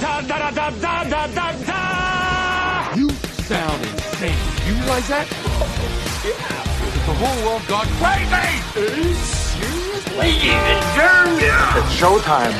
Da 0.00 0.20
da 0.22 0.38
da 0.38 0.50
da 0.50 0.70
da 0.70 1.04
da 1.04 1.26
da 1.26 1.52
da! 1.52 2.94
You 2.96 3.10
sound 3.10 3.82
insane. 3.82 4.34
You 4.66 4.74
realize 4.74 5.08
that? 5.08 5.26
yeah. 6.24 6.60
The 7.06 7.14
whole 7.14 7.46
world 7.46 7.66
gone 7.68 7.86
crazy! 8.00 8.62
Seriously, 9.14 10.16
ladies 10.16 10.50
and 10.52 10.82
germs! 10.96 11.42
It's 11.42 11.94
showtime. 12.00 12.54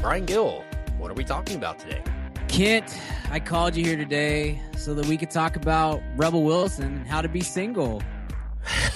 Brian 0.00 0.26
Gill, 0.26 0.64
what 0.98 1.10
are 1.10 1.14
we 1.14 1.24
talking 1.24 1.56
about 1.56 1.78
today? 1.78 2.02
Kent, 2.48 2.96
I 3.30 3.40
called 3.40 3.74
you 3.76 3.84
here 3.84 3.96
today 3.96 4.60
so 4.76 4.94
that 4.94 5.06
we 5.06 5.16
could 5.16 5.30
talk 5.30 5.56
about 5.56 6.02
Rebel 6.16 6.42
Wilson 6.42 6.84
and 6.98 7.06
how 7.06 7.20
to 7.20 7.28
be 7.28 7.40
single. 7.40 8.02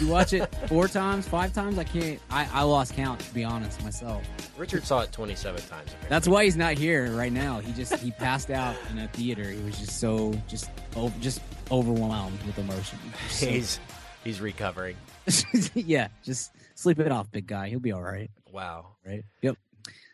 You 0.00 0.08
watch 0.08 0.32
it 0.32 0.52
four 0.68 0.88
times, 0.88 1.26
five 1.26 1.52
times? 1.52 1.78
I 1.78 1.84
can't. 1.84 2.20
I, 2.30 2.48
I 2.52 2.62
lost 2.62 2.94
count 2.94 3.20
to 3.20 3.34
be 3.34 3.44
honest 3.44 3.82
myself. 3.82 4.22
Richard 4.58 4.84
saw 4.84 5.00
it 5.00 5.12
27 5.12 5.56
times. 5.62 5.70
apparently. 5.70 6.08
That's 6.08 6.28
why 6.28 6.44
he's 6.44 6.56
not 6.56 6.76
here 6.78 7.10
right 7.12 7.32
now. 7.32 7.60
He 7.60 7.72
just 7.72 7.94
he 7.96 8.10
passed 8.10 8.50
out 8.50 8.76
in 8.90 8.98
a 8.98 9.08
theater. 9.08 9.48
He 9.50 9.62
was 9.62 9.78
just 9.78 9.98
so 10.00 10.34
just 10.48 10.70
over, 10.96 11.14
just 11.20 11.40
overwhelmed 11.70 12.38
with 12.46 12.58
emotion. 12.58 12.98
So- 13.28 13.46
he's 13.46 13.80
he's 14.22 14.40
recovering. 14.40 14.96
yeah, 15.74 16.08
just 16.22 16.52
sleep 16.74 16.98
it 16.98 17.10
off, 17.10 17.30
big 17.32 17.46
guy. 17.46 17.68
He'll 17.68 17.80
be 17.80 17.92
all 17.92 18.02
right. 18.02 18.30
Wow. 18.52 18.96
Right. 19.06 19.24
Yep. 19.42 19.56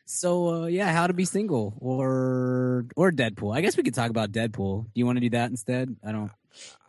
So 0.05 0.63
uh, 0.63 0.67
yeah, 0.67 0.93
how 0.93 1.07
to 1.07 1.13
be 1.13 1.25
single 1.25 1.75
or 1.81 2.87
or 2.97 3.11
Deadpool. 3.13 3.55
I 3.57 3.61
guess 3.61 3.77
we 3.77 3.83
could 3.83 3.95
talk 3.95 4.11
about 4.11 4.33
Deadpool. 4.33 4.85
Do 4.85 4.91
you 4.95 5.07
want 5.07 5.17
to 5.17 5.21
do 5.21 5.31
that 5.31 5.51
instead? 5.51 5.97
I 6.05 6.13
don't. 6.13 6.31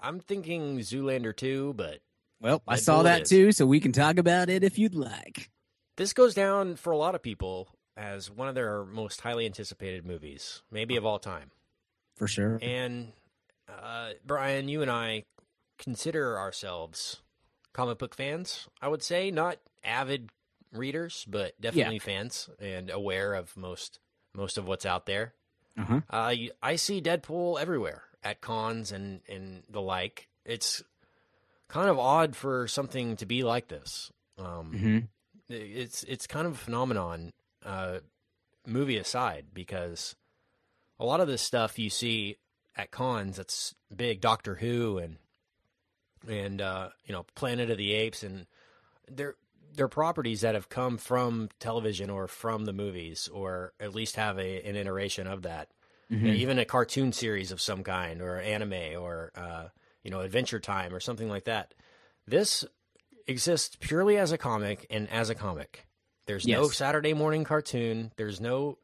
I'm 0.01 0.19
thinking 0.19 0.79
Zoolander 0.79 1.35
2, 1.35 1.73
but 1.77 1.99
Well, 2.41 2.61
I 2.67 2.75
saw 2.77 3.03
that 3.03 3.23
is. 3.23 3.29
too, 3.29 3.51
so 3.51 3.65
we 3.65 3.79
can 3.79 3.91
talk 3.91 4.17
about 4.17 4.49
it 4.49 4.63
if 4.63 4.79
you'd 4.79 4.95
like. 4.95 5.49
this 5.97 6.13
goes 6.13 6.33
down 6.33 6.75
for 6.75 6.91
a 6.91 6.97
lot 6.97 7.13
of 7.15 7.21
people 7.21 7.69
as 7.95 8.31
one 8.31 8.47
of 8.47 8.55
their 8.55 8.83
most 8.83 9.21
highly 9.21 9.45
anticipated 9.45 10.05
movies, 10.05 10.63
maybe 10.71 10.95
of 10.95 11.05
all 11.05 11.19
time. 11.19 11.51
For 12.15 12.27
sure. 12.27 12.57
And 12.61 13.11
uh, 13.69 14.11
Brian, 14.25 14.67
you 14.69 14.81
and 14.81 14.89
I 14.89 15.23
consider 15.77 16.37
ourselves 16.39 17.21
comic 17.73 17.99
book 17.99 18.15
fans. 18.15 18.67
I 18.81 18.87
would 18.87 19.03
say 19.03 19.31
not 19.31 19.57
avid 19.83 20.29
readers, 20.73 21.25
but 21.29 21.59
definitely 21.61 21.99
fans 21.99 22.49
and 22.59 22.89
aware 22.89 23.33
of 23.33 23.55
most 23.55 23.99
most 24.33 24.57
of 24.57 24.65
what's 24.67 24.85
out 24.85 25.05
there. 25.05 25.33
Uh-huh. 25.77 26.01
Uh, 26.09 26.35
I 26.61 26.75
see 26.75 27.01
Deadpool 27.01 27.59
everywhere 27.59 28.03
at 28.23 28.41
cons 28.41 28.91
and 28.91 29.21
and 29.27 29.63
the 29.69 29.81
like. 29.81 30.27
It's 30.45 30.81
kind 31.71 31.89
of 31.89 31.97
odd 31.97 32.35
for 32.35 32.67
something 32.67 33.15
to 33.15 33.25
be 33.25 33.43
like 33.43 33.69
this. 33.69 34.11
Um, 34.37 34.77
hmm 34.77 34.99
it's 35.51 36.03
it's 36.03 36.27
kind 36.27 36.47
of 36.47 36.53
a 36.53 36.57
phenomenon, 36.57 37.33
uh, 37.65 37.99
movie 38.65 38.97
aside, 38.97 39.47
because 39.53 40.15
a 40.99 41.05
lot 41.05 41.19
of 41.19 41.27
this 41.27 41.41
stuff 41.41 41.79
you 41.79 41.89
see 41.89 42.37
at 42.75 42.91
cons 42.91 43.37
that's 43.37 43.75
big, 43.95 44.21
Doctor 44.21 44.55
Who 44.55 44.97
and 44.97 45.17
and 46.27 46.61
uh, 46.61 46.89
you 47.05 47.13
know 47.13 47.25
Planet 47.35 47.69
of 47.69 47.77
the 47.77 47.93
Apes, 47.93 48.23
and 48.23 48.45
they're 49.09 49.35
they're 49.73 49.87
properties 49.87 50.41
that 50.41 50.55
have 50.55 50.69
come 50.69 50.97
from 50.97 51.49
television 51.59 52.09
or 52.09 52.27
from 52.27 52.65
the 52.65 52.73
movies, 52.73 53.29
or 53.31 53.73
at 53.79 53.95
least 53.95 54.15
have 54.15 54.37
a, 54.37 54.61
an 54.63 54.75
iteration 54.75 55.27
of 55.27 55.43
that. 55.43 55.69
Mm-hmm. 56.11 56.27
Even 56.27 56.59
a 56.59 56.65
cartoon 56.65 57.13
series 57.13 57.53
of 57.53 57.61
some 57.61 57.83
kind, 57.83 58.21
or 58.21 58.37
anime, 58.37 58.99
or 58.99 59.31
uh, 59.33 59.67
you 60.03 60.11
know 60.11 60.21
Adventure 60.21 60.59
Time, 60.59 60.93
or 60.93 60.99
something 60.99 61.29
like 61.29 61.45
that. 61.45 61.73
This 62.27 62.65
exists 63.27 63.77
purely 63.79 64.17
as 64.17 64.31
a 64.31 64.37
comic 64.37 64.85
and 64.89 65.09
as 65.09 65.29
a 65.29 65.35
comic. 65.35 65.87
There's 66.27 66.47
no 66.47 66.69
Saturday 66.69 67.13
morning 67.13 67.43
cartoon. 67.43 68.11
There's 68.15 68.39
no, 68.39 68.77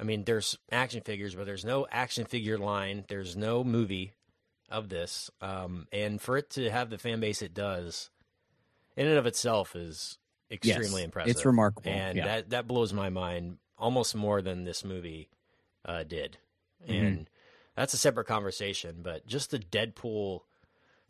I 0.00 0.04
mean, 0.04 0.24
there's 0.24 0.58
action 0.72 1.02
figures, 1.02 1.34
but 1.34 1.46
there's 1.46 1.64
no 1.64 1.86
action 1.90 2.24
figure 2.24 2.58
line. 2.58 3.04
There's 3.08 3.36
no 3.36 3.62
movie 3.62 4.14
of 4.70 4.88
this. 4.88 5.30
Um, 5.40 5.86
and 5.92 6.20
for 6.20 6.36
it 6.36 6.50
to 6.50 6.70
have 6.70 6.90
the 6.90 6.98
fan 6.98 7.20
base 7.20 7.42
it 7.42 7.54
does, 7.54 8.10
in 8.96 9.06
and 9.06 9.18
of 9.18 9.26
itself, 9.26 9.76
is 9.76 10.18
extremely 10.50 11.02
Yes, 11.02 11.04
impressive. 11.04 11.30
it's 11.30 11.44
remarkable, 11.44 11.90
and 11.90 12.16
yeah. 12.16 12.24
that 12.26 12.50
that 12.50 12.66
blows 12.66 12.92
my 12.92 13.10
mind 13.10 13.58
almost 13.76 14.14
more 14.14 14.42
than 14.42 14.64
this 14.64 14.84
movie 14.84 15.28
uh, 15.84 16.02
did. 16.02 16.38
Mm-hmm. 16.82 16.92
And 16.92 17.30
that's 17.76 17.94
a 17.94 17.98
separate 17.98 18.26
conversation. 18.26 19.00
But 19.02 19.26
just 19.26 19.50
the 19.50 19.58
Deadpool 19.58 20.40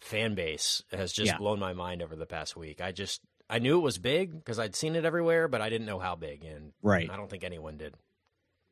fan 0.01 0.35
base 0.35 0.83
has 0.93 1.13
just 1.13 1.33
Yeah. 1.33 1.39
blown 1.39 1.59
my 1.59 1.73
mind 1.73 2.03
over 2.03 2.15
the 2.17 2.27
past 2.27 2.57
week. 2.57 2.81
I 2.81 2.93
just 2.93 3.21
I 3.51 3.59
knew 3.59 3.79
it 3.79 3.83
was 3.83 3.99
big 3.99 4.33
because 4.35 4.59
I'd 4.59 4.77
seen 4.77 4.95
it 4.95 5.05
everywhere, 5.07 5.49
but 5.49 5.61
I 5.63 5.71
didn't 5.71 5.87
know 5.87 5.99
how 5.99 6.15
big, 6.17 6.45
and 6.45 6.73
Right. 6.83 7.09
I 7.11 7.17
don't 7.17 7.31
think 7.31 7.45
anyone 7.45 7.77
did. 7.79 7.95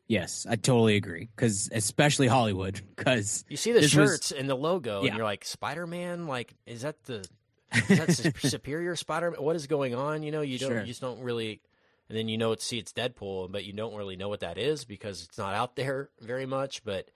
Yes, 0.08 0.46
I 0.48 0.54
totally 0.56 0.94
agree. 0.96 1.28
Because 1.34 1.68
especially 1.72 2.26
Hollywood, 2.28 2.80
because 2.96 3.44
You 3.48 3.56
see 3.56 3.72
the 3.72 3.80
This 3.80 3.94
was- 3.94 4.10
shirts 4.10 4.32
and 4.32 4.48
the 4.48 4.54
logo, 4.54 5.00
Yeah. 5.02 5.08
and 5.08 5.16
you're 5.16 5.24
like, 5.26 5.44
Spider 5.44 5.86
Man. 5.86 6.26
Like, 6.26 6.54
is 6.66 6.82
that 6.82 7.02
the 7.04 7.26
is 7.72 7.88
that 7.88 8.34
Superior 8.42 8.94
Spider 8.96 9.32
Man? 9.32 9.42
What 9.42 9.56
is 9.56 9.66
going 9.66 9.94
on? 9.94 10.22
You 10.22 10.30
know, 10.30 10.42
you 10.42 10.58
don't 10.58 10.70
Sure. 10.70 10.80
you 10.80 10.86
just 10.86 11.00
don't 11.00 11.20
really. 11.20 11.60
And 12.08 12.16
then 12.16 12.28
you 12.28 12.38
know, 12.38 12.52
it's 12.52 12.64
see, 12.64 12.78
it's 12.78 12.92
Deadpool, 12.92 13.50
but 13.50 13.64
you 13.64 13.72
don't 13.72 13.96
really 13.96 14.14
know 14.14 14.28
what 14.28 14.40
that 14.40 14.58
is 14.58 14.84
because 14.84 15.24
it's 15.24 15.38
not 15.38 15.54
out 15.54 15.74
there 15.76 16.10
very 16.20 16.46
much. 16.46 16.84
But 16.84 17.08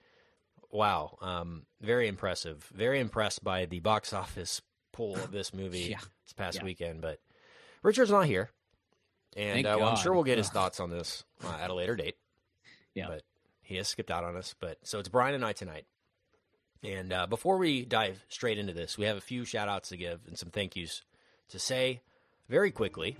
wow, 0.71 1.17
um, 1.21 1.65
very 1.81 2.07
impressive. 2.07 2.63
Very 2.73 2.99
impressed 2.99 3.43
by 3.43 3.65
the 3.65 3.79
box 3.79 4.13
office 4.13 4.61
pull 4.93 5.15
of 5.15 5.31
this 5.31 5.53
movie 5.53 5.79
Yeah. 5.91 5.99
this 6.25 6.33
past 6.33 6.57
Yeah. 6.57 6.63
weekend. 6.65 7.01
But 7.01 7.19
Richard's 7.83 8.11
not 8.11 8.25
here, 8.25 8.49
and 9.35 9.65
uh, 9.65 9.77
well, 9.79 9.89
I'm 9.89 9.97
sure 9.97 10.13
we'll 10.13 10.23
get 10.23 10.37
his 10.37 10.49
thoughts 10.49 10.79
on 10.79 10.89
this 10.89 11.23
uh, 11.43 11.57
at 11.61 11.69
a 11.69 11.73
later 11.73 11.95
date. 11.95 12.15
Yeah. 12.93 13.07
but 13.07 13.21
he 13.61 13.77
has 13.77 13.87
skipped 13.87 14.11
out 14.11 14.25
on 14.25 14.35
us. 14.35 14.53
But 14.59 14.77
so 14.83 14.99
it's 14.99 15.07
Brian 15.07 15.33
and 15.33 15.45
I 15.45 15.53
tonight. 15.53 15.85
And 16.83 17.13
uh, 17.13 17.27
before 17.27 17.57
we 17.57 17.85
dive 17.85 18.25
straight 18.27 18.57
into 18.57 18.73
this, 18.73 18.97
we 18.97 19.05
have 19.05 19.15
a 19.15 19.21
few 19.21 19.45
shout 19.45 19.69
outs 19.69 19.89
to 19.89 19.97
give 19.97 20.19
and 20.27 20.37
some 20.37 20.49
thank 20.49 20.75
yous 20.75 21.03
to 21.49 21.59
say 21.59 22.01
very 22.49 22.71
quickly. 22.71 23.15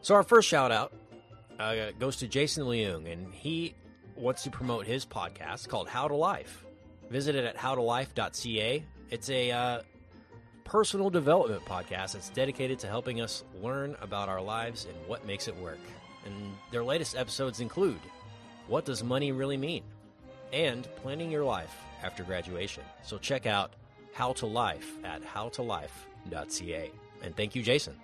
So, 0.00 0.14
our 0.14 0.22
first 0.24 0.48
shout 0.48 0.72
out 0.72 0.92
uh, 1.60 1.90
goes 1.98 2.16
to 2.16 2.26
Jason 2.28 2.64
Leung, 2.64 3.10
and 3.10 3.32
he 3.32 3.74
wants 4.16 4.42
to 4.44 4.50
promote 4.50 4.86
his 4.86 5.04
podcast 5.06 5.68
called 5.68 5.88
How 5.88 6.08
to 6.08 6.14
Life. 6.16 6.64
Visit 7.10 7.34
it 7.36 7.44
at 7.44 7.56
howtolife.ca. 7.56 8.82
It's 9.10 9.30
a 9.30 9.50
uh, 9.52 9.80
personal 10.64 11.10
development 11.10 11.64
podcast 11.64 12.12
that's 12.12 12.30
dedicated 12.30 12.78
to 12.80 12.88
helping 12.88 13.20
us 13.20 13.44
learn 13.62 13.96
about 14.00 14.28
our 14.28 14.40
lives 14.40 14.84
and 14.86 14.96
what 15.08 15.24
makes 15.26 15.46
it 15.48 15.56
work. 15.58 15.78
And 16.24 16.34
their 16.72 16.82
latest 16.82 17.16
episodes 17.16 17.60
include 17.60 18.00
What 18.66 18.84
Does 18.84 19.04
Money 19.04 19.30
Really 19.32 19.56
Mean? 19.56 19.82
and 20.52 20.88
Planning 20.96 21.30
Your 21.30 21.44
Life 21.44 21.74
After 22.02 22.22
Graduation. 22.24 22.82
So 23.02 23.18
check 23.18 23.46
out 23.46 23.72
How 24.12 24.32
to 24.34 24.46
Life 24.46 24.96
at 25.04 25.22
howtolife.ca. 25.24 26.90
And 27.22 27.36
thank 27.36 27.54
you, 27.54 27.62
Jason. 27.62 27.94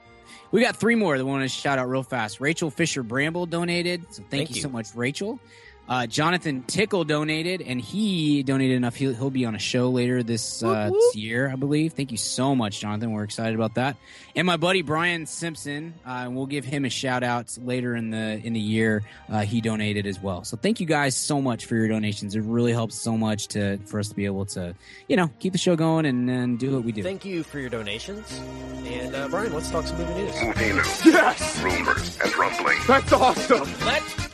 we 0.50 0.60
got 0.60 0.76
three 0.76 0.94
more 0.94 1.18
that 1.18 1.24
want 1.24 1.42
to 1.42 1.48
shout 1.48 1.78
out 1.78 1.88
real 1.88 2.02
fast. 2.02 2.40
Rachel 2.40 2.70
Fisher 2.70 3.02
Bramble 3.02 3.46
donated, 3.46 4.02
so 4.10 4.16
thank, 4.22 4.30
Thank 4.30 4.50
you, 4.50 4.56
you. 4.56 4.62
so 4.62 4.68
much, 4.68 4.88
Rachel. 4.94 5.38
Uh, 5.88 6.06
Jonathan 6.06 6.62
Tickle 6.62 7.04
donated, 7.04 7.60
and 7.60 7.80
he 7.80 8.42
donated 8.42 8.76
enough. 8.76 8.94
He'll, 8.94 9.12
he'll 9.14 9.30
be 9.30 9.44
on 9.44 9.54
a 9.54 9.58
show 9.58 9.90
later 9.90 10.22
this, 10.22 10.62
uh, 10.62 10.90
this 10.90 11.16
year, 11.16 11.50
I 11.50 11.56
believe. 11.56 11.92
Thank 11.92 12.12
you 12.12 12.16
so 12.16 12.54
much, 12.54 12.80
Jonathan. 12.80 13.10
We're 13.10 13.24
excited 13.24 13.54
about 13.54 13.74
that. 13.74 13.96
And 14.34 14.46
my 14.46 14.56
buddy 14.56 14.82
Brian 14.82 15.26
Simpson, 15.26 15.94
uh, 16.06 16.10
and 16.24 16.36
we'll 16.36 16.46
give 16.46 16.64
him 16.64 16.84
a 16.84 16.88
shout 16.88 17.22
out 17.22 17.58
later 17.60 17.94
in 17.94 18.10
the 18.10 18.40
in 18.42 18.52
the 18.54 18.60
year. 18.60 19.02
Uh, 19.28 19.40
he 19.40 19.60
donated 19.60 20.06
as 20.06 20.18
well. 20.20 20.44
So 20.44 20.56
thank 20.56 20.80
you 20.80 20.86
guys 20.86 21.16
so 21.16 21.42
much 21.42 21.66
for 21.66 21.74
your 21.74 21.88
donations. 21.88 22.34
It 22.36 22.42
really 22.42 22.72
helps 22.72 22.94
so 22.94 23.18
much 23.18 23.48
to 23.48 23.76
for 23.84 23.98
us 24.00 24.08
to 24.08 24.14
be 24.14 24.24
able 24.24 24.46
to, 24.46 24.74
you 25.08 25.16
know, 25.16 25.30
keep 25.40 25.52
the 25.52 25.58
show 25.58 25.76
going 25.76 26.06
and, 26.06 26.30
and 26.30 26.58
do 26.58 26.72
what 26.74 26.84
we 26.84 26.92
do. 26.92 27.02
Thank 27.02 27.24
you 27.26 27.42
for 27.42 27.58
your 27.58 27.68
donations. 27.70 28.40
And 28.86 29.14
uh, 29.14 29.28
Brian, 29.28 29.52
let's 29.52 29.70
talk 29.70 29.84
some 29.86 29.98
movie 29.98 30.14
news. 30.22 30.42
Movie 30.42 30.72
news, 30.72 31.04
Yes! 31.06 31.62
rumors, 31.62 32.18
and 32.24 32.36
rumbling. 32.36 32.78
That's 32.86 33.12
awesome! 33.12 33.68
Let 33.84 34.02
the 34.16 34.31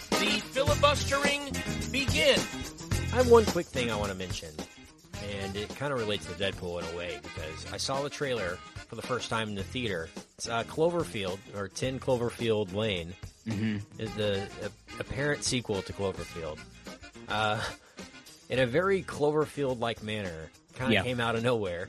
filibustering 0.80 1.42
begin. 1.90 2.38
I 3.12 3.16
have 3.16 3.30
one 3.30 3.44
quick 3.46 3.66
thing 3.66 3.90
I 3.90 3.96
want 3.96 4.10
to 4.12 4.16
mention, 4.16 4.50
and 5.42 5.56
it 5.56 5.68
kind 5.76 5.92
of 5.92 5.98
relates 5.98 6.26
to 6.26 6.32
Deadpool 6.32 6.80
in 6.82 6.94
a 6.94 6.96
way 6.96 7.18
because 7.22 7.72
I 7.72 7.76
saw 7.78 8.02
the 8.02 8.10
trailer 8.10 8.58
for 8.86 8.94
the 8.96 9.02
first 9.02 9.28
time 9.28 9.48
in 9.48 9.54
the 9.56 9.64
theater. 9.64 10.08
It's 10.36 10.48
uh, 10.48 10.62
Cloverfield 10.64 11.38
or 11.56 11.68
10 11.68 11.98
Cloverfield 11.98 12.74
Lane 12.74 13.12
is 13.98 14.14
the 14.14 14.42
uh, 14.62 14.68
apparent 15.00 15.42
sequel 15.42 15.82
to 15.82 15.92
Cloverfield. 15.92 16.58
Uh, 17.28 17.60
in 18.48 18.58
a 18.60 18.66
very 18.66 19.02
Cloverfield-like 19.02 20.02
manner, 20.02 20.50
kind 20.76 20.88
of 20.88 20.92
Yeah. 20.92 21.02
came 21.02 21.18
out 21.20 21.34
of 21.34 21.42
nowhere. 21.42 21.88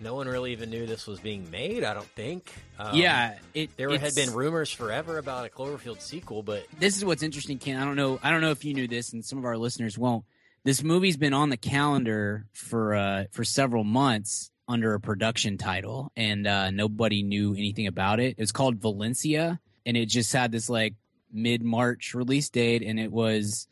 No 0.00 0.14
one 0.14 0.28
really 0.28 0.52
even 0.52 0.70
knew 0.70 0.86
this 0.86 1.06
was 1.06 1.20
being 1.20 1.50
made. 1.50 1.84
I 1.84 1.94
don't 1.94 2.08
think. 2.08 2.52
Um, 2.78 2.96
yeah, 2.96 3.38
it 3.54 3.76
There 3.76 3.96
had 3.98 4.14
been 4.14 4.32
rumors 4.32 4.70
forever 4.70 5.18
about 5.18 5.46
a 5.46 5.48
Cloverfield 5.48 6.00
sequel, 6.00 6.42
but 6.42 6.66
this 6.78 6.96
is 6.96 7.04
what's 7.04 7.22
interesting, 7.22 7.58
Ken. 7.58 7.80
I 7.80 7.84
don't 7.84 7.96
know. 7.96 8.18
I 8.22 8.30
don't 8.30 8.40
know 8.40 8.50
if 8.50 8.64
you 8.64 8.74
knew 8.74 8.88
this, 8.88 9.12
and 9.12 9.24
some 9.24 9.38
of 9.38 9.44
our 9.44 9.56
listeners 9.56 9.98
won't. 9.98 10.24
This 10.64 10.82
movie's 10.82 11.16
been 11.16 11.32
on 11.32 11.48
the 11.48 11.56
calendar 11.56 12.46
for 12.52 12.94
uh, 12.94 13.24
for 13.30 13.44
several 13.44 13.84
months 13.84 14.50
under 14.68 14.94
a 14.94 15.00
production 15.00 15.58
title, 15.58 16.10
and 16.16 16.46
uh, 16.46 16.70
nobody 16.70 17.22
knew 17.22 17.54
anything 17.54 17.86
about 17.86 18.20
it. 18.20 18.34
It 18.36 18.40
was 18.40 18.52
called 18.52 18.76
Valencia, 18.76 19.60
and 19.84 19.96
it 19.96 20.06
just 20.06 20.32
had 20.32 20.52
this 20.52 20.68
like 20.68 20.94
mid 21.32 21.62
March 21.62 22.14
release 22.14 22.48
date, 22.48 22.82
and 22.82 22.98
it 22.98 23.12
was 23.12 23.68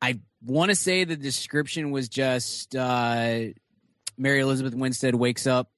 I 0.00 0.20
want 0.44 0.70
to 0.70 0.74
say 0.74 1.04
the 1.04 1.16
description 1.16 1.90
was 1.90 2.08
just 2.08 2.76
uh, 2.76 3.40
Mary 4.18 4.40
Elizabeth 4.40 4.74
Winstead 4.74 5.14
wakes 5.14 5.46
up 5.46 5.70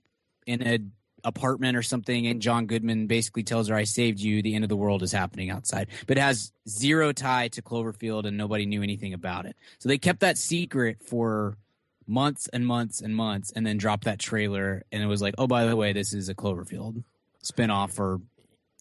in 0.46 0.62
an 0.62 0.92
apartment 1.22 1.76
or 1.76 1.82
something, 1.82 2.26
and 2.26 2.40
John 2.40 2.66
Goodman 2.66 3.06
basically 3.06 3.42
tells 3.42 3.69
her, 3.69 3.75
"I 3.75 3.84
saved 3.84 4.20
you. 4.20 4.40
The 4.40 4.54
end 4.54 4.64
of 4.64 4.70
the 4.70 4.76
world 4.76 5.02
is 5.02 5.12
happening 5.12 5.50
outside." 5.50 5.88
But 6.06 6.16
it 6.16 6.22
has 6.22 6.52
zero 6.69 7.12
tie 7.12 7.48
to 7.48 7.62
Cloverfield, 7.62 8.25
and 8.26 8.37
nobody 8.37 8.64
knew 8.66 8.82
anything 8.82 9.12
about 9.12 9.46
it. 9.46 9.56
So 9.78 9.88
they 9.88 9.98
kept 9.98 10.20
that 10.20 10.38
secret 10.38 11.02
for 11.02 11.58
months 12.06 12.48
and 12.48 12.66
months 12.66 13.00
and 13.02 13.14
months, 13.14 13.52
and 13.52 13.66
then 13.66 13.76
dropped 13.76 14.04
that 14.04 14.19
trailer, 14.19 14.82
and 14.90 15.02
it 15.02 15.06
was 15.06 15.20
like, 15.20 15.34
"Oh, 15.37 15.46
by 15.46 15.66
the 15.66 15.76
way, 15.76 15.92
this 15.92 16.14
is 16.14 16.28
a 16.28 16.34
Cloverfield 16.34 17.04
spinoff 17.44 17.98
or 18.00 18.20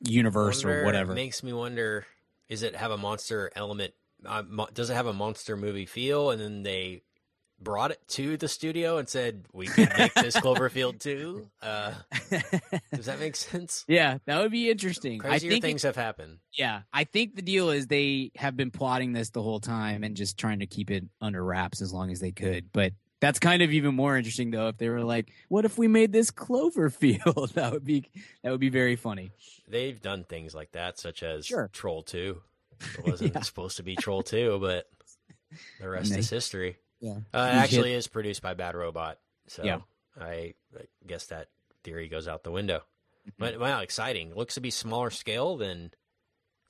universe 0.02 0.64
Wonder- 0.64 0.82
or 0.82 0.86
whatever." 0.86 1.14
Makes 1.14 1.44
me 1.44 1.52
wonder: 1.54 2.06
Is 2.48 2.64
it 2.64 2.76
have 2.76 2.90
a 2.92 2.98
monster 2.98 3.52
element? 3.56 3.94
Uh, 4.26 4.44
mo- 4.48 4.70
does 4.74 4.90
it 4.90 4.96
have 4.96 5.06
a 5.08 5.14
monster 5.14 5.56
movie 5.56 5.86
feel? 5.86 6.32
And 6.32 6.42
then 6.42 6.64
they 6.64 7.04
brought 7.62 7.92
it 7.92 8.00
to 8.10 8.38
the 8.38 8.48
studio 8.48 8.98
and 8.98 9.08
said, 9.10 9.46
"We 9.54 9.68
can 9.68 9.90
make 9.98 10.14
this 10.14 10.36
Cloverfield 10.38 11.00
too." 11.00 11.50
Uh, 11.62 11.94
does 12.94 13.06
that 13.06 13.20
make 13.20 13.36
sense? 13.36 13.86
yeah, 13.88 14.20
that 14.26 14.42
would 14.42 14.52
be 14.52 14.70
interesting. 14.70 15.22
I 15.26 15.40
think 15.40 15.62
things 15.62 15.84
have 15.84 15.96
happened. 15.96 16.40
Yeah, 16.54 16.82
I 16.94 17.04
think 17.04 17.36
the 17.36 17.42
deal 17.42 17.70
is 17.70 17.88
they 17.88 18.32
have 18.36 18.56
been 18.58 18.72
plotting 18.72 19.14
this 19.14 19.30
the 19.32 19.42
whole 19.44 19.60
time 19.60 20.04
and 20.04 20.16
just 20.16 20.38
trying 20.38 20.60
to 20.60 20.68
keep 20.68 20.90
it 20.92 21.06
under 21.22 21.44
wraps 21.44 21.82
as 21.82 21.92
long 21.94 22.12
as 22.12 22.20
they 22.20 22.32
could. 22.32 22.72
But 22.72 22.94
that's 23.22 23.40
kind 23.40 23.62
of 23.62 23.72
even 23.74 23.96
more 23.96 24.16
interesting 24.18 24.52
though 24.52 24.70
if 24.70 24.78
they 24.78 24.90
were 24.90 25.04
like, 25.04 25.32
"What 25.50 25.66
if 25.66 25.78
we 25.78 25.88
made 25.88 26.12
this 26.14 26.32
Cloverfield?" 26.32 27.54
that 27.54 27.72
would 27.74 27.86
be 27.86 28.06
that 28.44 28.52
would 28.52 28.60
be 28.62 28.70
very 28.70 28.96
funny. 28.96 29.32
They've 29.68 30.02
done 30.02 30.24
things 30.24 30.56
like 30.56 30.72
that, 30.72 30.98
such 31.00 31.22
as 31.24 31.46
Sure. 31.46 31.70
Troll 31.74 32.04
Two. 32.04 32.42
It 32.98 33.06
wasn't 33.06 33.36
Yeah. 33.36 33.42
supposed 33.42 33.78
to 33.78 33.84
be 33.84 33.96
Troll 33.98 34.24
Two, 34.24 34.58
but 34.62 34.88
the 35.82 35.90
rest 35.90 36.14
they- 36.14 36.20
is 36.20 36.30
history. 36.30 36.78
Yeah, 37.00 37.18
Uh, 37.34 37.50
it 37.54 37.56
actually 37.56 37.94
is 37.94 38.08
produced 38.08 38.42
by 38.42 38.54
Bad 38.54 38.76
Robot, 38.76 39.20
so 39.48 39.64
Yeah. 39.64 39.80
I, 40.20 40.54
I 40.78 40.86
guess 41.08 41.28
that 41.28 41.48
theory 41.84 42.10
goes 42.10 42.28
out 42.28 42.44
the 42.44 42.52
window. 42.52 42.80
Mm-hmm. 42.80 43.30
But 43.38 43.60
wow, 43.60 43.80
exciting! 43.82 44.34
Looks 44.36 44.56
to 44.56 44.62
be 44.62 44.70
smaller 44.70 45.10
scale 45.10 45.56
than 45.58 45.92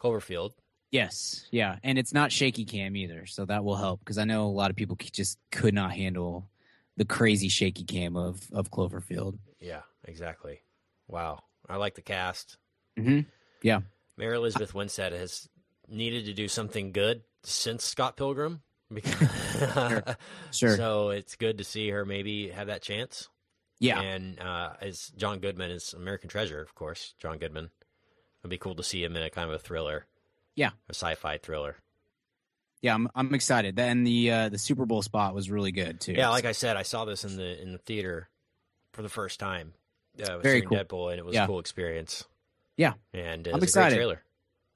Cloverfield. 0.02 0.52
Yes, 0.92 1.46
yeah, 1.52 1.78
and 1.84 2.00
it's 2.00 2.14
not 2.14 2.32
shaky 2.32 2.66
cam 2.66 2.96
either, 2.96 3.26
so 3.28 3.46
that 3.46 3.64
will 3.64 3.76
help 3.76 4.00
because 4.00 4.18
I 4.18 4.24
know 4.24 4.46
a 4.46 4.50
lot 4.50 4.72
of 4.72 4.76
people 4.76 4.98
just 5.00 5.38
could 5.52 5.74
not 5.74 5.92
handle 5.92 6.50
the 6.98 7.06
crazy 7.06 7.50
shaky 7.50 7.84
cam 7.84 8.16
of 8.16 8.42
of 8.52 8.72
Cloverfield. 8.72 9.38
Yeah, 9.60 9.82
exactly. 10.04 10.62
Wow, 11.08 11.40
I 11.68 11.78
like 11.78 11.96
the 11.96 12.02
cast. 12.02 12.58
Mm-hmm. 12.98 13.22
Yeah, 13.62 13.82
Mary 14.18 14.36
Elizabeth 14.36 14.74
Winstead 14.74 15.14
has 15.14 15.48
needed 15.88 16.26
to 16.26 16.34
do 16.34 16.48
something 16.48 16.92
good 16.92 17.22
since 17.44 17.84
Scott 17.84 18.18
Pilgrim. 18.18 18.62
Because 18.94 20.16
sure. 20.52 20.76
So 20.78 21.10
it's 21.10 21.36
good 21.36 21.58
to 21.60 21.64
see 21.64 21.90
her 21.90 22.06
maybe 22.06 22.50
have 22.50 22.68
that 22.68 22.82
chance. 22.82 23.30
yeah, 23.80 24.00
And 24.02 24.40
uh, 24.40 24.72
as 24.82 25.12
John 25.18 25.40
Goodman 25.40 25.72
is 25.72 25.94
American 25.94 26.30
Treasure, 26.30 26.62
of 26.62 26.74
course, 26.76 27.14
John 27.20 27.38
Goodman. 27.38 27.70
It'd 28.42 28.50
be 28.50 28.58
cool 28.58 28.76
to 28.76 28.84
see 28.84 29.04
him 29.04 29.16
in 29.16 29.24
a 29.24 29.30
kind 29.30 29.50
of 29.50 29.56
a 29.56 29.60
thriller. 29.60 30.06
Yeah. 30.56 30.72
A 30.90 30.94
sci-fi 30.94 31.38
thriller. 31.38 31.76
yeah. 32.82 32.94
I'm 32.96 33.10
I'm 33.16 33.34
excited. 33.36 33.76
Then 33.76 34.04
the 34.04 34.32
uh, 34.32 34.50
the 34.50 34.58
Super 34.58 34.86
Bowl 34.86 35.02
spot 35.02 35.36
was 35.36 35.50
really 35.52 35.72
good 35.72 36.00
too. 36.00 36.14
Yeah, 36.14 36.30
like 36.30 36.46
I 36.46 36.54
said, 36.54 36.76
I 36.78 36.84
saw 36.84 37.06
this 37.06 37.24
in 37.26 37.36
the 37.38 37.62
in 37.62 37.72
the 37.74 37.78
theater 37.80 38.30
for 38.94 39.02
the 39.02 39.10
first 39.10 39.40
time. 39.40 39.74
Uh, 40.22 40.40
Very 40.40 40.62
cool. 40.62 40.78
Deadpool, 40.78 41.12
and 41.12 41.20
it 41.20 41.26
was 41.26 41.36
Yeah. 41.36 41.44
a 41.44 41.48
cool 41.48 41.60
experience. 41.60 42.26
Yeah. 42.76 42.94
and 43.14 43.48
I'm 43.48 43.62
excited. 43.62 44.18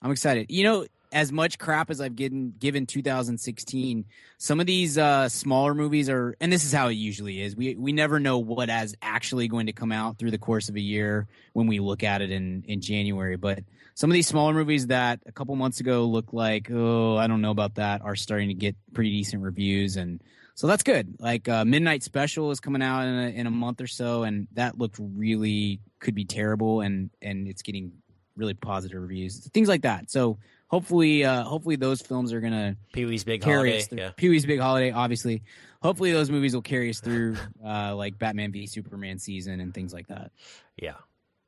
I'm 0.02 0.12
excited. 0.12 0.52
You 0.52 0.64
know, 0.64 0.86
as 1.14 1.32
much 1.32 1.60
crap 1.60 1.90
as 1.90 2.02
I've 2.02 2.16
given 2.16 2.54
given 2.58 2.86
2016, 2.86 4.06
some 4.38 4.60
of 4.60 4.66
these 4.66 4.98
uh, 4.98 5.30
smaller 5.30 5.76
movies 5.76 6.10
are, 6.10 6.36
and 6.42 6.52
this 6.52 6.66
is 6.66 6.74
how 6.74 6.88
it 6.88 6.94
usually 6.94 7.42
is. 7.42 7.56
We 7.56 7.76
we 7.76 7.94
never 7.94 8.20
know 8.20 8.40
what 8.40 8.70
is 8.70 8.96
actually 9.02 9.48
going 9.48 9.68
to 9.68 9.74
come 9.74 9.92
out 9.92 10.18
through 10.18 10.32
the 10.32 10.40
course 10.40 10.70
of 10.70 10.76
a 10.76 10.82
year 10.82 11.28
when 11.54 11.68
we 11.68 11.80
look 11.80 12.04
at 12.04 12.22
it 12.22 12.32
in 12.32 12.66
in 12.68 12.82
January. 12.82 13.38
But 13.38 13.60
some 13.94 14.10
of 14.10 14.16
these 14.16 14.28
smaller 14.28 14.54
movies 14.54 14.88
that 14.88 15.20
a 15.28 15.32
couple 15.32 15.56
months 15.56 15.80
ago 15.80 16.06
looked 16.06 16.34
like, 16.34 16.70
oh, 16.72 17.16
I 17.16 17.28
don't 17.28 17.42
know 17.42 17.52
about 17.52 17.76
that, 17.76 18.02
are 18.02 18.16
starting 18.16 18.50
to 18.50 18.56
get 18.56 18.76
pretty 18.94 19.12
decent 19.12 19.44
reviews, 19.44 19.96
and 19.98 20.20
so 20.56 20.68
that's 20.68 20.84
good. 20.84 21.16
Like 21.20 21.48
uh, 21.48 21.64
Midnight 21.64 22.02
Special 22.02 22.50
is 22.50 22.60
coming 22.60 22.82
out 22.82 23.04
in 23.04 23.14
a, 23.14 23.30
in 23.30 23.48
a 23.48 23.52
month 23.52 23.82
or 23.82 23.88
so, 23.88 24.24
and 24.24 24.48
that 24.54 24.80
looked 24.80 24.98
really 25.00 25.80
could 26.00 26.16
be 26.16 26.26
terrible, 26.26 26.82
and 26.82 27.12
and 27.22 27.48
it's 27.48 27.62
getting 27.62 27.92
really 28.36 28.54
positive 28.54 29.02
reviews, 29.02 29.48
things 29.54 29.68
like 29.68 29.84
that. 29.84 30.10
So 30.10 30.38
hopefully, 30.68 31.24
uh, 31.24 31.44
hopefully 31.44 31.76
those 31.76 32.02
films 32.02 32.34
are 32.34 32.42
gonna 32.42 32.76
Pee 32.94 33.06
Wee's 33.06 33.24
Big 33.24 33.44
Holiday. 33.44 33.84
Yeah, 33.92 34.12
Pee 34.16 34.30
Wee's 34.30 34.46
Big 34.46 34.60
Holiday, 34.60 34.92
obviously. 34.92 35.44
Hopefully, 35.82 36.12
those 36.12 36.30
movies 36.30 36.54
will 36.54 36.62
carry 36.62 36.90
us 36.90 37.00
through, 37.00 37.36
uh, 37.66 37.96
like 37.96 38.18
Batman 38.18 38.52
v 38.52 38.66
Superman 38.68 39.20
season 39.20 39.60
and 39.60 39.74
things 39.74 39.94
like 39.94 40.08
that. 40.08 40.32
yeah. 40.78 40.96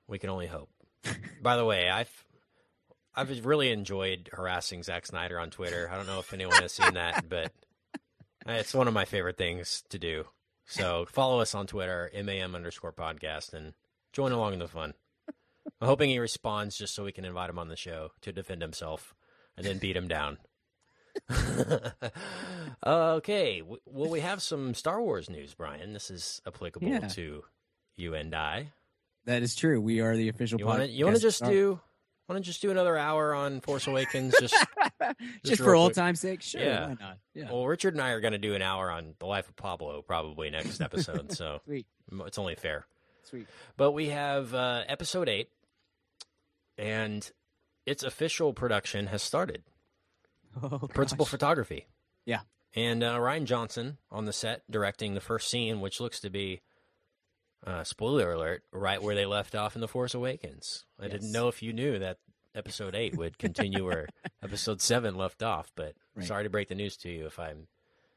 We 0.08 0.20
can 0.20 0.30
only 0.30 0.46
hope. 0.46 0.70
By 1.42 1.56
the 1.56 1.66
way, 1.66 1.90
I've 1.90 2.26
I've 3.16 3.46
really 3.46 3.72
enjoyed 3.72 4.30
harassing 4.32 4.84
Zack 4.84 5.06
Snyder 5.06 5.40
on 5.40 5.50
Twitter. 5.50 5.90
I 5.92 5.96
don't 5.96 6.08
know 6.08 6.20
if 6.20 6.34
anyone 6.34 6.62
has 6.62 6.74
seen 6.74 6.94
that, 6.96 7.26
but 7.30 7.52
it's 8.46 8.74
one 8.74 8.88
of 8.88 8.94
my 8.94 9.06
favorite 9.06 9.38
things 9.38 9.84
to 9.90 9.98
do. 9.98 10.26
So 10.66 11.06
follow 11.10 11.40
us 11.40 11.56
on 11.56 11.68
Twitter, 11.68 12.12
MAM 12.24 12.56
underscore 12.56 12.92
podcast, 12.92 13.54
and 13.54 13.74
join 14.14 14.32
along 14.32 14.54
in 14.54 14.60
the 14.60 14.68
fun. 14.68 14.94
I'm 15.82 15.88
hoping 15.88 16.10
he 16.10 16.20
responds 16.20 16.78
just 16.78 16.96
so 16.96 17.04
we 17.04 17.12
can 17.12 17.26
invite 17.26 17.50
him 17.50 17.60
on 17.60 17.68
the 17.68 17.76
show 17.76 18.12
to 18.22 18.32
defend 18.32 18.62
himself 18.62 19.14
and 19.58 19.66
then 19.66 19.78
beat 19.78 19.96
him 19.98 20.08
down. 20.08 20.38
okay. 22.86 23.62
Well, 23.86 24.10
we 24.10 24.20
have 24.22 24.42
some 24.42 24.74
Star 24.74 25.02
Wars 25.02 25.30
news, 25.30 25.54
Brian. 25.54 25.94
This 25.94 26.10
is 26.12 26.42
applicable 26.46 26.88
Yeah. 26.88 27.08
to 27.10 27.44
you 27.96 28.14
and 28.14 28.34
I. 28.34 28.72
That 29.26 29.42
is 29.42 29.56
true. 29.56 29.82
We 29.82 30.02
are 30.02 30.16
the 30.16 30.30
official. 30.30 30.60
You 30.60 30.66
want 30.66 30.82
to 30.84 30.88
you 30.90 31.06
want 31.06 31.16
to 31.18 31.22
just 31.22 31.44
do 31.44 31.80
want 32.30 32.44
to 32.44 32.48
just 32.48 32.62
do 32.62 32.72
another 32.72 32.98
hour 32.98 33.34
on 33.34 33.60
Force 33.62 33.88
Awakens? 33.88 34.36
Just 34.40 34.54
just, 35.44 35.60
real 35.60 35.68
for 35.70 35.76
old 35.76 35.94
time's 35.94 36.20
sake? 36.20 36.42
Sure, 36.42 36.62
Yeah. 36.62 36.88
why 36.90 36.96
not? 37.00 37.18
Yeah, 37.34 37.52
well, 37.52 37.66
Richard 37.66 37.94
and 37.96 38.02
I 38.04 38.12
are 38.12 38.20
going 38.22 38.34
to 38.34 38.38
do 38.40 38.54
an 38.56 38.62
hour 38.62 38.90
on 38.92 39.16
the 39.20 39.26
life 39.26 39.48
of 39.50 39.56
Pablo 39.56 40.02
probably 40.04 40.50
next 40.52 40.80
episode, 40.82 41.32
so 41.36 41.60
sweet, 41.66 41.86
it's 42.26 42.38
only 42.38 42.56
fair. 42.56 42.86
sweet. 43.24 43.48
But 43.78 43.92
we 43.94 44.10
have 44.10 44.54
uh, 44.54 44.84
episode 44.88 45.28
eight, 45.30 45.50
and 46.78 47.32
its 47.86 48.04
official 48.04 48.54
production 48.54 49.08
has 49.08 49.22
started. 49.24 49.64
Oh, 50.64 50.80
Principal 50.88 51.26
gosh. 51.26 51.32
photography. 51.32 51.88
Yeah. 52.26 52.40
And 52.74 53.04
uh, 53.04 53.18
Rian 53.18 53.44
Johnson 53.44 53.98
on 54.10 54.24
the 54.24 54.32
set 54.32 54.64
directing 54.72 55.14
the 55.14 55.20
first 55.20 55.50
scene, 55.50 55.82
which 55.82 56.00
looks 56.00 56.22
to 56.22 56.30
be, 56.30 56.62
uh, 57.68 57.84
spoiler 57.84 58.32
alert, 58.32 58.64
right 58.72 59.02
where 59.04 59.16
they 59.16 59.26
left 59.26 59.54
off 59.54 59.76
in 59.76 59.82
The 59.82 59.88
Force 59.90 60.14
Awakens. 60.14 60.86
I 60.98 61.10
didn't 61.10 61.32
know 61.34 61.50
if 61.50 61.62
you 61.62 61.74
knew 61.74 62.00
that 62.00 62.20
episode 62.54 62.96
eight 62.96 63.18
would 63.18 63.38
continue 63.38 63.84
where 63.84 64.08
episode 64.44 64.80
seven 64.82 65.16
left 65.16 65.44
off, 65.44 65.72
but 65.76 65.94
Right. 66.16 66.26
sorry 66.26 66.46
to 66.46 66.50
break 66.50 66.70
the 66.70 66.76
news 66.76 66.96
to 66.98 67.10
you 67.10 67.26
if 67.26 67.38
I'm 67.38 67.68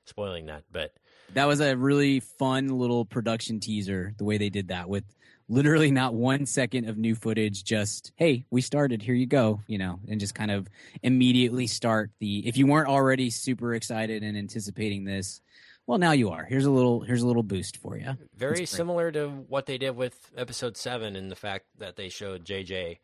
spoiling 0.04 0.46
that. 0.46 0.62
But 0.70 0.92
That 1.34 1.46
was 1.46 1.58
a 1.60 1.76
really 1.76 2.20
fun 2.20 2.68
little 2.68 3.04
production 3.04 3.58
teaser. 3.58 4.14
The 4.16 4.24
way 4.24 4.38
they 4.38 4.50
did 4.50 4.68
that 4.68 4.88
with 4.88 5.02
literally 5.48 5.90
not 5.90 6.14
one 6.14 6.46
second 6.46 6.88
of 6.88 6.96
new 6.98 7.14
footage. 7.14 7.64
Just 7.64 8.12
hey, 8.16 8.44
we 8.50 8.60
started. 8.60 9.02
Here 9.02 9.14
you 9.14 9.26
go. 9.26 9.60
You 9.66 9.78
know, 9.78 10.00
and 10.08 10.20
just 10.20 10.34
kind 10.34 10.50
of 10.50 10.68
immediately 11.02 11.66
start 11.66 12.10
the. 12.20 12.46
If 12.46 12.56
you 12.56 12.66
weren't 12.66 12.88
already 12.88 13.30
super 13.30 13.74
excited 13.74 14.22
and 14.22 14.36
anticipating 14.36 15.04
this, 15.04 15.40
well, 15.86 15.98
now 15.98 16.12
you 16.12 16.30
are. 16.30 16.44
Here's 16.44 16.66
a 16.66 16.70
little. 16.70 17.00
Here's 17.00 17.22
a 17.22 17.26
little 17.26 17.42
boost 17.42 17.76
for 17.78 17.96
you. 17.96 18.16
very 18.36 18.66
similar 18.66 19.10
to 19.12 19.28
what 19.28 19.66
they 19.66 19.78
did 19.78 19.96
with 19.96 20.30
episode 20.36 20.76
seven 20.76 21.16
in 21.16 21.28
the 21.28 21.36
fact 21.36 21.66
that 21.78 21.96
they 21.96 22.08
showed 22.08 22.44
JJ 22.44 22.98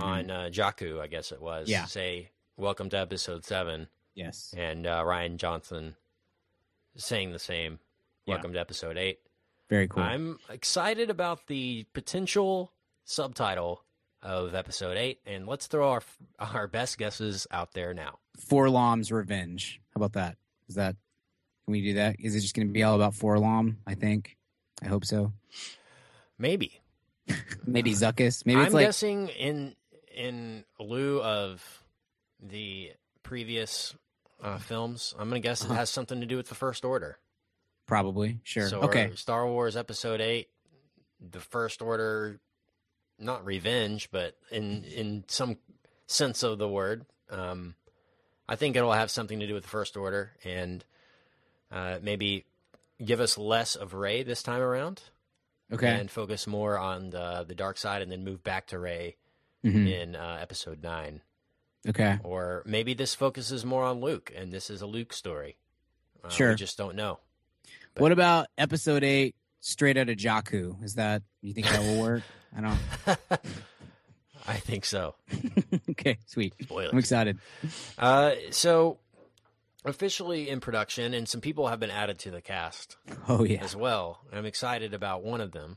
on 0.00 0.30
uh, 0.30 0.48
Jakku, 0.50 1.00
I 1.00 1.06
guess 1.06 1.32
it 1.32 1.42
was, 1.42 1.64
Mm-hmm. 1.64 1.72
Yeah. 1.72 1.84
say, 1.84 2.30
Welcome 2.56 2.88
to 2.90 2.98
episode 2.98 3.44
seven. 3.44 3.88
Yes. 4.14 4.54
and 4.56 4.86
uh, 4.86 5.02
Rian 5.04 5.36
Johnson 5.36 5.96
saying 6.96 7.32
the 7.32 7.38
same. 7.38 7.78
Yeah. 8.26 8.34
Welcome 8.36 8.52
to 8.54 8.60
episode 8.60 8.96
eight. 8.96 9.18
Very 9.72 9.88
cool. 9.88 10.02
I'm 10.02 10.38
excited 10.50 11.08
about 11.08 11.46
the 11.46 11.86
potential 11.94 12.72
subtitle 13.06 13.82
of 14.22 14.54
episode 14.54 14.98
eight, 14.98 15.20
and 15.24 15.46
let's 15.46 15.66
throw 15.66 15.88
our 15.92 16.02
our 16.38 16.66
best 16.68 16.98
guesses 16.98 17.46
out 17.50 17.72
there 17.72 17.94
now. 17.94 18.18
Forlom's 18.38 19.10
revenge. 19.10 19.80
How 19.94 20.00
about 20.00 20.12
that? 20.12 20.36
Is 20.68 20.74
that? 20.74 20.94
Can 21.64 21.72
we 21.72 21.80
do 21.80 21.94
that? 21.94 22.16
Is 22.18 22.34
it 22.36 22.40
just 22.40 22.54
going 22.54 22.66
to 22.68 22.72
be 22.72 22.82
all 22.82 22.96
about 22.96 23.14
Forlom? 23.14 23.76
I 23.86 23.94
think. 23.94 24.36
I 24.82 24.88
hope 24.88 25.06
so. 25.06 25.32
Maybe 26.38 26.82
Maybe 27.66 27.92
Zuckuss. 27.92 28.44
Maybe 28.44 28.60
it's 28.60 28.66
I'm 28.66 28.72
like 28.74 28.86
guessing 28.88 29.28
in 29.28 29.74
in 30.14 30.64
lieu 30.80 31.22
of 31.22 31.82
the 32.42 32.92
previous 33.22 33.94
uh, 34.42 34.58
films. 34.58 35.14
I'm 35.18 35.28
gonna 35.30 35.40
guess 35.40 35.64
Uh-huh. 35.64 35.72
it 35.72 35.76
has 35.78 35.88
something 35.88 36.20
to 36.20 36.26
do 36.26 36.36
with 36.36 36.50
the 36.50 36.54
First 36.54 36.84
Order. 36.84 37.16
Probably 37.86 38.40
sure. 38.42 38.68
So 38.68 38.82
okay. 38.82 39.12
Star 39.14 39.46
Wars 39.46 39.76
Episode 39.76 40.20
Eight, 40.20 40.48
the 41.20 41.40
First 41.40 41.82
Order, 41.82 42.40
not 43.18 43.44
revenge, 43.44 44.08
but 44.10 44.36
in 44.50 44.84
in 44.84 45.24
some 45.28 45.58
sense 46.06 46.42
of 46.42 46.58
the 46.58 46.68
word. 46.68 47.04
Um, 47.30 47.74
I 48.48 48.56
think 48.56 48.76
it'll 48.76 48.92
have 48.92 49.10
something 49.10 49.40
to 49.40 49.46
do 49.46 49.54
with 49.54 49.62
the 49.64 49.68
First 49.68 49.96
Order 49.96 50.32
and 50.44 50.84
uh, 51.70 51.98
maybe 52.02 52.44
give 53.04 53.20
us 53.20 53.38
less 53.38 53.74
of 53.76 53.94
Rey 53.94 54.22
this 54.22 54.42
time 54.42 54.60
around 54.60 55.02
Okay. 55.72 55.88
and 55.88 56.10
focus 56.10 56.46
more 56.46 56.78
on 56.78 57.10
the 57.10 57.44
the 57.46 57.54
dark 57.54 57.78
side 57.78 58.02
and 58.02 58.10
then 58.12 58.24
move 58.24 58.42
back 58.44 58.66
to 58.68 58.78
Rey 58.78 59.16
Mhm. 59.64 59.88
in 59.90 60.16
uh, 60.16 60.38
episode 60.40 60.82
nine. 60.82 61.22
Okay. 61.88 62.18
Or 62.22 62.62
maybe 62.66 62.94
this 62.94 63.14
focuses 63.14 63.64
more 63.64 63.84
on 63.84 64.00
Luke 64.00 64.30
and 64.36 64.52
this 64.52 64.70
is 64.70 64.82
a 64.82 64.86
Luke 64.86 65.12
story. 65.12 65.56
Uh, 66.22 66.28
Sure. 66.28 66.50
We 66.50 66.56
just 66.56 66.76
don't 66.78 66.94
know. 66.96 67.18
What 67.96 68.12
about 68.12 68.46
episode 68.56 69.04
eight, 69.04 69.34
straight 69.60 69.96
out 69.96 70.08
of 70.08 70.16
Jakku? 70.16 70.82
Is 70.82 70.94
that 70.94 71.22
you 71.40 71.52
think 71.52 71.68
that 71.68 71.80
will 71.80 72.00
work? 72.00 72.22
I 72.56 72.60
don't. 72.60 72.78
I 74.46 74.54
think 74.54 74.84
so. 74.84 75.14
okay, 75.90 76.18
sweet. 76.26 76.54
Spoilers. 76.62 76.92
I'm 76.92 76.98
excited. 76.98 77.38
Uh, 77.96 78.32
so 78.50 78.98
officially 79.84 80.48
in 80.48 80.58
production, 80.60 81.14
and 81.14 81.28
some 81.28 81.40
people 81.40 81.68
have 81.68 81.78
been 81.78 81.90
added 81.90 82.18
to 82.20 82.30
the 82.30 82.40
cast 82.40 82.96
Oh 83.28 83.44
yeah. 83.44 83.62
as 83.62 83.76
well. 83.76 84.20
I'm 84.32 84.46
excited 84.46 84.94
about 84.94 85.22
one 85.22 85.40
of 85.40 85.52
them, 85.52 85.76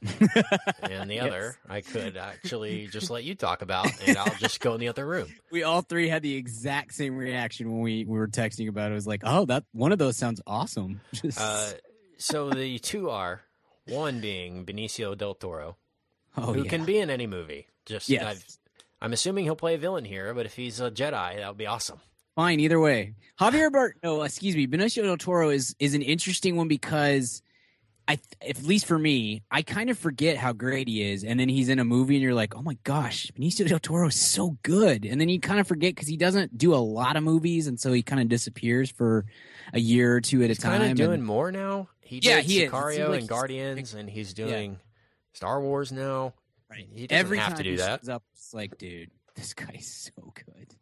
and 0.82 1.10
the 1.10 1.20
other 1.20 1.58
I 1.70 1.82
could 1.82 2.18
actually 2.18 2.88
just 2.88 3.10
let 3.12 3.24
you 3.24 3.36
talk 3.36 3.62
about, 3.62 3.88
and 4.08 4.18
I'll 4.18 4.34
just 4.40 4.60
go 4.62 4.74
in 4.74 4.80
the 4.80 4.88
other 4.88 5.06
room. 5.06 5.28
We 5.52 5.64
all 5.64 5.82
three 5.82 6.08
had 6.10 6.22
the 6.24 6.36
exact 6.36 6.94
same 6.96 7.16
reaction 7.18 7.72
when 7.72 7.82
we, 7.82 8.06
we 8.06 8.18
were 8.18 8.28
texting 8.28 8.68
about 8.70 8.90
it. 8.90 8.94
It 8.94 8.96
was 8.96 9.08
like, 9.08 9.22
oh, 9.26 9.46
that 9.46 9.64
one 9.74 9.92
of 9.92 9.98
those 10.00 10.18
sounds 10.18 10.42
awesome. 10.48 11.02
Just, 11.14 11.40
Uh, 11.40 11.72
so 12.18 12.50
the 12.50 12.80
two 12.80 13.10
are 13.10 13.42
one 13.88 14.20
being 14.20 14.66
Benicio 14.66 15.18
del 15.18 15.36
Toro, 15.36 15.78
oh 16.38 16.54
who 16.54 16.64
yeah. 16.64 16.70
can 16.70 16.86
be 16.86 17.00
in 17.00 17.10
any 17.10 17.28
movie. 17.28 17.68
Just 17.86 18.10
Yes. 18.10 18.26
I've, 18.26 18.46
I'm 19.02 19.14
assuming 19.14 19.44
he'll 19.46 19.56
play 19.56 19.76
a 19.76 19.78
villain 19.78 20.06
here, 20.06 20.34
but 20.34 20.46
if 20.46 20.56
he's 20.56 20.80
a 20.80 20.90
Jedi, 20.90 21.38
that 21.38 21.48
would 21.48 21.58
be 21.58 21.68
awesome. 21.68 22.00
Fine, 22.36 22.60
either 22.60 22.80
way. 22.80 23.14
Javier 23.40 23.72
Bart, 23.72 23.98
no, 24.04 24.24
excuse 24.24 24.56
me, 24.56 24.68
Benicio 24.68 25.04
del 25.04 25.18
Toro 25.18 25.50
is 25.50 25.76
is 25.80 25.94
an 25.94 26.02
interesting 26.02 26.56
one 26.56 26.68
because 26.68 27.42
I, 28.08 28.20
at 28.48 28.62
least 28.64 28.86
for 28.86 29.00
me, 29.00 29.42
I 29.50 29.64
kind 29.64 29.90
of 29.90 29.98
forget 29.98 30.38
how 30.38 30.54
great 30.54 30.88
he 30.88 31.02
is, 31.02 31.24
and 31.24 31.40
then 31.40 31.50
he's 31.50 31.70
in 31.70 31.80
a 31.80 31.86
movie, 31.86 32.16
and 32.16 32.22
you're 32.22 32.36
like, 32.36 32.56
oh 32.56 32.62
my 32.62 32.78
gosh, 32.84 33.32
Benicio 33.38 33.68
del 33.68 33.80
Toro 33.80 34.08
is 34.10 34.16
so 34.20 34.58
good, 34.62 35.06
and 35.06 35.20
then 35.20 35.28
you 35.28 35.40
kind 35.40 35.60
of 35.60 35.68
forget 35.68 35.96
because 35.96 36.08
he 36.08 36.16
doesn't 36.16 36.56
do 36.58 36.76
a 36.76 36.78
lot 36.78 37.16
of 37.16 37.24
movies, 37.24 37.66
and 37.66 37.80
so 37.80 37.92
he 37.92 38.04
kind 38.04 38.22
of 38.22 38.30
disappears 38.30 38.92
for 38.92 39.26
a 39.74 39.80
year 39.80 40.16
or 40.16 40.22
two 40.22 40.44
at 40.44 40.50
He's 40.50 40.60
a 40.60 40.62
time. 40.62 40.80
kind 40.82 40.92
of 40.92 40.98
doing 40.98 41.14
and- 41.14 41.24
more 41.26 41.52
now. 41.52 41.90
He 42.02 42.20
Yeah, 42.22 42.36
did 42.36 42.46
he 42.46 42.60
Sicario 42.68 43.10
like 43.10 43.22
and 43.22 43.30
Guardians, 43.30 43.96
and 43.96 44.08
he's 44.08 44.36
doing 44.36 44.80
Star 45.34 45.60
Wars 45.60 45.92
now. 45.92 46.36
Right. 46.70 46.88
He 46.94 47.08
doesn't 47.08 47.20
Every 47.26 47.40
have 47.40 47.50
time 47.50 47.58
to 47.58 47.64
do 47.64 47.72
he 47.72 47.76
that. 47.78 48.08
up, 48.08 48.24
it's 48.36 48.54
like, 48.54 48.78
dude, 48.78 49.10
this 49.36 49.56
guy's 49.56 50.12
so 50.16 50.32
good. 50.36 50.76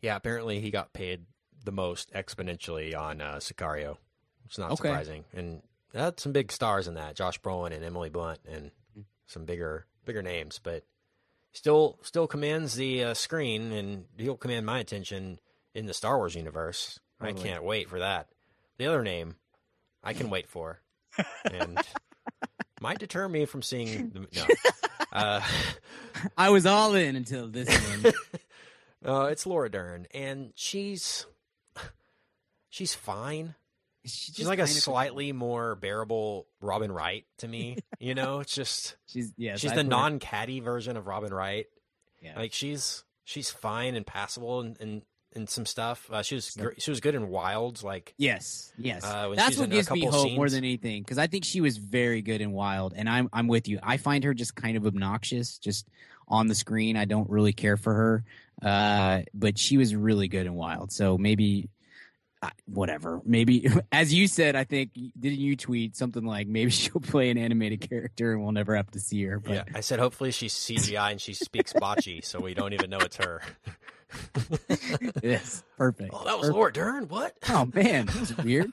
Yeah, 0.00 0.16
apparently 0.16 0.58
he 0.60 0.72
got 0.72 0.92
paid 0.92 1.26
the 1.64 1.70
most 1.70 2.12
exponentially 2.12 2.96
on 2.98 3.20
uh, 3.20 3.34
Sicario. 3.36 3.98
It's 4.46 4.58
not 4.58 4.72
Okay. 4.72 4.88
surprising, 4.88 5.24
and 5.32 5.62
had 5.94 6.20
some 6.20 6.32
big 6.32 6.52
stars 6.52 6.88
in 6.88 6.94
that: 6.94 7.16
Josh 7.16 7.40
Brolin 7.40 7.72
and 7.72 7.84
Emily 7.84 8.10
Blunt, 8.10 8.40
and 8.48 8.70
some 9.26 9.44
bigger 9.44 9.86
bigger 10.04 10.22
names. 10.22 10.60
But 10.62 10.84
still, 11.52 11.98
still 12.02 12.26
commands 12.26 12.74
the 12.74 13.04
uh, 13.04 13.14
screen, 13.14 13.72
and 13.72 14.04
he'll 14.16 14.36
command 14.36 14.66
my 14.66 14.78
attention 14.78 15.38
in 15.74 15.86
the 15.86 15.94
Star 15.94 16.16
Wars 16.18 16.34
universe. 16.34 16.98
I 17.20 17.32
can't 17.32 17.62
wait 17.62 17.88
for 17.88 18.00
that. 18.00 18.28
The 18.78 18.86
other 18.86 19.02
name, 19.04 19.36
I 20.02 20.12
can 20.12 20.28
wait 20.28 20.48
for, 20.48 20.80
and 21.44 21.78
might 22.80 22.98
deter 22.98 23.28
me 23.28 23.44
from 23.44 23.62
seeing. 23.62 24.10
The, 24.10 24.20
no, 24.34 24.46
uh, 25.12 25.40
I 26.36 26.50
was 26.50 26.66
all 26.66 26.94
in 26.96 27.14
until 27.14 27.46
this 27.46 27.68
one. 28.02 28.12
uh, 29.04 29.26
it's 29.26 29.46
Laura 29.46 29.70
Dern, 29.70 30.06
and 30.12 30.52
she's 30.56 31.26
she's 32.70 32.94
fine. 32.94 33.54
She's, 34.04 34.34
She's 34.34 34.48
like 34.48 34.58
a 34.58 34.66
slightly 34.66 35.32
more 35.32 35.76
bearable 35.76 36.46
Robin 36.60 36.90
Wright 36.90 37.24
to 37.38 37.48
me. 37.48 37.78
You 38.00 38.14
know, 38.14 38.40
it's 38.40 38.54
just 38.54 38.96
She's 39.06 39.32
yes, 39.36 39.60
she's 39.60 39.72
the 39.72 39.84
non 39.84 40.18
catty 40.18 40.60
version 40.60 40.96
of 40.96 41.06
Robin 41.06 41.32
Wright. 41.32 41.66
Yeah. 42.20 42.36
Like 42.36 42.52
she's 42.52 43.04
she's 43.24 43.50
fine 43.50 43.94
and 43.94 44.06
passable 44.06 44.60
and 44.60 44.76
and, 44.80 45.02
and 45.34 45.48
some 45.48 45.66
stuff. 45.66 46.08
Uh, 46.10 46.22
she 46.22 46.34
was 46.34 46.50
gr- 46.50 46.72
she 46.78 46.90
was 46.90 47.00
good 47.00 47.14
in 47.14 47.28
Wilds. 47.28 47.84
Like 47.84 48.14
Yes, 48.18 48.72
yes. 48.76 49.04
Uh, 49.04 49.34
That's 49.36 49.56
what 49.56 49.70
gives 49.70 49.90
me 49.90 50.04
hope 50.04 50.32
more 50.32 50.48
than 50.48 50.64
anything 50.64 51.02
because 51.02 51.18
I 51.18 51.28
think 51.28 51.44
she 51.44 51.60
was 51.60 51.76
very 51.76 52.22
good 52.22 52.40
in 52.40 52.50
Wild, 52.52 52.94
and 52.96 53.08
I'm 53.08 53.28
I'm 53.32 53.46
with 53.46 53.68
you. 53.68 53.78
I 53.82 53.98
find 53.98 54.24
her 54.24 54.34
just 54.34 54.56
kind 54.56 54.76
of 54.76 54.84
obnoxious, 54.84 55.58
just 55.58 55.88
on 56.26 56.48
the 56.48 56.54
screen. 56.56 56.96
I 56.96 57.04
don't 57.04 57.30
really 57.30 57.52
care 57.52 57.76
for 57.76 57.94
her, 57.94 58.24
uh, 58.62 59.22
but 59.32 59.58
she 59.58 59.76
was 59.76 59.94
really 59.94 60.26
good 60.26 60.46
in 60.46 60.54
Wild. 60.54 60.90
So 60.90 61.16
maybe. 61.16 61.68
Uh, 62.42 62.50
Whatever. 62.66 63.20
Maybe, 63.24 63.68
as 63.92 64.12
you 64.12 64.26
said, 64.26 64.56
I 64.56 64.64
think 64.64 64.92
didn't 64.94 65.38
you 65.38 65.56
tweet 65.56 65.96
something 65.96 66.24
like 66.24 66.48
maybe 66.48 66.70
she'll 66.72 67.00
play 67.00 67.30
an 67.30 67.38
animated 67.38 67.88
character 67.88 68.32
and 68.32 68.42
we'll 68.42 68.52
never 68.52 68.74
have 68.76 68.90
to 68.92 69.00
see 69.00 69.22
her. 69.24 69.38
But 69.38 69.52
yeah, 69.52 69.64
I 69.74 69.80
said 69.80 69.98
hopefully 69.98 70.30
she's 70.32 70.54
CGI 70.54 71.12
and 71.12 71.20
she 71.20 71.34
speaks 71.34 71.72
botchy, 71.72 72.24
so 72.24 72.40
we 72.40 72.54
don't 72.54 72.72
even 72.72 72.90
know 72.90 72.98
it's 72.98 73.16
her. 73.16 73.42
yes, 75.22 75.64
perfect. 75.78 76.10
Oh, 76.12 76.24
that 76.24 76.36
was 76.36 76.48
Perfect. 76.48 76.54
Laura 76.54 76.72
Dern. 76.72 77.08
What? 77.08 77.34
Oh 77.48 77.68
man, 77.72 78.06
that 78.06 78.20
was 78.20 78.36
weird. 78.38 78.70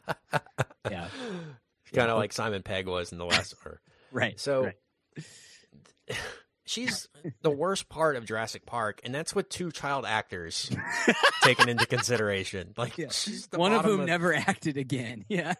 yeah, 0.90 1.08
Kind 1.94 2.12
of 2.12 2.18
like 2.18 2.34
Simon 2.34 2.62
Pegg 2.62 2.88
was 2.88 3.12
in 3.12 3.18
the 3.18 3.26
last. 3.26 3.56
Or, 3.66 3.80
right. 4.12 4.40
So 4.40 4.66
right. 4.66 4.76
She's 6.70 7.08
the 7.42 7.50
worst 7.50 7.90
part 7.90 8.16
of 8.16 8.26
Jurassic 8.26 8.66
Park, 8.66 9.02
and 9.04 9.14
that's 9.14 9.34
with 9.34 9.50
two 9.50 9.72
child 9.72 10.06
actors 10.06 10.70
taken 11.44 11.68
into 11.68 11.86
consideration. 11.88 12.74
Like 12.78 12.98
Yeah. 12.98 13.10
she's 13.10 13.48
the 13.48 13.58
one 13.58 13.74
of 13.74 13.84
whom 13.84 14.06
never 14.06 14.34
acted 14.34 14.78
again. 14.78 15.26
Yeah, 15.30 15.54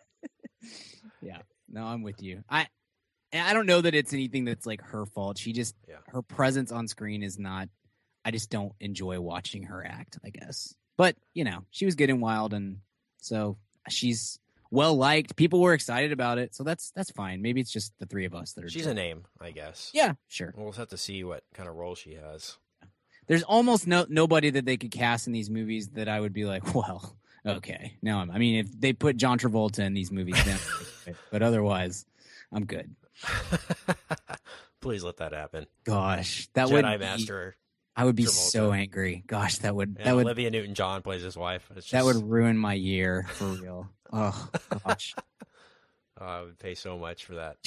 yeah. 1.22 1.40
No, 1.68 1.86
I'm 1.86 2.04
with 2.04 2.22
you. 2.22 2.44
I 2.50 2.68
I 3.34 3.54
don't 3.54 3.66
know 3.66 3.82
that 3.82 3.94
it's 3.96 4.14
anything 4.14 4.46
that's 4.46 4.66
like 4.66 4.82
her 4.82 5.06
fault. 5.06 5.38
She 5.38 5.54
just 5.54 5.76
Yeah. 5.88 5.98
her 6.08 6.22
presence 6.22 6.72
on 6.72 6.88
screen 6.88 7.24
is 7.24 7.38
not. 7.40 7.70
I 8.26 8.32
just 8.32 8.50
don't 8.50 8.74
enjoy 8.80 9.20
watching 9.20 9.64
her 9.64 9.86
act. 9.86 10.18
I 10.24 10.30
guess, 10.30 10.76
but 10.98 11.16
you 11.34 11.44
know, 11.44 11.66
she 11.72 11.86
was 11.86 11.96
good 11.96 12.10
in 12.10 12.20
Wild, 12.20 12.54
and 12.54 12.80
so 13.18 13.58
she's 13.90 14.40
well 14.72 14.96
liked. 14.96 15.36
People 15.36 15.62
were 15.62 15.74
excited 15.74 16.12
about 16.12 16.38
it, 16.38 16.56
so 16.56 16.64
that's 16.64 16.92
that's 16.92 17.12
fine. 17.12 17.42
Maybe 17.42 17.62
it's 17.62 17.72
just 17.72 17.94
the 18.00 18.06
three 18.06 18.26
of 18.26 18.34
us 18.36 18.54
that 18.54 18.64
are. 18.66 18.70
She's 18.70 18.86
a 18.86 18.94
name, 18.94 19.26
I 19.40 19.52
guess. 19.52 19.92
yeah, 19.94 20.14
sure. 20.28 20.54
We'll 20.56 20.72
have 20.74 20.90
to 20.90 20.98
see 20.98 21.24
what 21.24 21.44
kind 21.54 21.68
of 21.70 21.76
role 21.76 21.96
she 21.96 22.14
has. 22.14 22.58
There's 23.28 23.44
almost 23.44 23.86
no 23.88 24.06
nobody 24.10 24.50
that 24.52 24.66
they 24.66 24.78
could 24.78 24.92
cast 24.92 25.28
in 25.28 25.34
these 25.34 25.50
movies 25.50 25.90
that 25.90 26.08
I 26.10 26.20
would 26.20 26.34
be 26.34 26.46
like, 26.46 26.74
well, 26.76 27.16
okay. 27.46 27.98
Now 28.02 28.20
I'm. 28.20 28.32
I 28.32 28.38
mean, 28.38 28.66
if 28.66 28.80
they 28.80 28.94
put 28.94 29.18
John 29.18 29.38
Travolta 29.40 29.80
in 29.80 29.94
these 29.94 30.12
movies, 30.12 30.44
then, 30.46 31.16
but 31.32 31.42
otherwise, 31.42 32.06
I'm 32.52 32.66
good. 32.66 32.96
Please 34.82 35.04
let 35.04 35.18
that 35.18 35.34
happen. 35.34 35.68
Gosh, 35.84 36.48
that 36.54 36.68
Jedi 36.68 36.72
would 36.72 36.84
be- 36.84 36.98
Master. 37.06 37.56
I 37.96 38.06
would 38.06 38.16
be 38.16 38.24
Travolta. 38.24 38.30
so 38.52 38.72
angry. 38.72 39.24
Gosh, 39.28 39.58
that 39.58 39.76
would 39.76 39.90
And 39.98 40.08
that 40.08 40.16
would 40.16 40.26
Olivia 40.26 40.50
Newton 40.52 40.74
John 40.74 41.02
plays 41.02 41.22
his 41.22 41.36
wife. 41.36 41.70
It's 41.76 41.92
that 41.92 42.06
would 42.06 42.16
ruin 42.30 42.58
my 42.58 42.74
year 42.74 43.28
for 43.34 43.46
real. 43.46 43.90
Oh 44.12 44.50
gosh. 44.86 45.16
oh, 46.22 46.26
I 46.26 46.42
would 46.42 46.60
pay 46.60 46.76
so 46.76 46.98
much 46.98 47.26
for 47.26 47.36
that. 47.36 47.58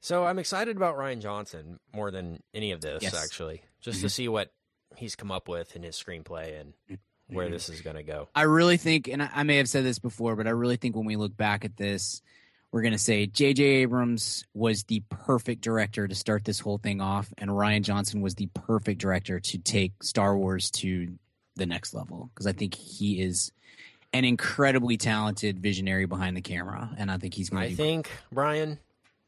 so 0.00 0.24
I'm 0.24 0.38
excited 0.38 0.76
about 0.76 0.96
Rian 0.96 1.20
Johnson 1.20 1.78
more 1.94 2.10
than 2.10 2.42
any 2.54 2.72
of 2.72 2.80
this, 2.80 3.02
Yes. 3.02 3.14
actually, 3.14 3.62
just 3.80 4.00
to 4.00 4.06
mm-hmm. 4.06 4.10
see 4.10 4.28
what 4.28 4.52
he's 4.96 5.16
come 5.16 5.30
up 5.30 5.48
with 5.48 5.74
in 5.76 5.82
his 5.82 5.96
screenplay 5.96 6.60
and 6.60 6.72
mm-hmm. 6.90 7.34
where 7.34 7.48
this 7.48 7.68
is 7.68 7.80
going 7.80 7.96
to 7.96 8.02
go. 8.02 8.28
I 8.34 8.42
really 8.42 8.76
think, 8.76 9.08
and 9.08 9.22
I, 9.22 9.30
I 9.32 9.42
may 9.42 9.56
have 9.56 9.68
said 9.68 9.84
this 9.84 9.98
before, 9.98 10.36
but 10.36 10.46
I 10.46 10.50
really 10.50 10.76
think 10.76 10.96
when 10.96 11.06
we 11.06 11.16
look 11.16 11.36
back 11.36 11.64
at 11.64 11.76
this, 11.76 12.22
we're 12.70 12.82
going 12.82 12.92
to 12.92 12.98
say 12.98 13.26
J.J. 13.26 13.62
Abrams 13.62 14.46
was 14.54 14.84
the 14.84 15.02
perfect 15.10 15.60
director 15.60 16.08
to 16.08 16.14
start 16.14 16.44
this 16.44 16.58
whole 16.58 16.78
thing 16.78 17.02
off, 17.02 17.32
and 17.36 17.50
Rian 17.50 17.82
Johnson 17.82 18.22
was 18.22 18.34
the 18.34 18.48
perfect 18.54 18.98
director 18.98 19.40
to 19.40 19.58
take 19.58 20.02
Star 20.02 20.36
Wars 20.36 20.70
to 20.72 21.18
the 21.56 21.66
next 21.66 21.92
level 21.92 22.30
because 22.32 22.46
I 22.46 22.52
think 22.52 22.74
he 22.74 23.20
is 23.20 23.52
an 24.12 24.24
incredibly 24.24 24.96
talented 24.96 25.58
visionary 25.60 26.06
behind 26.06 26.36
the 26.36 26.40
camera, 26.40 26.90
and 26.98 27.10
I 27.10 27.18
think 27.18 27.34
he's 27.34 27.50
going 27.50 27.62
to. 27.62 27.72
I 27.72 27.74
think, 27.74 28.10
Brian, 28.30 28.78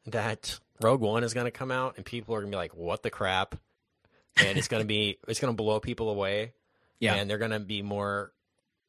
that 0.07 0.59
Rogue 0.81 1.01
One 1.01 1.25
is 1.25 1.35
going 1.35 1.47
to 1.47 1.51
come 1.51 1.71
out 1.71 1.95
and 1.97 2.05
people 2.05 2.35
are 2.35 2.41
going 2.41 2.51
to 2.51 2.57
be 2.57 2.59
like, 2.59 2.77
what 2.77 3.03
the 3.03 3.11
crap? 3.11 3.55
And 4.37 4.59
it's 4.59 4.69
going 4.69 4.83
to 4.83 4.87
be, 4.87 5.19
it's 5.29 5.41
going 5.41 5.53
to 5.55 5.57
blow 5.57 5.81
people 5.81 6.11
away. 6.11 6.53
Yeah. 7.01 7.15
And 7.15 7.29
they're 7.29 7.39
going 7.39 7.51
to 7.51 7.61
be 7.61 7.83
more 7.83 8.33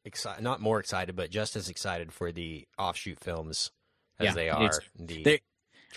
excited, 0.04 0.42
not 0.42 0.60
more 0.60 0.80
excited, 0.80 1.16
but 1.16 1.30
just 1.30 1.56
as 1.56 1.68
excited 1.68 2.12
for 2.12 2.32
the 2.32 2.66
offshoot 2.78 3.20
films 3.20 3.70
as 4.18 4.26
Yeah, 4.26 4.32
they 4.34 4.50
are. 4.50 4.70
The 4.98 5.22
they- 5.22 5.40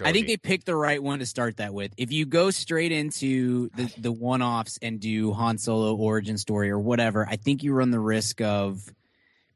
I 0.02 0.14
think 0.14 0.28
they 0.28 0.38
picked 0.38 0.66
the 0.66 0.76
right 0.78 1.02
one 1.04 1.20
to 1.20 1.26
start 1.26 1.58
that 1.58 1.74
with. 1.74 1.94
If 1.98 2.14
you 2.14 2.26
go 2.26 2.52
straight 2.52 2.94
into 2.94 3.70
the, 3.76 3.94
the 3.98 4.12
one 4.14 4.42
offs 4.42 4.80
and 4.82 4.98
do 5.00 5.34
Han 5.34 5.58
Solo 5.58 5.94
origin 5.94 6.38
story 6.38 6.70
or 6.70 6.80
whatever, 6.80 7.28
I 7.28 7.36
think 7.36 7.64
you 7.64 7.74
run 7.74 7.92
the 7.92 8.00
risk 8.00 8.40
of 8.40 8.82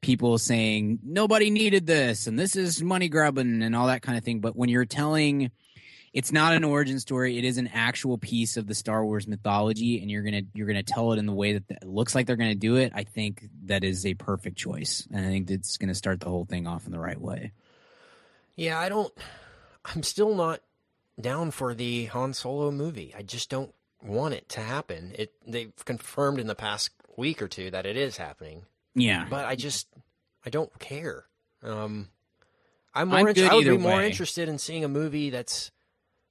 people 0.03 0.37
saying 0.37 0.99
nobody 1.03 1.49
needed 1.49 1.87
this 1.87 2.27
and 2.27 2.37
this 2.37 2.55
is 2.55 2.83
money 2.83 3.09
grubbing 3.09 3.63
and 3.63 3.75
all 3.75 3.87
that 3.87 4.03
kind 4.03 4.17
of 4.17 4.23
thing. 4.23 4.39
But 4.39 4.55
when 4.55 4.69
you're 4.69 4.85
telling 4.85 5.51
it's 6.13 6.31
not 6.31 6.53
an 6.53 6.63
origin 6.63 6.99
story. 6.99 7.39
It 7.39 7.43
is 7.43 7.57
an 7.57 7.67
actual 7.73 8.19
piece 8.19 8.55
of 8.55 8.67
the 8.67 8.75
Star 8.75 9.03
Wars 9.03 9.27
mythology, 9.27 9.99
and 9.99 10.11
you're 10.11 10.21
gonna 10.21 10.43
you're 10.53 10.67
gonna 10.67 10.83
tell 10.83 11.11
it 11.11 11.17
in 11.17 11.25
the 11.25 11.33
way 11.33 11.53
that 11.53 11.63
it 11.67 11.87
looks 11.87 12.13
like 12.13 12.27
they're 12.27 12.35
gonna 12.35 12.53
do 12.53 12.75
it. 12.75 12.91
I 12.93 13.03
think 13.03 13.49
that 13.65 13.83
is 13.83 14.05
a 14.05 14.13
perfect 14.13 14.55
choice, 14.55 15.07
and 15.11 15.25
I 15.25 15.29
think 15.29 15.49
it's 15.49 15.77
gonna 15.77 15.95
start 15.95 16.19
the 16.19 16.29
whole 16.29 16.45
thing 16.45 16.67
off 16.67 16.85
in 16.85 16.91
the 16.91 16.99
right 16.99 17.19
way. 17.19 17.51
Yeah, 18.55 18.79
I 18.79 18.89
don't. 18.89 19.11
I'm 19.85 20.03
still 20.03 20.35
not 20.35 20.61
down 21.19 21.49
for 21.49 21.73
the 21.73 22.05
Han 22.05 22.33
Solo 22.33 22.69
movie. 22.69 23.13
I 23.17 23.23
just 23.23 23.49
don't 23.49 23.73
want 24.03 24.35
it 24.35 24.47
to 24.49 24.61
happen. 24.61 25.13
It 25.15 25.33
they've 25.47 25.73
confirmed 25.83 26.39
in 26.39 26.45
the 26.45 26.55
past 26.55 26.91
week 27.17 27.41
or 27.41 27.47
two 27.47 27.71
that 27.71 27.87
it 27.87 27.97
is 27.97 28.17
happening, 28.17 28.65
Yeah, 28.93 29.25
but 29.29 29.45
I 29.45 29.55
just 29.55 29.87
I 30.45 30.49
don't 30.49 30.77
care. 30.79 31.25
Um, 31.61 32.09
I'm 32.93 33.11
I'm 33.13 33.23
more. 33.23 33.33
good 33.33 33.49
I 33.49 33.55
would 33.55 33.63
be 33.65 33.77
more 33.77 33.97
way. 33.97 34.07
interested 34.07 34.49
in 34.49 34.57
seeing 34.57 34.83
a 34.83 34.87
movie 34.87 35.29
that's 35.29 35.71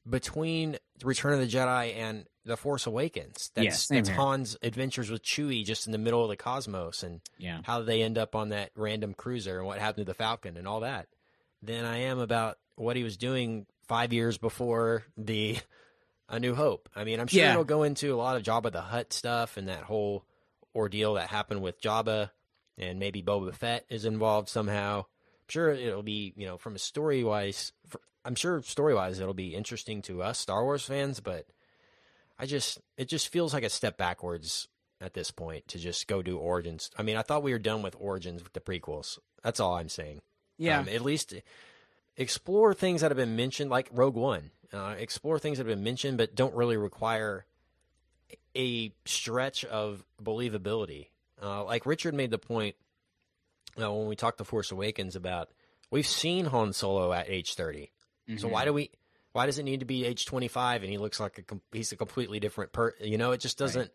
between 0.08 0.78
Return 1.02 1.32
of 1.34 1.40
the 1.40 1.46
Jedi 1.46 1.94
and 1.96 2.26
The 2.44 2.56
Force 2.56 2.86
Awakens. 2.86 3.50
That's, 3.54 3.90
Yeah, 3.90 3.96
that's 3.98 4.08
here. 4.08 4.16
Han's 4.16 4.56
adventures 4.62 5.10
with 5.10 5.22
Chewie 5.22 5.64
just 5.64 5.86
in 5.86 5.92
the 5.92 5.98
middle 5.98 6.22
of 6.22 6.28
the 6.28 6.36
cosmos 6.36 7.02
and 7.02 7.20
yeah, 7.38 7.60
how 7.64 7.82
they 7.82 8.02
end 8.02 8.18
up 8.18 8.34
on 8.34 8.50
that 8.50 8.70
random 8.76 9.14
cruiser 9.14 9.58
and 9.58 9.66
what 9.66 9.78
happened 9.78 10.06
to 10.06 10.10
the 10.10 10.14
Falcon 10.14 10.56
and 10.56 10.66
all 10.66 10.80
that 10.80 11.06
than 11.62 11.84
I 11.84 11.98
am 11.98 12.18
about 12.18 12.58
what 12.76 12.96
he 12.96 13.04
was 13.04 13.16
doing 13.16 13.66
five 13.86 14.12
years 14.12 14.38
before 14.38 15.04
the 15.16 15.58
A 16.28 16.40
New 16.40 16.54
Hope. 16.54 16.88
I 16.96 17.04
mean, 17.04 17.20
I'm 17.20 17.26
sure 17.28 17.42
Yeah. 17.42 17.52
it'll 17.52 17.64
go 17.64 17.82
into 17.84 18.14
a 18.14 18.16
lot 18.16 18.36
of 18.36 18.42
Jabba 18.42 18.72
the 18.72 18.80
Hutt 18.80 19.12
stuff 19.12 19.56
and 19.56 19.68
that 19.68 19.82
whole 19.84 20.24
ordeal 20.74 21.14
that 21.14 21.28
happened 21.28 21.62
with 21.62 21.80
Jabba, 21.80 22.30
and 22.78 22.98
maybe 22.98 23.22
Boba 23.22 23.54
Fett 23.54 23.84
is 23.88 24.04
involved 24.04 24.48
somehow. 24.48 25.00
I'm 25.00 25.48
sure 25.48 25.70
it'll 25.70 26.02
be, 26.02 26.32
you 26.36 26.46
know, 26.46 26.56
from 26.56 26.74
a 26.74 26.78
story 26.78 27.24
wise, 27.24 27.72
I'm 28.24 28.34
sure 28.34 28.62
story 28.62 28.94
wise 28.94 29.18
it'll 29.18 29.34
be 29.34 29.54
interesting 29.54 30.02
to 30.02 30.22
us 30.22 30.38
Star 30.38 30.64
Wars 30.64 30.84
fans, 30.84 31.20
but 31.20 31.46
I 32.38 32.46
just 32.46 32.80
it 32.96 33.08
just 33.08 33.28
feels 33.28 33.52
like 33.52 33.64
a 33.64 33.70
step 33.70 33.96
backwards 33.96 34.68
at 35.00 35.14
this 35.14 35.30
point 35.30 35.66
to 35.68 35.78
just 35.78 36.06
go 36.06 36.22
do 36.22 36.38
origins. 36.38 36.90
I 36.96 37.02
mean, 37.02 37.16
I 37.16 37.22
thought 37.22 37.42
we 37.42 37.52
were 37.52 37.58
done 37.58 37.82
with 37.82 37.96
origins 37.98 38.42
with 38.42 38.52
the 38.52 38.60
prequels. 38.60 39.18
That's 39.42 39.60
all 39.60 39.74
I'm 39.74 39.88
saying. 39.88 40.20
yeah. 40.58 40.80
Um, 40.80 40.88
at 40.88 41.02
least 41.02 41.34
explore 42.16 42.72
things 42.74 43.00
that 43.00 43.10
have 43.10 43.16
been 43.16 43.36
mentioned, 43.36 43.70
like 43.70 43.88
Rogue 43.92 44.14
One. 44.14 44.50
Uh, 44.72 44.94
explore 44.96 45.38
things 45.38 45.58
that 45.58 45.66
have 45.66 45.76
been 45.76 45.84
mentioned, 45.84 46.16
but 46.16 46.34
don't 46.34 46.54
really 46.54 46.76
require 46.78 47.44
a 48.56 48.92
stretch 49.04 49.64
of 49.66 50.04
believability. 50.22 51.08
Uh, 51.42 51.64
like 51.64 51.86
Richard 51.86 52.14
made 52.14 52.30
the 52.30 52.38
point 52.38 52.76
uh, 53.80 53.92
when 53.92 54.06
we 54.06 54.16
talked 54.16 54.38
to 54.38 54.44
Force 54.44 54.70
Awakens 54.70 55.16
about 55.16 55.48
we've 55.90 56.06
seen 56.06 56.46
Han 56.46 56.72
Solo 56.72 57.12
at 57.12 57.28
age 57.28 57.54
30. 57.54 57.90
So 58.36 58.46
Mhm. 58.46 58.50
why 58.50 58.64
do 58.64 58.72
we? 58.72 58.90
Why 59.32 59.46
does 59.46 59.58
it 59.58 59.62
need 59.64 59.80
to 59.80 59.86
be 59.86 60.04
age 60.04 60.26
25 60.26 60.82
and 60.82 60.90
he 60.90 60.98
looks 60.98 61.18
like 61.18 61.38
a 61.38 61.56
he's 61.76 61.90
a 61.92 61.96
completely 61.96 62.38
different 62.38 62.72
per? 62.72 62.94
You 63.00 63.18
know, 63.18 63.32
it 63.32 63.40
just 63.40 63.58
doesn't. 63.58 63.90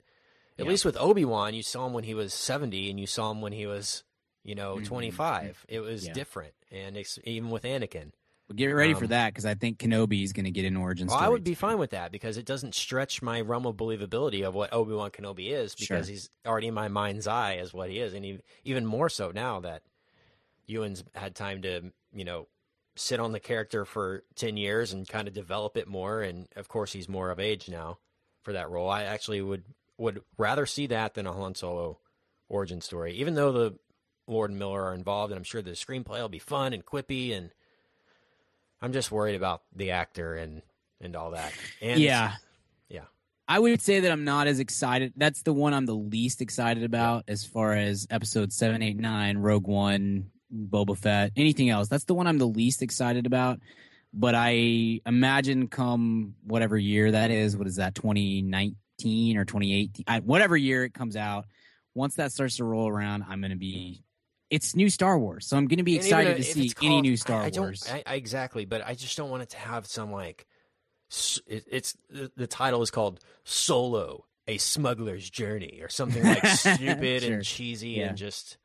At 0.59 0.65
Yeah. 0.65 0.69
least 0.69 0.83
with 0.85 0.97
Obi 0.97 1.23
Wan, 1.25 1.53
you 1.53 1.61
saw 1.61 1.85
him 1.85 1.93
when 1.93 2.03
he 2.03 2.15
was 2.15 2.33
70, 2.33 2.89
and 2.89 2.99
you 2.99 3.05
saw 3.05 3.29
him 3.29 3.41
when 3.41 3.53
he 3.53 3.67
was, 3.67 4.03
you 4.43 4.55
know, 4.55 4.77
Mhm. 4.79 4.85
25. 4.85 5.65
It 5.69 5.81
was 5.81 6.07
Yeah. 6.07 6.13
different, 6.13 6.55
and 6.71 6.97
it's, 6.97 7.19
even 7.23 7.51
with 7.51 7.61
Anakin, 7.63 8.13
But 8.47 8.55
get 8.55 8.67
ready 8.67 8.93
for 8.93 9.03
Um, 9.05 9.09
that 9.09 9.33
because 9.33 9.45
I 9.45 9.55
think 9.55 9.77
Kenobi 9.79 10.23
is 10.23 10.31
going 10.31 10.45
to 10.45 10.51
get 10.51 10.63
an 10.65 10.77
origin 10.77 11.07
well, 11.07 11.17
story. 11.17 11.25
I 11.27 11.29
would 11.29 11.43
be 11.43 11.51
too. 11.51 11.55
fine 11.55 11.77
with 11.77 11.89
that 11.91 12.11
because 12.13 12.37
it 12.37 12.45
doesn't 12.45 12.75
stretch 12.75 13.21
my 13.21 13.41
realm 13.41 13.65
of 13.65 13.75
believability 13.75 14.47
of 14.47 14.55
what 14.55 14.71
Obi 14.73 14.93
Wan 14.93 15.11
Kenobi 15.11 15.49
is 15.51 15.75
because 15.75 16.05
Sure. 16.07 16.13
he's 16.13 16.29
already 16.45 16.67
in 16.67 16.73
my 16.73 16.87
mind's 16.87 17.27
eye 17.27 17.57
as 17.57 17.73
what 17.73 17.89
he 17.89 17.99
is, 17.99 18.13
and 18.13 18.23
he, 18.23 18.39
even 18.63 18.85
more 18.85 19.09
so 19.09 19.31
now 19.31 19.59
that 19.59 19.83
Ewan's 20.65 21.03
had 21.13 21.35
time 21.35 21.61
to, 21.63 21.91
you 22.13 22.23
know, 22.25 22.47
sit 22.95 23.19
on 23.19 23.31
the 23.31 23.39
character 23.39 23.85
for 23.85 24.23
10 24.35 24.57
years 24.57 24.91
and 24.93 25.07
kind 25.07 25.27
of 25.27 25.33
develop 25.33 25.75
it 25.77 25.87
more, 25.87 26.21
and 26.21 26.47
of 26.55 26.67
course 26.67 26.93
he's 26.93 27.07
more 27.09 27.29
of 27.31 27.39
age 27.39 27.69
now 27.69 27.99
for 28.43 28.53
that 28.53 28.69
role. 28.69 28.89
I 28.89 29.03
actually 29.03 29.41
would 29.41 29.63
would 29.97 30.21
rather 30.37 30.65
see 30.67 30.87
that 30.87 31.15
than 31.15 31.25
a 31.27 31.33
Han 31.33 31.53
Solo 31.55 31.99
origin 32.49 32.79
story, 32.81 33.13
even 33.15 33.33
though 33.33 33.51
the 33.51 33.77
Lord 34.27 34.51
and 34.51 34.59
Miller 34.59 34.83
are 34.83 34.93
involved, 34.93 35.31
and 35.31 35.37
I'm 35.37 35.43
sure 35.43 35.61
the 35.61 35.71
screenplay 35.71 36.21
will 36.21 36.29
be 36.29 36.39
fun 36.39 36.71
and 36.71 36.85
quippy, 36.85 37.35
and 37.35 37.51
I'm 38.81 38.93
just 38.93 39.11
worried 39.11 39.35
about 39.35 39.63
the 39.75 39.91
actor 39.91 40.35
and 40.35 40.61
and 41.01 41.15
all 41.15 41.31
that. 41.31 41.53
And 41.81 41.99
yeah. 41.99 42.33
yeah. 42.89 43.01
I 43.47 43.59
would 43.59 43.81
say 43.81 44.01
that 44.01 44.11
I'm 44.11 44.25
not 44.25 44.47
as 44.47 44.59
excited. 44.59 45.13
That's 45.15 45.41
the 45.43 45.53
one 45.53 45.73
I'm 45.73 45.85
the 45.85 45.93
least 45.93 46.41
excited 46.41 46.83
about 46.83 47.23
as 47.27 47.45
far 47.45 47.73
as 47.73 48.07
episode 48.09 48.51
seven, 48.51 48.81
eight, 48.81 48.97
nine, 48.97 49.37
Rogue 49.37 49.67
One, 49.67 50.31
Boba 50.53 50.97
Fett, 50.97 51.31
anything 51.35 51.69
else. 51.69 51.87
That's 51.87 52.03
the 52.05 52.13
one 52.13 52.27
I'm 52.27 52.39
the 52.39 52.47
least 52.47 52.81
excited 52.81 53.25
about. 53.25 53.59
But 54.13 54.35
I 54.35 55.01
imagine 55.05 55.67
come 55.67 56.35
whatever 56.43 56.77
year 56.77 57.11
that 57.11 57.31
is, 57.31 57.55
what 57.55 57.67
is 57.67 57.75
that, 57.75 57.95
2019 57.95 59.37
or 59.37 59.45
2018, 59.45 60.05
I, 60.07 60.19
whatever 60.19 60.57
year 60.57 60.83
it 60.83 60.93
comes 60.93 61.15
out, 61.15 61.45
once 61.93 62.15
that 62.15 62.31
starts 62.31 62.57
to 62.57 62.63
roll 62.63 62.87
around, 62.87 63.25
I'm 63.27 63.41
going 63.41 63.51
to 63.51 63.57
be. 63.57 64.03
It's 64.49 64.75
new 64.75 64.89
Star 64.89 65.19
Wars, 65.19 65.45
so 65.47 65.57
I'm 65.57 65.67
going 65.67 65.77
to 65.79 65.83
be 65.83 65.95
excited 65.97 66.37
to 66.37 66.43
see 66.43 66.65
it's 66.67 66.75
any 66.81 67.01
new 67.01 67.17
Star 67.17 67.41
I, 67.41 67.47
I 67.47 67.59
Wars. 67.59 67.85
I, 67.91 68.03
I, 68.05 68.15
exactly, 68.15 68.65
but 68.65 68.81
I 68.85 68.93
just 68.95 69.17
don't 69.17 69.29
want 69.29 69.43
it 69.43 69.49
to 69.49 69.57
have 69.57 69.85
some 69.85 70.11
like. 70.11 70.45
It, 71.47 71.65
it's 71.69 71.95
the, 72.09 72.31
the 72.35 72.47
title 72.47 72.81
is 72.81 72.91
called 72.91 73.19
Solo: 73.43 74.25
A 74.47 74.57
Smuggler's 74.57 75.29
Journey 75.29 75.79
or 75.81 75.89
something 75.89 76.23
like 76.23 76.45
stupid 76.47 77.23
Sure. 77.23 77.33
and 77.33 77.43
cheesy 77.43 77.89
Yeah. 77.91 78.07
and 78.09 78.17
just. 78.17 78.57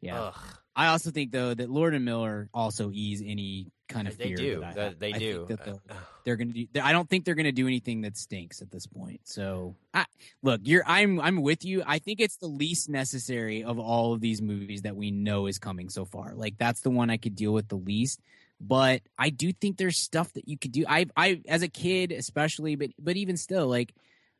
yeah. 0.00 0.20
Ugh. 0.20 0.34
I 0.74 0.86
also 0.88 1.10
think 1.10 1.32
though 1.32 1.52
that 1.52 1.68
Lord 1.70 1.94
and 1.94 2.04
Miller 2.04 2.48
also 2.54 2.90
ease 2.92 3.22
any 3.24 3.72
kind 3.92 4.08
of 4.08 4.16
They 4.18 4.24
fear 4.28 4.36
do. 4.36 4.60
that 4.60 4.78
I 4.78 4.94
they 4.98 5.08
I 5.14 5.18
think 5.18 5.20
do. 5.20 5.46
that 5.48 5.64
they'll- 5.64 5.80
Uh, 5.90 5.94
they're 6.24 6.36
going 6.36 6.52
to 6.52 6.64
do. 6.66 6.80
I 6.80 6.92
don't 6.92 7.08
think 7.10 7.24
they're 7.24 7.34
going 7.34 7.44
to 7.46 7.52
do 7.52 7.66
anything 7.66 8.02
that 8.02 8.16
stinks 8.16 8.62
at 8.62 8.70
this 8.70 8.86
point. 8.86 9.20
So, 9.24 9.74
I, 9.92 10.06
look, 10.42 10.60
you're. 10.64 10.84
I'm. 10.86 11.20
I'm 11.20 11.42
with 11.42 11.64
you. 11.64 11.82
I 11.86 11.98
think 11.98 12.20
it's 12.20 12.36
the 12.36 12.46
least 12.46 12.88
necessary 12.88 13.64
of 13.64 13.78
all 13.78 14.12
of 14.12 14.20
these 14.20 14.40
movies 14.40 14.82
that 14.82 14.94
we 14.96 15.10
know 15.10 15.46
is 15.46 15.58
coming 15.58 15.88
so 15.88 16.04
far. 16.04 16.34
Like 16.34 16.58
that's 16.58 16.80
the 16.82 16.90
one 16.90 17.10
I 17.10 17.16
could 17.16 17.34
deal 17.34 17.52
with 17.52 17.68
the 17.68 17.76
least. 17.76 18.20
But 18.60 19.02
I 19.18 19.30
do 19.30 19.52
think 19.52 19.76
there's 19.76 19.96
stuff 19.98 20.32
that 20.34 20.46
you 20.48 20.56
could 20.56 20.70
do. 20.72 20.84
I. 20.88 21.06
I 21.16 21.40
as 21.48 21.62
a 21.62 21.68
kid, 21.68 22.12
especially, 22.12 22.76
but 22.76 22.90
but 23.00 23.16
even 23.16 23.36
still, 23.36 23.66
like 23.66 23.92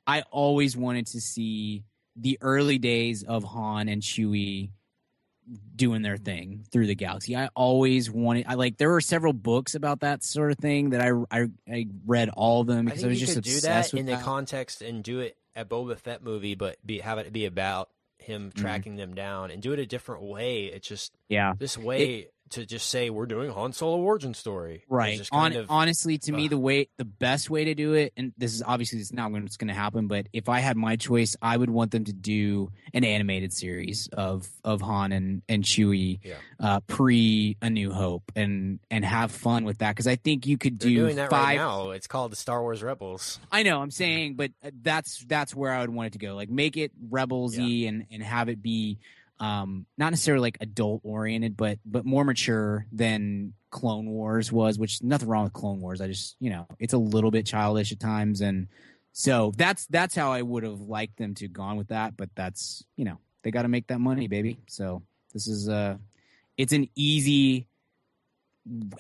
I 0.06 0.22
always 0.30 0.76
wanted 0.76 1.08
to 1.08 1.20
see 1.20 1.82
the 2.14 2.38
early 2.42 2.78
days 2.78 3.24
of 3.24 3.42
Han 3.42 3.88
and 3.88 4.02
Chewie 4.02 4.70
doing 5.74 6.02
their 6.02 6.16
thing 6.16 6.64
through 6.70 6.87
the 6.87 6.94
galaxy. 6.94 7.37
I 7.37 7.48
always 7.55 8.11
wanted. 8.11 8.46
I 8.48 8.55
like. 8.55 8.76
There 8.76 8.90
were 8.90 9.00
several 9.00 9.33
books 9.33 9.74
about 9.74 10.00
that 10.00 10.22
sort 10.22 10.52
of 10.52 10.59
thing 10.59 10.90
that 10.90 11.00
I 11.00 11.11
I, 11.31 11.46
I 11.68 11.87
read 12.07 12.28
all 12.31 12.61
of 12.61 12.66
them 12.66 12.85
because 12.85 13.00
I, 13.00 13.02
think 13.02 13.11
was 13.11 13.20
you 13.20 13.26
just 13.26 13.37
could 13.37 13.44
do 13.44 13.61
that 13.61 13.94
in 13.94 14.07
the 14.07 14.16
context 14.16 14.83
and 14.83 15.02
do 15.02 15.20
it 15.20 15.37
at 15.55 15.68
Boba 15.68 15.98
Fett 15.98 16.22
movie, 16.22 16.55
but 16.55 16.76
be 16.87 17.00
have 17.00 17.18
it 17.18 17.33
be 17.33 17.46
about 17.46 17.88
him 18.18 18.50
Mm-hmm. 18.50 18.61
tracking 18.61 18.96
them 18.96 19.14
down 19.14 19.50
and 19.50 19.61
do 19.61 19.72
it 19.72 19.78
a 19.81 19.87
different 19.87 20.22
way. 20.22 20.66
It's 20.66 20.87
just 20.87 21.12
yeah, 21.28 21.55
this 21.59 21.76
way 21.76 22.28
to 22.52 22.64
just 22.66 22.88
say 22.88 23.10
we're 23.10 23.26
doing 23.26 23.50
Han 23.50 23.72
Solo 23.72 23.98
origin 23.98 24.34
story, 24.34 24.84
right. 24.88 25.28
On, 25.32 25.52
of, 25.54 25.66
honestly, 25.68 26.18
to 26.18 26.32
me, 26.32 26.48
the 26.48 26.58
way 26.58 26.88
the 26.98 27.04
best 27.04 27.50
way 27.50 27.64
to 27.64 27.74
do 27.74 27.94
it, 27.94 28.12
and 28.16 28.32
this 28.38 28.54
is 28.54 28.62
obviously 28.64 28.98
it's 29.00 29.12
not 29.12 29.30
what's 29.32 29.56
going 29.56 29.68
to 29.68 29.74
happen, 29.74 30.06
but 30.06 30.26
if 30.32 30.48
I 30.48 30.60
had 30.60 30.76
my 30.76 30.96
choice, 30.96 31.36
I 31.42 31.56
would 31.56 31.70
want 31.70 31.90
them 31.90 32.04
to 32.04 32.12
do 32.12 32.70
an 32.94 33.04
animated 33.04 33.52
series 33.52 34.08
of 34.12 34.48
of 34.64 34.80
Han 34.80 35.12
and 35.12 35.42
and 35.48 35.64
Chewie 35.64 36.20
Yeah. 36.22 36.34
uh, 36.60 36.80
pre 36.86 37.56
A 37.60 37.70
New 37.70 37.92
Hope, 37.92 38.30
and 38.36 38.78
and 38.90 39.04
have 39.04 39.30
fun 39.32 39.64
with 39.64 39.78
that 39.78 39.90
because 39.90 40.06
I 40.06 40.16
think 40.16 40.46
you 40.46 40.58
could 40.58 40.78
do 40.78 40.94
doing 40.94 41.16
that 41.16 41.30
five. 41.30 41.42
right 41.44 41.56
now. 41.56 41.90
It's 41.90 42.06
called 42.06 42.32
the 42.32 42.36
Star 42.36 42.62
Wars 42.62 42.82
Rebels. 42.82 43.40
I 43.50 43.62
know 43.62 43.80
I'm 43.80 43.90
saying, 43.90 44.34
but 44.34 44.50
uh, 44.64 44.70
that's 44.82 45.24
that's 45.26 45.54
where 45.54 45.72
I 45.72 45.80
would 45.80 45.90
want 45.90 46.08
it 46.08 46.12
to 46.12 46.18
go. 46.18 46.34
Like 46.34 46.50
make 46.50 46.76
it 46.76 46.92
rebelsy 47.10 47.88
and 47.88 48.06
and 48.10 48.22
have 48.22 48.48
it 48.48 48.62
be 48.62 48.98
um 49.42 49.87
not 49.98 50.11
necessarily 50.11 50.42
like 50.42 50.59
adult 50.61 51.00
oriented, 51.02 51.57
but 51.57 51.78
but 51.85 52.07
more 52.07 52.24
mature 52.24 52.87
than 52.92 53.52
Clone 53.70 54.09
Wars 54.09 54.52
was. 54.52 54.78
Which 54.78 55.02
nothing 55.02 55.28
wrong 55.28 55.44
with 55.44 55.52
Clone 55.52 55.81
Wars. 55.81 56.00
I 56.00 56.07
just 56.07 56.37
you 56.38 56.48
know 56.50 56.66
it's 56.78 56.92
a 56.92 56.98
little 56.98 57.33
bit 57.33 57.44
childish 57.44 57.90
at 57.90 57.98
times, 57.98 58.40
and 58.40 58.68
so 59.12 59.52
that's 59.57 59.87
that's 59.87 60.14
how 60.14 60.33
I 60.33 60.42
would 60.42 60.62
have 60.62 60.81
liked 60.81 61.18
them 61.18 61.35
to 61.35 61.48
gone 61.48 61.76
with 61.76 61.88
that. 61.88 62.16
But 62.16 62.31
that's 62.37 62.85
you 62.96 63.05
know 63.05 63.18
they 63.42 63.50
got 63.50 63.62
to 63.62 63.68
make 63.68 63.88
that 63.88 63.98
money, 63.98 64.28
baby. 64.28 64.59
So 64.68 65.02
this 65.33 65.48
is 65.48 65.68
uh 65.68 65.96
it's 66.57 66.72
an 66.72 66.88
easy 66.94 67.66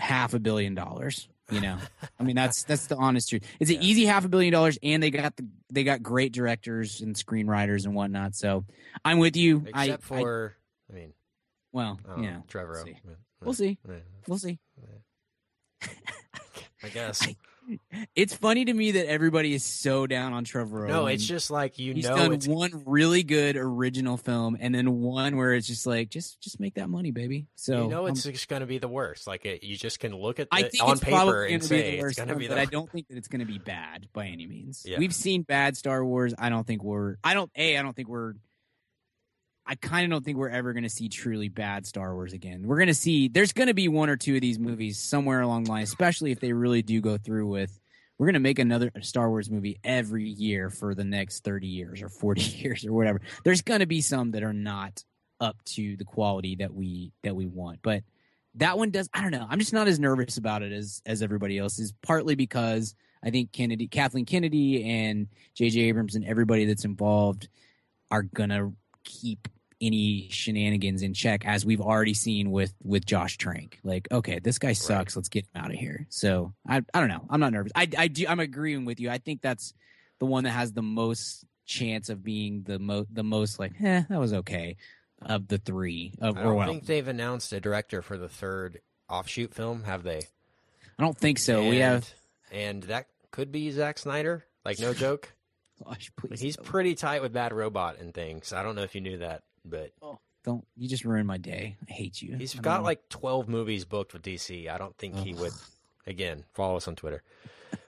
half 0.00 0.34
a 0.34 0.40
billion 0.40 0.74
dollars. 0.74 1.28
You 1.52 1.60
know, 1.60 1.76
I 2.18 2.22
mean 2.22 2.34
that's 2.34 2.62
that's 2.64 2.86
the 2.86 2.96
honest 2.96 3.28
truth. 3.28 3.42
It's 3.60 3.70
an 3.70 3.76
Yeah. 3.76 3.82
easy 3.82 4.06
half 4.06 4.24
a 4.24 4.28
billion 4.28 4.52
dollars, 4.52 4.78
and 4.82 5.02
they 5.02 5.10
got 5.10 5.36
the 5.36 5.46
they 5.70 5.84
got 5.84 6.02
great 6.02 6.32
directors 6.32 7.00
and 7.02 7.14
screenwriters 7.14 7.84
and 7.84 7.94
whatnot. 7.94 8.34
So 8.34 8.64
I'm 9.04 9.18
with 9.18 9.36
you. 9.36 9.66
I- 9.74 9.84
Except 9.84 10.04
I, 10.04 10.06
for, 10.06 10.56
I, 10.90 10.94
mean, 10.94 11.12
well, 11.70 12.00
I 12.08 12.20
yeah, 12.22 12.36
Trevor. 12.48 12.72
we'll 12.72 12.84
see. 12.84 12.96
We'll 13.42 13.54
see. 13.54 13.78
We'll 14.26 14.38
see. 14.38 14.58
I 16.82 16.88
guess. 16.88 17.22
I- 17.28 17.36
It's 18.14 18.34
funny 18.34 18.64
to 18.64 18.72
me 18.72 18.92
that 18.92 19.08
everybody 19.08 19.54
is 19.54 19.64
so 19.64 20.06
down 20.06 20.32
on 20.32 20.44
Trevor. 20.44 20.86
No, 20.88 21.02
Owen. 21.02 21.14
it's 21.14 21.24
just 21.24 21.50
like 21.50 21.78
you 21.78 21.94
he's 21.94 22.08
know 22.08 22.16
done 22.16 22.32
it's 22.32 22.46
one 22.46 22.82
really 22.86 23.22
good 23.22 23.56
original 23.56 24.16
film, 24.16 24.56
and 24.60 24.74
then 24.74 25.00
one 25.00 25.36
where 25.36 25.54
it's 25.54 25.66
just 25.66 25.86
like 25.86 26.10
just 26.10 26.40
just 26.40 26.60
make 26.60 26.74
that 26.74 26.88
money, 26.88 27.10
baby. 27.10 27.46
So 27.54 27.84
you 27.84 27.88
know 27.88 28.04
I'm- 28.06 28.12
it's 28.12 28.24
just 28.24 28.48
going 28.48 28.60
to 28.60 28.66
be 28.66 28.78
the 28.78 28.88
worst. 28.88 29.26
Like 29.26 29.44
it, 29.44 29.62
you 29.62 29.76
just 29.76 30.00
can 30.00 30.14
look 30.14 30.40
at 30.40 30.48
I 30.50 30.64
think 30.64 30.82
on 30.82 30.98
paper 30.98 31.44
and 31.44 31.64
say 31.64 31.98
the 31.98 32.06
it's 32.06 32.16
going 32.16 32.28
to 32.28 32.36
be 32.36 32.48
but 32.48 32.58
I 32.58 32.64
don't 32.64 32.90
think 32.90 33.08
that 33.08 33.16
it's 33.16 33.28
going 33.28 33.40
to 33.40 33.46
be 33.46 33.58
bad 33.58 34.08
by 34.12 34.26
any 34.26 34.46
means. 34.46 34.84
Yeah. 34.86 34.98
We've 34.98 35.14
seen 35.14 35.42
bad 35.42 35.76
Star 35.76 36.04
Wars. 36.04 36.34
I 36.38 36.48
don't 36.48 36.66
think 36.66 36.82
we're. 36.82 37.16
I 37.24 37.34
don't. 37.34 37.50
A. 37.56 37.78
I 37.78 37.82
don't 37.82 37.94
think 37.94 38.08
we're. 38.08 38.34
I 39.66 39.76
kind 39.76 40.04
of 40.04 40.10
don't 40.10 40.24
think 40.24 40.38
we're 40.38 40.48
ever 40.48 40.72
going 40.72 40.82
to 40.82 40.90
see 40.90 41.08
truly 41.08 41.48
bad 41.48 41.86
Star 41.86 42.14
Wars 42.14 42.32
again. 42.32 42.62
We're 42.66 42.78
going 42.78 42.88
to 42.88 42.94
see. 42.94 43.28
There's 43.28 43.52
going 43.52 43.68
to 43.68 43.74
be 43.74 43.88
one 43.88 44.10
or 44.10 44.16
two 44.16 44.34
of 44.34 44.40
these 44.40 44.58
movies 44.58 44.98
somewhere 44.98 45.40
along 45.40 45.64
the 45.64 45.70
line, 45.70 45.84
especially 45.84 46.32
if 46.32 46.40
they 46.40 46.52
really 46.52 46.82
do 46.82 47.00
go 47.00 47.16
through 47.16 47.46
with. 47.48 47.78
We're 48.18 48.26
going 48.26 48.34
to 48.34 48.40
make 48.40 48.58
another 48.58 48.90
Star 49.00 49.30
Wars 49.30 49.50
movie 49.50 49.78
every 49.82 50.28
year 50.28 50.70
for 50.70 50.94
the 50.94 51.04
next 51.04 51.44
30 51.44 51.66
years 51.66 52.02
or 52.02 52.08
40 52.08 52.40
years 52.58 52.84
or 52.84 52.92
whatever. 52.92 53.20
There's 53.44 53.62
going 53.62 53.80
to 53.80 53.86
be 53.86 54.00
some 54.00 54.32
that 54.32 54.42
are 54.42 54.52
not 54.52 55.04
up 55.40 55.56
to 55.64 55.96
the 55.96 56.04
quality 56.04 56.56
that 56.56 56.72
we 56.72 57.12
that 57.22 57.34
we 57.34 57.46
want. 57.46 57.80
But 57.82 58.02
that 58.56 58.78
one 58.78 58.90
does 58.90 59.08
I 59.14 59.22
don't 59.22 59.32
know. 59.32 59.46
I'm 59.48 59.58
just 59.58 59.72
not 59.72 59.88
as 59.88 59.98
nervous 59.98 60.36
about 60.36 60.62
it 60.62 60.72
as 60.72 61.02
as 61.06 61.22
everybody 61.22 61.58
else 61.58 61.78
is 61.78 61.92
partly 62.02 62.34
because 62.34 62.94
I 63.24 63.30
think 63.30 63.52
Kennedy 63.52 63.88
Kathleen 63.88 64.24
Kennedy 64.24 64.84
and 64.84 65.28
JJ 65.58 65.82
Abrams 65.84 66.14
and 66.14 66.24
everybody 66.24 66.64
that's 66.64 66.84
involved 66.84 67.48
are 68.10 68.22
going 68.22 68.50
to 68.50 68.72
keep 69.04 69.48
any 69.80 70.28
shenanigans 70.30 71.02
in 71.02 71.12
check 71.12 71.44
as 71.44 71.66
we've 71.66 71.80
already 71.80 72.14
seen 72.14 72.50
with 72.50 72.72
with 72.82 73.04
Josh 73.04 73.36
Trank. 73.36 73.80
Like, 73.82 74.08
okay, 74.12 74.38
this 74.38 74.58
guy 74.58 74.72
sucks. 74.72 75.16
Let's 75.16 75.28
get 75.28 75.44
him 75.44 75.62
out 75.62 75.70
of 75.70 75.76
here. 75.76 76.06
So, 76.08 76.54
I 76.66 76.82
I 76.94 77.00
don't 77.00 77.08
know. 77.08 77.26
I'm 77.28 77.40
not 77.40 77.52
nervous. 77.52 77.72
I 77.74 77.88
I 77.98 78.08
do 78.08 78.26
I'm 78.28 78.40
agreeing 78.40 78.84
with 78.84 79.00
you. 79.00 79.10
I 79.10 79.18
think 79.18 79.42
that's 79.42 79.74
the 80.20 80.26
one 80.26 80.44
that 80.44 80.50
has 80.50 80.72
the 80.72 80.82
most 80.82 81.44
chance 81.66 82.10
of 82.10 82.22
being 82.22 82.62
the 82.62 82.78
mo 82.78 83.06
the 83.10 83.24
most 83.24 83.58
like, 83.58 83.72
eh, 83.82 84.02
that 84.08 84.20
was 84.20 84.32
okay 84.32 84.76
of 85.20 85.48
the 85.48 85.58
three 85.58 86.12
of 86.20 86.36
I 86.36 86.42
don't 86.42 86.66
think 86.66 86.86
they've 86.86 87.06
announced 87.06 87.52
a 87.52 87.60
director 87.60 88.02
for 88.02 88.16
the 88.16 88.28
third 88.28 88.80
offshoot 89.08 89.54
film, 89.54 89.84
have 89.84 90.02
they? 90.02 90.18
I 90.98 91.02
don't 91.02 91.16
think 91.16 91.38
so. 91.38 91.68
we 91.68 91.78
have 91.78 92.08
and 92.50 92.82
that 92.84 93.06
could 93.30 93.50
be 93.50 93.70
Zack 93.70 93.98
Snyder. 93.98 94.44
Like 94.64 94.78
no 94.78 94.94
joke. 94.94 95.32
Gosh, 95.84 96.10
But 96.28 96.38
he's 96.38 96.56
don't. 96.56 96.66
pretty 96.66 96.94
tight 96.94 97.22
with 97.22 97.32
Bad 97.32 97.52
Robot 97.52 97.98
and 98.00 98.12
things. 98.14 98.52
I 98.52 98.62
don't 98.62 98.74
know 98.74 98.82
if 98.82 98.94
you 98.94 99.00
knew 99.00 99.18
that, 99.18 99.42
but 99.64 99.90
don't 100.44 100.64
you 100.76 100.88
just 100.88 101.04
ruined 101.04 101.26
my 101.26 101.38
day. 101.38 101.76
I 101.88 101.92
hate 101.92 102.20
you. 102.20 102.36
he's 102.36 102.58
I 102.58 102.62
got 102.62 102.80
know. 102.80 102.84
like 102.84 103.08
12 103.08 103.48
movies 103.48 103.84
booked 103.84 104.12
with 104.12 104.22
DC. 104.22 104.68
I 104.68 104.78
don't 104.78 104.96
think 104.96 105.16
he 105.16 105.34
would. 105.34 105.52
Again, 106.06 106.44
follow 106.52 106.76
us 106.76 106.88
on 106.88 106.96
Twitter. 106.96 107.22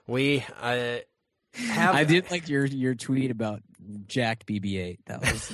We 0.07 0.45
uh, 0.61 0.97
have. 1.53 1.95
I 1.95 2.05
did 2.05 2.31
like 2.31 2.47
your 2.47 2.65
your 2.65 2.95
tweet 2.95 3.29
about 3.29 3.61
jacked 4.07 4.45
BB-8. 4.45 4.99
That 5.07 5.19
was 5.21 5.51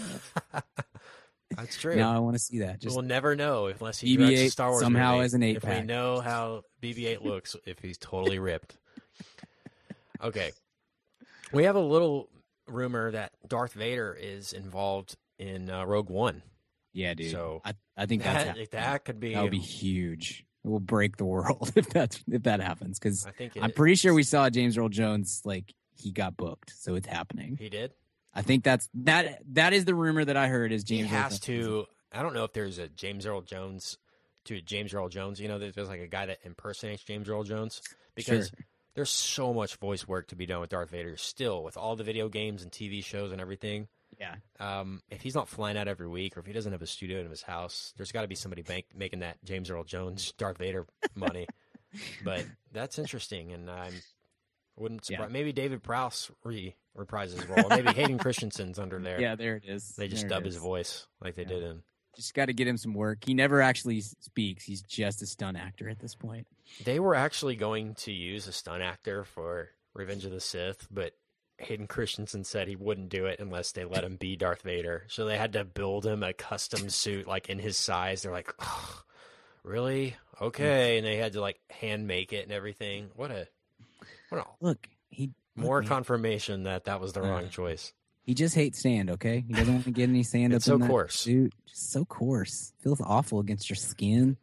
That's 1.57 1.77
true. 1.77 1.95
now 1.95 2.15
I 2.15 2.19
want 2.19 2.35
to 2.35 2.39
see 2.39 2.59
that. 2.59 2.79
Just 2.79 2.95
we'll 2.95 3.03
never 3.03 3.35
know 3.35 3.65
unless 3.67 3.99
he 3.99 4.15
directs 4.15 4.39
a 4.39 4.43
BB-8 4.45 4.51
Star 4.51 4.69
Wars 4.69 4.83
somehow 4.83 5.13
movie. 5.13 5.25
as 5.25 5.33
an 5.33 5.43
eight. 5.43 5.57
If 5.57 5.65
we 5.67 5.81
know 5.81 6.19
how 6.21 6.61
BB-8 6.83 7.23
looks, 7.23 7.55
if 7.65 7.79
he's 7.79 7.97
totally 7.97 8.37
ripped. 8.39 8.77
Okay, 10.23 10.51
we 11.53 11.63
have 11.65 11.75
a 11.75 11.79
little 11.81 12.29
rumor 12.67 13.11
that 13.11 13.31
Darth 13.47 13.73
Vader 13.73 14.17
is 14.19 14.53
involved 14.53 15.15
in 15.39 15.69
uh, 15.69 15.85
Rogue 15.85 16.09
One. 16.09 16.41
yeah, 16.93 17.13
dude. 17.13 17.31
So 17.31 17.61
I 17.65 17.73
I 17.97 18.05
think 18.05 18.23
that's 18.23 18.57
that, 18.57 18.71
that 18.71 19.05
could 19.05 19.19
be. 19.19 19.33
that 19.33 19.41
would 19.43 19.51
be 19.51 19.59
huge. 19.59 20.45
It 20.63 20.67
will 20.67 20.79
break 20.79 21.17
the 21.17 21.25
world 21.25 21.71
if 21.75 21.89
that's 21.89 22.23
if 22.31 22.43
that 22.43 22.61
happens. 22.61 22.99
Because 22.99 23.25
I 23.25 23.31
think 23.31 23.53
I'm 23.59 23.71
pretty 23.71 23.95
sure 23.95 24.13
we 24.13 24.23
saw 24.23 24.49
James 24.49 24.77
Earl 24.77 24.89
Jones 24.89 25.41
like 25.43 25.73
he 25.95 26.11
got 26.11 26.37
booked, 26.37 26.73
so 26.75 26.95
it's 26.95 27.07
happening. 27.07 27.57
he 27.59 27.69
did. 27.69 27.93
I 28.33 28.41
think 28.43 28.63
that's 28.63 28.87
that. 29.03 29.41
That 29.53 29.73
is 29.73 29.85
the 29.85 29.95
rumor 29.95 30.23
that 30.23 30.37
I 30.37 30.47
heard. 30.47 30.71
Is 30.71 30.83
He 30.87 30.97
James 30.97 31.11
Earl 31.11 31.17
has 31.17 31.39
to. 31.41 31.85
I 32.13 32.21
don't 32.21 32.33
know 32.33 32.43
if 32.43 32.53
there's 32.53 32.77
a 32.77 32.87
James 32.89 33.25
Earl 33.25 33.41
Jones 33.41 33.97
to 34.45 34.61
James 34.61 34.93
Earl 34.93 35.09
Jones. 35.09 35.39
You 35.39 35.47
know, 35.47 35.59
there's, 35.59 35.75
there's 35.75 35.87
like 35.89 36.01
a 36.01 36.07
guy 36.07 36.25
that 36.27 36.39
impersonates 36.43 37.03
James 37.03 37.27
Earl 37.29 37.43
Jones 37.43 37.81
because 38.15 38.49
Sure. 38.49 38.65
There's 38.95 39.09
so 39.09 39.53
much 39.53 39.75
voice 39.77 40.07
work 40.07 40.27
to 40.27 40.35
be 40.35 40.45
done 40.45 40.61
with 40.61 40.69
Darth 40.69 40.89
Vader 40.89 41.15
still 41.17 41.63
with 41.63 41.77
all 41.77 41.95
the 41.95 42.03
video 42.03 42.27
games 42.29 42.61
and 42.63 42.71
TV 42.71 43.03
shows 43.03 43.31
and 43.31 43.39
everything. 43.41 43.87
Yeah, 44.19 44.35
Um, 44.59 45.01
if 45.09 45.21
he's 45.21 45.33
not 45.35 45.47
flying 45.47 45.77
out 45.77 45.87
every 45.87 46.07
week 46.07 46.35
or 46.35 46.41
if 46.41 46.45
he 46.45 46.51
doesn't 46.53 46.71
have 46.73 46.81
a 46.81 46.87
studio 46.87 47.21
in 47.21 47.29
his 47.29 47.41
house, 47.41 47.93
there's 47.97 48.11
got 48.11 48.21
to 48.23 48.27
be 48.27 48.35
somebody 48.35 48.61
bank, 48.61 48.85
making 48.93 49.19
that 49.19 49.37
James 49.45 49.69
Earl 49.69 49.83
Jones 49.85 50.33
Darth 50.37 50.57
Vader 50.57 50.85
money. 51.15 51.47
but 52.23 52.45
that's 52.71 52.99
interesting, 52.99 53.51
and 53.53 53.69
I'm 53.69 53.93
wouldn't 54.77 55.09
Yeah. 55.09 55.17
surprise. 55.17 55.31
Maybe 55.33 55.53
David 55.53 55.81
Prowse 55.83 56.29
re 56.43 56.75
reprises 56.97 57.35
his 57.39 57.47
role. 57.47 57.69
Maybe 57.69 57.91
Hayden 57.93 58.17
Christensen's 58.17 58.77
under 58.79 58.99
there. 58.99 59.19
yeah. 59.21 59.35
There 59.35 59.55
it 59.55 59.63
is. 59.65 59.95
They 59.95 60.07
just 60.09 60.23
There 60.23 60.29
dub 60.31 60.43
his 60.45 60.57
voice 60.57 61.07
like 61.21 61.35
they 61.35 61.43
Yeah. 61.43 61.47
did 61.49 61.63
in. 61.63 61.83
Just 62.15 62.33
got 62.33 62.45
to 62.47 62.53
get 62.53 62.67
him 62.67 62.77
some 62.77 62.93
work. 62.93 63.23
He 63.25 63.33
never 63.33 63.61
actually 63.61 64.01
speaks. 64.01 64.63
He's 64.63 64.81
just 64.81 65.21
a 65.21 65.25
stunt 65.25 65.57
actor 65.57 65.87
at 65.89 65.99
this 65.99 66.13
point. 66.15 66.45
They 66.83 66.99
were 66.99 67.15
actually 67.15 67.55
going 67.55 67.95
to 67.95 68.11
use 68.11 68.47
a 68.47 68.51
stunt 68.51 68.81
actor 68.83 69.23
for 69.23 69.69
Revenge 69.93 70.25
of 70.25 70.31
the 70.31 70.41
Sith, 70.41 70.87
but 70.91 71.13
Hayden 71.57 71.87
Christensen 71.87 72.43
said 72.43 72.67
he 72.67 72.75
wouldn't 72.75 73.09
do 73.09 73.27
it 73.27 73.39
unless 73.39 73.71
they 73.71 73.85
let 73.85 74.03
him 74.03 74.17
be 74.17 74.35
Darth 74.35 74.63
Vader. 74.63 75.05
So 75.09 75.25
they 75.25 75.37
had 75.37 75.53
to 75.53 75.63
build 75.63 76.05
him 76.05 76.23
a 76.23 76.33
custom 76.33 76.89
suit 76.89 77.27
like 77.27 77.49
in 77.49 77.59
his 77.59 77.77
size. 77.77 78.23
They're 78.23 78.31
like, 78.31 78.53
"Ugh, 78.59 79.03
really? 79.63 80.15
Okay. 80.41 80.97
And 80.97 81.05
they 81.05 81.17
had 81.17 81.33
to 81.33 81.41
like 81.41 81.59
hand 81.69 82.07
make 82.07 82.33
it 82.33 82.43
and 82.43 82.51
everything. 82.51 83.09
What 83.15 83.31
a 83.31 83.47
what 84.29 84.41
a 84.41 84.45
Look, 84.59 84.87
he 85.09 85.31
look, 85.55 85.65
more 85.65 85.81
man, 85.81 85.87
confirmation 85.87 86.63
that 86.63 86.85
that 86.85 86.99
was 86.99 87.13
the 87.13 87.21
wrong 87.21 87.45
Uh, 87.45 87.49
choice. 87.49 87.93
He 88.23 88.33
just 88.33 88.55
hates 88.55 88.81
sand. 88.81 89.09
Okay, 89.11 89.43
he 89.47 89.53
doesn't 89.53 89.73
want 89.73 89.85
to 89.85 89.91
get 89.91 90.09
any 90.09 90.23
sand 90.23 90.53
It's 90.53 90.67
up 90.67 90.71
so 90.71 90.75
in 90.75 90.81
that 90.81 90.87
coarse. 90.89 91.15
suit. 91.15 91.53
Just 91.67 91.91
so 91.91 92.05
coarse. 92.05 92.73
Feels 92.81 93.01
awful 93.01 93.39
against 93.39 93.69
your 93.69 93.77
skin. 93.77 94.37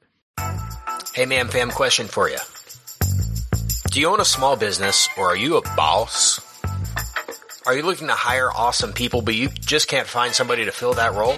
Hey, 1.14 1.26
man, 1.26 1.48
fam, 1.48 1.70
question 1.70 2.06
for 2.06 2.28
you. 2.28 2.38
Do 3.90 4.00
you 4.00 4.08
own 4.08 4.20
a 4.20 4.24
small 4.24 4.56
business 4.56 5.08
or 5.16 5.28
are 5.28 5.36
you 5.36 5.56
a 5.56 5.62
boss? 5.76 6.40
Are 7.66 7.74
you 7.76 7.82
looking 7.82 8.06
to 8.08 8.14
hire 8.14 8.50
awesome 8.50 8.92
people, 8.92 9.22
but 9.22 9.34
you 9.34 9.48
just 9.48 9.88
can't 9.88 10.06
find 10.06 10.32
somebody 10.34 10.64
to 10.64 10.72
fill 10.72 10.94
that 10.94 11.12
role? 11.14 11.36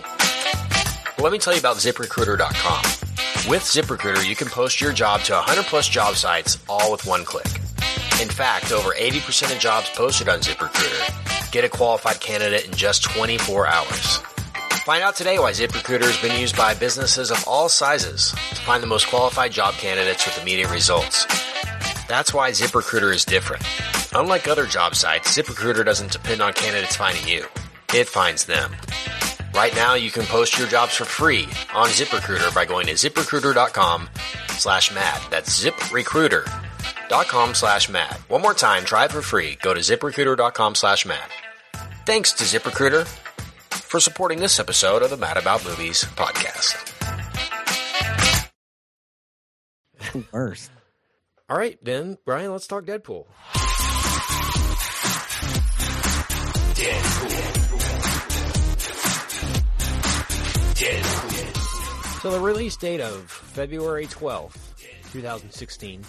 Well, 1.16 1.24
let 1.24 1.33
me 1.33 1.38
tell 1.38 1.53
you 1.53 1.59
about 1.61 1.76
ziprecruiter.com. 1.76 2.85
With 3.50 3.62
ZipRecruiter, 3.62 4.29
you 4.29 4.37
can 4.37 4.48
post 4.48 4.81
your 4.81 4.92
job 4.92 5.22
to 5.22 5.33
100 5.33 5.64
plus 5.64 5.88
job 5.88 6.14
sites 6.14 6.59
all 6.68 6.92
with 6.92 7.07
one 7.07 7.24
click. 7.24 7.46
In 8.20 8.29
fact, 8.29 8.70
over 8.70 8.90
80% 8.90 9.53
of 9.53 9.59
jobs 9.59 9.88
posted 9.90 10.29
on 10.29 10.40
ZipRecruiter 10.40 11.29
get 11.50 11.64
a 11.64 11.68
qualified 11.68 12.20
candidate 12.20 12.66
in 12.66 12.72
just 12.72 13.02
24 13.04 13.66
hours. 13.66 14.16
Find 14.84 15.02
out 15.02 15.16
today 15.16 15.38
why 15.38 15.52
ZipRecruiter 15.52 16.02
has 16.02 16.20
been 16.20 16.40
used 16.40 16.56
by 16.56 16.74
businesses 16.74 17.30
of 17.30 17.44
all 17.46 17.68
sizes 17.68 18.30
to 18.30 18.56
find 18.62 18.82
the 18.82 18.86
most 18.86 19.08
qualified 19.08 19.52
job 19.52 19.74
candidates 19.74 20.24
with 20.24 20.40
immediate 20.40 20.70
results. 20.70 21.26
That's 22.08 22.32
why 22.32 22.50
ZipRecruiter 22.50 23.14
is 23.14 23.24
different. 23.24 23.62
Unlike 24.14 24.48
other 24.48 24.66
job 24.66 24.94
sites, 24.94 25.36
ZipRecruiter 25.36 25.84
doesn't 25.84 26.12
depend 26.12 26.40
on 26.40 26.52
candidates 26.52 26.96
finding 26.96 27.26
you. 27.28 27.44
It 27.94 28.08
finds 28.08 28.46
them. 28.46 28.74
Right 29.54 29.74
now, 29.74 29.94
you 29.94 30.10
can 30.10 30.24
post 30.24 30.58
your 30.58 30.68
jobs 30.68 30.94
for 30.94 31.04
free 31.04 31.44
on 31.74 31.88
ZipRecruiter 31.88 32.54
by 32.54 32.64
going 32.64 32.86
to 32.86 32.94
ziprecruiter.com 32.94 34.08
slash 34.56 34.94
mad. 34.94 35.20
That's 35.30 35.62
ziprecruiter.com 35.64 36.69
slash 37.54 37.88
mad. 37.88 38.16
One 38.28 38.42
more 38.42 38.54
time, 38.54 38.84
try 38.84 39.04
it 39.04 39.12
for 39.12 39.22
free. 39.22 39.58
Go 39.62 39.74
to 39.74 39.80
ziprecruiter.com 39.80 40.74
slash 40.74 41.06
mad. 41.06 41.28
Thanks 42.06 42.32
to 42.34 42.44
ZipRecruiter 42.44 43.06
for 43.70 44.00
supporting 44.00 44.38
this 44.38 44.58
episode 44.60 45.02
of 45.02 45.10
the 45.10 45.16
Mad 45.16 45.36
About 45.36 45.64
Movies 45.64 46.04
podcast. 46.16 46.86
The 50.12 50.24
worst. 50.32 50.70
All 51.48 51.56
right, 51.56 51.78
then, 51.82 52.18
Brian, 52.24 52.52
let's 52.52 52.66
talk 52.66 52.84
Deadpool. 52.84 53.26
Deadpool. 56.74 57.40
Deadpool. 60.74 62.20
So 62.20 62.30
the 62.30 62.40
release 62.40 62.76
date 62.76 63.00
of 63.00 63.30
February 63.30 64.06
12th, 64.06 64.56
2016 65.12 66.04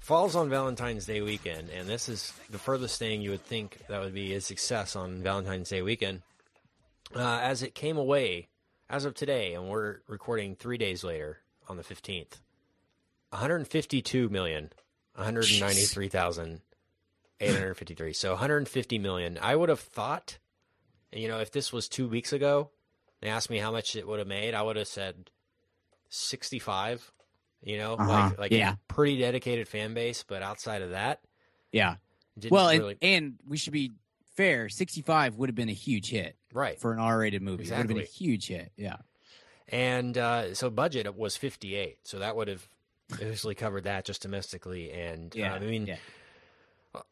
falls 0.00 0.36
on 0.36 0.50
Valentine's 0.50 1.06
Day 1.06 1.22
weekend, 1.22 1.70
and 1.70 1.88
this 1.88 2.08
is 2.08 2.32
the 2.50 2.58
furthest 2.58 2.98
thing 2.98 3.22
you 3.22 3.30
would 3.30 3.44
think 3.44 3.78
that 3.88 4.02
would 4.02 4.14
be 4.14 4.34
a 4.34 4.40
success 4.40 4.96
on 4.96 5.22
Valentine's 5.22 5.70
Day 5.70 5.82
weekend. 5.82 6.22
Uh, 7.14 7.38
as 7.42 7.62
it 7.62 7.74
came 7.74 7.96
away 7.96 8.48
as 8.90 9.04
of 9.04 9.14
today, 9.14 9.54
and 9.54 9.68
we're 9.68 9.98
recording 10.08 10.54
three 10.54 10.78
days 10.78 11.04
later 11.04 11.38
on 11.68 11.76
the 11.76 11.82
15th, 11.82 12.40
152 13.30 14.28
million, 14.28 14.70
193,853. 15.14 18.12
So 18.12 18.30
150 18.30 18.98
million. 18.98 19.38
I 19.40 19.56
would 19.56 19.68
have 19.68 19.80
thought, 19.80 20.38
you 21.12 21.28
know, 21.28 21.40
if 21.40 21.50
this 21.50 21.72
was 21.72 21.88
two 21.88 22.08
weeks 22.08 22.32
ago, 22.32 22.70
they 23.20 23.28
asked 23.28 23.50
me 23.50 23.58
how 23.58 23.72
much 23.72 23.96
it 23.96 24.06
would 24.06 24.18
have 24.18 24.28
made, 24.28 24.54
I 24.54 24.62
would 24.62 24.76
have 24.76 24.86
said 24.86 25.30
65. 26.10 27.10
You 27.64 27.78
know, 27.78 27.94
Uh-huh. 27.94 28.12
like 28.30 28.38
like 28.38 28.52
Yeah. 28.52 28.74
a 28.74 28.78
pretty 28.92 29.18
dedicated 29.18 29.66
fan 29.68 29.94
base, 29.94 30.22
but 30.22 30.42
outside 30.42 30.82
of 30.82 30.90
that, 30.90 31.20
Yeah. 31.72 31.96
Well, 32.50 32.68
and, 32.68 32.78
really, 32.80 32.96
and 33.02 33.38
we 33.46 33.56
should 33.56 33.72
be 33.72 33.92
fair. 34.34 34.68
65 34.68 35.36
would 35.36 35.48
have 35.48 35.54
been 35.56 35.68
a 35.68 35.72
huge 35.72 36.10
hit 36.10 36.36
right. 36.52 36.78
for 36.80 36.92
an 36.92 36.98
R-rated 36.98 37.40
movie. 37.42 37.64
It 37.64 37.70
would 37.70 37.78
have 37.78 37.86
been 37.88 37.98
a 37.98 38.02
huge 38.02 38.48
hit. 38.48 38.72
Yeah. 38.76 38.96
And 39.68 40.18
uh, 40.18 40.54
so 40.54 40.68
budget 40.70 41.14
was 41.16 41.36
58. 41.36 41.98
So 42.06 42.18
that 42.18 42.34
would 42.36 42.48
have 42.48 42.68
easily 43.22 43.54
covered 43.54 43.84
that 43.84 44.04
just 44.04 44.22
domestically. 44.22 44.90
And 44.92 45.34
Yeah. 45.34 45.52
uh, 45.52 45.56
I 45.56 45.58
mean, 45.60 45.86
yeah. 45.86 45.96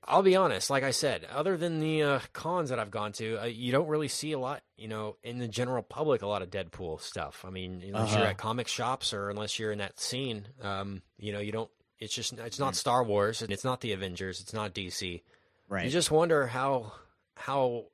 I'll 0.05 0.23
be 0.23 0.37
honest. 0.37 0.71
Like 0.71 0.83
I 0.85 0.91
said, 0.93 1.25
other 1.33 1.57
than 1.57 1.81
the 1.81 2.03
uh, 2.03 2.21
cons 2.33 2.71
that 2.71 2.79
I've 2.79 2.91
gone 2.91 3.13
to, 3.15 3.43
uh, 3.43 3.45
you 3.47 3.73
don't 3.73 3.89
really 3.89 4.09
see 4.09 4.33
a 4.33 4.39
lot, 4.39 4.63
you 4.77 4.87
know, 4.89 5.17
in 5.25 5.39
the 5.39 5.49
general 5.49 5.83
public, 5.83 6.23
a 6.23 6.27
lot 6.27 6.43
of 6.43 6.51
Deadpool 6.51 7.01
stuff. 7.01 7.45
I 7.47 7.51
mean, 7.51 7.83
unless 7.85 8.11
you're 8.11 8.21
Uh-huh. 8.21 8.31
at 8.31 8.39
comic 8.39 8.69
shops 8.69 9.13
or 9.13 9.29
unless 9.31 9.59
you're 9.59 9.73
in 9.73 9.79
that 9.79 9.99
scene, 9.99 10.47
um, 10.61 11.03
you 11.19 11.33
know, 11.33 11.41
you 11.41 11.51
don't. 11.53 11.71
It's 11.99 12.15
just 12.15 12.33
it's 12.35 12.57
Mm. 12.57 12.61
not 12.61 12.77
Star 12.77 13.03
Wars. 13.05 13.43
It's 13.43 13.65
not 13.65 13.81
the 13.81 13.93
Avengers. 13.93 14.41
It's 14.41 14.53
not 14.53 14.75
DC. 14.75 15.23
Right. 15.69 15.85
You 15.85 15.91
just 15.91 16.11
wonder 16.11 16.47
how 16.49 16.93
how 17.37 17.87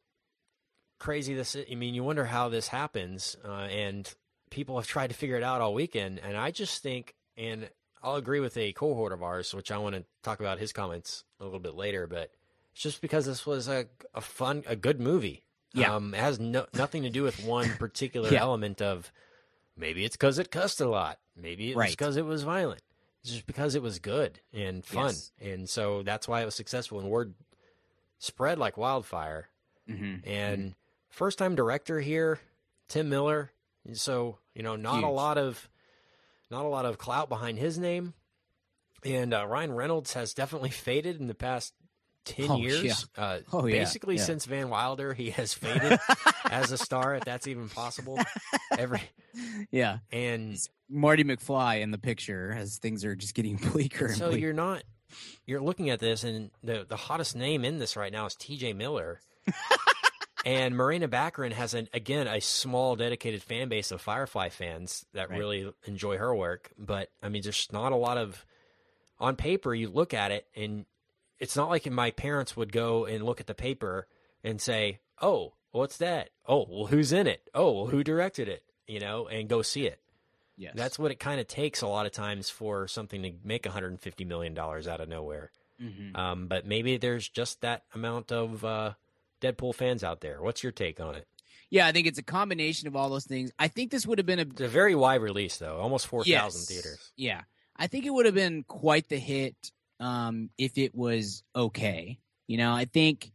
crazy 0.98 1.34
this 1.34 1.54
is. 1.54 1.66
I 1.70 1.74
mean, 1.74 1.94
you 1.94 2.02
wonder 2.04 2.24
how 2.24 2.48
this 2.48 2.68
happens, 2.68 3.36
uh, 3.44 3.48
and 3.70 4.12
people 4.50 4.76
have 4.78 4.86
tried 4.86 5.08
to 5.08 5.14
figure 5.14 5.36
it 5.36 5.42
out 5.42 5.60
all 5.60 5.74
weekend. 5.74 6.18
And 6.20 6.36
I 6.36 6.50
just 6.50 6.82
think, 6.82 7.14
and 7.36 7.68
I'll 8.02 8.16
agree 8.16 8.40
with 8.40 8.56
a 8.56 8.72
cohort 8.72 9.12
of 9.12 9.22
ours, 9.22 9.54
which 9.54 9.70
I 9.70 9.78
want 9.78 9.94
to 9.96 10.04
talk 10.22 10.40
about 10.40 10.58
his 10.58 10.72
comments 10.72 11.24
a 11.40 11.44
little 11.44 11.58
bit 11.60 11.74
later. 11.74 12.06
But 12.06 12.30
it's 12.72 12.82
just 12.82 13.00
because 13.00 13.26
this 13.26 13.46
was 13.46 13.68
a 13.68 13.86
a 14.14 14.20
fun, 14.20 14.62
a 14.66 14.76
good 14.76 15.00
movie. 15.00 15.44
Yeah. 15.74 15.94
um, 15.94 16.14
it 16.14 16.20
has 16.20 16.40
no, 16.40 16.66
nothing 16.74 17.02
to 17.02 17.10
do 17.10 17.22
with 17.22 17.44
one 17.44 17.68
particular 17.78 18.30
Yeah. 18.32 18.40
element 18.40 18.80
of. 18.80 19.12
Maybe 19.76 20.04
it's 20.04 20.16
because 20.16 20.38
it 20.40 20.50
cussed 20.50 20.80
a 20.80 20.88
lot. 20.88 21.18
Maybe 21.36 21.68
it's 21.68 21.76
Right. 21.76 21.90
because 21.90 22.16
it 22.16 22.24
was 22.24 22.42
violent. 22.42 22.82
It's 23.22 23.30
just 23.32 23.46
because 23.46 23.74
it 23.74 23.82
was 23.82 23.98
good 24.00 24.40
and 24.52 24.84
fun, 24.84 25.14
Yes. 25.14 25.32
and 25.40 25.68
so 25.68 26.02
that's 26.02 26.26
why 26.26 26.42
it 26.42 26.44
was 26.46 26.54
successful. 26.56 26.98
And 27.00 27.08
word 27.10 27.34
spread 28.18 28.58
like 28.58 28.76
wildfire. 28.76 29.48
hmm 29.86 30.16
And 30.24 30.74
first 31.10 31.38
time 31.38 31.54
director 31.54 32.00
here, 32.00 32.40
Tim 32.88 33.08
Miller. 33.08 33.52
And 33.86 33.96
So 33.98 34.38
you 34.54 34.62
know, 34.62 34.76
not 34.76 35.04
a 35.04 35.08
lot 35.08 35.38
of 35.38 35.68
not 36.50 36.64
a 36.64 36.68
lot 36.68 36.84
of 36.86 36.98
clout 36.98 37.28
behind 37.28 37.58
his 37.58 37.78
name. 37.78 38.14
And 39.04 39.32
uh, 39.32 39.46
Ryan 39.46 39.72
Reynolds 39.72 40.14
has 40.14 40.34
definitely 40.34 40.70
faded 40.86 41.20
in 41.20 41.26
the 41.28 41.34
past 41.34 41.72
ten 42.24 42.50
Oh, 42.50 42.56
years. 42.58 42.82
yeah. 42.84 42.94
Uh, 43.16 43.38
Oh, 43.52 43.66
yeah, 43.66 43.78
basically, 43.78 44.16
yeah. 44.16 44.22
since 44.24 44.44
Van 44.44 44.68
Wilder, 44.68 45.14
he 45.14 45.30
has 45.30 45.52
faded 45.54 45.98
as 46.50 46.72
a 46.72 46.78
star, 46.78 47.14
if 47.14 47.24
that's 47.24 47.46
even 47.46 47.68
possible. 47.68 48.18
Every 48.78 49.02
Yeah. 49.70 49.98
and 50.12 50.58
Marty 50.90 51.22
McFly 51.24 51.80
in 51.82 51.90
the 51.90 51.98
picture 51.98 52.52
as 52.56 52.78
things 52.78 53.04
are 53.04 53.14
just 53.14 53.34
getting 53.34 53.56
bleaker 53.56 54.06
and 54.06 54.16
so 54.16 54.26
bleaker. 54.28 54.40
you're 54.40 54.52
not 54.54 54.82
you're 55.46 55.60
looking 55.60 55.90
at 55.90 56.00
this 56.00 56.24
and 56.24 56.50
the 56.62 56.84
the 56.88 56.96
hottest 56.96 57.36
name 57.36 57.64
in 57.64 57.78
this 57.78 57.96
right 57.96 58.12
now 58.12 58.26
is 58.26 58.34
TJ 58.34 58.74
Miller. 58.74 59.20
And 60.44 60.76
Morena 60.76 61.08
Baccarin 61.08 61.52
has 61.52 61.74
an 61.74 61.88
again 61.92 62.26
a 62.28 62.40
small 62.40 62.96
dedicated 62.96 63.42
fan 63.42 63.68
base 63.68 63.90
of 63.90 64.00
Firefly 64.00 64.48
fans 64.50 65.04
that 65.12 65.30
Right. 65.30 65.38
really 65.38 65.72
enjoy 65.84 66.16
her 66.16 66.34
work, 66.34 66.70
but 66.78 67.10
I 67.22 67.28
mean 67.28 67.42
there's 67.42 67.68
not 67.72 67.92
a 67.92 67.96
lot 67.96 68.18
of 68.18 68.44
on 69.18 69.34
paper 69.36 69.74
you 69.74 69.88
look 69.88 70.14
at 70.14 70.30
it 70.30 70.46
and 70.54 70.86
it's 71.40 71.56
not 71.56 71.68
like 71.68 71.90
my 71.90 72.10
parents 72.12 72.56
would 72.56 72.72
go 72.72 73.04
and 73.04 73.24
look 73.24 73.40
at 73.40 73.46
the 73.46 73.54
paper 73.54 74.06
and 74.44 74.60
say, 74.60 75.00
"Oh, 75.20 75.54
what's 75.72 75.96
that? 75.98 76.30
Oh, 76.46 76.66
well 76.68 76.86
who's 76.86 77.12
in 77.12 77.26
it? 77.26 77.48
Oh, 77.54 77.72
well 77.72 77.86
who 77.86 78.02
directed 78.04 78.48
it?" 78.48 78.62
you 78.86 79.00
know, 79.00 79.28
and 79.28 79.48
go 79.48 79.60
see 79.62 79.86
it. 79.86 80.00
yes. 80.56 80.72
That's 80.74 80.98
what 80.98 81.10
it 81.10 81.20
kind 81.20 81.40
of 81.40 81.46
takes 81.46 81.82
a 81.82 81.86
lot 81.86 82.06
of 82.06 82.12
times 82.12 82.48
for 82.48 82.88
something 82.88 83.22
to 83.22 83.32
make 83.44 83.64
150 83.66 84.24
million 84.24 84.54
dollars 84.54 84.88
out 84.88 85.00
of 85.00 85.08
nowhere. 85.08 85.50
Mhm. 85.80 86.16
Um, 86.16 86.46
but 86.48 86.64
maybe 86.66 86.96
there's 86.96 87.28
just 87.28 87.60
that 87.60 87.84
amount 87.94 88.32
of 88.32 88.64
uh, 88.64 88.94
Deadpool 89.40 89.74
fans 89.74 90.02
out 90.04 90.20
there. 90.20 90.42
What's 90.42 90.62
your 90.62 90.72
take 90.72 91.00
on 91.00 91.14
it? 91.14 91.26
Yeah, 91.70 91.86
I 91.86 91.92
think 91.92 92.06
it's 92.06 92.18
a 92.18 92.22
combination 92.22 92.88
of 92.88 92.96
all 92.96 93.10
those 93.10 93.26
things. 93.26 93.50
I 93.58 93.68
think 93.68 93.90
this 93.90 94.06
would 94.06 94.18
have 94.18 94.26
been 94.26 94.38
a 94.38 94.42
It's 94.42 94.60
a 94.60 94.68
very 94.68 94.94
wide 94.94 95.20
release, 95.20 95.58
though, 95.58 95.78
almost 95.78 96.06
4,000 96.06 96.30
Yes. 96.32 96.66
theaters. 96.66 97.12
Yeah, 97.16 97.42
I 97.76 97.86
think 97.88 98.06
it 98.06 98.10
would 98.10 98.26
have 98.26 98.34
been 98.34 98.64
quite 98.64 99.08
the 99.08 99.18
hit 99.18 99.54
um, 100.00 100.48
if 100.56 100.78
it 100.78 100.94
was 100.94 101.42
okay. 101.54 102.18
You 102.46 102.56
know, 102.56 102.72
I 102.72 102.86
think 102.86 103.32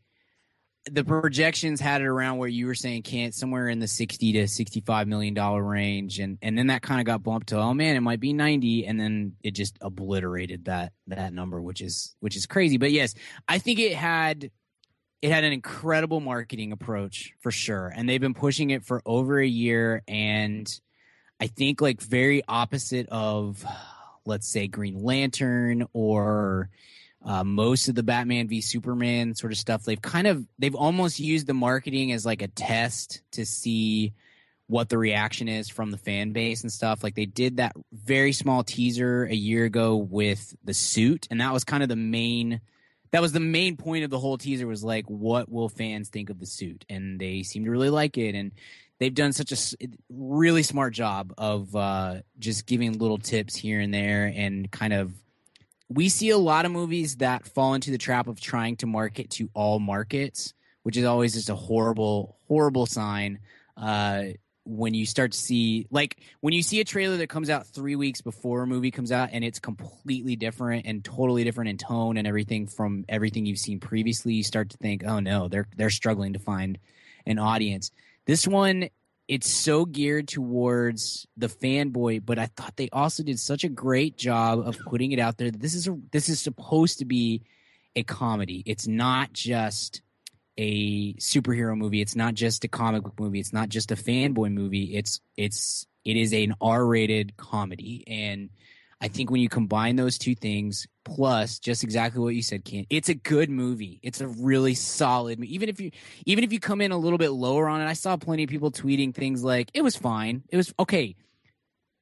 the 0.91 1.03
projections 1.03 1.79
had 1.79 2.01
it 2.01 2.07
around 2.07 2.39
where 2.39 2.49
you 2.49 2.65
were 2.65 2.75
saying 2.75 3.03
can't 3.03 3.33
somewhere 3.35 3.69
in 3.69 3.79
the 3.79 3.87
sixty 3.87 4.33
to 4.33 4.47
sixty-five 4.47 5.07
million 5.07 5.33
dollar 5.35 5.63
range, 5.63 6.19
and 6.19 6.37
and 6.41 6.57
then 6.57 6.67
that 6.67 6.81
kind 6.81 6.99
of 6.99 7.05
got 7.05 7.21
bumped 7.23 7.49
to 7.49 7.57
oh 7.57 7.73
man, 7.73 7.95
it 7.95 8.01
might 8.01 8.19
be 8.19 8.33
ninety, 8.33 8.85
and 8.87 8.99
then 8.99 9.33
it 9.43 9.51
just 9.51 9.77
obliterated 9.79 10.65
that 10.65 10.91
that 11.07 11.31
number, 11.33 11.61
which 11.61 11.81
is 11.81 12.15
which 12.19 12.35
is 12.35 12.47
crazy. 12.47 12.77
But 12.77 12.91
yes, 12.91 13.13
I 13.47 13.59
think 13.59 13.79
it 13.79 13.93
had 13.95 14.49
it 15.23 15.31
had 15.31 15.45
an 15.45 15.53
incredible 15.53 16.19
marketing 16.19 16.73
approach 16.73 17.33
for 17.39 17.49
sure, 17.49 17.87
and 17.95 18.09
they've 18.09 18.19
been 18.19 18.33
pushing 18.33 18.71
it 18.71 18.83
for 18.83 19.01
over 19.05 19.39
a 19.39 19.47
year, 19.47 20.03
and 20.05 20.67
I 21.39 21.47
think 21.47 21.79
like 21.79 22.01
very 22.01 22.43
opposite 22.45 23.07
of 23.07 23.63
let's 24.25 24.49
say 24.49 24.67
Green 24.67 25.01
Lantern 25.01 25.87
or 25.93 26.69
uh, 27.23 27.45
most 27.45 27.87
of 27.87 27.95
the 27.95 28.03
Batman 28.03 28.49
v 28.49 28.59
Superman 28.59 29.33
sort 29.33 29.53
of 29.53 29.57
stuff. 29.57 29.83
They've 29.83 30.01
kind 30.01 30.27
of 30.27 30.45
they've 30.59 30.75
almost 30.75 31.21
used 31.21 31.47
the 31.47 31.53
marketing 31.53 32.11
as 32.11 32.25
like 32.25 32.41
a 32.41 32.49
test 32.49 33.21
to 33.31 33.45
see 33.45 34.13
what 34.67 34.89
the 34.89 34.97
reaction 34.97 35.47
is 35.47 35.69
from 35.69 35.91
the 35.91 35.97
fan 35.97 36.33
base 36.33 36.63
and 36.63 36.71
stuff. 36.71 37.01
Like 37.01 37.15
they 37.15 37.27
did 37.27 37.57
that 37.57 37.77
very 37.93 38.33
small 38.33 38.65
teaser 38.65 39.23
a 39.23 39.35
year 39.35 39.63
ago 39.63 39.95
with 39.95 40.53
the 40.65 40.73
suit, 40.73 41.29
and 41.31 41.39
that 41.39 41.53
was 41.53 41.63
kind 41.63 41.81
of 41.81 41.87
the 41.87 41.95
main 41.95 42.59
that 43.13 43.21
was 43.21 43.31
the 43.31 43.39
main 43.39 43.77
point 43.77 44.03
of 44.03 44.09
the 44.09 44.19
whole 44.19 44.37
teaser 44.37 44.67
was 44.67 44.83
like 44.83 45.05
what 45.05 45.49
will 45.49 45.69
fans 45.69 46.09
think 46.09 46.29
of 46.29 46.39
the 46.39 46.45
suit? 46.45 46.83
And 46.89 47.19
they 47.19 47.43
seem 47.43 47.63
to 47.63 47.71
really 47.71 47.91
like 47.91 48.17
it 48.17 48.35
and 48.35 48.51
they've 48.99 49.13
done 49.13 49.33
such 49.33 49.51
a 49.51 49.87
really 50.09 50.63
smart 50.63 50.93
job 50.93 51.33
of 51.37 51.75
uh, 51.75 52.21
just 52.39 52.65
giving 52.65 52.97
little 52.97 53.19
tips 53.19 53.55
here 53.55 53.79
and 53.79 53.93
there 53.93 54.33
and 54.35 54.69
kind 54.71 54.93
of 54.93 55.13
we 55.89 56.09
see 56.09 56.31
a 56.31 56.37
lot 56.37 56.65
of 56.65 56.71
movies 56.71 57.17
that 57.17 57.45
fall 57.45 57.75
into 57.75 57.91
the 57.91 57.97
trap 57.99 58.27
of 58.27 58.41
trying 58.41 58.75
to 58.77 58.87
market 58.87 59.29
to 59.29 59.47
all 59.53 59.79
markets 59.79 60.55
which 60.81 60.97
is 60.97 61.05
always 61.05 61.33
just 61.33 61.49
a 61.49 61.55
horrible 61.55 62.37
horrible 62.47 62.85
sign. 62.85 63.39
Uh, 63.75 64.25
when 64.65 64.93
you 64.93 65.05
start 65.05 65.33
to 65.33 65.37
see 65.37 65.87
like 65.91 66.17
when 66.39 66.53
you 66.53 66.63
see 66.63 66.79
a 66.79 66.85
trailer 66.85 67.17
that 67.17 67.27
comes 67.27 67.49
out 67.49 67.67
three 67.67 67.95
weeks 67.95 68.21
before 68.21 68.63
a 68.63 68.67
movie 68.67 68.91
comes 68.91 69.11
out 69.11 69.29
and 69.33 69.43
it's 69.43 69.59
completely 69.59 70.35
different 70.35 70.85
and 70.85 71.03
totally 71.03 71.43
different 71.43 71.69
in 71.69 71.77
tone 71.77 72.17
and 72.17 72.25
everything 72.25 72.67
from 72.67 73.03
everything 73.09 73.45
you've 73.45 73.59
seen 73.59 73.79
previously 73.79 74.33
you 74.33 74.43
start 74.43 74.69
to 74.69 74.77
think 74.77 75.03
oh 75.05 75.19
no 75.19 75.47
they're 75.47 75.67
they're 75.75 75.89
struggling 75.89 76.33
to 76.33 76.39
find 76.39 76.77
an 77.25 77.39
audience. 77.39 77.91
This 78.25 78.47
one 78.47 78.89
it's 79.27 79.49
so 79.49 79.85
geared 79.85 80.27
towards 80.27 81.25
the 81.37 81.47
fanboy 81.47 82.21
but 82.23 82.37
i 82.37 82.45
thought 82.45 82.75
they 82.75 82.89
also 82.91 83.23
did 83.23 83.39
such 83.39 83.63
a 83.63 83.69
great 83.69 84.17
job 84.17 84.59
of 84.59 84.77
putting 84.79 85.13
it 85.13 85.19
out 85.19 85.37
there 85.37 85.49
that 85.49 85.61
this 85.61 85.73
is 85.73 85.87
a 85.87 85.97
this 86.11 86.27
is 86.27 86.41
supposed 86.41 86.99
to 86.99 87.05
be 87.05 87.41
a 87.95 88.03
comedy. 88.03 88.63
It's 88.65 88.87
not 88.87 89.33
just 89.33 90.01
a 90.57 91.13
superhero 91.15 91.77
movie. 91.77 92.01
It's 92.01 92.15
not 92.15 92.33
just 92.35 92.63
a 92.63 92.67
comic 92.67 93.03
book 93.03 93.19
movie. 93.19 93.39
It's 93.39 93.53
not 93.53 93.69
just 93.69 93.91
a 93.91 93.95
fanboy 93.95 94.51
movie. 94.53 94.95
It's 94.95 95.19
it's 95.37 95.85
it 96.05 96.17
is 96.17 96.33
an 96.33 96.53
R-rated 96.61 97.37
comedy, 97.37 98.03
and 98.07 98.49
I 99.01 99.07
think 99.07 99.29
when 99.31 99.41
you 99.41 99.49
combine 99.49 99.95
those 99.95 100.17
two 100.17 100.35
things, 100.35 100.87
plus 101.03 101.59
just 101.59 101.83
exactly 101.83 102.21
what 102.21 102.35
you 102.35 102.41
said, 102.41 102.63
Ken, 102.63 102.85
it's 102.89 103.09
a 103.09 103.13
good 103.15 103.49
movie. 103.49 103.99
It's 104.01 104.21
a 104.21 104.27
really 104.27 104.75
solid. 104.75 105.39
mo- 105.39 105.45
Even 105.47 105.69
if 105.69 105.81
you 105.81 105.91
even 106.25 106.43
if 106.43 106.53
you 106.53 106.59
come 106.59 106.81
in 106.81 106.91
a 106.91 106.97
little 106.97 107.17
bit 107.17 107.31
lower 107.31 107.67
on 107.67 107.81
it, 107.81 107.85
I 107.85 107.93
saw 107.93 108.15
plenty 108.15 108.43
of 108.43 108.49
people 108.49 108.71
tweeting 108.71 109.13
things 109.13 109.43
like 109.43 109.71
it 109.73 109.81
was 109.81 109.95
fine. 109.95 110.43
It 110.49 110.57
was 110.57 110.73
okay. 110.79 111.15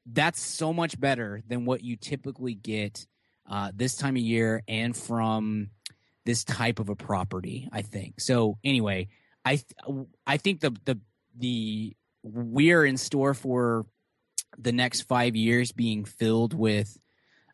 That's 0.05 0.41
so 0.41 0.73
much 0.73 0.99
better 0.99 1.41
than 1.47 1.65
what 1.65 1.83
you 1.83 1.95
typically 1.95 2.53
get 2.55 3.05
uh, 3.49 3.71
this 3.73 3.95
time 3.95 4.15
of 4.15 4.21
year 4.21 4.63
and 4.67 4.95
from 4.95 5.69
this 6.25 6.43
type 6.43 6.79
of 6.79 6.89
a 6.89 6.95
property 6.95 7.69
i 7.71 7.81
think. 7.81 8.19
So 8.19 8.57
anyway 8.63 9.09
i 9.45 9.55
th- 9.55 10.05
i 10.25 10.37
think 10.37 10.59
the 10.61 10.75
the 10.85 10.99
the 11.37 11.95
we're 12.23 12.85
in 12.85 12.97
store 12.97 13.33
for 13.33 13.85
the 14.57 14.71
next 14.71 15.01
five 15.01 15.35
years 15.35 15.71
being 15.71 16.05
filled 16.05 16.53
with 16.53 16.97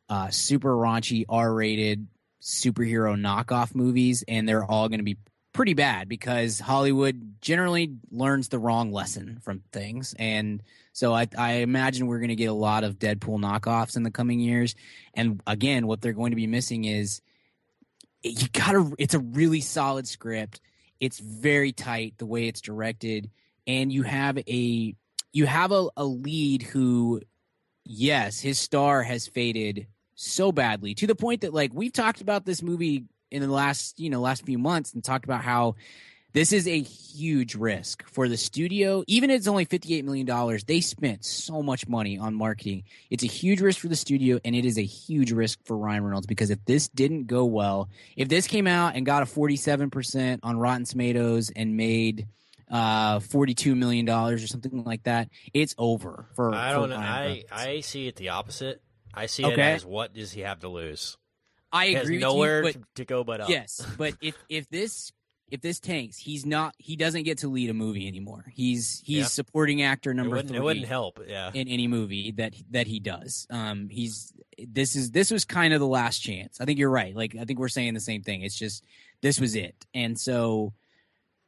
uh 0.09 0.29
super 0.29 0.75
raunchy 0.75 1.25
r-rated 1.29 2.07
superhero 2.41 3.15
knockoff 3.19 3.75
movies 3.75 4.23
and 4.27 4.47
they're 4.47 4.63
all 4.63 4.89
going 4.89 4.99
to 4.99 5.03
be 5.03 5.17
pretty 5.53 5.73
bad 5.73 6.09
because 6.09 6.59
hollywood 6.59 7.27
generally 7.41 7.93
learns 8.11 8.49
the 8.49 8.59
wrong 8.59 8.91
lesson 8.91 9.39
from 9.41 9.63
things. 9.71 10.13
And 10.19 10.61
so 10.93 11.13
i, 11.13 11.27
I 11.37 11.53
imagine 11.53 12.07
we're 12.07 12.19
going 12.19 12.29
to 12.29 12.35
get 12.35 12.45
a 12.45 12.53
lot 12.53 12.83
of 12.83 12.99
deadpool 12.99 13.39
knockoffs 13.39 13.95
in 13.95 14.03
the 14.03 14.11
coming 14.11 14.39
years. 14.39 14.75
And 15.13 15.41
again 15.47 15.87
what 15.87 16.01
they're 16.01 16.13
going 16.13 16.31
to 16.31 16.35
be 16.35 16.47
missing 16.47 16.85
is 16.85 17.21
you 18.23 18.47
gotta 18.49 18.91
it's 18.97 19.13
a 19.13 19.19
really 19.19 19.61
solid 19.61 20.07
script. 20.07 20.61
It's 20.99 21.19
very 21.19 21.71
tight 21.71 22.15
the 22.17 22.25
way 22.25 22.47
it's 22.47 22.61
directed. 22.61 23.29
And 23.65 23.91
you 23.91 24.03
have 24.03 24.37
a 24.37 24.95
you 25.33 25.45
have 25.45 25.71
a, 25.71 25.87
a 25.95 26.05
lead 26.05 26.63
who 26.63 27.21
yes 27.85 28.39
his 28.39 28.59
star 28.59 29.03
has 29.03 29.27
faded 29.27 29.87
so 30.15 30.51
badly 30.51 30.95
to 30.95 31.07
the 31.07 31.15
point 31.15 31.41
that 31.41 31.53
like 31.53 31.71
we've 31.73 31.93
talked 31.93 32.21
about 32.21 32.45
this 32.45 32.61
movie 32.61 33.05
in 33.29 33.41
the 33.41 33.47
last 33.47 33.99
you 33.99 34.09
know 34.09 34.19
last 34.19 34.45
few 34.45 34.57
months 34.57 34.93
and 34.93 35.03
talked 35.03 35.25
about 35.25 35.43
how 35.43 35.75
this 36.33 36.51
is 36.53 36.67
a 36.67 36.79
huge 36.81 37.55
risk 37.55 38.07
for 38.09 38.27
the 38.27 38.37
studio. 38.37 39.03
Even 39.07 39.29
if 39.31 39.37
it's 39.37 39.47
only 39.47 39.65
$58 39.65 40.03
million, 40.03 40.59
they 40.67 40.81
spent 40.81 41.25
so 41.25 41.63
much 41.63 41.87
money 41.87 42.17
on 42.17 42.35
marketing. 42.35 42.83
It's 43.09 43.23
a 43.23 43.27
huge 43.27 43.61
risk 43.61 43.79
for 43.79 43.87
the 43.87 43.95
studio, 43.95 44.39
and 44.45 44.55
it 44.55 44.65
is 44.65 44.77
a 44.77 44.83
huge 44.83 45.31
risk 45.31 45.59
for 45.65 45.77
Ryan 45.77 46.03
Reynolds 46.03 46.27
because 46.27 46.49
if 46.49 46.63
this 46.65 46.89
didn't 46.89 47.25
go 47.25 47.45
well, 47.45 47.89
if 48.15 48.29
this 48.29 48.45
came 48.47 48.67
out 48.67 48.95
and 48.95 49.05
got 49.05 49.23
a 49.23 49.25
47% 49.25 50.39
on 50.43 50.57
Rotten 50.59 50.85
Tomatoes 50.85 51.51
and 51.55 51.75
made 51.75 52.27
uh, 52.69 53.19
$42 53.19 53.75
million 53.75 54.07
or 54.09 54.37
something 54.39 54.83
like 54.83 55.03
that, 55.03 55.29
it's 55.53 55.73
over 55.77 56.27
for 56.35 56.53
I 56.53 56.71
don't 56.71 56.89
know. 56.89 56.97
Ryan 56.97 57.43
I, 57.51 57.67
I 57.69 57.79
see 57.79 58.07
it 58.07 58.15
the 58.17 58.29
opposite. 58.29 58.81
I 59.13 59.25
see 59.25 59.43
it 59.43 59.57
as 59.57 59.85
what 59.85 60.13
does 60.13 60.31
he 60.31 60.41
have 60.41 60.59
to 60.59 60.67
lose? 60.67 61.17
I 61.71 61.87
He 61.87 61.93
has 61.95 62.03
agree 62.03 62.19
nowhere 62.19 62.61
with 62.63 62.75
you, 62.75 62.81
to, 62.81 62.87
to 62.95 63.05
go 63.05 63.23
but 63.23 63.41
up. 63.41 63.47
but 63.47 63.53
yes, 63.53 63.85
but 63.97 64.15
if 64.21 64.35
if 64.47 64.69
this 64.69 65.11
if 65.49 65.61
this 65.61 65.79
tanks, 65.79 66.17
he's 66.17 66.45
not 66.45 66.75
he 66.77 66.95
doesn't 66.95 67.23
get 67.23 67.37
to 67.39 67.47
lead 67.47 67.69
a 67.69 67.73
movie 67.73 68.07
anymore. 68.07 68.45
He's 68.53 69.01
he's 69.05 69.17
Yeah. 69.17 69.23
supporting 69.25 69.81
actor 69.81 70.13
number 70.13 70.31
wouldn't, 70.35 70.49
three 70.49 70.57
it 70.57 70.63
wouldn't 70.63 70.85
help. 70.87 71.19
Yeah. 71.27 71.51
in 71.53 71.67
any 71.67 71.87
movie 71.87 72.31
that 72.31 72.53
that 72.71 72.87
he 72.87 72.99
does. 72.99 73.47
Um, 73.49 73.89
he's 73.89 74.33
this 74.57 74.95
is 74.95 75.11
this 75.11 75.31
was 75.31 75.45
kind 75.45 75.73
of 75.73 75.79
the 75.79 75.87
last 75.87 76.19
chance. 76.19 76.59
I 76.59 76.65
think 76.65 76.79
you're 76.79 76.89
right. 76.89 77.15
Like 77.15 77.35
I 77.39 77.45
think 77.45 77.59
we're 77.59 77.67
saying 77.69 77.93
the 77.93 77.99
same 77.99 78.23
thing. 78.23 78.41
It's 78.41 78.57
just 78.57 78.83
this 79.21 79.39
was 79.39 79.55
it, 79.55 79.85
and 79.93 80.19
so 80.19 80.73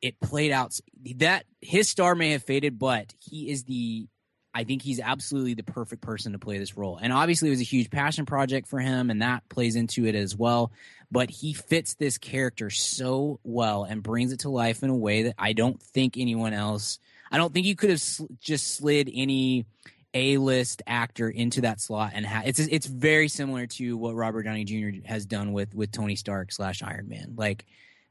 it 0.02 0.20
played 0.22 0.52
out. 0.52 0.80
That 1.18 1.44
his 1.62 1.90
star 1.90 2.16
may 2.16 2.32
have 2.32 2.44
faded, 2.44 2.80
but 2.80 3.14
he 3.20 3.50
is 3.50 3.64
the. 3.66 4.08
I 4.54 4.64
think 4.64 4.82
he's 4.82 5.00
absolutely 5.00 5.54
the 5.54 5.64
perfect 5.64 6.02
person 6.02 6.32
to 6.32 6.40
play 6.40 6.58
this 6.58 6.76
role, 6.76 6.98
and 7.02 7.14
obviously 7.14 7.50
it 7.50 7.52
was 7.52 7.62
a 7.62 7.66
huge 7.66 7.90
passion 7.90 8.26
project 8.26 8.68
for 8.68 8.80
him, 8.80 9.10
and 9.10 9.22
that 9.22 9.48
plays 9.50 9.76
into 9.76 10.06
it 10.06 10.16
as 10.16 10.36
well. 10.36 10.72
But 11.12 11.30
he 11.30 11.54
fits 11.54 11.96
this 11.96 12.18
character 12.18 12.70
so 12.70 13.40
well 13.44 13.84
and 13.84 14.04
brings 14.04 14.32
it 14.32 14.42
to 14.42 14.50
life 14.50 14.84
in 14.84 14.90
a 14.90 14.96
way 14.96 15.24
that 15.24 15.36
I 15.38 15.54
don't 15.54 15.82
think 15.82 16.18
anyone 16.18 16.54
else. 16.54 17.00
I 17.32 17.38
don't 17.38 17.54
think 17.54 17.66
you 17.66 17.76
could 17.76 17.90
have 17.90 18.02
sl- 18.02 18.26
just 18.40 18.76
slid 18.76 19.10
any 19.14 19.66
a-list 20.14 20.82
actor 20.88 21.30
into 21.30 21.62
that 21.62 21.80
slot 21.80 22.14
and 22.16 22.26
ha- 22.26 22.42
it's 22.44 22.58
it's 22.58 22.88
very 22.88 23.28
similar 23.28 23.68
to 23.68 23.96
what 23.96 24.16
Robert 24.16 24.42
Downey 24.42 24.64
Jr. 24.64 25.08
has 25.08 25.26
done 25.26 25.54
with 25.54 25.76
with 25.76 25.92
Tony 25.92 26.16
Stark 26.16 26.52
slash 26.52 26.82
Iron 26.82 27.08
Man. 27.08 27.34
Like 27.38 27.66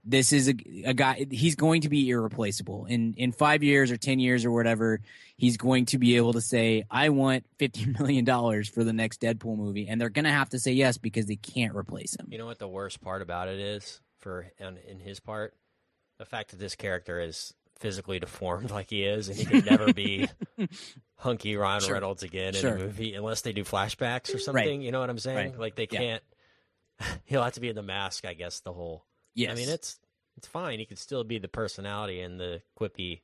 this 0.08 0.32
is 0.32 0.48
a, 0.48 0.54
a 0.86 0.94
guy 0.94 1.26
he's 1.30 1.54
going 1.54 1.82
to 1.82 1.88
be 1.88 2.08
irreplaceable 2.08 2.86
in 2.86 3.14
in 3.16 3.32
five 3.32 3.62
years 3.62 3.90
or 3.90 3.96
ten 3.96 4.18
years 4.18 4.44
or 4.44 4.50
whatever. 4.50 5.00
He's 5.36 5.56
going 5.56 5.84
to 5.86 5.98
be 5.98 6.16
able 6.16 6.32
to 6.32 6.40
say, 6.40 6.84
"I 6.90 7.10
want 7.10 7.44
fifty 7.58 7.86
million 7.98 8.24
dollars 8.24 8.68
for 8.68 8.82
the 8.84 8.92
next 8.92 9.20
Deadpool 9.20 9.56
movie," 9.56 9.86
and 9.88 10.00
they're 10.00 10.08
going 10.08 10.24
to 10.24 10.30
have 10.32 10.48
to 10.50 10.58
say 10.58 10.72
yes 10.72 10.98
because 10.98 11.26
they 11.26 11.36
can't 11.36 11.76
replace 11.76 12.16
him. 12.16 12.26
You 12.30 12.38
know 12.38 12.46
what 12.46 12.58
the 12.58 12.68
worst 12.68 13.00
part 13.00 13.22
about 13.22 13.48
it 13.48 13.60
is 13.60 14.00
for 14.18 14.50
in, 14.58 14.78
in 14.88 14.98
his 14.98 15.20
part, 15.20 15.54
the 16.18 16.24
fact 16.24 16.50
that 16.50 16.58
this 16.58 16.74
character 16.74 17.20
is 17.20 17.52
physically 17.78 18.18
deformed 18.18 18.70
like 18.72 18.90
he 18.90 19.04
is, 19.04 19.28
and 19.28 19.36
he 19.38 19.44
can 19.44 19.64
never 19.64 19.92
be 19.92 20.26
hunky 21.16 21.56
Ryan 21.56 21.80
Sure. 21.82 21.94
Reynolds 21.94 22.22
again 22.22 22.54
Sure. 22.54 22.74
in 22.76 22.80
a 22.80 22.84
movie 22.86 23.14
unless 23.14 23.42
they 23.42 23.52
do 23.52 23.62
flashbacks 23.64 24.34
or 24.34 24.38
something. 24.38 24.80
You 24.82 24.90
know 24.90 25.00
what 25.00 25.10
I'm 25.10 25.18
saying? 25.18 25.52
Right. 25.52 25.58
Like 25.60 25.74
they 25.76 25.86
can't. 25.86 26.22
He'll 27.26 27.44
have 27.44 27.52
to 27.52 27.60
be 27.60 27.68
in 27.68 27.76
the 27.76 27.82
mask, 27.82 28.24
I 28.24 28.34
guess. 28.34 28.60
The 28.60 28.72
whole. 28.72 29.04
Yes, 29.38 29.52
I 29.52 29.54
mean, 29.54 29.68
it's 29.68 29.98
it's 30.36 30.46
fine. 30.46 30.78
He 30.78 30.84
could 30.84 30.98
still 30.98 31.24
be 31.24 31.38
the 31.38 31.48
personality 31.48 32.20
and 32.20 32.38
the 32.38 32.62
quippy 32.78 33.20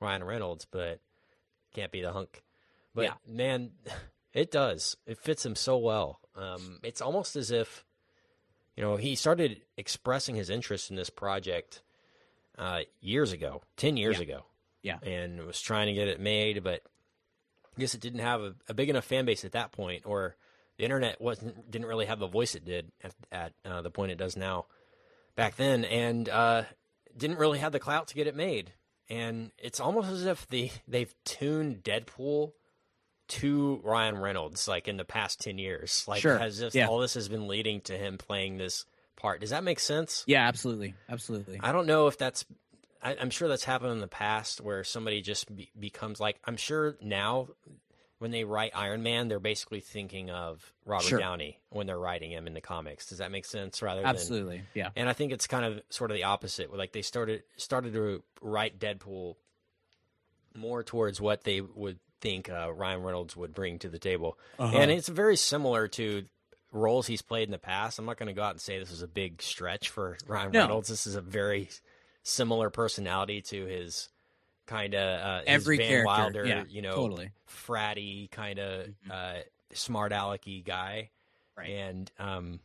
Ryan 0.00 0.24
Reynolds, 0.24 0.66
but 0.70 1.00
can't 1.74 1.92
be 1.92 2.02
the 2.02 2.12
hunk. 2.12 2.42
But 2.94 3.04
Yeah. 3.04 3.14
man, 3.26 3.70
it 4.32 4.50
does. 4.50 4.96
It 5.06 5.18
fits 5.18 5.44
him 5.46 5.54
so 5.54 5.78
well. 5.78 6.20
Um, 6.34 6.78
it's 6.82 7.00
almost 7.00 7.36
as 7.36 7.50
if, 7.50 7.84
you 8.76 8.82
know, 8.82 8.96
he 8.96 9.14
started 9.14 9.62
expressing 9.76 10.34
his 10.34 10.50
interest 10.50 10.90
in 10.90 10.96
this 10.96 11.10
project 11.10 11.82
uh, 12.58 12.80
years 13.00 13.32
ago, 13.32 13.62
ten 13.76 13.96
years 13.96 14.18
Yeah. 14.18 14.22
ago. 14.22 14.44
Yeah. 14.82 14.98
and 15.04 15.46
was 15.46 15.60
trying 15.60 15.86
to 15.86 15.92
get 15.92 16.08
it 16.08 16.18
made, 16.18 16.64
but 16.64 16.82
I 17.76 17.80
guess 17.80 17.94
it 17.94 18.00
didn't 18.00 18.18
have 18.18 18.40
a, 18.42 18.54
a 18.68 18.74
big 18.74 18.90
enough 18.90 19.04
fan 19.04 19.24
base 19.24 19.44
at 19.44 19.52
that 19.52 19.70
point, 19.70 20.02
or 20.06 20.34
the 20.76 20.82
internet 20.84 21.20
wasn't 21.20 21.70
didn't 21.70 21.86
really 21.86 22.06
have 22.06 22.18
the 22.18 22.26
voice 22.26 22.54
it 22.56 22.64
did 22.64 22.90
at, 23.02 23.14
at 23.30 23.52
uh, 23.64 23.80
the 23.82 23.90
point 23.90 24.10
it 24.10 24.18
does 24.18 24.36
now 24.36 24.66
back 25.36 25.56
then, 25.56 25.84
and 25.84 26.28
uh, 26.28 26.62
didn't 27.16 27.38
really 27.38 27.58
have 27.58 27.72
the 27.72 27.80
clout 27.80 28.08
to 28.08 28.14
get 28.14 28.26
it 28.26 28.36
made. 28.36 28.72
And 29.10 29.50
it's 29.58 29.80
almost 29.80 30.10
as 30.10 30.24
if 30.26 30.46
the 30.48 30.70
they've 30.88 31.14
tuned 31.24 31.82
Deadpool 31.82 32.52
to 33.28 33.80
Ryan 33.84 34.18
Reynolds, 34.18 34.68
like 34.68 34.88
in 34.88 34.96
the 34.96 35.04
past 35.04 35.40
ten 35.40 35.58
years, 35.58 36.04
like 36.06 36.20
Sure. 36.22 36.38
as 36.38 36.60
if 36.60 36.74
Yeah. 36.74 36.88
all 36.88 36.98
this 36.98 37.14
has 37.14 37.28
been 37.28 37.48
leading 37.48 37.80
to 37.82 37.96
him 37.96 38.18
playing 38.18 38.58
this 38.58 38.84
part. 39.16 39.40
Does 39.40 39.50
that 39.50 39.64
make 39.64 39.80
sense? 39.80 40.24
yeah, 40.26 40.46
absolutely, 40.46 40.94
absolutely. 41.08 41.60
I 41.62 41.72
don't 41.72 41.86
know 41.86 42.06
if 42.08 42.18
that's. 42.18 42.44
I, 43.02 43.16
I'm 43.20 43.30
sure 43.30 43.48
that's 43.48 43.64
happened 43.64 43.92
in 43.92 44.00
the 44.00 44.06
past 44.08 44.60
where 44.60 44.84
somebody 44.84 45.22
just 45.22 45.54
be, 45.54 45.70
becomes 45.78 46.20
like. 46.20 46.38
I'm 46.44 46.56
sure 46.56 46.96
now, 47.00 47.48
when 48.22 48.30
they 48.30 48.44
write 48.44 48.70
Iron 48.74 49.02
Man, 49.02 49.26
they're 49.26 49.40
basically 49.40 49.80
thinking 49.80 50.30
of 50.30 50.72
Robert 50.86 51.06
Sure. 51.08 51.18
Downey 51.18 51.58
when 51.70 51.88
they're 51.88 51.98
writing 51.98 52.30
him 52.30 52.46
in 52.46 52.54
the 52.54 52.60
comics. 52.60 53.08
Does 53.08 53.18
that 53.18 53.32
make 53.32 53.44
sense? 53.44 53.82
Rather 53.82 54.00
than 54.00 54.08
absolutely, 54.08 54.62
yeah. 54.74 54.90
and 54.94 55.08
I 55.08 55.12
think 55.12 55.32
it's 55.32 55.48
kind 55.48 55.64
of 55.64 55.82
sort 55.90 56.12
of 56.12 56.16
the 56.16 56.22
opposite. 56.24 56.72
Like 56.72 56.92
they 56.92 57.02
started 57.02 57.42
started 57.56 57.92
to 57.94 58.22
write 58.40 58.78
Deadpool 58.78 59.34
more 60.54 60.82
towards 60.82 61.20
what 61.20 61.42
they 61.44 61.60
would 61.60 61.98
think 62.20 62.48
uh, 62.48 62.72
Ryan 62.72 63.02
Reynolds 63.02 63.36
would 63.36 63.54
bring 63.54 63.78
to 63.80 63.88
the 63.88 63.98
table, 63.98 64.38
Uh-huh. 64.58 64.76
and 64.78 64.90
it's 64.90 65.08
very 65.08 65.36
similar 65.36 65.88
to 65.88 66.24
roles 66.70 67.06
he's 67.06 67.22
played 67.22 67.48
in 67.48 67.50
the 67.52 67.58
past. 67.58 67.98
I'm 67.98 68.04
not 68.06 68.18
going 68.18 68.28
to 68.28 68.32
go 68.32 68.42
out 68.42 68.52
and 68.52 68.60
say 68.60 68.78
this 68.78 68.92
is 68.92 69.02
a 69.02 69.08
big 69.08 69.42
stretch 69.42 69.88
for 69.90 70.16
Ryan 70.28 70.52
No. 70.52 70.60
Reynolds. 70.60 70.88
This 70.88 71.06
is 71.06 71.16
a 71.16 71.20
very 71.20 71.68
similar 72.22 72.70
personality 72.70 73.42
to 73.42 73.64
his 73.66 74.08
kind 74.66 74.94
of 74.94 75.20
uh, 75.20 75.42
Every 75.46 75.76
Van 75.76 75.88
character, 75.88 76.06
Wilder, 76.06 76.46
yeah, 76.46 76.64
you 76.68 76.82
know, 76.82 76.94
totally. 76.94 77.30
fratty 77.48 78.30
kind 78.30 78.58
of 78.58 78.86
uh, 79.10 79.34
smart 79.72 80.12
alecky 80.12 80.64
guy, 80.64 81.10
Right. 81.56 81.70
and 81.70 82.10
um, 82.18 82.60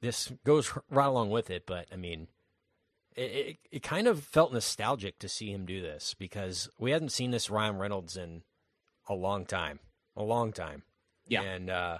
this 0.00 0.32
goes 0.44 0.72
right 0.90 1.06
along 1.06 1.30
with 1.30 1.50
it. 1.50 1.64
But 1.66 1.86
I 1.92 1.96
mean, 1.96 2.26
it, 3.16 3.22
it 3.22 3.56
it 3.70 3.82
kind 3.82 4.06
of 4.06 4.22
felt 4.24 4.52
nostalgic 4.52 5.18
to 5.20 5.28
see 5.28 5.50
him 5.52 5.66
do 5.66 5.80
this 5.80 6.14
because 6.14 6.68
we 6.78 6.90
hadn't 6.90 7.10
seen 7.10 7.30
this 7.30 7.48
Ryan 7.50 7.78
Reynolds 7.78 8.16
in 8.16 8.42
a 9.08 9.14
long 9.14 9.44
time, 9.46 9.78
a 10.16 10.22
long 10.22 10.52
time. 10.52 10.82
Yeah. 11.28 11.42
and 11.42 11.70
uh, 11.70 11.98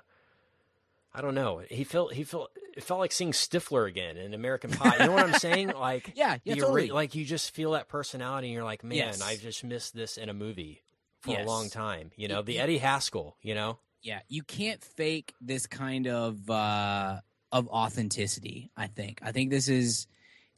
I 1.15 1.21
don't 1.21 1.35
know. 1.35 1.63
He 1.71 1.85
felt 1.85 2.13
he 2.15 2.25
felt 2.25 2.51
it 2.77 2.83
felt 2.85 3.01
like 3.01 3.13
seeing 3.13 3.33
Stifler 3.33 3.89
again 3.89 4.17
in 4.17 4.35
American 4.35 4.71
Pie. 4.71 4.97
You 5.01 5.07
know 5.07 5.13
what 5.13 5.27
I'm 5.27 5.35
saying? 5.35 5.69
Like 5.77 6.13
Yeah, 6.15 6.39
yeah, 6.45 6.55
totally. 6.57 6.91
like 6.91 7.15
you 7.15 7.25
just 7.25 7.53
feel 7.55 7.73
that 7.73 7.89
personality, 7.89 8.49
and 8.49 8.55
you're 8.55 8.65
like, 8.65 8.85
man, 8.85 8.97
Yes. 8.99 9.21
I 9.23 9.37
just 9.37 9.65
missed 9.65 9.95
this 9.95 10.17
in 10.17 10.29
a 10.29 10.35
movie 10.35 10.83
for 11.21 11.31
Yes. 11.33 11.45
a 11.45 11.49
long 11.49 11.69
time. 11.71 12.11
You 12.17 12.29
know, 12.29 12.43
the 12.43 12.59
Eddie 12.59 12.79
Haskell. 12.79 13.37
You 13.43 13.55
know, 13.55 13.79
yeah 14.03 14.21
you 14.29 14.43
can't 14.43 14.83
fake 14.83 15.35
this 15.41 15.67
kind 15.67 16.07
of 16.07 16.49
uh 16.51 17.21
of 17.53 17.69
authenticity 17.69 18.71
i 18.77 18.87
think 18.87 19.19
i 19.23 19.31
think 19.33 19.51
this 19.51 19.69
is 19.69 20.07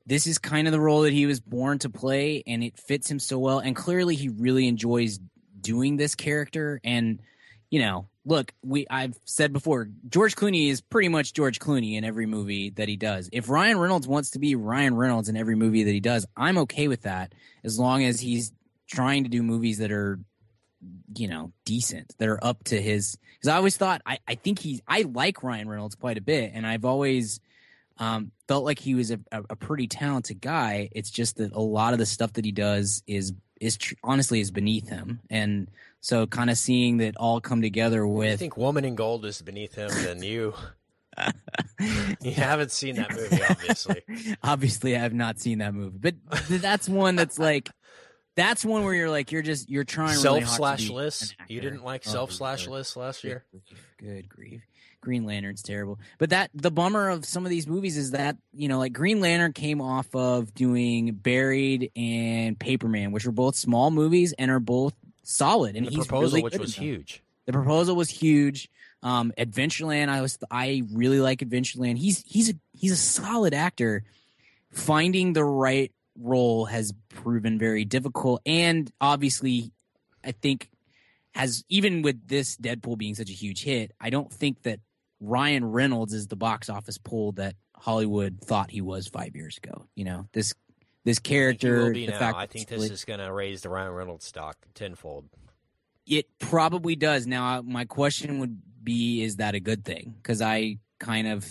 this 0.07 0.27
is 0.29 0.39
kind 0.39 0.69
of 0.69 0.73
the 0.73 0.79
role 0.81 1.03
that 1.03 1.13
he 1.13 1.27
was 1.27 1.41
born 1.41 1.79
to 1.79 1.91
play 1.91 2.43
and 2.47 2.63
it 2.63 2.79
fits 2.79 3.11
him 3.11 3.19
so 3.19 3.39
well 3.39 3.59
and 3.59 3.75
clearly 3.75 4.15
he 4.15 4.29
really 4.29 4.69
enjoys 4.69 5.19
doing 5.61 5.97
this 5.97 6.15
character 6.15 6.81
and 6.85 7.21
you 7.71 7.81
know 7.81 8.07
look 8.25 8.53
we 8.63 8.87
i've 8.89 9.19
said 9.25 9.53
before 9.53 9.89
george 10.09 10.37
clooney 10.37 10.71
is 10.71 10.81
pretty 10.81 11.09
much 11.09 11.33
george 11.33 11.59
clooney 11.59 11.97
in 11.97 12.05
every 12.05 12.27
movie 12.27 12.71
that 12.71 12.89
he 12.89 12.97
does. 12.97 13.29
If 13.33 13.49
ryan 13.49 13.79
reynolds 13.79 14.07
wants 14.07 14.31
to 14.31 14.39
be 14.39 14.55
ryan 14.55 14.95
reynolds 14.95 15.29
in 15.29 15.37
every 15.37 15.57
movie 15.57 15.85
that 15.85 15.91
he 15.91 16.01
does 16.01 16.27
i'm 16.37 16.59
okay 16.59 16.89
with 16.89 17.03
that 17.03 17.35
as 17.65 17.79
long 17.79 18.05
as 18.05 18.21
he's 18.21 18.53
trying 18.87 19.25
to 19.25 19.31
do 19.31 19.43
movies 19.43 19.79
that 19.79 19.93
are 19.93 20.19
you 21.15 21.29
know 21.29 21.53
decent 21.65 22.15
that 22.19 22.29
are 22.29 22.43
up 22.45 22.63
to 22.65 22.81
his 22.81 23.17
because 23.35 23.49
i 23.49 23.57
always 23.57 23.77
thought 23.77 24.03
I, 24.05 24.19
I 24.27 24.35
think 24.35 24.59
he's 24.59 24.81
i 24.87 25.03
like 25.03 25.43
ryan 25.43 25.69
reynolds 25.69 25.95
quite 25.95 26.19
a 26.19 26.23
bit 26.23 26.51
and 26.55 26.67
i've 26.67 26.85
always 26.85 27.41
um, 27.99 28.33
felt 28.49 28.65
like 28.65 28.79
he 28.79 28.95
was 28.95 29.11
a, 29.11 29.21
a, 29.31 29.43
a 29.51 29.57
pretty 29.57 29.87
talented 29.87 30.41
guy. 30.41 30.89
It's 30.93 31.11
just 31.11 31.37
that 31.37 31.53
a 31.53 31.61
lot 31.61 31.93
of 31.93 31.99
the 31.99 32.07
stuff 32.07 32.33
that 32.35 32.45
he 32.45 32.53
does 32.53 33.03
is 33.07 33.33
is 33.63 33.77
tr- 33.77 33.95
honestly 34.03 34.41
is 34.41 34.51
beneath 34.51 34.89
him 34.89 35.21
and 35.31 35.69
so 36.01 36.27
kind 36.27 36.51
of 36.51 36.59
seeing 36.59 36.97
that 36.99 37.17
all 37.17 37.41
come 37.41 37.63
together 37.63 38.05
with. 38.05 38.33
I 38.33 38.37
think 38.37 38.57
Woman 38.57 38.85
in 38.85 38.97
Gold 38.97 39.25
is 39.25 39.41
beneath 39.41 39.75
him. 39.77 39.89
Then 40.03 40.21
you, 40.23 40.53
you 42.21 42.33
haven't 42.33 42.73
seen 42.73 42.97
that 42.97 43.13
movie, 43.15 43.39
obviously. 43.51 44.03
obviously 44.43 44.97
i 44.97 44.99
have 44.99 45.13
not 45.15 45.39
seen 45.39 45.59
that 45.59 45.75
movie 45.75 45.99
but 45.99 46.15
that's 46.49 46.89
one 46.89 47.17
that's 47.17 47.39
like 47.39 47.69
that's 48.35 48.65
one 48.65 48.83
where 48.85 48.95
you're 48.95 49.11
like 49.11 49.31
you're 49.31 49.43
just 49.43 49.69
you're 49.71 49.85
trying 49.85 50.09
really 50.23 50.41
Self 50.41 50.45
hard 50.45 50.57
slash 50.57 50.89
list. 50.91 51.37
You 51.49 51.61
didn't 51.61 51.85
like 51.85 52.03
Oh, 52.07 52.11
self 52.11 52.33
slash 52.33 52.67
list 52.67 52.97
last 52.97 53.25
year. 53.25 53.45
Good 53.99 54.27
grief. 54.29 54.63
Green 55.03 55.27
Lantern's 55.27 55.63
terrible. 55.63 55.99
But 56.17 56.31
that 56.31 56.51
the 56.55 56.71
bummer 56.71 57.11
of 57.11 57.27
some 57.27 57.45
of 57.45 57.51
these 57.51 57.67
movies 57.67 57.99
is 57.99 58.13
that, 58.13 58.39
you 58.55 58.69
know, 58.69 58.79
like 58.79 58.95
Green 58.95 59.21
Lantern 59.21 59.53
came 59.53 59.83
off 59.83 60.15
of 60.15 60.55
doing 60.55 61.13
Buried 61.13 61.91
and 61.95 62.59
Paper 62.59 62.89
Man, 62.89 63.13
which 63.13 63.27
were 63.27 63.33
both 63.33 63.57
small 63.57 63.91
movies 63.91 64.33
and 64.39 64.51
are 64.51 64.61
both 64.61 64.95
solid. 65.23 65.77
And 65.77 65.87
And 65.87 65.87
the 65.89 65.91
he's 65.91 66.07
proposal, 66.07 66.37
really 66.37 66.43
which 66.45 66.59
was 66.59 66.75
huge. 66.75 67.23
The 67.45 67.53
proposal 67.53 67.95
was 67.95 68.09
huge. 68.09 68.71
Um, 69.03 69.33
Adventureland, 69.37 70.09
I 70.09 70.21
was 70.21 70.39
I 70.51 70.85
really 70.93 71.21
like 71.21 71.41
Adventureland. 71.41 71.99
He's 71.99 72.23
he's 72.27 72.51
a 72.51 72.55
he's 72.73 72.93
a 72.93 72.97
solid 72.97 73.53
actor. 73.53 74.05
Finding 74.71 75.35
the 75.35 75.45
right 75.45 75.93
role 76.19 76.65
has 76.67 76.95
proven 77.09 77.59
very 77.59 77.85
difficult, 77.85 78.41
and 78.47 78.91
obviously, 79.01 79.73
I 80.25 80.33
think 80.33 80.71
has 81.35 81.65
even 81.69 82.03
with 82.03 82.29
this 82.29 82.57
Deadpool 82.57 82.97
being 82.97 83.15
such 83.15 83.29
a 83.29 83.35
huge 83.35 83.65
hit, 83.65 83.93
I 84.01 84.11
don't 84.11 84.33
think 84.33 84.63
that 84.63 84.81
Ryan 85.23 85.65
Reynolds 85.65 86.13
is 86.13 86.27
the 86.27 86.37
box 86.37 86.69
office 86.69 86.99
pull 86.99 87.33
that 87.33 87.55
Hollywood 87.77 88.41
thought 88.43 88.71
he 88.71 88.81
was 88.81 89.07
five 89.07 89.37
years 89.37 89.57
ago. 89.57 89.87
You 89.95 90.05
know 90.05 90.29
this 90.33 90.55
this 91.05 91.19
character. 91.21 91.93
the 91.93 92.09
now. 92.09 92.19
fact 92.19 92.37
I 92.37 92.47
think 92.47 92.69
this 92.69 92.91
is 92.91 93.05
going 93.05 93.21
to 93.21 93.33
raise 93.33 93.63
the 93.63 93.69
Ryan 93.69 93.93
Reynolds 93.93 94.25
stock 94.25 94.57
tenfold. 94.75 95.29
It 96.07 96.27
probably 96.41 96.97
does. 96.97 97.27
Now, 97.27 97.63
my 97.63 97.85
question 97.85 98.41
would 98.41 98.61
be: 98.83 99.23
Is 99.23 99.37
that 99.37 99.55
a 99.55 99.61
good 99.61 99.85
thing? 99.85 100.15
Because 100.21 100.43
I 100.43 100.79
kind 100.99 101.29
of, 101.29 101.49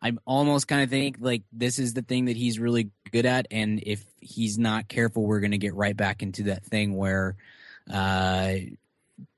I'm 0.00 0.20
almost 0.24 0.68
kind 0.68 0.82
of 0.82 0.90
think 0.90 1.16
like 1.20 1.42
this 1.52 1.80
is 1.80 1.94
the 1.94 2.02
thing 2.02 2.26
that 2.26 2.36
he's 2.36 2.60
really 2.60 2.90
good 3.10 3.26
at, 3.26 3.48
and 3.50 3.82
if 3.84 4.04
he's 4.20 4.58
not 4.58 4.88
careful, 4.88 5.24
we're 5.24 5.40
going 5.40 5.50
to 5.50 5.58
get 5.58 5.74
right 5.74 5.96
back 5.96 6.22
into 6.22 6.44
that 6.44 6.64
thing 6.64 6.96
where, 6.96 7.36
uh, 7.92 8.54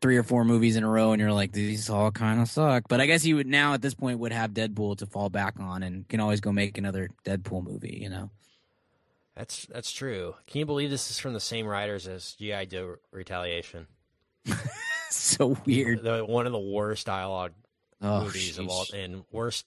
three 0.00 0.16
or 0.16 0.22
four 0.22 0.44
movies 0.44 0.76
in 0.76 0.84
a 0.84 0.88
row, 0.88 1.12
and 1.12 1.20
you're 1.20 1.32
like, 1.32 1.52
these 1.52 1.90
all 1.90 2.10
kind 2.10 2.40
of 2.40 2.48
suck. 2.48 2.84
But 2.88 3.00
I 3.00 3.06
guess 3.06 3.22
he 3.22 3.34
would 3.34 3.46
now 3.46 3.74
at 3.74 3.82
this 3.82 3.94
point 3.94 4.18
would 4.20 4.32
have 4.32 4.52
Deadpool 4.52 4.98
to 4.98 5.06
fall 5.06 5.28
back 5.30 5.58
on, 5.60 5.82
and 5.82 6.08
can 6.08 6.20
always 6.20 6.40
go 6.40 6.52
make 6.52 6.78
another 6.78 7.08
Deadpool 7.24 7.64
movie. 7.64 7.98
You 8.02 8.08
know. 8.10 8.30
That's 9.36 9.66
that's 9.66 9.90
true. 9.90 10.34
Can 10.46 10.60
you 10.60 10.66
believe 10.66 10.90
this 10.90 11.10
is 11.10 11.18
from 11.18 11.32
the 11.32 11.40
same 11.40 11.66
writers 11.66 12.06
as 12.06 12.34
GI 12.34 12.66
Joe 12.66 12.96
Retaliation? 13.10 13.86
so 15.10 15.56
weird. 15.64 16.02
The, 16.02 16.24
one 16.24 16.46
of 16.46 16.52
the 16.52 16.58
worst 16.60 17.06
dialogue 17.06 17.52
Oh, 18.02 18.24
movies 18.24 18.58
of 18.58 18.68
all 18.68 18.84
and 18.94 19.24
worst 19.32 19.64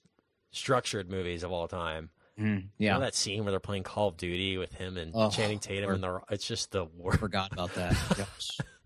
structured 0.52 1.10
movies 1.10 1.42
of 1.42 1.50
all 1.52 1.66
time. 1.66 2.10
Mm, 2.38 2.62
You 2.78 2.86
yeah. 2.86 2.94
know 2.94 3.00
that 3.00 3.14
scene 3.16 3.42
where 3.44 3.50
they're 3.50 3.58
playing 3.58 3.82
Call 3.82 4.08
of 4.08 4.16
Duty 4.16 4.56
with 4.58 4.72
him 4.72 4.96
and 4.96 5.10
Oh, 5.14 5.28
Channing 5.28 5.58
Tatum, 5.58 5.90
and 5.90 6.02
the 6.02 6.20
it's 6.30 6.46
just 6.46 6.70
the 6.70 6.84
worst. 6.96 7.18
Forgot 7.18 7.52
about 7.52 7.74
that. 7.74 7.96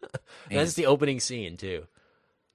That's 0.50 0.74
the 0.74 0.86
opening 0.86 1.20
scene 1.20 1.56
too. 1.56 1.86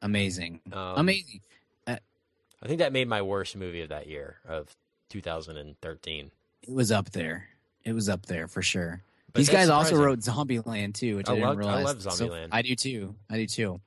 amazing. 0.01 0.61
Um, 0.71 0.93
amazing. 0.97 1.41
I 1.87 2.65
think 2.67 2.79
that 2.79 2.91
made 2.91 3.07
my 3.07 3.21
worst 3.21 3.55
movie 3.55 3.81
of 3.81 3.89
that 3.89 4.07
year 4.07 4.37
of 4.47 4.75
2013. 5.09 6.31
It 6.63 6.73
was 6.73 6.91
up 6.91 7.11
there. 7.11 7.49
It 7.83 7.93
was 7.93 8.09
up 8.09 8.25
there 8.25 8.47
for 8.47 8.63
sure. 8.63 9.03
But 9.31 9.39
These 9.39 9.49
guys 9.49 9.69
also 9.69 9.89
surprising. 9.89 10.05
wrote 10.05 10.19
Zombieland 10.21 10.93
too, 10.95 11.17
which 11.17 11.29
I, 11.29 11.33
I 11.33 11.35
didn't 11.35 11.47
loved- 11.49 11.61
I 11.61 11.75
realize. 11.77 12.05
love 12.05 12.13
So- 12.17 12.27
Zombieland. 12.29 12.47
I 12.51 12.61
do 12.63 12.75
too. 12.75 13.15
I 13.29 13.37
do 13.37 13.45
too. 13.45 13.81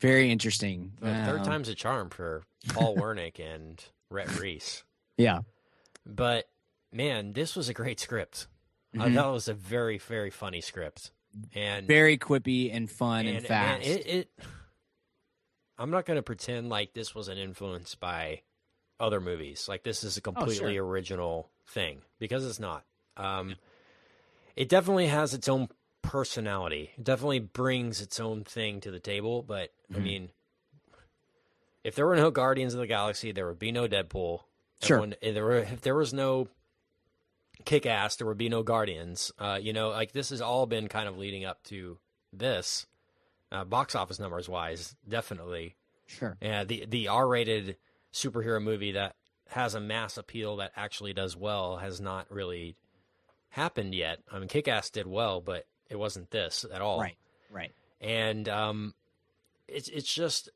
Very 0.00 0.30
interesting. 0.30 0.92
Third 1.02 1.40
Um, 1.40 1.44
time's 1.44 1.68
a 1.68 1.74
charm 1.74 2.08
for 2.08 2.44
Paul 2.68 2.96
Wernick 2.96 3.38
and 3.54 3.84
Rhett 4.08 4.38
Reese. 4.38 4.84
Yeah. 5.18 5.40
But 6.06 6.48
man, 6.90 7.34
this 7.34 7.54
was 7.56 7.68
a 7.68 7.74
great 7.74 8.00
script. 8.00 8.46
I 8.94 9.08
Mhm. 9.10 9.14
thought 9.16 9.28
it 9.28 9.32
was 9.32 9.48
a 9.48 9.54
very, 9.54 9.98
very 9.98 10.30
funny 10.30 10.62
script, 10.62 11.10
and 11.54 11.86
Very 11.86 12.18
quippy 12.18 12.74
and 12.74 12.90
fun 12.90 13.26
and, 13.26 13.36
and, 13.38 13.46
fast. 13.46 13.86
man, 13.86 13.96
it, 13.98 14.06
it. 14.06 14.30
I'm 15.78 15.90
not 15.90 16.06
going 16.06 16.16
to 16.16 16.22
pretend 16.22 16.68
like 16.68 16.92
this 16.94 17.14
wasn't 17.14 17.38
influenced 17.38 18.00
by 18.00 18.42
other 18.98 19.20
movies. 19.20 19.66
Like 19.68 19.84
this 19.84 20.02
is 20.02 20.16
a 20.16 20.20
completely 20.20 20.74
sure. 20.74 20.84
original 20.84 21.50
thing 21.68 22.02
because 22.18 22.44
it's 22.46 22.58
not. 22.58 22.84
Um, 23.16 23.54
it 24.56 24.68
definitely 24.68 25.06
has 25.06 25.34
its 25.34 25.48
own 25.48 25.68
personality. 26.02 26.90
It 26.98 27.04
definitely 27.04 27.38
brings 27.40 28.00
its 28.00 28.18
own 28.18 28.42
thing 28.44 28.80
to 28.80 28.90
the 28.90 28.98
table. 29.00 29.42
But 29.42 29.72
I 29.94 29.98
Mhm. 29.98 30.02
mean, 30.02 30.28
if 31.84 31.94
there 31.94 32.06
were 32.06 32.16
no 32.16 32.30
Guardians 32.32 32.74
of 32.74 32.80
the 32.80 32.86
Galaxy, 32.86 33.30
there 33.32 33.46
would 33.46 33.58
be 33.58 33.70
no 33.72 33.86
Deadpool. 33.86 34.40
Sure. 34.82 34.96
Everyone- 34.98 35.14
if 35.20 35.34
there 35.34 35.44
were, 35.44 35.56
if 35.58 35.80
there 35.82 35.94
was 35.94 36.12
no 36.12 36.48
Kick 37.64 37.86
Ass, 37.86 38.16
there 38.16 38.26
would 38.26 38.38
be 38.38 38.48
no 38.48 38.62
Guardians. 38.62 39.32
Uh, 39.38 39.58
you 39.60 39.72
know, 39.72 39.90
like 39.90 40.12
this 40.12 40.30
has 40.30 40.40
all 40.40 40.66
been 40.66 40.88
kind 40.88 41.08
of 41.08 41.18
leading 41.18 41.44
up 41.44 41.62
to 41.64 41.98
this, 42.32 42.86
uh, 43.50 43.64
box 43.64 43.94
office 43.94 44.18
numbers 44.18 44.48
wise, 44.48 44.94
definitely. 45.08 45.76
sure. 46.06 46.36
Yeah, 46.40 46.64
the 46.64 46.86
the 46.86 47.08
R 47.08 47.26
rated 47.26 47.76
superhero 48.12 48.62
movie 48.62 48.92
that 48.92 49.16
has 49.48 49.74
a 49.74 49.80
mass 49.80 50.16
appeal 50.16 50.56
that 50.56 50.72
actually 50.76 51.12
does 51.12 51.36
well 51.36 51.78
has 51.78 52.00
not 52.00 52.30
really 52.30 52.76
happened 53.50 53.94
yet. 53.94 54.18
I 54.30 54.38
mean, 54.38 54.48
Kick 54.48 54.68
Ass 54.68 54.90
did 54.90 55.06
well, 55.06 55.40
but 55.40 55.66
it 55.88 55.96
wasn't 55.96 56.30
this 56.30 56.64
at 56.72 56.80
all. 56.82 57.00
Right. 57.00 57.16
Right. 57.50 57.72
And 58.00 58.48
um, 58.48 58.94
it's 59.66 59.88
it's 59.88 60.12
just 60.12 60.50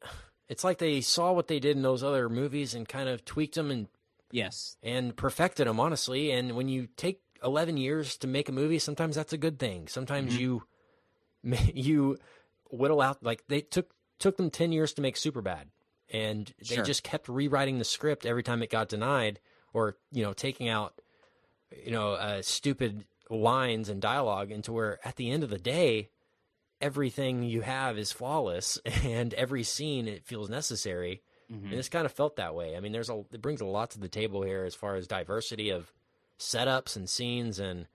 it's 0.48 0.64
like 0.64 0.78
they 0.78 1.00
saw 1.00 1.32
what 1.32 1.48
they 1.48 1.58
did 1.58 1.76
in 1.76 1.82
those 1.82 2.02
other 2.02 2.28
movies 2.28 2.74
and 2.74 2.86
kind 2.86 3.08
of 3.08 3.24
tweaked 3.24 3.54
them 3.54 3.70
and 3.70 3.88
Yes. 4.32 4.76
and 4.82 5.16
perfected 5.16 5.66
them 5.68 5.78
honestly 5.78 6.32
and 6.32 6.56
when 6.56 6.68
you 6.68 6.88
take 6.96 7.20
11 7.44 7.76
years 7.76 8.16
to 8.16 8.26
make 8.26 8.48
a 8.48 8.52
movie 8.52 8.78
sometimes 8.80 9.14
that's 9.14 9.32
a 9.32 9.38
good 9.38 9.58
thing 9.60 9.86
sometimes 9.86 10.34
Mhm. 10.34 10.40
you 10.40 10.62
you 11.74 12.16
whittle 12.70 13.00
out 13.00 13.22
like 13.22 13.44
they 13.48 13.60
took 13.60 13.90
took 14.18 14.36
them 14.38 14.50
10 14.50 14.72
years 14.72 14.92
to 14.94 15.02
make 15.02 15.16
Superbad 15.16 15.66
and 16.10 16.52
they 16.68 16.76
Sure. 16.76 16.84
just 16.84 17.02
kept 17.02 17.28
rewriting 17.28 17.78
the 17.78 17.84
script 17.84 18.24
every 18.26 18.42
time 18.42 18.62
it 18.62 18.70
got 18.70 18.88
denied 18.88 19.38
or 19.72 19.96
you 20.10 20.22
know 20.22 20.32
taking 20.32 20.68
out 20.68 21.00
you 21.84 21.90
know 21.90 22.12
uh, 22.12 22.40
stupid 22.42 23.04
lines 23.30 23.88
and 23.88 24.00
dialogue 24.00 24.50
into 24.50 24.72
where 24.72 24.98
at 25.06 25.16
the 25.16 25.30
end 25.30 25.42
of 25.42 25.50
the 25.50 25.58
day 25.58 26.08
everything 26.80 27.42
you 27.42 27.60
have 27.62 27.96
is 27.98 28.12
flawless 28.12 28.78
and 29.04 29.34
every 29.34 29.62
scene 29.62 30.06
it 30.08 30.24
feels 30.24 30.48
necessary 30.50 31.22
Mhm. 31.52 31.64
and 31.70 31.78
this 31.78 31.88
kind 31.88 32.06
of 32.06 32.12
felt 32.12 32.36
that 32.36 32.54
way. 32.54 32.76
I 32.76 32.80
mean, 32.80 32.92
there's 32.92 33.10
a 33.10 33.24
it 33.32 33.42
brings 33.42 33.60
a 33.60 33.66
lot 33.66 33.90
to 33.90 33.98
the 34.00 34.08
table 34.08 34.42
here 34.42 34.64
as 34.64 34.74
far 34.74 34.94
as 34.96 35.06
diversity 35.06 35.70
of 35.70 35.92
setups 36.38 36.96
and 36.96 37.08
scenes, 37.08 37.58
and 37.58 37.86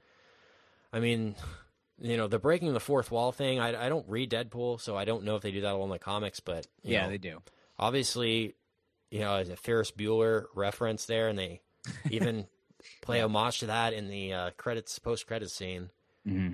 I 0.93 0.99
mean, 0.99 1.36
you 1.99 2.18
know, 2.18 2.28
the 2.28 2.39
breaking 2.39 2.74
the 2.74 2.80
fourth 2.80 3.12
wall 3.12 3.32
thing. 3.32 3.60
I, 3.60 3.86
I 3.86 3.89
don't 3.89 4.08
read 4.08 4.32
Deadpool, 4.32 4.80
so 4.80 4.95
I 4.95 5.05
don't 5.05 5.24
know 5.24 5.36
if 5.36 5.41
they 5.41 5.51
do 5.51 5.62
that 5.62 5.74
all 5.74 5.84
in 5.84 5.89
the 5.89 5.99
comics, 5.99 6.39
but 6.39 6.68
Yeah, 6.84 7.03
know, 7.03 7.10
they 7.10 7.18
do. 7.18 7.41
obviously, 7.80 8.55
you 9.10 9.20
know, 9.22 9.38
a 9.39 9.55
Ferris 9.55 9.91
Bueller 9.91 10.45
reference 10.53 11.05
there, 11.05 11.28
and 11.28 11.38
they 11.38 11.62
even 12.10 12.47
play 13.01 13.22
homage 13.22 13.60
to 13.60 13.66
that 13.68 13.93
in 13.93 14.08
the 14.10 14.34
uh, 14.34 14.49
credits 14.51 14.97
post 14.99 15.28
credit 15.28 15.49
scene. 15.49 15.89
hmm 16.26 16.53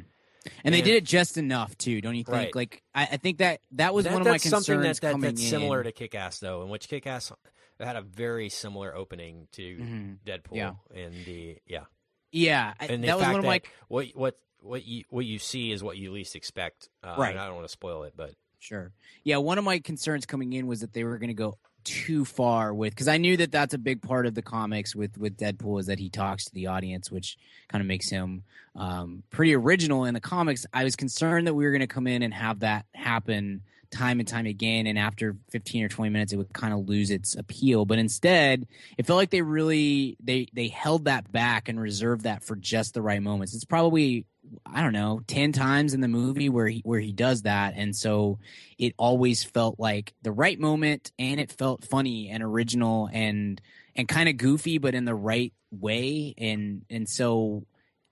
And 0.63 0.73
they 0.73 0.81
did 0.81 0.95
it 0.95 1.03
just 1.03 1.37
enough 1.37 1.77
too, 1.77 2.01
don't 2.01 2.15
you 2.15 2.23
think? 2.23 2.35
Right. 2.35 2.55
Like 2.55 2.83
I, 2.93 3.03
I 3.03 3.17
think 3.17 3.37
that 3.39 3.61
that 3.73 3.93
was 3.93 4.05
That- 4.05 4.13
one 4.13 4.21
of 4.21 4.27
my 4.27 4.33
concerns 4.37 4.65
something 4.65 4.81
that, 4.81 4.99
that 5.01 5.11
coming 5.11 5.21
that's 5.31 5.41
in. 5.41 5.47
similar 5.49 5.83
to 5.83 5.91
Kick 5.91 6.15
Ass, 6.15 6.39
though, 6.39 6.63
in 6.63 6.69
which 6.69 6.87
Kick 6.87 7.07
Ass 7.07 7.31
had 7.79 7.95
a 7.95 8.01
very 8.01 8.49
similar 8.49 8.95
opening 8.95 9.47
to 9.53 9.77
Mhm. 9.77 10.17
Deadpool. 10.25 10.55
Yeah. 10.55 10.73
And 10.93 11.13
the 11.25 11.57
yeah, 11.67 11.85
Yeah, 12.31 12.73
I- 12.79 12.85
and 12.87 13.03
that 13.03 13.17
was 13.17 13.25
one 13.27 13.39
of 13.39 13.45
my 13.45 13.61
what 13.87 14.07
what 14.15 14.37
what 14.59 14.85
you 14.85 15.03
what 15.09 15.25
you 15.25 15.39
see 15.39 15.71
is 15.71 15.83
what 15.83 15.97
you 15.97 16.11
least 16.11 16.35
expect. 16.35 16.89
Uh, 17.03 17.15
Right. 17.17 17.35
I 17.35 17.45
don't 17.45 17.55
want 17.55 17.65
to 17.67 17.71
spoil 17.71 18.03
it, 18.03 18.13
but 18.15 18.33
Sure. 18.59 18.93
Yeah, 19.25 19.37
one 19.37 19.57
of 19.57 19.65
my 19.65 19.79
concerns 19.79 20.25
coming 20.25 20.53
in 20.53 20.67
was 20.67 20.79
that 20.79 20.93
they 20.93 21.03
were 21.03 21.17
going 21.17 21.27
to 21.27 21.33
go 21.33 21.57
too 21.83 22.25
far 22.25 22.73
with 22.73 22.93
because 22.93 23.07
I 23.07 23.17
knew 23.17 23.37
that 23.37 23.51
that's 23.51 23.73
a 23.73 23.77
big 23.77 24.01
part 24.01 24.25
of 24.25 24.35
the 24.35 24.41
comics 24.41 24.95
with 24.95 25.17
with 25.17 25.37
Deadpool 25.37 25.79
is 25.79 25.87
that 25.87 25.99
he 25.99 26.09
talks 26.09 26.45
to 26.45 26.53
the 26.53 26.67
audience, 26.67 27.11
which 27.11 27.37
kind 27.69 27.81
of 27.81 27.87
makes 27.87 28.09
him 28.09 28.43
um, 28.75 29.23
pretty 29.29 29.55
original 29.55 30.05
in 30.05 30.13
the 30.13 30.19
comics. 30.19 30.65
I 30.73 30.83
was 30.83 30.95
concerned 30.95 31.47
that 31.47 31.53
we 31.53 31.65
were 31.65 31.71
going 31.71 31.81
to 31.81 31.87
come 31.87 32.07
in 32.07 32.23
and 32.23 32.33
have 32.33 32.59
that 32.59 32.85
happen 32.93 33.61
time 33.91 34.19
and 34.19 34.27
time 34.27 34.47
again, 34.47 34.87
and 34.87 34.97
after 34.97 35.37
fifteen 35.49 35.83
or 35.83 35.89
twenty 35.89 36.09
minutes, 36.09 36.33
it 36.33 36.37
would 36.37 36.51
kind 36.53 36.73
of 36.73 36.87
lose 36.89 37.11
its 37.11 37.35
appeal. 37.35 37.85
But 37.85 37.99
instead, 37.99 38.67
it 38.97 39.05
felt 39.05 39.17
like 39.17 39.29
they 39.29 39.41
really 39.41 40.17
they 40.21 40.47
they 40.53 40.67
held 40.67 41.05
that 41.05 41.31
back 41.31 41.69
and 41.69 41.79
reserved 41.79 42.23
that 42.23 42.43
for 42.43 42.55
just 42.55 42.93
the 42.93 43.01
right 43.01 43.21
moments. 43.21 43.53
It's 43.53 43.65
probably 43.65 44.25
I 44.65 44.81
don't 44.81 44.93
know 44.93 45.21
ten 45.27 45.51
times 45.51 45.93
in 45.93 46.01
the 46.01 46.07
movie 46.07 46.49
where 46.49 46.67
he 46.67 46.81
where 46.83 46.99
he 46.99 47.11
does 47.11 47.43
that, 47.43 47.73
and 47.75 47.95
so 47.95 48.39
it 48.77 48.93
always 48.97 49.43
felt 49.43 49.79
like 49.79 50.13
the 50.21 50.31
right 50.31 50.59
moment 50.59 51.11
and 51.17 51.39
it 51.39 51.51
felt 51.51 51.85
funny 51.85 52.29
and 52.29 52.43
original 52.43 53.09
and 53.11 53.61
and 53.95 54.07
kind 54.07 54.29
of 54.29 54.37
goofy 54.37 54.77
but 54.77 54.95
in 54.95 55.05
the 55.05 55.15
right 55.15 55.53
way. 55.71 56.33
And 56.37 56.85
and 56.89 57.07
so 57.07 57.65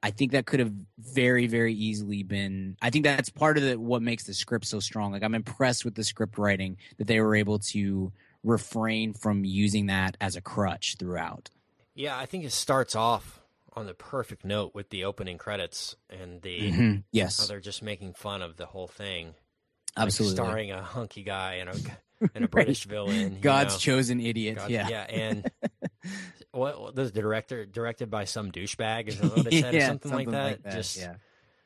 I 0.04 0.12
think 0.12 0.32
that 0.32 0.46
could 0.46 0.60
have 0.60 0.74
very 0.98 1.48
very 1.48 1.74
easily 1.74 2.24
been 2.24 2.78
I 2.82 2.90
think 2.90 3.06
that's 3.06 3.30
part 3.30 3.58
of 3.58 3.64
the, 3.64 3.80
what 3.80 4.02
makes 4.02 4.24
the 4.24 4.34
script 4.34 4.66
so 4.66 4.80
strong. 4.80 5.12
Like 5.12 5.24
I'm 5.24 5.36
impressed 5.36 5.86
with 5.86 5.96
the 5.96 6.04
script 6.04 6.38
writing 6.38 6.78
that 6.98 7.08
they 7.08 7.20
were 7.20 7.36
able 7.36 7.60
to 7.60 8.12
refrain 8.44 9.14
from 9.14 9.46
using 9.46 9.88
that 9.88 10.18
as 10.20 10.36
a 10.36 10.42
crutch 10.42 10.96
throughout. 10.98 11.50
Yeah, 11.94 12.18
I 12.18 12.26
think 12.26 12.46
it 12.46 12.52
starts 12.52 12.96
off 12.96 13.41
on 13.74 13.86
the 13.86 13.94
perfect 13.94 14.44
note 14.44 14.74
with 14.76 14.90
the 14.90 15.06
opening 15.06 15.38
credits 15.38 15.96
and 16.10 16.42
the 16.42 16.72
Mhm. 16.72 16.96
how 16.98 17.04
yes 17.12 17.48
they're 17.48 17.60
just 17.60 17.82
making 17.82 18.14
fun 18.14 18.42
of 18.42 18.58
the 18.58 18.66
whole 18.66 18.88
thing, 18.88 19.28
like 19.28 20.08
absolutely 20.08 20.36
starring 20.36 20.72
a 20.72 20.82
hunky 20.84 21.24
guy 21.24 21.56
and 21.56 21.70
a 21.70 22.30
and 22.36 22.46
a 22.46 22.48
British 22.48 22.84
villain. 22.86 23.40
God's 23.42 23.76
know. 23.76 23.80
chosen 23.80 24.20
idiot 24.20 24.58
God- 24.58 24.70
yeah 24.72 24.88
yeah, 24.90 25.02
and 25.04 25.50
what, 26.52 26.96
the 26.96 27.10
director 27.12 27.66
directed 27.66 28.10
by 28.10 28.26
some 28.26 28.52
douchebag 28.52 29.08
is 29.08 29.18
that 29.20 29.32
what 29.36 29.48
it 29.48 29.54
said 29.62 29.74
or 29.74 29.78
Yeah, 29.78 29.88
something, 29.88 30.12
like 30.12 30.30
that. 30.32 30.64
that, 30.64 30.72
Just 30.74 30.98
yeah 30.98 31.16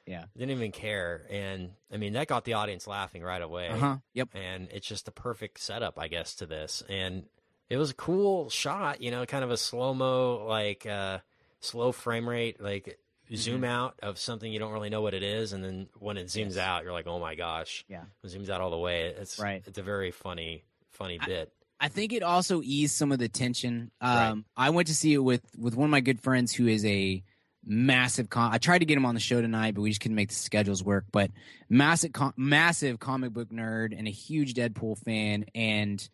Yeah. 0.05 0.25
Didn't 0.37 0.51
even 0.51 0.71
care, 0.71 1.25
and 1.31 1.71
I 1.91 1.97
mean 1.97 2.13
that 2.13 2.27
got 2.27 2.45
the 2.45 2.53
audience 2.53 2.85
laughing 2.87 3.23
right 3.23 3.41
away. 3.41 3.69
Uh 3.69 3.77
huh. 3.77 3.97
Yep. 4.13 4.29
and 4.35 4.67
it's 4.71 4.87
just 4.87 5.05
the 5.05 5.11
perfect 5.11 5.59
setup, 5.59 5.97
I 5.99 6.07
guess, 6.07 6.35
to 6.35 6.45
this. 6.45 6.83
And 6.87 7.25
it 7.69 7.77
was 7.77 7.89
a 7.89 7.95
cool 7.95 8.49
shot, 8.51 9.01
you 9.01 9.09
know, 9.09 9.25
kind 9.25 9.43
of 9.43 9.49
a 9.49 9.57
slow 9.57 9.93
mo, 9.95 10.45
like 10.47 10.85
uh, 10.85 11.19
slow 11.65 11.91
frame 11.91 12.27
rate, 12.29 12.61
like 12.61 12.97
zoom 13.33 13.61
Mm-hmm. 13.61 13.65
out 13.65 13.99
of 14.03 14.19
something 14.19 14.51
you 14.51 14.59
don't 14.59 14.71
really 14.73 14.89
know 14.89 15.01
what 15.01 15.13
it 15.15 15.23
is, 15.23 15.51
and 15.53 15.63
then 15.63 15.87
when 15.97 16.17
it 16.17 16.27
zooms 16.27 16.55
Yes. 16.55 16.57
out, 16.57 16.83
you're 16.83 16.93
like, 16.93 17.07
oh 17.07 17.19
my 17.19 17.35
gosh, 17.35 17.83
Yeah. 17.89 18.03
it 18.23 18.27
zooms 18.27 18.49
out 18.49 18.61
all 18.61 18.69
the 18.71 18.77
way. 18.77 19.07
It's 19.07 19.39
Right. 19.39 19.63
It's 19.65 19.77
a 19.79 19.83
very 19.83 20.11
funny, 20.11 20.63
funny 20.91 21.19
bit. 21.25 21.51
I 21.79 21.87
think 21.89 22.13
it 22.13 22.23
also 22.23 22.61
eased 22.63 22.95
some 22.95 23.11
of 23.11 23.19
the 23.19 23.27
tension. 23.27 23.91
Right. 24.01 24.27
Um, 24.29 24.45
I 24.55 24.69
went 24.69 24.87
to 24.87 24.95
see 24.95 25.13
it 25.13 25.17
with 25.17 25.41
with 25.57 25.75
one 25.75 25.85
of 25.85 25.91
my 25.91 26.01
good 26.01 26.21
friends 26.21 26.53
who 26.53 26.67
is 26.67 26.85
a 26.85 27.23
massive. 27.65 28.29
Com- 28.29 28.53
I 28.53 28.59
tried 28.59 28.79
to 28.79 28.85
get 28.85 28.95
him 28.97 29.05
on 29.05 29.15
the 29.15 29.19
show 29.19 29.41
tonight, 29.41 29.73
but 29.75 29.81
we 29.81 29.89
just 29.89 30.01
couldn't 30.01 30.15
make 30.15 30.29
the 30.29 30.35
schedules 30.35 30.83
work. 30.83 31.05
But 31.11 31.31
massive, 31.67 32.13
com- 32.13 32.33
massive 32.37 32.99
comic 32.99 33.33
book 33.33 33.49
nerd 33.49 33.97
and 33.97 34.07
a 34.07 34.11
huge 34.11 34.53
Deadpool 34.53 34.99
fan, 35.03 35.45
and 35.55 36.07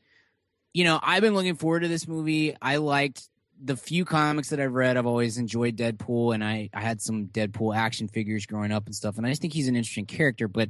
you 0.73 0.83
know 0.85 0.99
I've 1.03 1.21
been 1.21 1.33
looking 1.35 1.55
forward 1.55 1.81
to 1.81 1.87
this 1.89 2.07
movie. 2.07 2.55
I 2.61 2.77
liked 2.77 3.27
the 3.63 3.77
few 3.77 4.05
comics 4.05 4.49
that 4.49 4.59
I've 4.59 4.73
read. 4.73 4.97
I've 4.97 5.05
always 5.05 5.37
enjoyed 5.37 5.77
Deadpool, 5.77 6.33
and 6.33 6.43
I 6.43 6.69
I 6.73 6.81
had 6.81 7.01
some 7.01 7.27
Deadpool 7.27 7.75
action 7.75 8.07
figures 8.07 8.45
growing 8.45 8.71
up 8.71 8.85
and 8.85 8.95
stuff, 8.95 9.17
and 9.17 9.25
I 9.25 9.29
just 9.29 9.41
think 9.41 9.53
he's 9.53 9.67
an 9.67 9.75
interesting 9.75 10.05
character, 10.05 10.47
but 10.47 10.69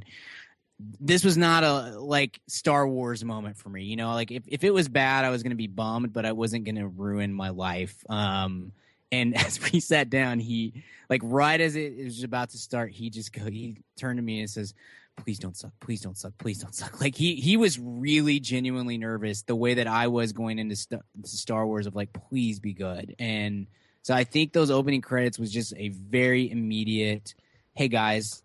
this 1.00 1.24
was 1.24 1.36
not 1.36 1.64
a 1.64 1.98
like 2.00 2.40
Star 2.48 2.86
Wars 2.86 3.24
moment 3.24 3.56
for 3.56 3.68
me. 3.68 3.84
You 3.84 3.96
know, 3.96 4.12
like 4.12 4.30
if, 4.30 4.42
if 4.46 4.64
it 4.64 4.72
was 4.72 4.88
bad, 4.88 5.24
I 5.24 5.30
was 5.30 5.42
gonna 5.42 5.54
be 5.54 5.68
bummed, 5.68 6.12
but 6.12 6.26
I 6.26 6.32
wasn't 6.32 6.64
gonna 6.64 6.88
ruin 6.88 7.32
my 7.32 7.50
life. 7.50 7.96
Um 8.08 8.72
and 9.10 9.36
as 9.46 9.60
we 9.72 9.80
sat 9.80 10.10
down, 10.10 10.40
he 10.40 10.82
like 11.08 11.20
right 11.24 11.60
as 11.60 11.76
it 11.76 12.04
was 12.04 12.22
about 12.22 12.50
to 12.50 12.58
start, 12.58 12.92
he 12.92 13.10
just 13.10 13.32
go 13.32 13.44
he 13.44 13.76
turned 13.96 14.18
to 14.18 14.22
me 14.22 14.40
and 14.40 14.50
says, 14.50 14.74
Please 15.16 15.38
don't 15.38 15.56
suck, 15.56 15.72
please 15.80 16.00
don't 16.00 16.16
suck, 16.16 16.32
please 16.38 16.58
don't 16.58 16.74
suck. 16.74 17.00
Like 17.00 17.14
he 17.14 17.36
he 17.36 17.56
was 17.56 17.78
really 17.78 18.40
genuinely 18.40 18.98
nervous 18.98 19.42
the 19.42 19.54
way 19.54 19.74
that 19.74 19.86
I 19.86 20.08
was 20.08 20.32
going 20.32 20.58
into 20.58 20.74
st- 20.76 21.02
Star 21.24 21.66
Wars 21.66 21.86
of 21.86 21.94
like, 21.94 22.12
please 22.12 22.60
be 22.60 22.72
good. 22.72 23.14
And 23.18 23.66
so 24.02 24.14
I 24.14 24.24
think 24.24 24.52
those 24.52 24.70
opening 24.70 25.00
credits 25.00 25.38
was 25.38 25.52
just 25.52 25.74
a 25.76 25.90
very 25.90 26.50
immediate, 26.50 27.34
hey 27.74 27.88
guys, 27.88 28.42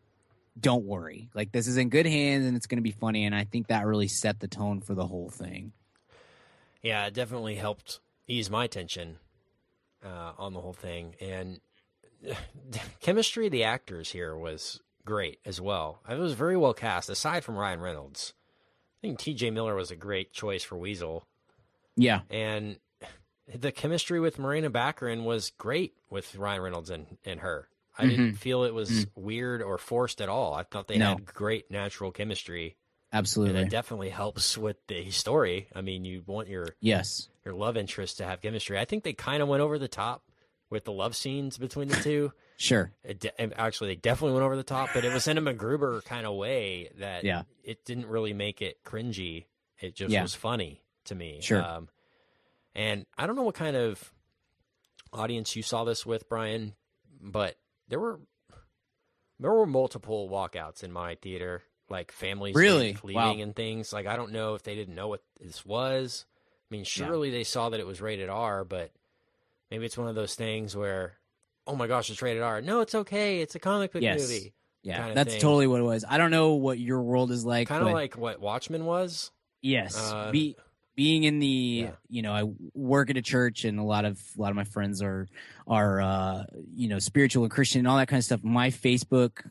don't 0.60 0.86
worry. 0.86 1.30
Like 1.34 1.52
this 1.52 1.68
is 1.68 1.78
in 1.78 1.90
good 1.90 2.06
hands 2.06 2.46
and 2.46 2.56
it's 2.56 2.68
going 2.68 2.78
to 2.78 2.84
be 2.84 2.92
funny. 2.92 3.26
And 3.26 3.34
I 3.34 3.46
think 3.46 3.68
that 3.68 3.86
really 3.86 4.08
set 4.08 4.40
the 4.40 4.48
tone 4.48 4.82
for 4.82 4.94
the 4.94 5.06
whole 5.06 5.30
thing. 5.30 5.72
Yeah, 6.82 7.06
it 7.08 7.14
definitely 7.14 7.56
helped 7.56 8.00
ease 8.28 8.50
my 8.50 8.68
tension 8.68 9.18
uh, 10.06 10.34
on 10.38 10.54
the 10.54 10.62
whole 10.62 10.74
thing, 10.74 11.16
and 11.20 11.60
chemistry 13.02 13.48
of 13.48 13.52
the 13.52 13.64
actors 13.64 14.12
here 14.12 14.36
was 14.36 14.82
great 15.08 15.40
as 15.46 15.60
well. 15.60 16.02
Uh, 16.08 16.14
it 16.16 16.20
was 16.20 16.34
very 16.34 16.58
well 16.58 16.74
cast, 16.74 17.10
aside 17.10 17.44
from 17.44 17.58
Ryan 17.58 17.80
Reynolds. 17.80 18.34
I 19.00 19.08
think 19.08 19.20
T.J. 19.20 19.52
Miller 19.52 19.74
was 19.74 19.90
a 19.90 19.96
great 19.96 20.34
choice 20.34 20.64
for 20.64 20.78
Weasel, 20.78 21.26
Yeah. 21.96 22.22
and 22.30 22.78
the 23.54 23.72
chemistry 23.72 24.20
with 24.20 24.38
Morena 24.38 24.70
Baccarin 24.70 25.24
was 25.24 25.52
great 25.58 25.94
with 26.10 26.36
Ryan 26.36 26.62
Reynolds 26.62 26.90
and, 26.90 27.18
and 27.24 27.40
her. 27.40 27.70
I 27.98 28.06
didn't 28.06 28.28
mm-hmm. 28.28 28.36
feel 28.36 28.64
it 28.64 28.74
was 28.74 28.92
mm-hmm. 28.92 29.22
weird 29.24 29.62
or 29.64 29.78
forced 29.78 30.22
at 30.22 30.30
all. 30.30 30.54
I 30.54 30.64
thought 30.64 30.88
they 30.88 30.98
No. 30.98 31.12
had 31.16 31.26
great 31.26 31.72
natural 31.72 32.12
chemistry, 32.12 32.76
Absolutely, 33.14 33.58
and 33.58 33.68
it 33.68 33.72
definitely 33.72 34.10
helps 34.10 34.58
with 34.58 34.76
the 34.88 35.10
story. 35.12 35.70
I 35.74 35.82
mean, 35.82 36.04
you 36.04 36.24
want 36.28 36.50
your 36.50 36.68
yes. 36.82 37.30
your 37.46 37.54
love 37.54 37.78
interest 37.78 38.18
to 38.18 38.26
have 38.26 38.42
chemistry. 38.42 38.78
I 38.78 38.86
think 38.86 39.04
they 39.04 39.14
kind 39.14 39.42
of 39.42 39.48
went 39.48 39.62
over 39.62 39.80
the 39.80 39.88
top 39.88 40.24
with 40.70 40.84
the 40.86 40.92
love 40.92 41.16
scenes 41.16 41.58
between 41.58 41.88
the 41.90 41.96
two. 41.98 42.32
Sure. 42.60 42.92
It 43.04 43.20
de- 43.20 43.60
actually, 43.60 43.90
they 43.90 43.96
definitely 43.98 44.34
went 44.34 44.44
over 44.44 44.56
the 44.56 44.64
top, 44.64 44.90
but 44.92 45.06
it 45.06 45.14
was 45.14 45.28
in 45.28 45.38
a 45.38 45.42
MacGruber 45.42 46.04
kind 46.06 46.26
of 46.26 46.34
way 46.36 46.90
that 46.98 47.24
Yeah. 47.24 47.44
it 47.64 47.86
didn't 47.86 48.08
really 48.08 48.34
make 48.34 48.64
it 48.64 48.84
cringy. 48.84 49.46
It 49.80 49.94
just 49.96 50.12
Yeah. 50.12 50.24
was 50.24 50.34
funny 50.34 50.82
to 51.06 51.14
me. 51.14 51.40
Sure. 51.42 51.62
Um, 51.64 51.88
and 52.74 53.06
I 53.16 53.28
don't 53.28 53.36
know 53.36 53.44
what 53.44 53.54
kind 53.54 53.76
of 53.76 54.12
audience 55.14 55.56
you 55.56 55.62
saw 55.62 55.84
this 55.84 56.04
with, 56.04 56.28
Brian, 56.30 56.74
but 57.22 57.58
there 57.90 58.00
were 58.00 58.20
there 59.40 59.52
were 59.54 59.68
multiple 59.68 60.28
walkouts 60.28 60.84
in 60.84 60.92
my 60.92 61.14
theater, 61.14 61.62
like 61.90 62.12
families 62.12 62.56
Really? 62.56 62.98
leaving 63.04 63.14
Wow. 63.16 63.34
and 63.40 63.56
things. 63.56 63.94
Like 63.94 64.08
I 64.08 64.16
don't 64.16 64.32
know 64.32 64.56
if 64.56 64.64
they 64.64 64.74
didn't 64.74 64.96
know 64.96 65.10
what 65.10 65.22
this 65.40 65.64
was. 65.64 66.26
I 66.72 66.74
mean, 66.74 66.84
surely 66.86 67.30
they 67.30 67.44
saw 67.44 67.70
that 67.70 67.80
it 67.80 67.86
was 67.86 68.02
rated 68.02 68.30
R, 68.30 68.64
but 68.66 68.92
maybe 69.72 69.86
it's 69.86 69.98
one 69.98 70.08
of 70.08 70.16
those 70.16 70.36
things 70.36 70.76
where, 70.76 71.18
oh 71.66 71.76
my 71.76 71.88
gosh, 71.88 72.10
it's 72.10 72.22
rated 72.22 72.44
R. 72.44 72.62
No, 72.62 72.82
it's 72.82 72.96
okay. 72.96 73.42
It's 73.42 73.56
a 73.56 73.60
comic 73.60 73.94
book 73.94 74.02
Yes. 74.02 74.22
movie. 74.22 74.54
Yeah. 74.84 75.14
That's 75.14 75.34
thing. 75.34 75.42
totally 75.42 75.68
what 75.68 75.80
it 75.82 75.84
was. 75.84 76.06
I 76.08 76.18
don't 76.18 76.32
know 76.32 76.54
what 76.54 76.80
your 76.80 77.02
world 77.02 77.32
is 77.32 77.44
like. 77.46 77.68
Kind 77.68 77.86
of 77.86 77.92
like 77.94 78.18
what 78.18 78.40
Watchmen 78.40 78.86
was. 78.86 79.32
yes. 79.62 79.98
uh, 79.98 80.32
be, 80.32 80.56
being 80.96 81.24
in 81.26 81.40
the 81.40 81.48
Yeah. 81.84 81.92
you 82.10 82.22
know, 82.22 82.32
I 82.32 82.44
work 82.74 83.10
at 83.10 83.18
a 83.18 83.22
church 83.22 83.66
and 83.66 83.80
a 83.80 83.84
lot 83.84 84.06
of 84.06 84.20
a 84.38 84.42
lot 84.42 84.50
of 84.50 84.56
my 84.56 84.64
friends 84.64 85.02
are 85.02 85.28
are 85.68 86.02
uh 86.02 86.44
you 86.74 86.88
know, 86.88 86.98
spiritual 87.00 87.44
and 87.44 87.52
Christian 87.52 87.80
and 87.80 87.88
all 87.88 87.98
that 87.98 88.08
kind 88.08 88.18
of 88.20 88.24
stuff. 88.24 88.44
My 88.44 88.70
Facebook 88.72 89.46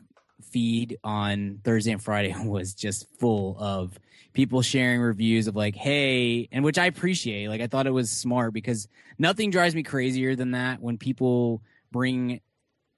feed 0.51 0.97
on 1.03 1.59
Thursday 1.63 1.91
and 1.91 2.03
Friday 2.03 2.35
was 2.43 2.73
just 2.73 3.07
full 3.19 3.57
of 3.59 3.97
people 4.37 4.61
sharing 4.61 5.01
reviews 5.01 5.47
of 5.47 5.55
like, 5.55 5.75
hey, 5.75 6.47
and 6.51 6.63
which 6.63 6.77
I 6.77 6.85
appreciate. 6.85 7.49
Like 7.49 7.59
I 7.59 7.65
thought 7.65 7.87
it 7.87 7.91
was 7.91 8.11
smart 8.11 8.53
because 8.53 8.87
nothing 9.17 9.49
drives 9.49 9.73
me 9.73 9.81
crazier 9.81 10.35
than 10.35 10.51
that 10.51 10.79
when 10.79 10.99
people 10.99 11.63
bring 11.91 12.41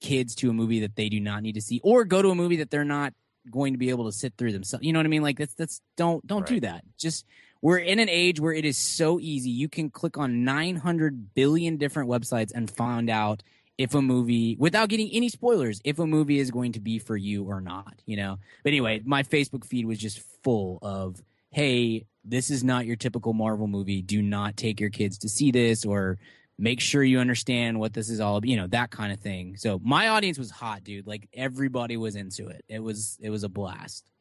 kids 0.01 0.35
to 0.35 0.49
a 0.49 0.53
movie 0.53 0.81
that 0.81 0.97
they 0.97 1.07
do 1.07 1.21
not 1.21 1.41
need 1.41 1.53
to 1.53 1.61
see 1.61 1.79
or 1.81 2.03
go 2.03 2.21
to 2.21 2.29
a 2.29 2.35
movie 2.35 2.57
that 2.57 2.69
they're 2.69 2.83
not 2.83 3.13
going 3.49 3.73
to 3.73 3.79
be 3.79 3.89
able 3.89 4.03
to 4.05 4.11
sit 4.11 4.33
through 4.37 4.51
themselves. 4.51 4.85
You 4.85 4.91
know 4.91 4.99
what 4.99 5.05
I 5.05 5.09
mean? 5.09 5.21
Like 5.21 5.37
that's 5.37 5.53
that's 5.53 5.81
don't 5.95 6.27
don't 6.27 6.45
do 6.45 6.59
that. 6.59 6.83
Just 6.97 7.25
we're 7.61 7.77
in 7.77 7.99
an 7.99 8.09
age 8.09 8.41
where 8.41 8.53
it 8.53 8.65
is 8.65 8.77
so 8.77 9.17
easy. 9.17 9.49
You 9.49 9.69
can 9.69 9.89
click 9.89 10.17
on 10.17 10.43
900 10.43 11.33
billion 11.35 11.77
different 11.77 12.09
websites 12.09 12.51
and 12.53 12.69
find 12.69 13.09
out 13.09 13.43
if 13.77 13.95
a 13.95 14.01
movie 14.01 14.57
without 14.59 14.89
getting 14.89 15.09
any 15.13 15.29
spoilers 15.29 15.79
if 15.85 15.99
a 15.99 16.05
movie 16.05 16.37
is 16.37 16.51
going 16.51 16.73
to 16.73 16.81
be 16.81 16.99
for 16.99 17.15
you 17.15 17.45
or 17.45 17.61
not, 17.61 18.01
you 18.05 18.17
know. 18.17 18.39
But 18.61 18.71
anyway, 18.71 19.01
my 19.05 19.23
Facebook 19.23 19.63
feed 19.63 19.85
was 19.85 19.97
just 19.97 20.21
full 20.43 20.79
of 20.81 21.23
hey, 21.52 22.06
this 22.24 22.50
is 22.50 22.64
not 22.64 22.86
your 22.86 22.95
typical 22.95 23.34
Marvel 23.34 23.68
movie. 23.68 24.02
Do 24.02 24.22
not 24.22 24.58
take 24.58 24.80
your 24.80 24.89
kids 24.89 25.18
to 25.20 25.30
see 25.30 25.52
this 25.52 25.86
or 25.86 26.18
make 26.58 26.82
sure 26.82 27.04
you 27.04 27.20
understand 27.20 27.80
what 27.80 27.93
this 27.93 28.10
is 28.10 28.20
all 28.20 28.45
you 28.45 28.58
know 28.58 28.68
that 28.68 28.91
kind 28.91 29.14
of 29.14 29.20
thing 29.22 29.56
so 29.56 29.80
my 29.82 30.10
audience 30.10 30.38
was 30.38 30.52
hot 30.52 30.84
dude 30.84 31.08
like 31.08 31.26
everybody 31.34 31.95
was 31.95 32.18
into 32.18 32.50
it 32.50 32.66
it 32.68 32.84
was 32.84 33.18
it 33.22 33.30
was 33.30 33.45
a 33.45 33.50
blast 33.50 34.12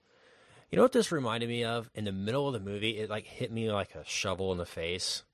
You 0.70 0.76
know 0.76 0.82
what 0.82 0.92
this 0.92 1.10
reminded 1.10 1.48
me 1.48 1.64
of? 1.64 1.90
In 1.94 2.04
the 2.04 2.12
middle 2.12 2.46
of 2.46 2.52
the 2.52 2.60
movie, 2.60 2.98
it 2.98 3.10
like 3.10 3.24
hit 3.24 3.50
me 3.50 3.72
like 3.72 3.94
a 3.94 4.04
shovel 4.04 4.52
in 4.52 4.58
the 4.58 4.66
face. 4.66 5.24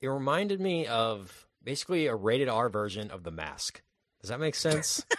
It 0.00 0.08
reminded 0.08 0.60
me 0.60 0.86
of 0.86 1.48
basically 1.64 2.06
a 2.06 2.14
rated 2.14 2.48
R 2.48 2.68
version 2.68 3.10
of 3.10 3.22
The 3.24 3.30
Mask. 3.30 3.82
Does 4.20 4.28
that 4.28 4.38
make 4.38 4.54
sense? 4.54 5.04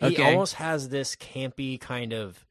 He 0.00 0.20
almost 0.20 0.54
has 0.54 0.88
this 0.88 1.14
campy 1.14 1.80
kind 1.80 2.12
of 2.12 2.44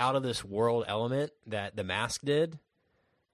out 0.00 0.16
of 0.16 0.22
this 0.24 0.44
world 0.44 0.84
element 0.88 1.30
that 1.46 1.76
The 1.76 1.84
Mask 1.84 2.22
did. 2.22 2.58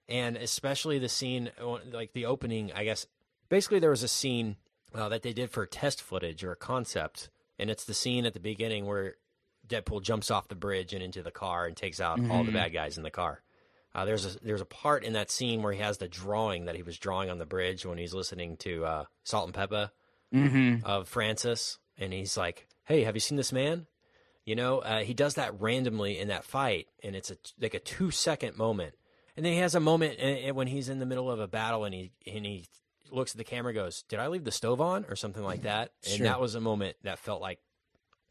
And 0.09 0.37
especially 0.37 0.99
the 0.99 1.09
scene, 1.09 1.49
like 1.91 2.13
the 2.13 2.25
opening, 2.25 2.71
I 2.73 2.83
guess. 2.83 3.07
Basically, 3.49 3.79
there 3.79 3.89
was 3.89 4.03
a 4.03 4.07
scene 4.07 4.55
uh, 4.93 5.09
that 5.09 5.21
they 5.21 5.33
did 5.33 5.49
for 5.49 5.65
test 5.65 6.01
footage 6.01 6.43
or 6.43 6.51
a 6.51 6.55
concept. 6.55 7.29
And 7.59 7.69
it's 7.69 7.83
the 7.85 7.93
scene 7.93 8.25
at 8.25 8.33
the 8.33 8.39
beginning 8.39 8.85
where 8.85 9.15
Deadpool 9.67 10.01
jumps 10.03 10.31
off 10.31 10.47
the 10.47 10.55
bridge 10.55 10.93
and 10.93 11.03
into 11.03 11.21
the 11.23 11.31
car 11.31 11.65
and 11.65 11.75
takes 11.75 11.99
out 11.99 12.19
all 12.29 12.43
the 12.43 12.51
Mhm. 12.51 12.53
bad 12.53 12.73
guys 12.73 12.97
in 12.97 13.03
the 13.03 13.11
car. 13.11 13.41
Uh, 13.93 14.05
there's 14.05 14.25
a 14.35 14.39
there's 14.39 14.61
a 14.61 14.65
part 14.65 15.03
in 15.03 15.13
that 15.13 15.29
scene 15.31 15.61
where 15.63 15.73
he 15.73 15.79
has 15.79 15.97
the 15.97 16.07
drawing 16.07 16.65
that 16.65 16.75
he 16.75 16.83
was 16.83 16.97
drawing 16.97 17.29
on 17.29 17.37
the 17.39 17.45
bridge 17.45 17.85
when 17.85 17.97
he's 17.97 18.13
listening 18.13 18.55
to 18.57 18.85
uh, 18.85 19.05
Salt-N-Pepa 19.23 19.89
mm-hmm 20.33 20.85
of 20.85 21.07
Francis, 21.09 21.79
and 21.97 22.13
he's 22.13 22.37
like, 22.37 22.67
"Hey, 22.85 23.03
have 23.03 23.15
you 23.15 23.19
seen 23.19 23.37
this 23.37 23.51
man?" 23.51 23.87
You 24.47 24.55
know, 24.55 24.79
uh, 24.79 24.99
he 24.99 25.13
does 25.13 25.33
that 25.33 25.59
randomly 25.59 26.17
in 26.17 26.29
that 26.29 26.45
fight, 26.45 26.87
and 27.03 27.17
it's 27.17 27.29
a 27.29 27.35
like 27.59 27.73
a 27.73 27.79
two 27.79 28.11
second 28.11 28.57
moment, 28.57 28.95
and 29.35 29.45
then 29.45 29.51
he 29.51 29.59
has 29.59 29.75
a 29.75 29.81
moment 29.81 30.19
uh, 30.23 30.49
uh, 30.49 30.53
when 30.53 30.67
he's 30.67 30.87
in 30.87 30.99
the 30.99 31.05
middle 31.05 31.29
of 31.29 31.41
a 31.41 31.49
battle, 31.49 31.83
and 31.83 31.93
he 31.93 32.13
and 32.25 32.45
he 32.45 32.65
looks 33.11 33.31
at 33.33 33.37
the 33.37 33.43
camera, 33.43 33.71
and 33.71 33.75
goes, 33.75 34.03
"Did 34.03 34.19
I 34.19 34.27
leave 34.27 34.45
the 34.45 34.53
stove 34.53 34.79
on?" 34.79 35.03
or 35.09 35.17
something 35.17 35.43
like 35.43 35.63
that, 35.63 35.91
and 36.05 36.13
Sure. 36.13 36.27
that 36.27 36.39
was 36.39 36.55
a 36.55 36.61
moment 36.61 36.95
that 37.03 37.19
felt 37.19 37.41
like 37.41 37.59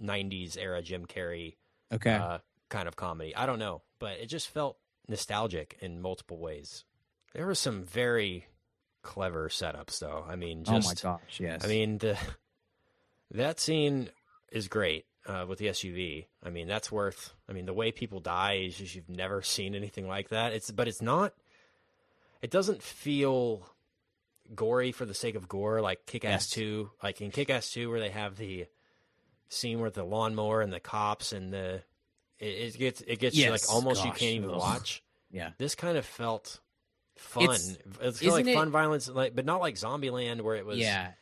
'90s 0.03 0.57
era 0.57 0.81
Jim 0.81 1.05
Carrey 1.05 1.57
okay 1.93 2.15
uh, 2.15 2.39
kind 2.71 2.89
of 2.89 2.97
comedy. 2.97 3.37
I 3.37 3.45
don't 3.45 3.59
know, 3.59 3.83
but 3.99 4.13
it 4.19 4.31
just 4.31 4.49
felt 4.49 4.79
nostalgic 5.09 5.77
in 5.81 6.01
multiple 6.01 6.39
ways. 6.39 6.85
There 7.35 7.45
were 7.45 7.55
some 7.55 7.83
very 7.83 8.47
clever 9.03 9.51
setups, 9.51 9.99
though. 9.99 10.25
I 10.27 10.37
mean, 10.37 10.65
oh 10.67 10.73
just 10.81 11.05
my 11.05 11.11
gosh 11.11 11.41
yes 11.41 11.63
I 11.63 11.69
mean 11.69 11.99
the 11.99 12.17
that 13.33 13.61
scene 13.61 14.09
is 14.51 14.67
great 14.69 15.05
uh, 15.27 15.45
with 15.49 15.59
the 15.59 15.67
SUV. 15.67 16.27
I 16.43 16.51
mean 16.51 16.67
that's 16.69 16.91
worth. 16.93 17.35
I 17.49 17.53
mean 17.53 17.67
the 17.67 17.73
way 17.75 17.93
people 17.93 18.21
die 18.21 18.55
is 18.67 18.77
just 18.77 18.95
you've 18.95 19.09
never 19.09 19.43
seen 19.43 19.75
anything 19.75 20.07
like 20.09 20.29
that. 20.31 20.53
It's 20.53 20.71
but 20.71 20.89
it's 20.89 21.03
not. 21.03 21.33
It 22.43 22.51
doesn't 22.51 22.83
feel 22.83 23.67
gory 24.55 24.93
for 24.93 25.05
the 25.05 25.15
sake 25.15 25.35
of 25.35 25.49
gore 25.49 25.81
like 25.81 26.07
Kick 26.07 26.25
Ass 26.25 26.31
Yes. 26.31 26.51
Two, 26.51 26.91
like 27.03 27.21
in 27.21 27.31
Kick 27.31 27.51
Ass 27.51 27.71
Two 27.71 27.91
where 27.91 28.01
they 28.01 28.11
have 28.11 28.37
the 28.37 28.67
scene 29.49 29.81
with 29.81 29.95
the 29.95 30.05
lawnmower 30.05 30.61
and 30.61 30.73
the 30.73 30.81
cops 30.81 31.33
and 31.33 31.53
the 31.53 31.83
it, 32.39 32.45
it 32.75 32.79
gets 32.79 33.01
it 33.01 33.19
gets 33.19 33.37
you 33.37 33.45
Yes, 33.45 33.51
like 33.69 33.75
almost 33.75 34.05
you 34.05 34.11
can't 34.13 34.35
even 34.37 34.51
watch. 34.53 35.03
Yeah. 35.31 35.51
This 35.59 35.75
kind 35.75 35.97
of 35.99 36.05
felt 36.07 36.61
fun. 37.17 37.45
It's- 37.45 37.79
It's, 38.01 38.23
like 38.23 38.47
it- 38.47 38.55
fun 38.55 38.71
violence, 38.71 39.09
like 39.09 39.35
but 39.35 39.45
not 39.45 39.61
like 39.61 39.75
Zombieland 39.77 40.43
where 40.43 40.57
it 40.57 40.67
was. 40.67 40.79
yeah. 40.79 41.13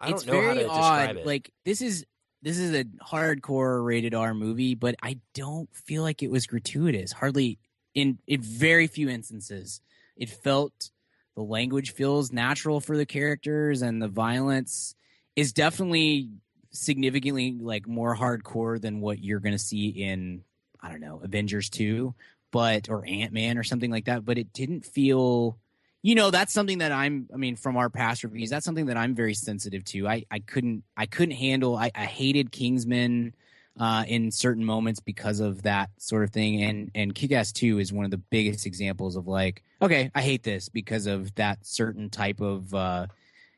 I 0.00 0.10
don't 0.10 0.26
know 0.26 0.40
how 0.42 0.54
to 0.54 0.68
odd. 0.68 0.76
describe 0.76 1.16
it. 1.18 1.26
Like 1.26 1.52
this 1.64 1.80
is 1.82 2.06
this 2.42 2.58
is 2.58 2.74
a 2.74 2.84
hardcore 2.84 3.84
rated 3.84 4.14
R 4.14 4.34
movie, 4.34 4.74
but 4.74 4.96
I 5.02 5.18
don't 5.34 5.74
feel 5.74 6.02
like 6.02 6.22
it 6.22 6.30
was 6.30 6.46
gratuitous. 6.46 7.12
Hardly 7.12 7.58
in 7.94 8.18
in 8.26 8.40
very 8.40 8.86
few 8.86 9.08
instances. 9.08 9.80
It 10.16 10.28
felt 10.28 10.90
the 11.34 11.42
language 11.42 11.92
feels 11.92 12.32
natural 12.32 12.80
for 12.80 12.96
the 12.96 13.06
characters 13.06 13.82
and 13.82 14.02
the 14.02 14.08
violence 14.08 14.94
is 15.34 15.52
definitely 15.52 16.30
significantly 16.70 17.56
like 17.58 17.86
more 17.86 18.16
hardcore 18.16 18.80
than 18.80 19.00
what 19.00 19.22
you're 19.22 19.40
going 19.40 19.54
to 19.54 19.58
see 19.58 19.88
in 19.88 20.42
I 20.80 20.90
don't 20.90 21.00
know, 21.00 21.20
Avengers 21.22 21.70
2, 21.70 22.12
but 22.50 22.88
or 22.88 23.06
Ant-Man 23.06 23.56
or 23.56 23.62
something 23.62 23.90
like 23.90 24.06
that, 24.06 24.24
but 24.24 24.36
it 24.36 24.52
didn't 24.52 24.84
feel 24.84 25.58
you 26.02 26.14
know 26.14 26.30
that's 26.30 26.52
something 26.52 26.78
that 26.78 26.92
i'm 26.92 27.28
i 27.32 27.36
mean 27.36 27.56
from 27.56 27.76
our 27.76 27.88
past 27.88 28.24
reviews 28.24 28.50
that's 28.50 28.64
something 28.64 28.86
that 28.86 28.96
i'm 28.96 29.14
very 29.14 29.34
sensitive 29.34 29.84
to. 29.84 30.06
I, 30.06 30.24
I 30.30 30.40
couldn't 30.40 30.84
i 30.96 31.06
couldn't 31.06 31.36
handle 31.36 31.76
i, 31.76 31.90
I 31.94 32.04
hated 32.04 32.52
kingsman 32.52 33.34
uh, 33.78 34.04
in 34.06 34.30
certain 34.30 34.64
moments 34.64 35.00
because 35.00 35.40
of 35.40 35.62
that 35.62 35.88
sort 35.96 36.24
of 36.24 36.30
thing. 36.30 36.62
And 36.62 36.90
and 36.94 37.14
kick-ass 37.14 37.52
2 37.52 37.78
is 37.78 37.92
one 37.92 38.04
of 38.04 38.10
the 38.10 38.18
biggest 38.18 38.66
examples 38.66 39.16
of 39.16 39.26
like 39.26 39.62
okay 39.80 40.10
i 40.14 40.20
hate 40.20 40.42
this 40.42 40.68
because 40.68 41.06
of 41.06 41.34
that 41.36 41.64
certain 41.64 42.10
type 42.10 42.40
of 42.40 42.74
uh, 42.74 43.06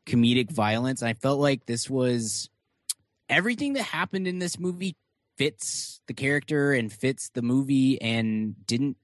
comedic 0.06 0.50
violence. 0.50 1.02
I 1.02 1.14
felt 1.14 1.40
like 1.40 1.66
this 1.66 1.88
was 1.88 2.48
everything 3.28 3.72
that 3.74 3.82
happened 3.82 4.28
in 4.28 4.38
this 4.38 4.58
movie 4.58 4.96
fits 5.36 6.00
the 6.06 6.14
character 6.14 6.72
and 6.72 6.92
fits 6.92 7.30
the 7.30 7.42
movie 7.42 8.00
and 8.00 8.54
didn't 8.66 8.96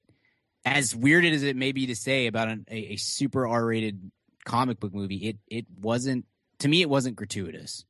as 0.65 0.95
weird 0.95 1.25
as 1.25 1.43
it 1.43 1.57
may 1.57 1.73
be 1.73 1.87
to 1.87 1.97
say 1.97 2.27
about 2.27 2.49
an, 2.49 2.67
a, 2.71 2.93
a 2.95 2.97
super 2.97 3.47
R-rated 3.47 4.11
comic 4.45 4.81
book 4.81 4.95
movie, 4.95 5.17
it 5.29 5.39
it 5.47 5.67
wasn't 5.81 6.27
to 6.59 6.69
me. 6.69 6.83
It 6.83 6.91
wasn't 6.91 7.17
gratuitous. 7.17 7.85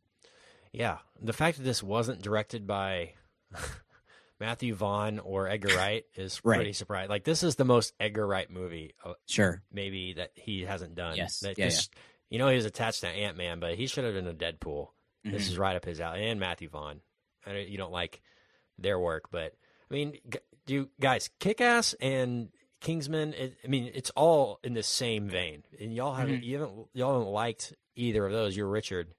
Yeah, 0.72 0.98
the 1.20 1.32
fact 1.32 1.56
that 1.58 1.64
this 1.64 1.82
wasn't 1.82 2.22
directed 2.22 2.66
by 2.66 3.14
Matthew 4.40 4.74
Vaughn 4.74 5.18
or 5.18 5.48
Edgar 5.48 5.68
Wright 5.76 6.04
is 6.14 6.40
Right. 6.44 6.56
pretty 6.56 6.72
surprising. 6.72 7.10
Like 7.10 7.24
this 7.24 7.42
is 7.42 7.56
the 7.56 7.64
most 7.64 7.92
Edgar 8.00 8.26
Wright 8.26 8.50
movie 8.50 8.94
uh, 9.04 9.14
Sure. 9.26 9.62
maybe 9.72 10.14
that 10.14 10.30
he 10.34 10.62
hasn't 10.62 10.94
done. 10.94 11.16
Yes. 11.16 11.40
That 11.40 11.58
Yeah, 11.58 11.66
this- 11.66 11.88
You 12.30 12.38
know, 12.38 12.48
he 12.48 12.54
was 12.56 12.64
attached 12.64 13.00
to 13.00 13.08
Ant 13.08 13.36
Man, 13.36 13.58
but 13.60 13.74
he 13.74 13.86
should 13.88 14.04
have 14.04 14.14
done 14.14 14.28
a 14.28 14.32
Deadpool. 14.32 14.88
This 15.24 15.46
Mhm. 15.48 15.50
is 15.50 15.58
right 15.58 15.76
up 15.76 15.84
his 15.84 16.00
alley. 16.00 16.26
And 16.26 16.38
Matthew 16.40 16.68
Vaughn. 16.68 17.00
I 17.44 17.52
know 17.52 17.58
you 17.58 17.76
don't 17.76 17.92
like 17.92 18.22
their 18.78 18.98
work, 18.98 19.24
but 19.30 19.54
I 19.90 19.94
mean, 19.94 20.18
you 20.66 20.88
guys 21.00 21.28
Kick 21.40 21.60
Ass 21.60 21.94
and 22.00 22.50
Kingsman? 22.80 23.34
It, 23.34 23.58
I 23.64 23.68
mean, 23.68 23.90
it's 23.94 24.10
all 24.10 24.58
in 24.64 24.74
the 24.74 24.82
same 24.82 25.28
vein, 25.28 25.64
and 25.80 25.94
y'all 25.94 26.14
haven't 26.14 26.40
Mhm. 26.42 26.44
you 26.44 26.60
haven't 26.60 26.88
y'all 26.94 27.12
haven't 27.18 27.32
liked 27.32 27.74
either 27.96 28.26
of 28.26 28.32
those. 28.32 28.56
You're 28.56 28.68
Richard. 28.68 29.14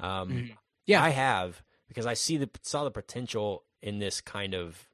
Um, 0.00 0.30
Mhm. 0.30 0.56
Yeah. 0.86 1.02
I 1.02 1.10
have 1.10 1.62
because 1.88 2.06
I 2.06 2.14
see 2.14 2.36
the 2.36 2.50
saw 2.62 2.84
the 2.84 2.90
potential 2.90 3.64
in 3.82 3.98
this 3.98 4.20
kind 4.20 4.54
of 4.54 4.88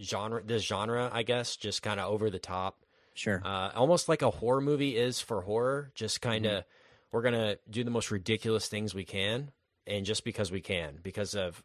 genre. 0.00 0.42
This 0.44 0.62
genre, 0.62 1.10
I 1.12 1.22
guess, 1.22 1.56
just 1.56 1.82
kind 1.82 1.98
of 2.00 2.10
over 2.10 2.30
the 2.30 2.38
top 2.38 2.84
Sure. 3.14 3.40
uh, 3.44 3.70
almost 3.74 4.08
like 4.08 4.22
a 4.22 4.30
horror 4.30 4.60
movie 4.60 4.96
is 4.96 5.20
for 5.20 5.40
horror. 5.42 5.90
Just 5.94 6.20
kind 6.20 6.46
of, 6.46 6.62
Mm-hmm. 6.64 7.08
we're 7.12 7.22
gonna 7.22 7.56
do 7.68 7.82
the 7.82 7.90
most 7.90 8.10
ridiculous 8.10 8.68
things 8.68 8.94
we 8.94 9.04
can, 9.04 9.52
and 9.86 10.04
just 10.06 10.22
because 10.24 10.50
we 10.52 10.60
can, 10.60 10.98
because 11.02 11.34
of 11.34 11.62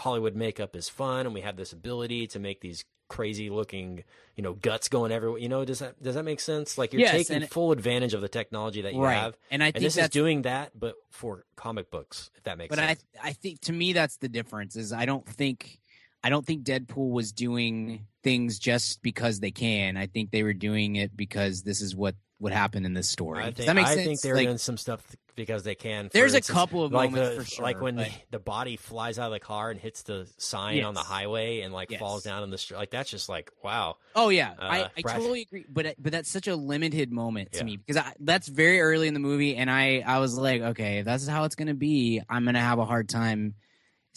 Hollywood 0.00 0.34
makeup 0.34 0.74
is 0.76 0.88
fun, 0.88 1.26
and 1.26 1.34
we 1.34 1.42
have 1.42 1.56
this 1.56 1.72
ability 1.72 2.26
to 2.28 2.38
make 2.38 2.60
these 2.60 2.84
crazy 3.08 3.50
looking, 3.50 4.04
you 4.36 4.42
know, 4.42 4.52
guts 4.54 4.88
going 4.88 5.10
everywhere. 5.12 5.38
You 5.40 5.48
know, 5.48 5.64
does 5.64 5.80
that 5.80 6.02
does 6.02 6.14
that 6.14 6.22
make 6.24 6.40
sense? 6.40 6.78
Like 6.78 6.92
you're 6.92 7.00
Yes, 7.00 7.12
taking 7.12 7.36
and- 7.42 7.50
full 7.50 7.72
advantage 7.72 8.14
of 8.14 8.20
the 8.20 8.28
technology 8.28 8.82
that 8.82 8.94
you 8.94 9.02
right. 9.02 9.14
have, 9.14 9.36
and 9.50 9.62
I 9.62 9.66
and 9.66 9.74
think 9.74 9.82
this 9.84 9.94
is 9.94 10.02
that's 10.02 10.12
doing 10.12 10.42
that, 10.42 10.78
but 10.78 10.94
for 11.10 11.44
comic 11.56 11.90
books, 11.90 12.30
if 12.36 12.44
that 12.44 12.56
makes 12.58 12.74
but 12.74 12.78
sense. 12.78 13.04
I 13.22 13.28
I 13.28 13.32
think 13.32 13.60
to 13.62 13.72
me 13.72 13.92
that's 13.92 14.16
the 14.18 14.28
difference 14.28 14.76
is 14.76 14.92
I 14.92 15.06
don't 15.06 15.26
think 15.26 15.80
I 16.22 16.30
don't 16.30 16.46
think 16.46 16.64
Deadpool 16.64 17.10
was 17.10 17.32
doing 17.32 18.06
things 18.22 18.58
just 18.58 19.02
because 19.02 19.40
they 19.40 19.50
can. 19.50 19.96
I 19.96 20.06
think 20.06 20.30
they 20.30 20.42
were 20.42 20.52
doing 20.54 20.96
it 20.96 21.16
because 21.16 21.62
this 21.62 21.80
is 21.80 21.96
what 21.96 22.14
would 22.40 22.52
happen 22.52 22.84
in 22.84 22.94
this 22.94 23.08
story. 23.08 23.40
I 23.44 23.50
think 23.52 23.66
that 23.66 23.74
make 23.76 23.86
I 23.86 23.94
sense? 23.94 24.06
think 24.06 24.20
they're 24.22 24.34
Like, 24.34 24.46
doing 24.46 24.58
some 24.58 24.76
stuff 24.76 25.00
because 25.36 25.62
they 25.62 25.74
can. 25.74 26.10
There's 26.12 26.34
a 26.34 26.40
couple 26.40 26.82
of 26.84 26.92
like 26.92 27.10
moments 27.12 27.36
the, 27.36 27.44
for 27.44 27.50
sure, 27.50 27.62
like 27.64 27.80
when 27.80 27.96
but- 27.96 28.06
the, 28.06 28.12
the 28.32 28.38
body 28.38 28.76
flies 28.76 29.18
out 29.18 29.26
of 29.26 29.32
the 29.32 29.40
car 29.40 29.70
and 29.70 29.78
hits 29.80 30.02
the 30.02 30.28
sign 30.38 30.82
on 30.84 30.94
the 30.94 31.00
highway 31.00 31.60
and 31.60 31.72
like 31.72 31.90
Yes. 31.90 32.00
falls 32.00 32.22
down 32.24 32.42
in 32.42 32.50
the 32.50 32.58
street. 32.58 32.78
Like 32.78 32.90
that's 32.90 33.10
just 33.10 33.28
like 33.28 33.50
wow. 33.62 33.96
Oh 34.16 34.28
yeah, 34.30 34.52
Uh, 34.58 34.62
I, 34.64 34.90
I 34.96 35.00
Brad- 35.02 35.16
totally 35.16 35.42
agree. 35.42 35.64
But 35.68 35.94
but 35.98 36.12
that's 36.12 36.30
such 36.30 36.48
a 36.48 36.56
limited 36.56 37.12
moment 37.12 37.52
to 37.52 37.58
Yeah. 37.58 37.64
me 37.64 37.76
because 37.76 37.96
I, 38.02 38.12
that's 38.20 38.48
very 38.48 38.80
early 38.80 39.06
in 39.08 39.14
the 39.14 39.20
movie, 39.20 39.56
and 39.56 39.70
I 39.70 40.02
I 40.06 40.18
was 40.18 40.36
like, 40.36 40.60
okay, 40.62 40.98
if 40.98 41.04
that's 41.04 41.26
how 41.26 41.44
it's 41.44 41.54
gonna 41.54 41.74
be, 41.74 42.20
I'm 42.28 42.44
gonna 42.44 42.60
have 42.60 42.78
a 42.78 42.84
hard 42.84 43.08
time 43.08 43.54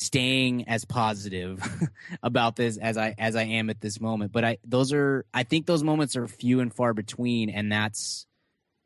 staying 0.03 0.67
as 0.67 0.85
positive 0.85 1.61
about 2.23 2.55
this 2.55 2.77
as 2.77 2.97
I 2.97 3.15
as 3.17 3.35
I 3.35 3.43
am 3.43 3.69
at 3.69 3.81
this 3.81 3.99
moment. 3.99 4.31
But 4.31 4.43
I 4.43 4.57
those 4.63 4.93
are 4.93 5.25
I 5.33 5.43
think 5.43 5.65
those 5.65 5.83
moments 5.83 6.15
are 6.15 6.27
few 6.27 6.59
and 6.59 6.73
far 6.73 6.93
between, 6.93 7.49
and 7.49 7.71
that's 7.71 8.25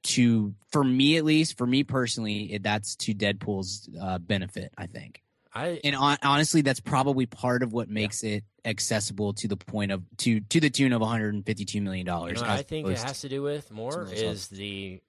to 0.04 0.54
for 0.72 0.84
me 0.84 1.18
at 1.18 1.26
least 1.26 1.58
for 1.58 1.68
me 1.68 1.84
personally, 1.84 2.54
it, 2.54 2.64
that's 2.64 2.96
to 2.98 3.14
Deadpool's 3.14 3.90
uh, 4.00 4.18
benefit. 4.18 4.74
I 4.78 4.88
think. 4.88 5.22
I 5.54 5.80
And 5.84 5.96
on, 5.96 6.18
honestly, 6.24 6.62
that's 6.62 6.80
probably 6.80 7.26
part 7.26 7.64
of 7.64 7.74
what 7.74 7.90
makes 7.90 8.24
it 8.24 8.44
accessible 8.64 9.34
to 9.34 9.48
the 9.48 9.58
point 9.58 9.92
of 9.92 10.04
to 10.18 10.40
to 10.42 10.60
the 10.60 10.70
tune 10.70 10.94
of 10.94 11.02
152 11.02 11.82
million 11.82 12.06
you 12.06 12.12
dollars. 12.12 12.42
know 12.42 12.48
I 12.48 12.62
think 12.62 12.88
it 12.88 13.00
has 13.00 13.22
to 13.22 13.30
do 13.30 13.42
with 13.42 13.72
more 13.72 13.92
some 13.92 14.02
of 14.02 14.10
those 14.10 14.20
is 14.20 14.48
the 14.50 15.02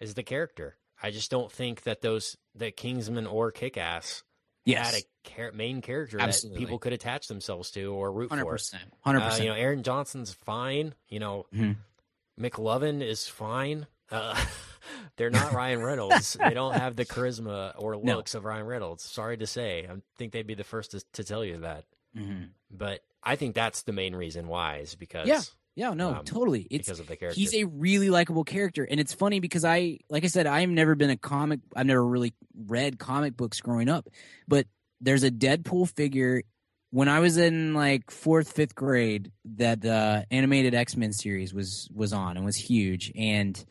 is 0.00 0.14
the 0.14 0.22
character. 0.22 0.76
I 1.02 1.10
just 1.10 1.30
don't 1.30 1.50
think 1.50 1.82
that 1.82 2.02
those 2.02 2.36
that 2.56 2.76
Kingsman 2.76 3.26
or 3.26 3.50
Kick-Ass 3.50 4.22
yes, 4.70 4.92
had 4.94 5.02
a 5.02 5.28
char- 5.34 5.52
main 5.52 5.80
character 5.82 6.18
Absolutely. 6.20 6.58
that 6.58 6.64
people 6.66 6.78
could 6.78 6.92
attach 6.92 7.28
themselves 7.28 7.70
to 7.72 7.92
or 7.92 8.12
root 8.12 8.28
hundred 8.30 8.44
for. 8.44 8.52
percent, 8.52 8.82
hundred 9.00 9.20
Uh, 9.20 9.36
you 9.40 9.46
know, 9.48 9.54
Aaron 9.54 9.82
Johnson's 9.82 10.32
fine. 10.32 10.94
You 11.08 11.20
know, 11.20 11.46
Mhm. 11.54 11.76
McLovin 12.38 13.02
is 13.02 13.26
fine. 13.28 13.86
Uh, 14.10 14.34
they're 15.16 15.30
not 15.30 15.52
Ryan 15.52 15.82
Reynolds. 15.82 16.34
they 16.34 16.54
don't 16.54 16.74
have 16.74 16.96
the 16.96 17.04
charisma 17.04 17.74
or 17.78 17.96
No. 18.02 18.16
looks 18.16 18.34
of 18.34 18.44
Ryan 18.44 18.66
Reynolds. 18.66 19.02
Sorry 19.04 19.36
to 19.36 19.46
say. 19.46 19.86
I 19.90 19.96
think 20.16 20.32
they'd 20.32 20.46
be 20.46 20.54
the 20.54 20.64
first 20.64 20.92
to, 20.92 21.04
to 21.14 21.24
tell 21.24 21.44
you 21.44 21.58
that. 21.58 21.84
Mhm. 22.16 22.50
But 22.70 23.00
I 23.22 23.36
think 23.36 23.54
that's 23.54 23.82
the 23.82 23.92
main 23.92 24.14
reason 24.14 24.48
why 24.48 24.78
is 24.78 24.94
because 24.94 25.26
Yeah. 25.28 25.40
Yeah, 25.78 25.94
no, 25.94 26.16
Um, 26.16 26.24
totally. 26.24 26.66
It's 26.72 26.88
because 26.88 26.98
of 26.98 27.06
the 27.06 27.14
character. 27.14 27.38
he's 27.38 27.54
a 27.54 27.62
really 27.62 28.10
likable 28.10 28.42
character, 28.42 28.82
and 28.82 28.98
it's 28.98 29.14
funny 29.14 29.38
because 29.38 29.64
I, 29.64 29.98
like 30.10 30.24
I 30.24 30.26
said, 30.26 30.48
I've 30.48 30.68
never 30.68 30.96
been 30.96 31.10
a 31.10 31.16
comic. 31.16 31.60
I've 31.76 31.86
never 31.86 32.04
really 32.04 32.34
read 32.66 32.98
comic 32.98 33.36
books 33.36 33.60
growing 33.60 33.88
up, 33.88 34.08
but 34.48 34.66
there's 35.00 35.22
a 35.22 35.30
Deadpool 35.30 35.88
figure. 35.94 36.42
When 36.90 37.08
I 37.08 37.20
was 37.20 37.36
in 37.36 37.74
like 37.74 38.10
fourth, 38.10 38.50
fifth 38.50 38.74
grade, 38.74 39.30
that 39.56 39.80
the 39.80 40.26
animated 40.32 40.74
X 40.74 40.96
Men 40.96 41.12
series 41.12 41.54
was 41.54 41.88
was 41.94 42.12
on 42.12 42.36
and 42.36 42.44
was 42.44 42.56
huge, 42.56 43.12
and 43.14 43.64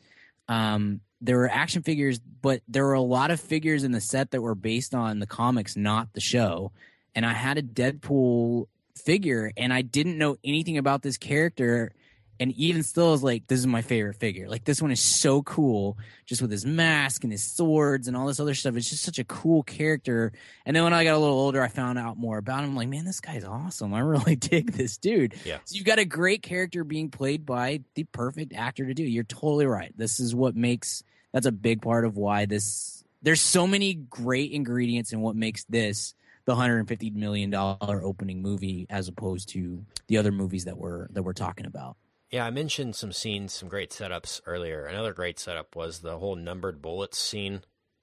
um, 0.48 1.02
there 1.20 1.36
were 1.36 1.50
action 1.50 1.84
figures, 1.84 2.20
but 2.20 2.62
there 2.70 2.86
were 2.86 2.94
a 2.94 3.02
lot 3.02 3.32
of 3.32 3.42
figures 3.42 3.84
in 3.84 3.92
the 3.92 4.00
set 4.00 4.32
that 4.32 4.42
were 4.42 4.56
based 4.56 4.96
on 4.96 5.20
the 5.20 5.28
comics, 5.28 5.76
not 5.76 6.14
the 6.14 6.22
show. 6.22 6.72
And 7.14 7.26
I 7.26 7.34
had 7.34 7.58
a 7.58 7.64
Deadpool 7.64 8.68
figure, 8.98 9.52
and 9.58 9.74
I 9.74 9.82
didn't 9.82 10.18
know 10.18 10.38
anything 10.44 10.78
about 10.78 11.02
this 11.02 11.18
character. 11.18 11.94
And 12.40 12.52
even 12.52 12.84
still, 12.84 13.16
is 13.16 13.24
like, 13.24 13.48
this 13.48 13.58
is 13.58 13.66
my 13.66 13.82
favorite 13.82 14.18
figure. 14.18 14.48
Like, 14.48 14.64
this 14.64 14.80
one 14.80 14.92
is 14.92 15.00
so 15.00 15.42
cool, 15.42 15.98
just 16.28 16.40
with 16.40 16.52
his 16.52 16.68
mask 16.68 17.24
and 17.24 17.32
his 17.32 17.42
swords 17.44 18.08
and 18.08 18.16
all 18.16 18.28
this 18.28 18.40
other 18.40 18.54
stuff. 18.54 18.76
It's 18.76 18.92
just 18.92 19.04
such 19.04 19.18
a 19.18 19.24
cool 19.24 19.64
character. 19.64 20.32
And 20.64 20.76
then 20.76 20.84
when 20.84 20.94
I 20.94 21.04
got 21.04 21.16
a 21.16 21.18
little 21.18 21.40
older, 21.40 21.64
I 21.64 21.68
found 21.68 21.98
out 21.98 22.16
more 22.16 22.38
about 22.38 22.64
him. 22.64 22.70
I'm 22.70 22.76
like, 22.76 22.90
man, 22.90 23.06
this 23.06 23.22
guy's 23.22 23.44
awesome. 23.44 23.92
I 23.92 24.02
really 24.02 24.36
dig 24.36 24.74
this 24.74 24.98
dude. 24.98 25.34
Yeah. 25.46 25.58
So 25.66 25.78
you've 25.78 25.86
got 25.86 25.98
a 25.98 26.06
great 26.06 26.44
character 26.44 26.84
being 26.84 27.10
played 27.10 27.44
by 27.44 27.82
the 27.96 28.04
perfect 28.04 28.54
actor 28.54 28.86
to 28.86 28.94
do. 28.94 29.04
You're 29.04 29.24
totally 29.24 29.66
right. 29.66 29.92
This 29.98 30.20
is 30.20 30.36
what 30.36 30.56
makes 30.56 31.04
that's 31.34 31.48
a 31.48 31.52
big 31.52 31.82
part 31.82 32.06
of 32.06 32.18
why 32.18 32.46
this 32.46 33.04
there's 33.22 33.42
so 33.42 33.68
many 33.68 33.94
great 33.94 34.52
ingredients 34.52 35.12
in 35.12 35.22
what 35.22 35.36
makes 35.36 35.64
this 35.66 36.14
the 36.48 36.54
150 36.54 37.12
million 37.12 37.52
dollar 37.52 38.02
opening 38.04 38.42
movie 38.42 38.88
as 38.90 39.08
opposed 39.08 39.50
to 39.50 39.86
the 40.08 40.18
other 40.18 40.32
movies 40.32 40.66
that 40.66 40.78
we're 40.78 41.08
that 41.10 41.22
we're 41.22 41.34
talking 41.34 41.68
about. 41.68 41.98
Yeah, 42.32 42.46
I 42.46 42.50
mentioned 42.50 42.96
some 42.96 43.12
scenes, 43.12 43.54
some 43.54 43.70
great 43.70 43.92
setups 43.92 44.42
earlier. 44.48 44.86
Another 44.86 45.14
great 45.14 45.38
setup 45.40 45.76
was 45.76 46.00
the 46.00 46.18
whole 46.18 46.36
numbered 46.36 46.82
bullets 46.82 47.18
scene. 47.20 47.62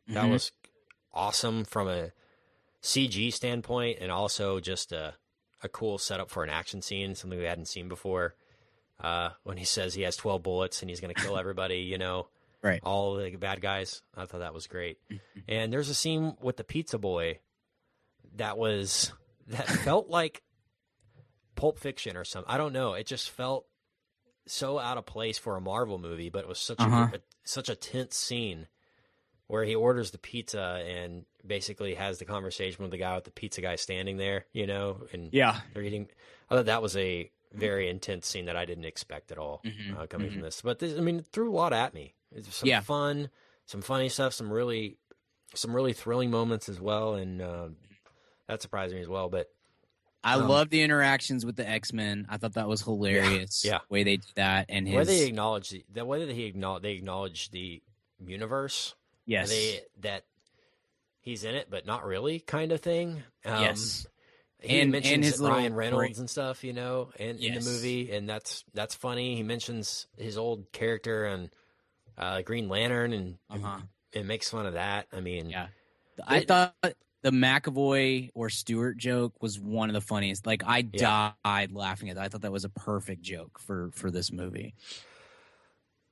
That 0.09 0.25
Mhm. 0.27 0.31
was 0.33 0.53
awesome 1.13 1.65
from 1.65 1.89
a 1.89 2.13
CG 2.83 3.31
standpoint 3.33 3.99
and 4.01 4.11
also 4.13 4.61
just 4.61 4.93
a, 4.93 5.15
a 5.63 5.69
cool 5.69 5.99
setup 5.99 6.31
for 6.31 6.45
an 6.45 6.51
action 6.51 6.83
scene, 6.83 7.15
something 7.15 7.39
we 7.39 7.45
hadn't 7.47 7.67
seen 7.67 7.89
before. 7.89 8.35
Uh, 9.01 9.31
when 9.43 9.57
he 9.57 9.65
says 9.65 9.93
he 9.95 10.03
has 10.03 10.17
12 10.17 10.43
bullets 10.43 10.81
and 10.81 10.89
he's 10.91 11.01
going 11.01 11.13
to 11.15 11.21
kill 11.21 11.37
everybody, 11.39 11.79
you 11.79 11.99
know, 11.99 12.29
Right. 12.63 12.81
all 12.83 13.17
the 13.17 13.31
bad 13.37 13.61
guys. 13.61 14.01
I 14.17 14.25
thought 14.27 14.41
that 14.41 14.55
was 14.55 14.67
great. 14.67 14.99
Mm-hmm. 15.11 15.39
And 15.49 15.73
there's 15.73 15.89
a 15.91 15.95
scene 15.95 16.37
with 16.41 16.57
the 16.57 16.65
pizza 16.65 16.97
boy 16.99 17.41
that 18.37 18.57
was 18.59 19.13
that 19.49 19.69
felt 19.69 20.09
like 20.09 20.43
Pulp 21.57 21.79
Fiction 21.79 22.17
or 22.17 22.25
something. 22.25 22.53
I 22.53 22.57
don't 22.59 22.73
know. 22.73 22.95
It 22.95 23.07
just 23.07 23.31
felt 23.31 23.67
so 24.47 24.79
out 24.79 24.99
of 24.99 25.07
place 25.07 25.39
for 25.39 25.57
a 25.57 25.61
Marvel 25.61 25.99
movie, 25.99 26.29
but 26.31 26.41
it 26.41 26.49
was 26.49 26.59
such 26.59 26.81
Uh-huh. 26.81 27.09
a, 27.13 27.21
such 27.45 27.69
a 27.69 27.75
tense 27.77 28.17
scene 28.17 28.67
where 29.47 29.65
he 29.65 29.75
orders 29.75 30.11
the 30.11 30.19
pizza 30.19 30.83
and 30.87 31.25
basically 31.47 31.95
has 31.95 32.19
the 32.19 32.25
conversation 32.25 32.83
with 32.83 32.91
the 32.91 32.97
guy 32.99 33.15
with 33.15 33.25
the 33.25 33.31
pizza 33.31 33.61
guy 33.61 33.77
standing 33.77 34.17
there, 34.17 34.47
you 34.53 34.67
know, 34.67 35.03
and 35.13 35.31
Yeah. 35.33 35.61
they're 35.73 35.83
eating. 35.83 36.09
I 36.51 36.57
thought 36.57 36.67
that 36.67 36.83
was 36.83 36.97
a 36.97 37.31
very 37.53 37.89
intense 37.89 38.27
scene 38.27 38.47
that 38.47 38.57
I 38.57 38.65
didn't 38.65 38.85
expect 38.87 39.31
at 39.31 39.39
all 39.39 39.63
Mhm, 39.65 39.97
uh, 39.97 40.07
coming 40.07 40.31
mhm. 40.31 40.35
from 40.35 40.43
this. 40.43 40.61
But 40.63 40.79
this, 40.81 40.99
I 40.99 41.01
mean, 41.03 41.21
it 41.21 41.27
threw 41.27 41.51
a 41.53 41.55
lot 41.55 41.73
at 41.73 41.95
me. 41.95 42.15
It's 42.33 42.55
some 42.57 42.69
Yeah. 42.69 42.81
fun, 42.81 43.31
some 43.67 43.81
funny 43.81 44.09
stuff, 44.09 44.33
some 44.33 44.53
really, 44.53 44.99
some 45.55 45.75
really 45.77 45.93
thrilling 45.93 46.31
moments 46.31 46.69
as 46.69 46.81
well, 46.81 47.15
and 47.15 47.41
uh, 47.41 47.69
that 48.49 48.63
surprised 48.63 48.95
me 48.95 49.01
as 49.01 49.09
well. 49.09 49.29
But 49.29 49.51
I 50.23 50.35
Um, 50.35 50.49
love 50.49 50.71
the 50.71 50.83
interactions 50.83 51.45
with 51.45 51.57
the 51.57 51.69
X 51.69 51.93
Men. 51.93 52.27
I 52.31 52.37
thought 52.39 52.55
that 52.55 52.69
was 52.69 52.83
hilarious. 52.83 53.65
yeah. 53.65 53.79
the 53.89 53.93
way 53.93 54.05
they 54.05 54.17
did 54.17 54.27
that 54.37 54.67
and 54.69 54.87
his 54.89 54.97
way 54.97 55.05
they 55.05 55.27
acknowledge 55.27 55.71
the, 55.71 55.85
the 55.93 56.05
way 56.05 56.25
that 56.25 56.35
he 56.35 56.45
acknowledge 56.45 56.83
they 56.83 56.93
acknowledge 56.93 57.51
the 57.51 57.83
universe, 58.25 58.95
yes, 59.27 59.49
they 59.51 59.81
that 60.01 60.25
he's 61.21 61.45
in 61.45 61.55
it, 61.55 61.69
but 61.71 61.87
not 61.87 62.05
really, 62.05 62.41
kind 62.41 62.73
of 62.73 62.81
thing. 62.81 63.23
Um, 63.45 63.63
yes, 63.63 64.07
He 64.61 64.81
And- 64.81 64.93
mentions 64.93 65.13
and 65.15 65.25
his 65.25 65.41
Ryan 65.41 65.75
Reynolds 65.75 66.01
break- 66.01 66.19
and 66.19 66.31
stuff, 66.31 66.65
you 66.65 66.73
know, 66.73 67.11
in, 67.19 67.37
in 67.39 67.55
the 67.55 67.61
movie, 67.61 68.11
and 68.13 68.27
that's 68.27 68.65
that's 68.73 68.95
funny. 68.95 69.37
He 69.37 69.43
mentions 69.43 70.07
his 70.17 70.39
old 70.39 70.73
character 70.73 71.27
and 71.27 71.51
uh, 72.17 72.41
Green 72.43 72.69
Lantern, 72.71 73.13
and 73.13 73.39
uh-huh. 73.51 73.81
it 74.13 74.25
makes 74.25 74.49
fun 74.49 74.65
of 74.65 74.73
that. 74.75 75.07
I 75.13 75.21
mean, 75.21 75.51
Yeah. 75.51 75.67
I 76.27 76.39
It- 76.39 76.49
thought 76.49 76.75
the 77.25 77.31
McAvoy 77.31 78.29
or 78.35 78.51
Stewart 78.51 78.99
joke 78.99 79.33
was 79.43 79.59
one 79.59 79.89
of 79.89 79.95
the 79.95 80.01
funniest. 80.03 80.47
Like 80.47 80.63
I 80.65 80.87
Yeah. 80.93 81.33
died 81.45 81.73
laughing 81.73 82.11
at 82.11 82.17
that. 82.17 82.23
I 82.25 82.29
thought 82.29 82.43
that 82.43 82.53
was 82.53 82.65
a 82.65 82.69
perfect 82.69 83.23
joke 83.23 83.59
for 83.59 83.91
for 83.95 84.11
this 84.11 84.31
movie. 84.31 84.75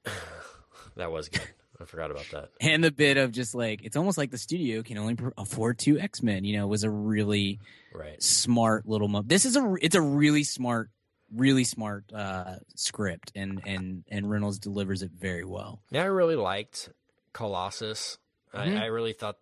that 0.96 1.12
was 1.12 1.28
good. 1.28 1.42
I 1.80 1.84
forgot 1.84 2.10
about 2.10 2.26
that. 2.32 2.50
And 2.60 2.82
the 2.82 2.90
bit 2.90 3.16
of 3.16 3.32
just 3.32 3.54
like 3.54 3.84
it's 3.84 3.96
almost 3.96 4.16
like 4.18 4.30
the 4.30 4.38
studio 4.38 4.82
can 4.82 4.98
only 4.98 5.16
afford 5.36 5.78
two 5.78 5.98
X 5.98 6.22
Men. 6.22 6.44
You 6.44 6.56
know, 6.58 6.66
was 6.66 6.82
a 6.84 6.90
really 6.90 7.60
Right. 7.94 8.22
smart 8.22 8.86
little. 8.88 9.08
Mo- 9.08 9.22
this 9.22 9.44
is 9.44 9.56
a 9.56 9.74
it's 9.82 9.94
a 9.96 10.00
really 10.00 10.44
smart, 10.44 10.90
really 11.34 11.64
smart 11.64 12.04
uh, 12.12 12.56
script, 12.74 13.32
and 13.34 13.60
and 13.66 14.04
and 14.10 14.30
Reynolds 14.30 14.58
delivers 14.58 15.02
it 15.02 15.10
very 15.12 15.44
well. 15.44 15.82
Yeah, 15.90 16.02
I 16.02 16.06
really 16.06 16.36
liked 16.36 16.88
Colossus. 17.34 18.18
Mhm. 18.54 18.78
I, 18.80 18.84
I 18.84 18.86
really 18.86 19.12
thought 19.12 19.36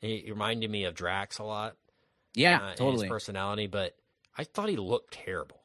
he 0.00 0.18
he 0.24 0.30
reminded 0.30 0.70
me 0.70 0.84
of 0.84 0.94
Drax 0.94 1.38
a 1.38 1.44
lot. 1.44 1.76
Yeah, 2.34 2.58
uh, 2.62 2.74
totally. 2.74 3.06
His 3.06 3.10
personality, 3.10 3.66
but 3.66 3.94
I 4.36 4.44
thought 4.44 4.68
he 4.68 4.76
looked 4.76 5.14
terrible. 5.14 5.56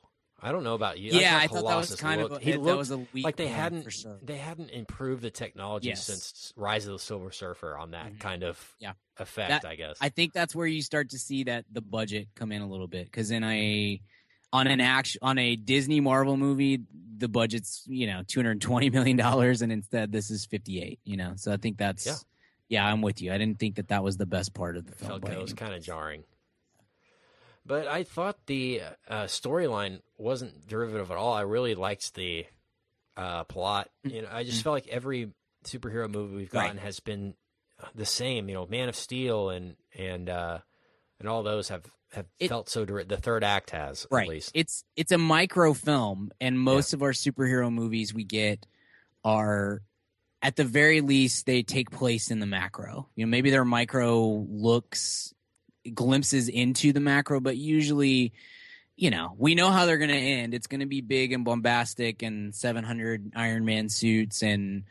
I 0.42 0.52
don't 0.52 0.64
know 0.66 0.74
about 0.74 1.00
you. 1.00 1.12
yeah, 1.12 1.38
I 1.38 1.48
thought 1.48 1.62
thought 1.62 1.68
that 1.70 1.76
was 1.78 1.96
kind 1.96 2.22
looked, 2.22 2.36
of 2.36 2.42
a, 2.42 2.44
he 2.44 2.52
that 2.52 2.62
looked 2.62 2.78
was 2.78 2.92
a 2.92 2.98
weak 3.14 3.24
like 3.24 3.38
they 3.38 3.48
hadn't 3.48 3.90
sure. 3.94 4.18
they 4.22 4.36
hadn't 4.36 4.72
improved 4.72 5.22
the 5.22 5.30
technology 5.32 5.88
Yes. 5.90 6.06
since 6.06 6.52
Rise 6.58 6.86
of 6.86 6.92
the 6.94 7.00
Silver 7.00 7.32
Surfer 7.32 7.78
on 7.78 7.92
that 7.92 8.14
Mhm. 8.14 8.20
kind 8.20 8.44
of 8.44 8.76
Yeah. 8.80 8.94
effect. 9.18 9.50
That- 9.50 9.66
I 9.66 9.76
guess. 9.76 9.98
I 10.02 10.10
think 10.10 10.34
that's 10.34 10.54
where 10.54 10.68
you 10.68 10.82
start 10.82 11.12
to 11.12 11.18
see 11.18 11.46
that 11.46 11.64
the 11.72 11.80
budget 11.82 12.28
come 12.36 12.52
in 12.52 12.62
a 12.62 12.68
little 12.68 12.88
bit 12.90 13.06
because 13.06 13.32
in 13.32 13.42
a 13.44 14.02
on 14.52 14.68
an 14.68 14.82
action 14.82 15.20
on 15.22 15.38
a 15.38 15.56
Disney 15.56 16.02
Marvel 16.02 16.36
movie, 16.36 16.82
the 17.18 17.30
budget's 17.30 17.84
you 17.88 18.08
know 18.08 18.24
two 18.28 18.40
hundred 18.42 18.60
twenty 18.60 18.90
million 18.90 19.16
dollars, 19.16 19.62
and 19.62 19.72
instead 19.72 20.12
this 20.12 20.30
is 20.30 20.46
fifty 20.46 20.82
eight. 20.82 21.00
You 21.06 21.16
know, 21.16 21.34
so 21.38 21.54
I 21.54 21.58
think 21.58 21.78
that's 21.78 22.06
Yeah. 22.06 22.16
Yeah. 22.74 22.86
I'm 22.86 23.02
with 23.02 23.22
you. 23.22 23.32
I 23.32 23.38
didn't 23.38 23.60
think 23.60 23.76
that 23.76 23.88
that 23.88 24.04
was 24.04 24.18
the 24.18 24.26
best 24.26 24.54
part 24.54 24.76
of 24.78 24.86
the 24.86 24.94
film. 24.96 25.10
felt 25.12 25.26
that 25.26 25.42
was 25.42 25.54
kind 25.54 25.74
of 25.74 25.82
jarring. 25.82 26.24
But 27.66 27.88
I 27.88 28.04
thought 28.04 28.38
the 28.46 28.82
uh, 29.08 29.24
storyline 29.24 30.02
wasn't 30.18 30.68
derivative 30.68 31.12
at 31.12 31.18
all. 31.18 31.34
I 31.34 31.42
really 31.42 31.76
liked 31.76 32.14
the 32.16 32.46
uh, 33.16 33.46
plot. 33.46 33.90
You 34.04 34.24
know, 34.24 34.28
I 34.32 34.44
just 34.44 34.64
felt 34.64 34.74
like 34.74 34.88
every 34.90 35.32
superhero 35.64 36.10
movie 36.12 36.36
we've 36.36 36.50
Mm. 36.50 36.56
Right. 36.56 36.66
gotten 36.68 36.78
has 36.80 37.00
been 37.00 37.36
the 37.96 38.06
same. 38.06 38.50
You 38.50 38.56
know, 38.56 38.68
Man 38.68 38.90
of 38.90 38.96
Steel 38.98 39.50
and 39.50 39.76
and 39.98 40.30
uh, 40.30 40.60
and 41.20 41.30
all 41.30 41.42
those 41.44 41.70
have 41.70 41.86
have 42.12 42.26
It- 42.38 42.50
felt 42.50 42.68
so. 42.70 42.84
Deri- 42.84 43.06
the 43.06 43.16
third 43.18 43.46
act 43.46 43.70
has 43.70 44.06
right. 44.12 44.24
at 44.24 44.30
least. 44.30 44.52
It's 44.54 44.84
it's 44.98 45.14
a 45.14 45.18
micro 45.18 45.74
film, 45.74 46.32
and 46.42 46.60
most 46.60 46.94
of 46.94 47.02
our 47.02 47.12
superhero 47.12 47.72
movies 47.72 48.14
we 48.14 48.26
get 48.26 48.66
are 49.24 49.82
at 50.44 50.58
the 50.58 50.66
very 50.66 51.00
least 51.00 51.46
they 51.46 51.64
take 51.64 51.90
place 51.90 52.30
in 52.30 52.40
the 52.40 52.46
macro. 52.46 53.08
You 53.16 53.26
know, 53.26 53.30
maybe 53.30 53.50
they're 53.50 53.64
micro 53.64 54.46
looks 54.50 55.34
glimpses 55.94 56.50
into 56.50 56.92
the 56.92 57.00
macro, 57.00 57.40
but 57.40 57.56
usually, 57.56 58.34
you 58.98 59.10
know, 59.10 59.34
we 59.38 59.56
know 59.56 59.72
how 59.72 59.86
they're 59.86 59.98
going 59.98 60.10
to 60.10 60.16
end. 60.16 60.54
It's 60.54 60.68
going 60.68 60.82
to 60.82 60.86
be 60.86 61.00
big 61.02 61.32
and 61.32 61.46
bombastic, 61.46 62.22
and 62.22 62.54
700 62.54 63.32
Iron 63.36 63.64
Man 63.64 63.88
suits, 63.88 64.44
and 64.44 64.84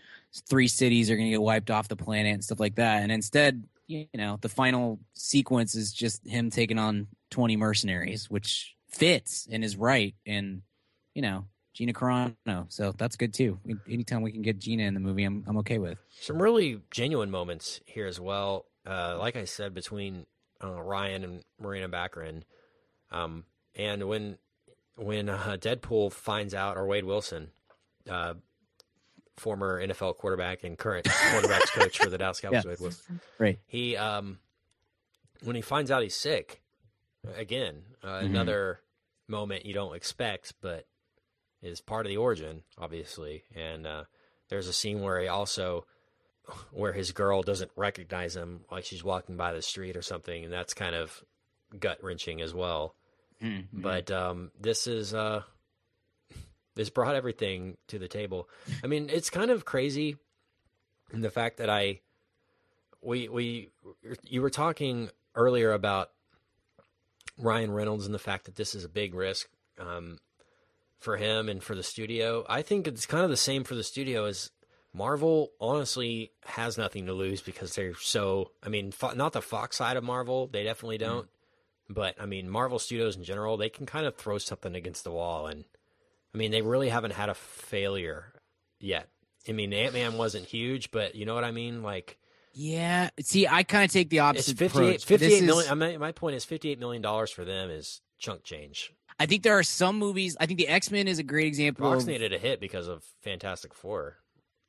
three 0.48 0.68
cities 0.68 1.10
are 1.10 1.16
going 1.16 1.26
to 1.26 1.32
get 1.32 1.42
wiped 1.42 1.70
off 1.70 1.88
the 1.88 1.96
planet 1.96 2.32
and 2.32 2.42
stuff 2.42 2.58
like 2.58 2.76
that. 2.76 3.02
And 3.02 3.12
instead, 3.12 3.64
you 3.86 4.06
know, 4.14 4.38
the 4.40 4.48
final 4.48 5.00
sequence 5.12 5.74
is 5.74 5.92
just 5.92 6.26
him 6.26 6.48
taking 6.50 6.78
on 6.78 7.08
20 7.30 7.56
mercenaries, 7.56 8.30
which 8.30 8.74
fits 8.88 9.46
and 9.50 9.62
is 9.62 9.76
right. 9.76 10.14
And, 10.26 10.62
you 11.14 11.20
know, 11.20 11.44
Gina 11.74 11.92
Carano. 11.92 12.66
So 12.68 12.92
that's 12.92 13.16
good 13.16 13.32
too. 13.32 13.58
Anytime 13.88 14.22
we 14.22 14.32
can 14.32 14.42
get 14.42 14.58
Gina 14.58 14.82
in 14.84 14.94
the 14.94 15.00
movie, 15.00 15.24
I'm, 15.24 15.44
I'm 15.46 15.56
okay 15.58 15.78
with. 15.78 15.98
Some 16.20 16.40
really 16.40 16.80
genuine 16.90 17.30
moments 17.30 17.80
here 17.86 18.06
as 18.06 18.20
well. 18.20 18.66
Uh, 18.86 19.16
like 19.18 19.36
I 19.36 19.44
said, 19.44 19.72
between 19.74 20.26
uh, 20.62 20.80
Ryan 20.82 21.24
and 21.24 21.44
Morena 21.60 21.88
Baccarin, 21.88 22.42
um, 23.10 23.44
and 23.74 24.06
when 24.08 24.38
when 24.96 25.28
uh, 25.28 25.56
Deadpool 25.58 26.12
finds 26.12 26.52
out, 26.54 26.76
or 26.76 26.86
Wade 26.86 27.04
Wilson, 27.04 27.48
uh, 28.10 28.34
former 29.36 29.80
NFL 29.84 30.16
quarterback 30.18 30.64
and 30.64 30.76
current 30.76 31.06
quarterbacks 31.06 31.72
coach 31.72 31.98
for 31.98 32.10
the 32.10 32.18
Dallas 32.18 32.40
Cowboys, 32.40 32.64
Yeah. 32.64 32.68
Wade 32.70 32.80
Wilson, 32.80 33.20
Right. 33.38 33.58
he 33.66 33.96
um, 33.96 34.38
when 35.42 35.56
he 35.56 35.62
finds 35.62 35.90
out 35.90 36.02
he's 36.02 36.14
sick, 36.16 36.60
again, 37.36 37.82
uh, 38.02 38.20
Mhm. 38.20 38.26
another 38.26 38.80
moment 39.28 39.64
you 39.64 39.72
don't 39.74 39.94
expect, 39.96 40.54
but 40.60 40.86
is 41.62 41.80
part 41.80 42.06
of 42.06 42.10
the 42.10 42.16
origin, 42.16 42.62
obviously. 42.78 43.44
And 43.54 43.86
uh, 43.86 44.04
there's 44.48 44.68
a 44.68 44.72
scene 44.72 45.00
where 45.00 45.20
he 45.20 45.28
also, 45.28 45.86
where 46.72 46.92
his 46.92 47.12
girl 47.12 47.42
doesn't 47.42 47.70
recognize 47.76 48.36
him, 48.36 48.64
like 48.70 48.84
she's 48.84 49.04
walking 49.04 49.36
by 49.36 49.52
the 49.52 49.62
street 49.62 49.96
or 49.96 50.02
something, 50.02 50.44
and 50.44 50.52
that's 50.52 50.74
kind 50.74 50.94
of 50.94 51.22
gut 51.78 51.98
wrenching 52.02 52.40
as 52.40 52.52
well. 52.52 52.94
Mm-hmm. 53.42 53.80
But 53.80 54.10
um, 54.10 54.50
this 54.60 54.86
is 54.86 55.14
uh, 55.14 55.42
this 56.74 56.90
brought 56.90 57.14
everything 57.14 57.76
to 57.88 57.98
the 57.98 58.08
table. 58.08 58.48
I 58.82 58.86
mean, 58.86 59.08
it's 59.10 59.30
kind 59.30 59.50
of 59.50 59.64
crazy 59.64 60.16
the 61.20 61.30
fact 61.30 61.58
that 61.58 61.68
I 61.68 62.00
we 63.02 63.28
we 63.28 63.68
you 64.22 64.40
were 64.40 64.50
talking 64.50 65.10
earlier 65.34 65.72
about 65.72 66.10
Ryan 67.36 67.70
Reynolds 67.72 68.06
and 68.06 68.14
the 68.14 68.18
fact 68.18 68.46
that 68.46 68.56
this 68.56 68.74
is 68.74 68.84
a 68.84 68.88
big 68.88 69.14
risk 69.14 69.48
um, 69.78 70.18
for 71.02 71.16
him 71.16 71.48
and 71.48 71.62
for 71.62 71.74
the 71.74 71.82
studio. 71.82 72.44
I 72.48 72.62
think 72.62 72.86
it's 72.86 73.06
kind 73.06 73.24
of 73.24 73.30
the 73.30 73.36
same 73.36 73.64
for 73.64 73.74
the 73.74 73.84
studio 73.84 74.24
as 74.24 74.50
Marvel. 74.94 75.52
Honestly, 75.60 76.32
has 76.44 76.78
nothing 76.78 77.06
to 77.06 77.12
lose 77.12 77.40
because 77.40 77.74
they're 77.74 77.94
so. 77.94 78.50
I 78.62 78.68
mean, 78.68 78.92
fo- 78.92 79.14
not 79.14 79.32
the 79.32 79.42
Fox 79.42 79.76
side 79.76 79.96
of 79.96 80.04
Marvel. 80.04 80.46
They 80.46 80.64
definitely 80.64 80.98
mm-hmm. 80.98 81.12
don't. 81.12 81.28
But 81.88 82.14
I 82.20 82.26
mean, 82.26 82.48
Marvel 82.48 82.78
Studios 82.78 83.16
in 83.16 83.24
general, 83.24 83.56
they 83.56 83.68
can 83.68 83.86
kind 83.86 84.06
of 84.06 84.16
throw 84.16 84.38
something 84.38 84.74
against 84.74 85.04
the 85.04 85.10
wall, 85.10 85.46
and 85.46 85.64
I 86.34 86.38
mean, 86.38 86.50
they 86.50 86.62
really 86.62 86.88
haven't 86.88 87.12
had 87.12 87.28
a 87.28 87.34
failure 87.34 88.32
yet. 88.78 89.08
I 89.48 89.52
mean, 89.52 89.72
Ant 89.72 89.92
Man 89.92 90.16
wasn't 90.16 90.46
huge, 90.46 90.90
but 90.90 91.14
you 91.14 91.26
know 91.26 91.34
what 91.34 91.44
I 91.44 91.50
mean. 91.50 91.82
Like 91.82 92.18
Yeah. 92.54 93.10
See, 93.20 93.46
I 93.46 93.62
kind 93.64 93.84
of 93.84 93.90
take 93.90 94.08
the 94.08 94.18
it's 94.18 94.22
opposite 94.22 94.58
58, 94.58 94.82
approach. 94.82 95.04
58 95.04 95.40
This 95.40 95.58
is- 95.58 95.70
I 95.70 95.74
mean, 95.74 95.98
my 95.98 96.12
point 96.12 96.36
is, 96.36 96.44
fifty-eight 96.44 96.78
million 96.78 97.02
dollars 97.02 97.30
for 97.30 97.44
them 97.44 97.70
is 97.70 98.00
chunk 98.18 98.44
change. 98.44 98.92
I 99.18 99.26
think 99.26 99.42
there 99.42 99.58
are 99.58 99.62
some 99.62 99.98
movies. 99.98 100.36
I 100.40 100.46
think 100.46 100.58
the 100.58 100.68
X 100.68 100.90
Men 100.90 101.08
is 101.08 101.18
a 101.18 101.22
great 101.22 101.46
example. 101.46 101.90
Fox 101.90 102.02
of, 102.04 102.08
needed 102.08 102.32
a 102.32 102.38
hit 102.38 102.60
because 102.60 102.88
of 102.88 103.02
Fantastic 103.22 103.74
Four. 103.74 104.16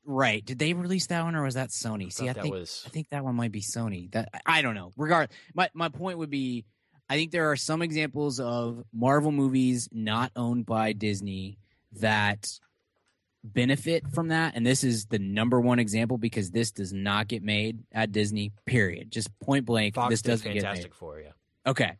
right? 0.04 0.44
Did 0.44 0.58
they 0.58 0.72
release 0.74 1.06
that 1.08 1.22
one 1.24 1.34
or 1.34 1.42
was 1.42 1.54
that 1.54 1.70
Sony? 1.70 2.12
See, 2.12 2.28
I 2.28 2.32
that 2.32 2.42
think 2.42 2.54
was- 2.54 2.82
I 2.86 2.90
think 2.90 3.08
that 3.10 3.24
one 3.24 3.34
might 3.34 3.52
be 3.52 3.60
Sony. 3.62 4.10
That 4.12 4.28
I 4.46 4.62
don't 4.62 4.74
know. 4.74 4.92
Regard 4.96 5.30
my 5.54 5.68
my 5.74 5.88
point 5.88 6.18
would 6.18 6.30
be, 6.30 6.64
I 7.08 7.14
think 7.16 7.30
there 7.32 7.50
are 7.50 7.56
some 7.56 7.82
examples 7.82 8.38
of 8.40 8.84
Marvel 8.92 9.32
movies 9.32 9.88
not 9.92 10.30
owned 10.36 10.66
by 10.66 10.92
Disney 10.92 11.58
that 12.00 12.48
benefit 13.42 14.04
from 14.12 14.28
that, 14.28 14.54
and 14.56 14.66
this 14.66 14.84
is 14.84 15.06
the 15.06 15.18
number 15.18 15.60
one 15.60 15.78
example 15.78 16.16
because 16.18 16.50
this 16.50 16.70
does 16.70 16.92
not 16.92 17.28
get 17.28 17.42
made 17.42 17.80
at 17.92 18.10
Disney. 18.12 18.52
Period. 18.66 19.10
Just 19.10 19.28
point 19.40 19.64
blank. 19.66 19.94
Fox 19.94 20.10
this 20.10 20.22
doesn't 20.22 20.44
get 20.46 20.54
made. 20.54 20.62
Fantastic 20.62 20.94
Four, 20.94 21.20
yeah. 21.20 21.32
Okay. 21.66 21.92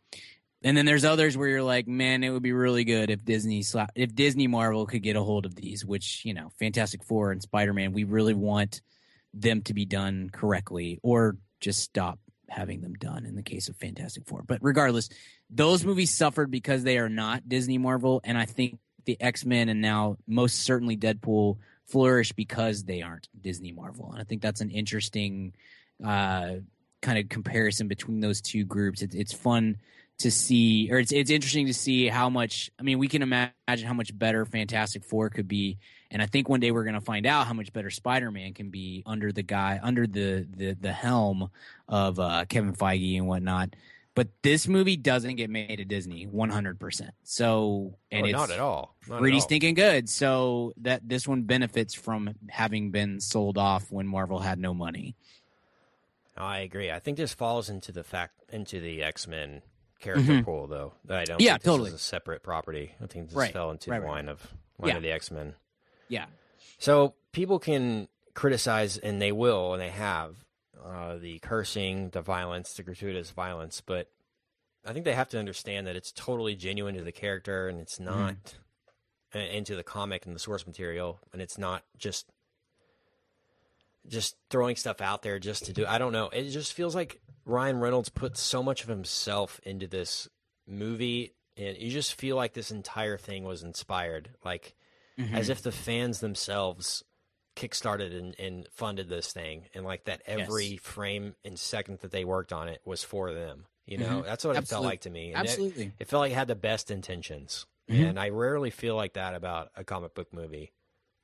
And 0.65 0.75
then 0.75 0.87
there's 0.87 1.05
others 1.05 1.37
where 1.37 1.47
you're 1.47 1.63
like, 1.63 1.87
man, 1.87 2.25
it 2.25 2.31
would 2.31 2.43
be 2.43 2.55
really 2.55 2.85
good 2.85 3.11
if 3.11 3.23
Disney 3.23 3.63
if 3.95 4.15
Disney 4.15 4.47
Marvel 4.47 4.87
could 4.87 5.03
get 5.03 5.15
a 5.15 5.23
hold 5.23 5.45
of 5.45 5.55
these, 5.55 5.85
which 5.85 6.25
you 6.25 6.33
know, 6.33 6.51
Fantastic 6.59 7.05
Four 7.05 7.33
and 7.33 7.43
Spider 7.43 7.75
Man, 7.75 7.93
we 7.93 8.05
really 8.05 8.33
want 8.33 8.81
them 9.35 9.61
to 9.63 9.75
be 9.75 9.85
done 9.85 10.31
correctly, 10.33 11.01
or 11.03 11.37
just 11.61 11.83
stop 11.83 12.19
having 12.49 12.81
them 12.81 12.95
done 12.95 13.27
in 13.27 13.37
the 13.37 13.43
case 13.43 13.69
of 13.69 13.77
Fantastic 13.77 14.27
Four. 14.27 14.43
But 14.47 14.61
regardless, 14.63 15.11
those 15.51 15.85
movies 15.85 16.11
suffered 16.11 16.51
because 16.51 16.83
they 16.83 16.97
are 16.97 17.11
not 17.11 17.47
Disney 17.47 17.77
Marvel, 17.77 18.23
and 18.25 18.39
I 18.39 18.47
think 18.47 18.79
the 19.05 19.21
X 19.21 19.45
Men 19.45 19.69
and 19.69 19.83
now 19.83 20.17
most 20.27 20.61
certainly 20.61 20.97
Deadpool 20.97 21.59
flourish 21.85 22.33
because 22.33 22.85
they 22.85 23.03
aren't 23.03 23.29
Disney 23.39 23.73
Marvel, 23.73 24.13
and 24.13 24.21
I 24.21 24.25
think 24.25 24.41
that's 24.41 24.63
an 24.63 24.71
interesting 24.71 25.55
uh, 26.03 26.55
kind 27.03 27.19
of 27.19 27.29
comparison 27.29 27.87
between 27.87 28.21
those 28.21 28.41
two 28.41 28.65
groups. 28.65 29.03
It's 29.03 29.15
it's 29.15 29.35
fun 29.35 29.77
to 30.19 30.31
see, 30.31 30.89
or 30.93 30.99
it's 30.99 31.13
it's 31.13 31.31
interesting 31.31 31.67
to 31.67 31.75
see 31.75 32.07
how 32.09 32.29
much. 32.31 32.71
I 32.79 32.83
mean, 32.83 32.99
we 32.99 33.09
can 33.09 33.23
imagine 33.23 33.87
how 33.87 33.95
much 33.95 34.17
better 34.17 34.45
Fantastic 34.45 35.05
Four 35.05 35.29
could 35.31 35.49
be, 35.49 35.79
and 36.11 36.23
I 36.23 36.27
think 36.27 36.49
one 36.49 36.61
day 36.61 36.71
we're 36.71 36.85
going 36.85 36.95
to 36.95 37.01
find 37.01 37.27
out 37.27 37.47
how 37.47 37.53
much 37.53 37.73
better 37.73 37.91
Spider 37.91 38.31
Man 38.31 38.55
can 38.55 38.71
be 38.71 39.03
under 39.07 39.33
the 39.33 39.43
guy 39.43 39.81
under 39.83 40.07
the 40.07 40.47
the 40.57 40.77
the 40.81 40.93
helm 40.93 41.51
of 41.89 42.19
uh, 42.21 42.45
Kevin 42.49 42.75
Feige 42.75 43.17
and 43.17 43.27
whatnot. 43.27 43.75
But 44.17 44.29
this 44.43 44.69
movie 44.69 44.97
doesn't 44.97 45.35
get 45.35 45.51
made 45.51 45.81
at 45.81 45.89
Disney 45.89 46.25
100%. 46.29 47.11
So, 47.25 47.99
and 48.13 48.23
Oh, 48.23 48.29
it's 48.29 48.33
not 48.33 48.51
at 48.53 48.61
all. 48.61 48.95
Not 49.09 49.17
at 49.17 49.21
pretty 49.21 49.39
all. 49.39 49.41
stinking 49.41 49.75
good. 49.75 50.09
So 50.09 50.73
that 50.83 51.09
this 51.09 51.27
one 51.27 51.43
benefits 51.43 51.95
from 51.95 52.31
having 52.49 52.93
been 52.93 53.19
sold 53.21 53.59
off 53.59 53.91
when 53.91 54.07
Marvel 54.07 54.39
had 54.39 54.61
no 54.61 54.73
money. 54.73 55.17
I 56.37 56.59
agree. 56.61 56.93
I 56.93 57.01
think 57.01 57.17
this 57.17 57.35
falls 57.35 57.69
into 57.69 57.91
the 57.91 58.05
fact 58.05 58.35
into 58.53 58.79
the 58.79 59.03
X 59.03 59.27
Men 59.27 59.63
character 60.05 60.43
pool, 60.43 60.67
though. 60.69 60.93
That 61.07 61.19
I 61.21 61.25
don't. 61.25 61.37
Mm-hmm. 61.39 61.43
Yeah, 61.45 61.53
think 61.55 61.63
this 61.63 61.71
totally. 61.73 61.89
is 61.89 61.95
a 61.95 61.99
separate 61.99 62.43
property. 62.43 62.93
I 63.03 63.07
think 63.07 63.29
this 63.29 63.37
Right. 63.37 63.53
fell 63.53 63.71
into 63.73 63.91
Right, 63.91 63.99
the 64.01 64.07
right. 64.07 64.13
line 64.13 64.29
of 64.29 64.55
line 64.79 64.91
Yeah. 64.91 64.97
of 64.99 65.03
the 65.03 65.11
X 65.11 65.31
Men. 65.31 65.55
Yeah. 66.09 66.27
So 66.79 67.15
people 67.33 67.59
can 67.59 68.09
criticize, 68.35 68.99
and 68.99 69.21
they 69.21 69.33
will, 69.33 69.73
and 69.73 69.81
they 69.83 69.91
have 69.91 70.37
uh, 70.85 71.17
the 71.17 71.39
cursing, 71.39 72.11
the 72.11 72.21
violence, 72.21 72.75
the 72.75 72.83
gratuitous 72.83 73.31
violence, 73.31 73.81
but 73.81 74.11
I 74.85 74.93
think 74.93 75.07
they 75.07 75.15
have 75.15 75.31
to 75.31 75.39
understand 75.39 75.87
that 75.87 75.97
it's 75.97 76.13
totally 76.13 76.55
genuine 76.57 76.95
to 76.97 77.03
the 77.03 77.13
character, 77.13 77.69
and 77.69 77.81
it's 77.81 77.99
Mm-hmm. 77.99 78.05
not 78.21 78.55
uh, 79.35 79.39
into 79.39 79.75
the 79.77 79.83
comic 79.83 80.27
and 80.27 80.35
the 80.35 80.39
source 80.41 80.67
material, 80.67 81.21
and 81.33 81.41
it's 81.41 81.57
not 81.57 81.85
just 81.97 82.27
just 84.07 84.37
throwing 84.51 84.77
stuff 84.77 85.01
out 85.01 85.23
there 85.23 85.39
just 85.39 85.67
to 85.67 85.73
do. 85.73 85.87
I 85.87 85.99
don't 85.99 86.13
know. 86.13 86.29
It 86.29 86.51
just 86.51 86.73
feels 86.73 86.95
like 86.95 87.21
Ryan 87.47 87.79
Reynolds 87.81 88.09
put 88.09 88.37
so 88.37 88.63
much 88.63 88.83
of 88.83 88.89
himself 88.89 89.61
into 89.65 89.87
this 89.87 90.29
movie, 90.67 91.35
and 91.57 91.77
you 91.79 91.91
just 91.91 92.15
feel 92.15 92.37
like 92.37 92.53
this 92.55 92.71
entire 92.71 93.17
thing 93.19 93.45
was 93.45 93.63
inspired, 93.63 94.31
like 94.45 94.75
Mm-hmm. 95.17 95.37
as 95.37 95.49
if 95.49 95.63
the 95.63 95.71
fans 95.71 96.19
themselves 96.19 97.05
kickstarted 97.55 98.19
and, 98.19 98.35
and 98.41 98.67
funded 98.73 99.09
this 99.09 99.33
thing, 99.33 99.67
and 99.73 99.85
like 99.85 100.07
that 100.07 100.23
every 100.27 100.65
Yes. 100.67 100.81
frame 100.81 101.37
and 101.45 101.57
second 101.57 102.01
that 102.01 102.11
they 102.11 102.25
worked 102.25 102.53
on 102.53 102.67
it 102.69 102.81
was 102.85 103.05
for 103.05 103.33
them. 103.33 103.67
You 103.87 103.99
know, 103.99 104.23
that's 104.23 104.45
what 104.45 104.57
it 104.57 104.67
felt 104.67 104.83
like 104.85 105.03
to 105.03 105.11
me. 105.11 105.29
And 105.29 105.37
Absolutely. 105.37 105.93
it 106.01 106.09
felt 106.09 106.23
like 106.23 106.33
it 106.33 106.37
had 106.37 106.49
the 106.49 106.57
best 106.57 106.91
intentions, 106.91 107.65
Mhm. 107.89 108.09
and 108.11 108.19
I 108.19 108.31
rarely 108.31 108.71
feel 108.71 108.97
like 108.97 109.13
that 109.13 109.35
about 109.37 109.71
a 109.77 109.85
comic 109.85 110.15
book 110.15 110.33
movie. 110.33 110.73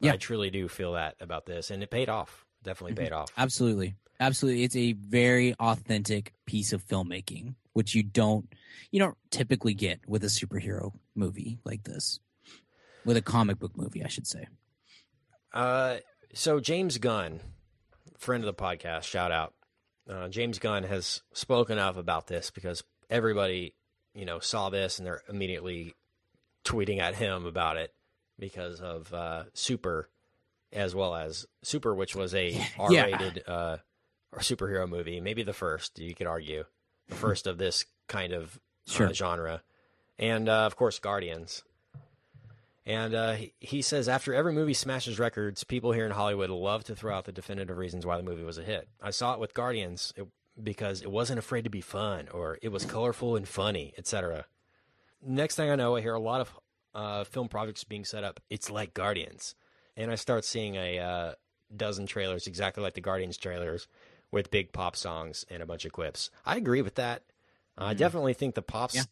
But 0.01 0.07
Yeah. 0.07 0.13
I 0.13 0.17
truly 0.19 0.51
do 0.51 0.69
feel 0.69 0.93
that 0.93 1.17
about 1.19 1.47
this, 1.47 1.69
and 1.71 1.83
it 1.83 1.91
paid 1.91 2.09
off. 2.09 2.47
Definitely 2.63 3.03
paid 3.03 3.13
off. 3.13 3.31
Absolutely. 3.37 3.95
Absolutely. 4.19 4.65
It's 4.65 4.77
a 4.77 4.93
very 4.93 5.55
authentic 5.55 6.35
piece 6.45 6.73
of 6.73 6.87
filmmaking, 6.87 7.55
which 7.73 7.95
you 7.95 8.03
don't 8.03 8.53
you 8.91 8.99
don't 8.99 9.17
typically 9.31 9.75
get 9.75 10.01
with 10.07 10.23
a 10.25 10.29
superhero 10.29 10.93
movie 11.15 11.59
like 11.65 11.85
this. 11.85 12.21
With 13.05 13.17
a 13.17 13.23
comic 13.23 13.59
book 13.59 13.77
movie, 13.77 14.05
I 14.05 14.09
should 14.09 14.27
say. 14.27 14.47
Uh, 15.55 15.97
so 16.35 16.61
James 16.61 16.99
Gunn, 16.99 17.41
friend 18.19 18.45
of 18.45 18.47
the 18.55 18.63
podcast, 18.63 19.05
shout 19.05 19.33
out. 19.33 19.55
Uh, 20.09 20.29
James 20.29 20.59
Gunn 20.59 20.85
has 20.85 21.23
spoken 21.33 21.79
up 21.79 21.97
about 21.97 22.27
this 22.27 22.51
because 22.51 22.85
everybody, 23.09 23.75
you 24.15 24.27
know, 24.27 24.39
saw 24.39 24.69
this 24.69 24.99
and 24.99 25.07
they're 25.07 25.23
immediately 25.29 25.95
tweeting 26.65 26.99
at 26.99 27.15
him 27.15 27.47
about 27.47 27.79
it 27.79 27.95
because 28.39 28.81
of 28.81 29.13
uh, 29.15 29.45
Super, 29.55 30.11
as 30.73 30.95
well 30.95 31.15
as 31.15 31.47
Super, 31.63 31.95
which 31.95 32.15
was 32.15 32.35
a 32.35 32.61
R-rated 32.79 33.43
uh, 33.47 33.79
or 34.33 34.39
superhero 34.39 34.89
movie, 34.89 35.21
maybe 35.21 35.43
the 35.43 35.53
first. 35.53 35.99
You 35.99 36.15
could 36.15 36.27
argue 36.27 36.65
the 37.09 37.15
first 37.17 37.47
of 37.47 37.59
this 37.59 37.85
kind 38.09 38.33
of 38.33 38.61
uh, 38.99 39.13
genre, 39.13 39.63
and 40.19 40.49
uh, 40.49 40.67
of 40.67 40.77
course 40.77 40.99
Guardians. 40.99 41.65
And 42.87 43.15
uh, 43.15 43.33
he, 43.35 43.53
he 43.61 43.83
says 43.83 44.09
after 44.09 44.35
every 44.35 44.53
movie 44.53 44.75
smashes 44.75 45.19
records, 45.19 45.65
people 45.65 45.93
here 45.93 46.07
in 46.07 46.13
Hollywood 46.13 46.51
love 46.51 46.83
to 46.85 46.97
throw 46.97 47.15
out 47.15 47.25
the 47.25 47.33
definitive 47.33 47.77
reasons 47.77 48.07
why 48.07 48.17
the 48.17 48.23
movie 48.23 48.43
was 48.43 48.59
a 48.59 48.65
hit. 48.65 48.89
I 49.01 49.11
saw 49.11 49.35
it 49.35 49.41
with 49.41 49.55
Guardians 49.55 50.13
it, 50.17 50.27
because 50.61 51.03
it 51.03 51.11
wasn't 51.11 51.39
afraid 51.39 51.65
to 51.65 51.71
be 51.71 51.83
fun, 51.83 52.29
or 52.33 52.59
it 52.63 52.69
was 52.71 52.85
colorful 52.85 53.37
and 53.37 53.47
funny, 53.47 53.93
etc. 53.99 54.47
Next 55.25 55.57
thing 55.57 55.71
I 55.71 55.77
know, 55.77 55.97
I 55.97 56.01
hear 56.01 56.15
a 56.15 56.21
lot 56.21 56.41
of 56.41 56.59
uh, 56.95 57.25
film 57.25 57.49
projects 57.49 57.85
being 57.85 58.05
set 58.05 58.25
up. 58.25 58.41
It's 58.49 58.71
like 58.71 58.95
Guardians, 58.95 59.55
and 60.01 60.11
I 60.11 60.15
start 60.17 60.45
seeing 60.45 60.75
a 60.77 60.99
uh, 60.99 61.33
dozen 61.75 62.07
trailers 62.07 62.47
exactly 62.47 62.83
like 62.83 62.95
the 62.95 63.01
Guardians 63.01 63.37
trailers, 63.37 63.87
with 64.33 64.51
big 64.51 64.73
pop 64.73 64.97
songs 64.97 65.45
and 65.51 65.63
a 65.63 65.67
bunch 65.67 65.85
of 65.85 65.93
quips. 65.93 66.31
I 66.47 66.57
agree 66.57 66.83
with 66.83 66.95
that. 66.97 67.25
I 67.79 67.95
definitely 67.95 68.35
think 68.35 68.55
the 68.55 68.63
pop 68.63 68.93
Yeah. 68.95 69.05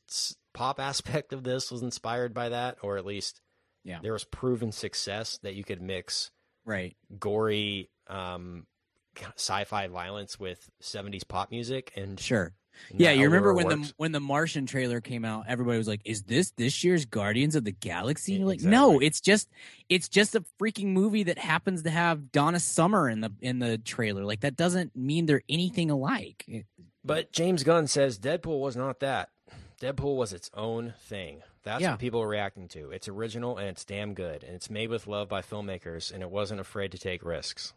pop 0.52 0.78
aspect 0.78 1.32
of 1.32 1.42
this 1.42 1.70
was 1.70 1.82
inspired 1.82 2.34
by 2.34 2.50
that, 2.50 2.78
or 2.82 2.98
at 2.98 3.06
least 3.06 3.40
Yeah. 3.82 4.00
there 4.02 4.12
was 4.12 4.24
proven 4.24 4.72
success 4.72 5.38
that 5.38 5.54
you 5.54 5.64
could 5.64 5.80
mix 5.80 6.30
Right. 6.64 6.96
gory 7.18 7.88
um, 8.08 8.66
sci-fi 9.36 9.86
violence 9.86 10.38
with 10.38 10.70
70s 10.82 11.24
pop 11.24 11.50
music 11.50 11.92
and 11.96 12.20
Sure. 12.20 12.52
Yeah, 12.94 13.10
you 13.12 13.24
remember 13.24 13.52
when 13.54 13.68
the 13.68 13.92
when 13.96 14.12
the 14.12 14.20
Martian 14.20 14.66
trailer 14.66 15.00
came 15.00 15.24
out, 15.24 15.44
everybody 15.48 15.78
was 15.78 15.88
like, 15.88 16.00
"Is 16.04 16.22
this 16.22 16.52
this 16.52 16.82
year's 16.84 17.04
Guardians 17.04 17.54
of 17.54 17.64
the 17.64 17.72
Galaxy?" 17.72 18.32
Yeah, 18.32 18.38
you're 18.38 18.48
like, 18.48 18.54
exactly. 18.56 18.76
"No, 18.76 18.98
it's 19.00 19.20
just 19.20 19.48
it's 19.88 20.08
just 20.08 20.34
a 20.34 20.44
freaking 20.60 20.88
movie 20.88 21.24
that 21.24 21.38
happens 21.38 21.82
to 21.82 21.90
have 21.90 22.32
Donna 22.32 22.60
Summer 22.60 23.08
in 23.08 23.20
the 23.20 23.30
in 23.40 23.58
the 23.58 23.78
trailer. 23.78 24.24
Like 24.24 24.40
that 24.40 24.56
doesn't 24.56 24.96
mean 24.96 25.26
they're 25.26 25.42
anything 25.48 25.90
alike." 25.90 26.64
But 27.04 27.32
James 27.32 27.62
Gunn 27.62 27.86
says 27.86 28.18
Deadpool 28.18 28.60
was 28.60 28.76
not 28.76 29.00
that. 29.00 29.30
Deadpool 29.80 30.16
was 30.16 30.32
its 30.32 30.50
own 30.54 30.94
thing. 31.00 31.42
That's 31.62 31.82
Yeah. 31.82 31.90
what 31.92 32.00
people 32.00 32.20
are 32.22 32.28
reacting 32.28 32.68
to. 32.68 32.90
It's 32.90 33.08
original 33.08 33.56
and 33.58 33.68
it's 33.68 33.84
damn 33.84 34.14
good, 34.14 34.42
and 34.42 34.54
it's 34.54 34.68
made 34.70 34.88
with 34.90 35.06
love 35.06 35.28
by 35.28 35.40
filmmakers, 35.42 36.12
and 36.12 36.22
it 36.22 36.30
wasn't 36.30 36.60
afraid 36.60 36.92
to 36.92 36.98
take 36.98 37.24
risks. 37.24 37.72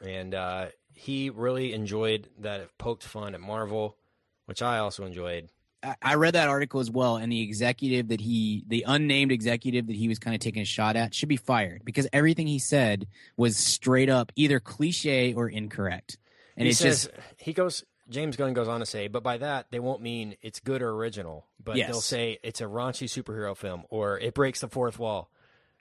And 0.00 0.34
uh, 0.34 0.66
he 0.92 1.30
really 1.30 1.72
enjoyed 1.72 2.28
that 2.38 2.60
it 2.60 2.70
poked 2.78 3.04
fun 3.04 3.34
at 3.34 3.40
Marvel, 3.40 3.96
which 4.46 4.62
I 4.62 4.78
also 4.78 5.04
enjoyed. 5.04 5.48
I- 5.82 5.96
I 6.00 6.14
read 6.14 6.34
that 6.34 6.48
article 6.48 6.80
as 6.80 6.90
well, 6.90 7.16
and 7.16 7.30
the 7.30 7.42
executive 7.42 8.08
that 8.08 8.20
he, 8.20 8.64
the 8.66 8.84
unnamed 8.86 9.32
executive 9.32 9.86
that 9.88 9.96
he 9.96 10.08
was 10.08 10.18
kind 10.18 10.34
of 10.34 10.40
taking 10.40 10.62
a 10.62 10.66
shot 10.66 10.96
at, 10.96 11.14
should 11.14 11.28
be 11.28 11.36
fired 11.36 11.82
because 11.84 12.08
everything 12.12 12.46
he 12.46 12.58
said 12.58 13.06
was 13.36 13.56
straight 13.56 14.08
up 14.08 14.32
either 14.36 14.60
cliche 14.60 15.34
or 15.34 15.48
incorrect. 15.48 16.16
And 16.56 16.64
he 16.64 16.70
it's 16.70 16.78
says 16.78 17.04
just 17.04 17.14
he 17.38 17.52
goes. 17.52 17.84
James 18.10 18.36
Gunn 18.36 18.52
goes 18.52 18.68
on 18.68 18.80
to 18.80 18.86
say, 18.86 19.08
but 19.08 19.22
by 19.22 19.38
that 19.38 19.70
they 19.70 19.80
won't 19.80 20.02
mean 20.02 20.36
it's 20.42 20.60
good 20.60 20.82
or 20.82 20.90
original, 20.90 21.46
but 21.62 21.76
Yes. 21.76 21.88
they'll 21.90 22.00
say 22.02 22.38
it's 22.42 22.60
a 22.60 22.64
raunchy 22.64 23.08
superhero 23.08 23.56
film 23.56 23.84
or 23.88 24.18
it 24.18 24.34
breaks 24.34 24.60
the 24.60 24.68
fourth 24.68 24.98
wall. 24.98 25.30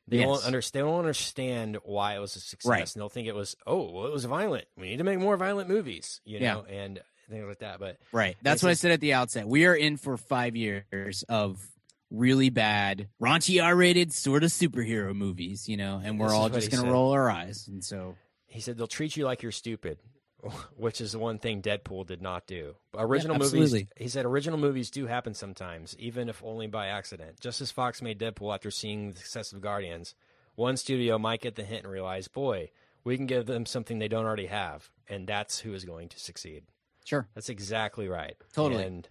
They 0.07 0.20
Yes. 0.20 0.28
won't 0.28 0.45
understand. 0.45 0.80
They 0.80 0.89
won't 0.89 0.99
understand 0.99 1.78
why 1.84 2.16
it 2.16 2.20
was 2.20 2.38
a 2.38 2.39
success, 2.39 2.70
Right. 2.70 2.80
and 2.95 3.01
they'll 3.01 3.09
think 3.09 3.28
it 3.28 3.36
was 3.36 3.57
oh, 3.68 3.91
well, 3.91 4.05
it 4.07 4.14
was 4.14 4.24
violent. 4.24 4.66
We 4.78 4.88
need 4.89 4.97
to 4.97 5.03
make 5.03 5.20
more 5.20 5.36
violent 5.36 5.68
movies, 5.70 6.22
you 6.24 6.39
Yeah. 6.39 6.53
know, 6.53 6.66
and 6.70 7.01
things 7.34 7.47
like 7.47 7.59
that. 7.59 7.79
But 7.79 7.97
Right. 8.11 8.38
That's 8.41 8.63
what 8.63 8.69
I 8.69 8.73
said 8.73 8.91
at 8.91 9.01
the 9.01 9.13
outset. 9.13 9.47
We 9.47 9.65
are 9.65 9.75
in 9.75 9.97
for 9.97 10.17
five 10.17 10.55
years 10.55 11.23
of 11.29 11.65
really 12.11 12.49
bad, 12.49 13.07
raunchy 13.21 13.63
R-rated 13.63 14.13
sort 14.13 14.43
of 14.43 14.51
superhero 14.51 15.15
movies, 15.15 15.67
you 15.67 15.77
know, 15.77 16.01
and 16.03 16.19
we're 16.19 16.34
all 16.34 16.49
just 16.49 16.69
going 16.69 16.81
to 16.81 16.88
said. 16.88 16.91
roll 16.91 17.11
our 17.11 17.29
eyes. 17.29 17.67
And 17.67 17.84
so, 17.84 18.15
he 18.45 18.61
said 18.61 18.77
they'll 18.77 18.88
treat 18.88 19.17
you 19.17 19.25
like 19.25 19.41
you're 19.41 19.51
stupid, 19.51 19.97
which 20.77 21.01
is 21.01 21.13
the 21.13 21.19
one 21.19 21.39
thing 21.39 21.61
Deadpool 21.61 22.05
did 22.05 22.21
not 22.21 22.45
do. 22.45 22.75
Original 22.95 23.38
movies, 23.39 23.86
he 23.97 24.07
said, 24.07 24.25
original 24.25 24.59
movies 24.59 24.91
do 24.91 25.07
happen 25.07 25.34
sometimes, 25.34 25.95
even 25.97 26.29
if 26.29 26.43
only 26.43 26.67
by 26.67 26.88
accident. 26.88 27.39
Just 27.39 27.61
as 27.61 27.71
Fox 27.71 28.01
made 28.01 28.19
Deadpool 28.19 28.53
after 28.53 28.69
seeing 28.69 29.11
the 29.11 29.17
success 29.17 29.51
of 29.51 29.61
Guardians, 29.61 30.13
one 30.55 30.77
studio 30.77 31.17
might 31.17 31.41
get 31.41 31.55
the 31.55 31.63
hint 31.63 31.84
and 31.84 31.91
realize, 31.91 32.27
boy, 32.27 32.69
we 33.03 33.17
can 33.17 33.25
give 33.25 33.47
them 33.47 33.65
something 33.65 33.97
they 33.97 34.07
don't 34.07 34.25
already 34.25 34.45
have, 34.45 34.89
and 35.09 35.27
that's 35.27 35.59
who 35.59 35.73
is 35.73 35.84
going 35.84 36.09
to 36.09 36.19
succeed. 36.19 36.63
Sure. 37.03 37.27
That's 37.35 37.49
exactly 37.49 38.07
right. 38.07 38.35
Totally. 38.53 38.83
And 38.83 39.09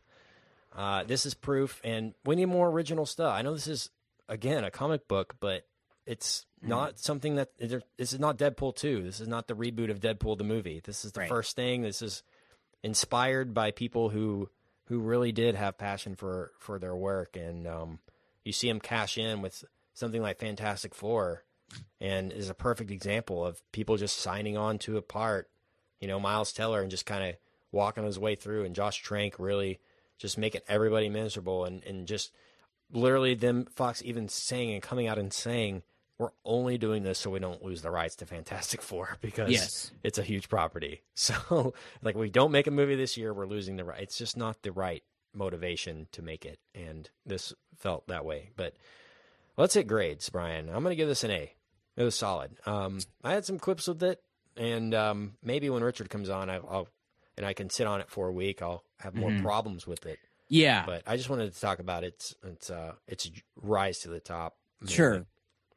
uh, 0.74 1.05
this 1.05 1.26
is 1.26 1.34
proof, 1.34 1.80
and 1.84 2.14
we 2.24 2.36
need 2.36 2.47
more 2.47 2.68
original 2.70 3.07
stuff. 3.07 3.34
I 3.34 3.43
know 3.43 3.53
this 3.55 3.66
is 3.66 3.90
again 4.28 4.64
a 4.64 4.70
comic 4.70 5.07
book, 5.09 5.34
but 5.40 5.66
it's 6.07 6.47
Mm-hmm. 6.62 6.68
not 6.70 6.99
something 7.01 7.34
that 7.34 7.49
this 7.59 8.12
is 8.12 8.20
not 8.20 8.38
Deadpool 8.38 8.76
two. 8.76 9.03
This 9.03 9.18
is 9.20 9.26
not 9.26 9.49
the 9.49 9.55
reboot 9.55 9.90
of 9.90 9.99
Deadpool 9.99 10.38
the 10.38 10.45
movie. 10.45 10.80
This 10.84 11.05
is 11.05 11.11
the 11.11 11.18
Right. 11.20 11.28
first 11.28 11.57
thing. 11.57 11.82
This 11.82 12.01
is 12.03 12.22
inspired 12.84 13.53
by 13.53 13.70
people 13.72 14.11
who 14.11 14.49
who 14.86 15.01
really 15.01 15.32
did 15.32 15.55
have 15.57 15.76
passion 15.78 16.14
for 16.14 16.53
for 16.61 16.78
their 16.78 16.95
work, 16.95 17.36
and 17.36 17.66
um, 17.66 17.99
you 18.45 18.53
see 18.53 18.68
them 18.68 18.78
cash 18.80 19.18
in 19.18 19.43
with 19.43 19.64
something 19.95 20.22
like 20.22 20.38
Fantastic 20.38 20.95
Four, 20.95 21.43
and 22.01 22.32
is 22.32 22.49
a 22.49 22.55
perfect 22.55 22.90
example 22.93 23.45
of 23.45 23.61
people 23.72 23.97
just 23.97 24.18
signing 24.18 24.57
on 24.57 24.78
to 24.80 24.97
a 24.97 25.03
part. 25.03 25.51
You 26.01 26.07
know, 26.09 26.20
Miles 26.20 26.53
Teller, 26.53 26.80
and 26.80 26.90
just 26.93 27.07
kind 27.07 27.24
of 27.28 27.36
walking 27.73 28.05
his 28.05 28.18
way 28.18 28.35
through, 28.37 28.64
and 28.64 28.75
Josh 28.75 29.03
Trank 29.03 29.35
really 29.39 29.81
just 30.18 30.39
making 30.39 30.61
everybody 30.68 31.09
miserable, 31.09 31.64
and 31.64 31.83
and 31.85 32.07
just 32.07 32.33
literally 32.93 33.35
them 33.35 33.66
Fox 33.75 34.03
even 34.05 34.29
saying 34.29 34.73
and 34.73 34.83
coming 34.83 35.07
out 35.09 35.18
and 35.18 35.33
saying 35.33 35.83
we're 36.18 36.31
only 36.45 36.77
doing 36.79 37.03
this 37.03 37.18
so 37.18 37.31
we 37.31 37.39
don't 37.41 37.64
lose 37.64 37.83
the 37.83 37.91
rights 37.91 38.14
to 38.16 38.27
Fantastic 38.27 38.81
Four 38.89 39.16
because 39.20 39.51
Yes. 39.51 39.91
it's 40.05 40.18
a 40.18 40.23
huge 40.23 40.49
property. 40.49 41.01
So 41.14 41.73
like 42.03 42.14
we 42.14 42.31
don't 42.31 42.53
make 42.53 42.66
a 42.66 42.70
movie 42.70 42.95
this 42.97 43.16
year, 43.16 43.33
we're 43.35 43.47
losing 43.47 43.77
the 43.77 43.85
right. 43.85 44.03
It's 44.03 44.18
just 44.18 44.37
not 44.37 44.62
the 44.62 44.70
right 44.73 45.03
motivation 45.35 46.07
to 46.12 46.20
make 46.23 46.45
it, 46.45 46.59
and 46.75 47.09
this 47.27 47.53
felt 47.79 48.07
that 48.09 48.25
way. 48.25 48.51
But 48.57 48.75
let's 49.57 49.75
hit 49.75 49.87
grades, 49.89 50.29
Brian. 50.29 50.68
I'm 50.68 50.83
going 50.83 50.93
to 50.93 50.97
give 50.97 51.09
this 51.09 51.25
an 51.25 51.31
A. 51.31 51.53
It 51.97 52.03
was 52.05 52.14
solid. 52.14 52.53
Um, 52.66 53.01
I 53.25 53.33
had 53.33 53.45
some 53.47 53.59
clips 53.59 53.89
with 53.89 54.03
it, 54.03 54.20
and 54.57 54.95
um, 54.95 55.33
maybe 55.43 55.68
when 55.70 55.83
Richard 55.83 56.11
comes 56.11 56.29
on, 56.29 56.49
I, 56.51 56.57
I'll 56.57 56.89
and 57.37 57.47
I 57.47 57.53
can 57.53 57.70
sit 57.70 57.87
on 57.87 58.01
it 58.01 58.11
for 58.11 58.28
a 58.28 58.33
week. 58.33 58.62
I'll 58.62 58.85
have 59.01 59.14
more 59.14 59.30
Mhm. 59.30 59.43
problems 59.43 59.87
with 59.87 60.05
it. 60.07 60.18
Yeah, 60.49 60.85
But 60.85 61.03
I 61.07 61.16
just 61.16 61.30
wanted 61.30 61.53
to 61.55 61.59
talk 61.61 61.78
about 61.78 62.05
its 62.05 62.35
its 62.45 62.68
uh, 62.70 62.93
its 63.07 63.30
rise 63.57 64.01
to 64.01 64.09
the 64.09 64.20
top. 64.20 64.57
mainly. 64.80 64.95
Sure. 64.95 65.26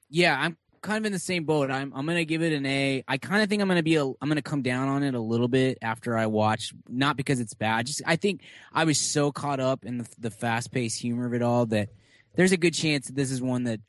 Yeah, 0.10 0.38
I'm 0.40 0.58
kind 0.82 0.98
of 0.98 1.06
in 1.06 1.14
the 1.14 1.20
same 1.20 1.46
boat. 1.46 1.72
I'm 1.72 1.94
I'm 1.96 2.06
gonna 2.06 2.26
give 2.26 2.42
it 2.42 2.52
an 2.54 2.66
A. 2.66 3.04
I 3.08 3.18
kind 3.18 3.42
of 3.42 3.50
think 3.50 3.62
I'm 3.62 3.68
gonna 3.70 3.84
be 3.84 3.96
a 3.96 4.04
I'm 4.06 4.28
gonna 4.28 4.42
come 4.42 4.62
down 4.64 4.88
on 4.90 5.02
it 5.04 5.14
a 5.16 5.20
little 5.20 5.48
bit 5.48 5.78
after 5.82 6.18
I 6.18 6.26
watch. 6.26 6.74
Not 6.90 7.16
because 7.18 7.40
it's 7.40 7.54
bad. 7.54 7.86
Just 7.88 8.02
I 8.06 8.16
think 8.18 8.42
I 8.74 8.84
was 8.84 8.98
so 8.98 9.32
caught 9.32 9.60
up 9.62 9.86
in 9.86 10.00
the, 10.00 10.10
the 10.20 10.32
fast 10.32 10.72
paced 10.74 11.00
humor 11.02 11.26
of 11.26 11.34
it 11.34 11.42
all 11.42 11.66
that 11.68 11.90
there's 12.36 12.52
a 12.52 12.58
good 12.58 12.74
chance 12.74 13.08
that 13.08 13.16
this 13.16 13.32
is 13.32 13.42
one 13.42 13.64
that 13.64 13.80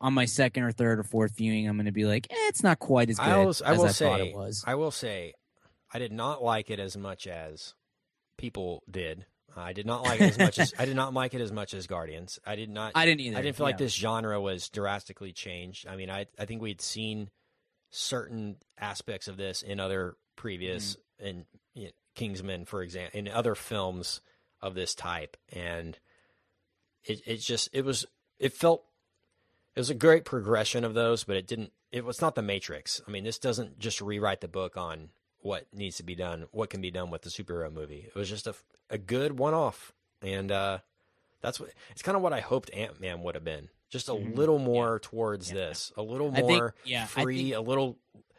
on 0.00 0.14
my 0.14 0.26
second 0.26 0.62
or 0.62 0.70
third 0.72 0.98
or 1.00 1.02
fourth 1.02 1.36
viewing 1.36 1.66
I'm 1.68 1.76
gonna 1.76 1.90
be 1.90 2.04
like, 2.04 2.26
eh, 2.30 2.34
it's 2.48 2.62
not 2.62 2.78
quite 2.78 3.10
as 3.10 3.18
good 3.18 3.24
I 3.26 3.40
I 3.40 3.46
as 3.48 3.60
will 3.78 3.86
I 3.86 3.90
say, 3.90 4.04
thought 4.06 4.20
it 4.20 4.34
was. 4.34 4.62
I 4.66 4.76
will 4.76 4.90
say, 4.92 5.34
I 5.92 5.98
did 5.98 6.12
not 6.12 6.42
like 6.42 6.70
it 6.70 6.80
as 6.80 6.96
much 6.96 7.26
as 7.26 7.74
people 8.36 8.82
did. 8.90 9.26
I 9.56 9.72
did 9.72 9.86
not 9.86 10.02
like 10.02 10.20
it 10.20 10.30
as 10.30 10.38
much 10.38 10.58
as 10.58 10.74
I 10.78 10.84
did 10.84 10.96
not 10.96 11.14
like 11.14 11.32
it 11.32 11.40
as 11.40 11.52
much 11.52 11.72
as 11.72 11.86
Guardians. 11.86 12.38
I 12.44 12.56
did 12.56 12.68
not. 12.68 12.92
I 12.94 13.06
didn't 13.06 13.20
either. 13.20 13.38
I 13.38 13.42
didn't 13.42 13.56
feel 13.56 13.66
like 13.66 13.78
this 13.78 13.94
genre 13.94 14.40
was 14.40 14.68
drastically 14.68 15.32
changed. 15.32 15.86
I 15.86 15.96
mean, 15.96 16.10
I 16.10 16.26
I 16.38 16.44
think 16.44 16.60
we'd 16.60 16.82
seen 16.82 17.30
certain 17.90 18.56
aspects 18.78 19.28
of 19.28 19.36
this 19.36 19.62
in 19.62 19.80
other 19.80 20.16
previous 20.36 20.96
Mm-hmm. 20.96 21.26
in 21.26 21.46
you 21.74 21.84
know, 21.84 21.90
Kingsman, 22.14 22.66
for 22.66 22.82
example, 22.82 23.18
in 23.18 23.28
other 23.28 23.54
films 23.54 24.20
of 24.60 24.74
this 24.74 24.94
type, 24.94 25.36
and 25.50 25.98
it 27.04 27.22
it 27.26 27.36
just 27.38 27.70
it 27.72 27.84
was 27.84 28.04
it 28.38 28.52
felt 28.52 28.84
it 29.74 29.80
was 29.80 29.88
a 29.88 29.94
great 29.94 30.26
progression 30.26 30.84
of 30.84 30.92
those, 30.92 31.24
but 31.24 31.36
it 31.36 31.46
didn't. 31.46 31.72
It 31.92 32.04
was 32.04 32.20
not 32.20 32.34
the 32.34 32.42
Matrix. 32.42 33.00
I 33.06 33.10
mean, 33.10 33.24
this 33.24 33.38
doesn't 33.38 33.78
just 33.78 34.02
rewrite 34.02 34.42
the 34.42 34.48
book 34.48 34.76
on 34.76 35.08
what 35.40 35.66
needs 35.72 35.96
to 35.98 36.02
be 36.02 36.14
done, 36.14 36.46
what 36.52 36.70
can 36.70 36.80
be 36.80 36.90
done 36.90 37.10
with 37.10 37.22
the 37.22 37.30
superhero 37.30 37.72
movie. 37.72 38.04
It 38.08 38.14
was 38.14 38.28
just 38.28 38.46
a 38.46 38.54
a 38.90 38.98
good 38.98 39.38
one 39.38 39.52
off, 39.54 39.92
and 40.22 40.50
uh, 40.52 40.78
that's 41.40 41.58
what 41.60 41.70
it's 41.90 42.02
kind 42.02 42.16
of 42.16 42.22
what 42.22 42.32
I 42.32 42.40
hoped 42.40 42.70
Ant 42.72 43.00
Man 43.00 43.22
would 43.22 43.34
have 43.34 43.44
been. 43.44 43.68
Just 43.90 44.08
a 44.08 44.12
Mhm. 44.12 44.36
little 44.36 44.58
more 44.58 44.98
towards 45.00 45.48
Yeah. 45.50 45.54
this, 45.56 45.92
a 45.96 46.02
little 46.02 46.30
I 46.32 46.36
think- 46.42 46.48
more 46.48 46.74
yeah, 46.84 47.06
free, 47.06 47.50
think- 47.50 47.54
a 47.56 47.60
little 47.60 47.98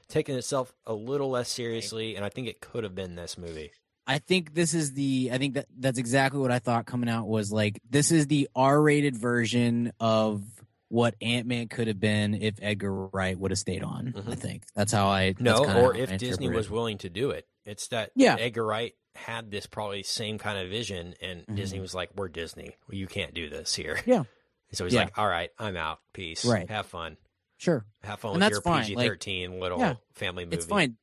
taking 0.09 0.35
itself 0.35 0.73
a 0.85 0.93
little 0.93 1.29
less 1.29 1.49
seriously, 1.49 2.15
and 2.15 2.23
I 2.25 2.29
think 2.29 2.47
it 2.47 2.61
could 2.61 2.83
have 2.83 2.95
been 2.95 3.15
this 3.15 3.37
movie. 3.37 3.71
I 4.09 4.19
think 4.19 4.53
this 4.53 4.73
is 4.73 4.93
the 4.93 5.29
I 5.33 5.37
think 5.37 5.55
that 5.55 5.67
that's 5.77 5.97
exactly 5.99 6.39
what 6.39 6.51
I 6.51 6.59
thought 6.59 6.85
coming 6.85 7.09
out 7.09 7.27
was 7.27 7.51
like 7.51 7.81
this 7.89 8.09
is 8.11 8.27
the 8.27 8.49
R-rated 8.55 9.15
version 9.17 9.91
of 9.99 10.43
what 10.89 11.15
Ant-Man 11.21 11.67
could 11.67 11.87
have 11.87 11.99
been 11.99 12.33
if 12.33 12.55
Edgar 12.61 13.07
Wright 13.07 13.37
would 13.37 13.51
have 13.51 13.57
stayed 13.59 13.83
on. 13.83 14.13
I 14.15 14.19
Mhm. 14.21 14.39
think 14.39 14.63
that's 14.75 14.91
how 14.91 15.07
I 15.07 15.33
No, 15.39 15.63
or 15.65 15.67
how 15.67 15.91
I 15.91 15.97
if 15.97 16.17
Disney 16.17 16.49
was 16.49 16.69
willing 16.69 16.97
to 16.99 17.09
do 17.09 17.31
it. 17.31 17.45
It's 17.65 17.87
that 17.89 18.11
Yeah. 18.15 18.35
Edgar 18.39 18.65
Wright 18.65 18.93
had 19.15 19.51
this 19.51 19.65
probably 19.65 20.03
same 20.03 20.37
kind 20.37 20.57
of 20.59 20.69
vision, 20.69 21.13
and 21.21 21.45
Mhm. 21.47 21.55
Disney 21.55 21.79
was 21.79 21.93
like, 21.95 22.11
"We're 22.15 22.29
Disney. 22.29 22.75
You 22.89 23.07
can't 23.07 23.33
do 23.33 23.49
this 23.49 23.75
here." 23.75 23.99
Yeah. 24.05 24.23
So 24.73 24.83
he's 24.83 24.93
Yeah. 24.93 25.03
like, 25.05 25.17
"All 25.17 25.27
right, 25.27 25.49
I'm 25.57 25.77
out. 25.77 25.99
Peace. 26.13 26.43
Right. 26.45 26.69
Have 26.69 26.87
fun. 26.87 27.15
sure 27.59 27.85
Have 28.03 28.19
fun 28.19 28.31
And 28.31 28.35
with 28.35 28.41
that's 28.41 28.51
your 28.51 28.61
fine, 28.61 28.83
PG 28.83 28.95
like- 28.95 29.07
thirteen 29.07 29.59
little 29.61 29.79
Yeah. 29.79 29.95
family 30.13 30.43
movie." 30.45 30.57
it's 30.57 30.65
fine. 30.65 30.97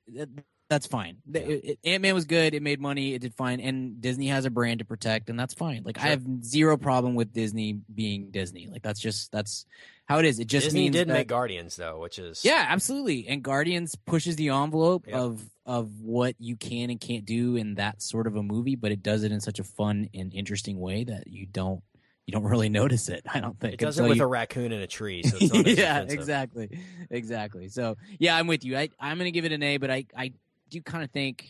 That- 0.74 0.80
That's 0.80 0.86
fine. 0.86 1.16
Yeah. 1.30 1.74
Ant 1.84 2.02
Man 2.02 2.14
was 2.14 2.24
good. 2.24 2.52
It 2.54 2.62
made 2.62 2.80
money. 2.80 3.14
It 3.14 3.20
did 3.20 3.34
fine. 3.34 3.60
And 3.60 4.00
Disney 4.00 4.26
has 4.28 4.44
a 4.44 4.50
brand 4.50 4.80
to 4.80 4.84
protect, 4.84 5.30
and 5.30 5.38
that's 5.38 5.54
fine. 5.54 5.82
Like 5.84 5.98
I 5.98 6.08
have 6.08 6.22
zero 6.44 6.76
problem 6.76 7.14
with 7.14 7.32
Disney 7.32 7.78
being 7.94 8.30
Disney. 8.30 8.66
Like 8.66 8.82
that's 8.82 8.98
just 9.00 9.30
that's 9.30 9.66
how 10.06 10.18
it 10.18 10.24
is. 10.24 10.38
It 10.40 10.46
just 10.48 10.66
Disney 10.66 10.80
means 10.82 10.96
did 10.96 11.08
that, 11.08 11.12
make 11.14 11.28
Guardians 11.28 11.76
though, 11.76 12.00
which 12.00 12.18
is 12.18 12.44
Yeah, 12.44 12.66
absolutely. 12.68 13.26
And 13.28 13.42
Guardians 13.42 13.94
pushes 13.94 14.34
the 14.36 14.48
envelope 14.48 15.06
Yeah. 15.06 15.18
of 15.20 15.48
of 15.64 16.00
what 16.00 16.34
you 16.38 16.56
can 16.56 16.90
and 16.90 17.00
can't 17.00 17.24
do 17.24 17.56
in 17.56 17.76
that 17.76 18.02
sort 18.02 18.26
of 18.26 18.36
a 18.36 18.42
movie, 18.42 18.76
but 18.76 18.90
it 18.92 19.02
does 19.02 19.22
it 19.22 19.32
in 19.32 19.40
such 19.40 19.60
a 19.60 19.64
fun 19.64 20.10
and 20.12 20.34
interesting 20.34 20.78
way 20.80 21.04
that 21.04 21.28
you 21.28 21.46
don't 21.46 21.82
you 22.26 22.32
don't 22.32 22.42
really 22.54 22.68
notice 22.68 23.08
it. 23.08 23.22
I 23.32 23.40
don't 23.40 23.58
think 23.60 23.74
It 23.74 23.80
does 23.80 23.98
it 23.98 24.02
with 24.08 24.16
you- 24.18 24.24
a 24.24 24.26
raccoon 24.26 24.72
in 24.72 24.80
a 24.82 24.86
tree, 24.86 25.22
so 25.22 25.36
it's 25.40 25.52
not 25.54 25.66
yeah, 25.66 25.96
offensive. 25.98 26.18
exactly, 26.18 26.78
exactly. 27.10 27.68
So 27.68 27.96
yeah, 28.18 28.36
I'm 28.36 28.46
with 28.46 28.64
you. 28.64 28.76
I 28.76 28.88
I'm 29.00 29.16
gonna 29.18 29.30
give 29.30 29.44
it 29.44 29.52
an 29.52 29.62
A, 29.62 29.76
but 29.78 29.90
I 29.90 30.04
I 30.16 30.32
do 30.74 30.82
kind 30.82 31.04
of 31.04 31.10
think 31.10 31.46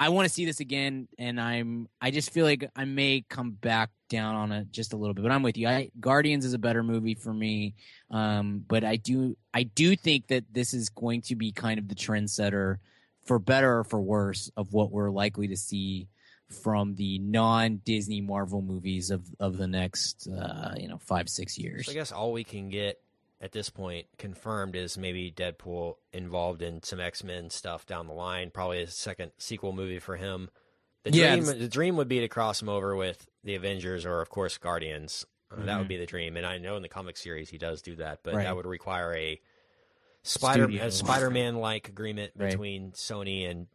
I 0.00 0.10
want 0.10 0.28
to 0.28 0.32
see 0.32 0.44
this 0.44 0.60
again, 0.60 1.08
and 1.18 1.40
I'm 1.40 1.88
I 2.00 2.10
just 2.10 2.30
feel 2.30 2.44
like 2.44 2.70
I 2.76 2.84
may 2.84 3.24
come 3.28 3.50
back 3.50 3.90
down 4.08 4.36
on 4.36 4.52
it 4.52 4.70
just 4.70 4.92
a 4.92 4.96
little 4.96 5.12
bit. 5.12 5.22
But 5.22 5.32
I'm 5.32 5.42
with 5.42 5.56
you. 5.56 5.66
I 5.68 5.90
Guardians 5.98 6.44
is 6.44 6.54
a 6.54 6.58
better 6.58 6.82
movie 6.84 7.14
for 7.14 7.34
me, 7.34 7.74
um, 8.10 8.64
but 8.66 8.84
I 8.84 8.96
do 8.96 9.36
I 9.52 9.64
do 9.64 9.96
think 9.96 10.28
that 10.28 10.44
this 10.52 10.72
is 10.72 10.88
going 10.88 11.22
to 11.22 11.34
be 11.34 11.50
kind 11.50 11.80
of 11.80 11.88
the 11.88 11.96
trendsetter, 11.96 12.76
for 13.24 13.40
better 13.40 13.78
or 13.78 13.84
for 13.84 14.00
worse, 14.00 14.50
of 14.56 14.72
what 14.72 14.92
we're 14.92 15.10
likely 15.10 15.48
to 15.48 15.56
see 15.56 16.08
from 16.62 16.94
the 16.94 17.18
non-Disney 17.18 18.20
Marvel 18.20 18.62
movies 18.62 19.10
of 19.10 19.24
of 19.40 19.56
the 19.56 19.66
next 19.66 20.28
uh, 20.28 20.74
you 20.78 20.86
know 20.86 20.98
five 20.98 21.28
six 21.28 21.58
years. 21.58 21.86
So 21.86 21.92
I 21.92 21.94
guess 21.96 22.12
all 22.12 22.32
we 22.32 22.44
can 22.44 22.68
get 22.68 23.00
at 23.40 23.52
this 23.52 23.70
point 23.70 24.06
confirmed 24.18 24.74
is 24.76 24.98
maybe 24.98 25.30
Deadpool 25.30 25.96
involved 26.12 26.60
in 26.62 26.82
some 26.82 27.00
X 27.00 27.22
Men 27.22 27.50
stuff 27.50 27.86
down 27.86 28.06
the 28.06 28.12
line. 28.12 28.50
Probably 28.50 28.82
a 28.82 28.86
second 28.88 29.32
sequel 29.38 29.72
movie 29.72 29.98
for 30.00 30.16
him. 30.16 30.50
The 31.04 31.12
Yeah, 31.12 31.36
dream, 31.36 31.58
the 31.58 31.68
dream 31.68 31.96
would 31.96 32.08
be 32.08 32.20
to 32.20 32.28
cross 32.28 32.60
him 32.60 32.68
over 32.68 32.96
with 32.96 33.28
the 33.44 33.54
Avengers 33.54 34.04
or, 34.04 34.20
of 34.20 34.28
course, 34.30 34.58
Guardians. 34.58 35.24
Uh, 35.50 35.64
That 35.64 35.78
would 35.78 35.88
be 35.88 35.96
the 35.96 36.04
dream, 36.06 36.36
and 36.36 36.44
I 36.44 36.58
know 36.58 36.76
in 36.76 36.82
the 36.82 36.88
comic 36.88 37.16
series 37.16 37.48
he 37.48 37.56
does 37.58 37.80
do 37.80 37.96
that, 37.96 38.20
but 38.22 38.34
Right. 38.34 38.42
that 38.44 38.56
would 38.56 38.66
require 38.66 39.14
a 39.14 39.40
Spider 40.22 40.68
a 40.68 40.90
Spider-Man 40.90 41.56
like 41.56 41.88
agreement 41.88 42.32
Right. 42.36 42.50
between 42.50 42.92
Sony 42.92 43.48
and. 43.48 43.66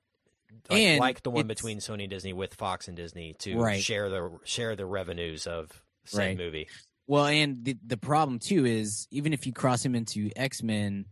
Like, 0.70 0.80
And 0.80 1.00
like 1.00 1.24
the 1.24 1.32
one 1.32 1.48
between 1.48 1.80
Sony 1.80 2.02
and 2.04 2.10
Disney 2.12 2.32
with 2.32 2.54
Fox 2.54 2.88
and 2.88 2.96
Disney 2.96 3.34
to 3.40 3.58
Right. 3.58 3.82
share 3.82 4.10
the 4.10 4.40
share 4.44 4.76
the 4.76 4.86
revenues 4.86 5.48
of 5.48 5.82
said 6.06 6.20
Right. 6.20 6.38
movie. 6.38 6.68
Well, 7.08 7.26
and 7.26 7.64
the 7.66 7.78
the 7.86 7.98
problem 7.98 8.40
too 8.40 8.66
is 8.66 9.08
even 9.12 9.34
if 9.34 9.46
you 9.46 9.54
cross 9.54 9.84
him 9.86 9.96
into 9.96 10.32
X 10.36 10.64
Men, 10.64 11.06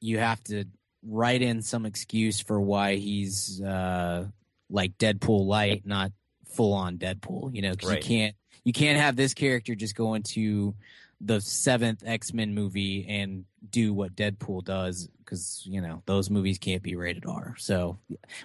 you 0.00 0.18
have 0.18 0.42
to 0.44 0.64
write 1.02 1.42
in 1.42 1.62
some 1.62 1.86
excuse 1.86 2.40
for 2.40 2.60
why 2.60 2.96
he's 2.96 3.60
uh, 3.60 4.26
like 4.70 4.96
Deadpool 4.98 5.46
light, 5.46 5.86
not 5.86 6.12
full 6.48 6.72
on 6.72 6.98
Deadpool. 6.98 7.54
You 7.54 7.62
know, 7.62 7.72
because 7.72 7.90
Right. 7.90 8.02
you 8.02 8.08
can't 8.08 8.36
you 8.64 8.72
can't 8.72 8.98
have 8.98 9.14
this 9.16 9.34
character 9.34 9.74
just 9.74 9.94
go 9.94 10.14
into 10.14 10.74
the 11.20 11.40
seventh 11.40 12.02
X 12.06 12.32
Men 12.32 12.54
movie 12.54 13.06
and 13.08 13.44
do 13.70 13.92
what 13.92 14.14
Deadpool 14.16 14.64
does 14.64 15.08
because 15.26 15.62
you 15.66 15.80
know 15.82 16.02
those 16.06 16.30
movies 16.30 16.58
can't 16.58 16.82
be 16.82 16.96
rated 16.96 17.26
R. 17.26 17.54
So, 17.58 17.98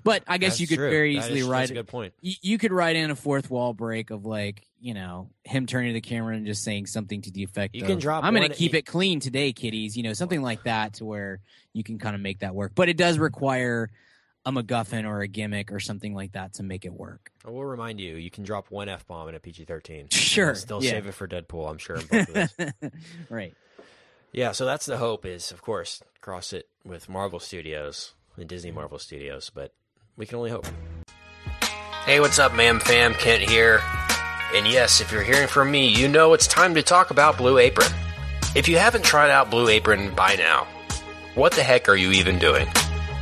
but 0.04 0.24
I 0.28 0.38
guess 0.38 0.54
That's 0.54 0.62
you 0.62 0.68
could 0.68 0.78
true. 0.78 0.90
very 0.90 1.16
easily 1.18 1.40
is- 1.40 1.48
write 1.48 1.60
That's 1.62 1.72
a 1.72 1.76
good 1.76 1.88
point. 1.88 2.14
you, 2.20 2.34
you 2.42 2.58
could 2.58 2.74
write 2.74 2.96
in 2.98 3.12
a 3.12 3.16
fourth 3.16 3.50
wall 3.50 3.74
break 3.74 4.10
of 4.10 4.26
like 4.26 4.66
you 4.80 4.94
know 4.96 5.30
him 5.44 5.68
turning 5.68 5.90
to 5.90 5.94
the 5.94 6.02
camera 6.02 6.36
and 6.36 6.46
just 6.46 6.64
saying 6.64 6.88
something 6.88 7.22
to 7.22 7.32
the 7.32 7.44
effect 7.44 7.76
You 7.76 7.84
of, 7.84 7.88
can 7.88 8.00
drop 8.00 8.24
i'm 8.24 8.34
gonna 8.34 8.48
one- 8.48 8.56
keep 8.56 8.74
it 8.74 8.86
clean 8.88 9.20
today 9.20 9.54
kiddies 9.54 9.96
you 9.96 10.02
know 10.02 10.14
something 10.14 10.42
like 10.42 10.64
that 10.64 10.96
to 10.96 11.06
where 11.06 11.40
you 11.72 11.84
can 11.84 12.00
kind 12.00 12.16
of 12.16 12.22
make 12.22 12.40
that 12.40 12.56
work 12.56 12.72
but 12.74 12.90
it 12.90 12.98
does 12.98 13.20
require 13.20 13.92
a 14.44 14.52
macguffin 14.52 15.06
or 15.08 15.22
a 15.22 15.28
gimmick 15.28 15.72
or 15.72 15.80
something 15.80 16.16
like 16.16 16.32
that 16.32 16.54
to 16.56 16.64
make 16.64 16.84
it 16.84 16.92
work 16.94 17.32
I 17.46 17.52
will 17.52 17.64
remind 17.64 18.00
you, 18.00 18.16
you 18.16 18.32
can 18.32 18.44
drop 18.44 18.72
one 18.72 18.90
f 18.90 19.06
bomb 19.06 19.30
in 19.30 19.36
a 19.36 19.40
PG 19.40 19.66
thirteen. 19.66 20.08
Sure, 20.12 20.56
Still 20.56 20.84
yeah. 20.84 20.92
save 20.92 21.06
it 21.08 21.14
for 21.14 21.28
Deadpool, 21.28 21.70
I'm 21.70 21.78
sure. 21.78 21.98
In 21.98 22.08
both 22.08 22.30
of 22.30 22.50
those. 22.58 22.92
right 23.30 23.54
yeah, 24.32 24.52
so 24.52 24.66
that's 24.66 24.86
the 24.86 24.98
hope. 24.98 25.26
Is 25.26 25.52
of 25.52 25.62
course 25.62 26.02
cross 26.22 26.54
it 26.54 26.68
with 26.86 27.10
Marvel 27.10 27.40
Studios 27.40 28.14
and 28.38 28.48
Disney 28.48 28.72
Marvel 28.72 29.00
Studios, 29.00 29.52
but 29.54 29.74
we 30.16 30.26
can 30.26 30.38
only 30.38 30.52
hope. 30.52 30.68
Hey, 32.06 32.20
what's 32.20 32.40
up, 32.40 32.54
ma'am 32.56 32.80
fam? 32.80 33.14
Kent 33.14 33.44
here. 33.44 33.82
And 34.54 34.68
yes, 34.68 35.00
if 35.02 35.12
you're 35.12 35.24
hearing 35.24 35.48
from 35.48 35.72
me, 35.72 35.88
you 35.88 36.08
know 36.08 36.34
it's 36.34 36.48
time 36.48 36.76
to 36.76 36.82
talk 36.82 37.12
about 37.12 37.38
Blue 37.38 37.58
Apron. 37.58 37.92
If 38.54 38.68
you 38.68 38.78
haven't 38.78 39.06
tried 39.06 39.30
out 39.30 39.50
Blue 39.50 39.70
Apron 39.70 40.14
by 40.14 40.36
now, 40.36 40.68
what 41.36 41.54
the 41.54 41.64
heck 41.64 41.88
are 41.88 41.96
you 41.96 42.12
even 42.12 42.38
doing? 42.38 42.68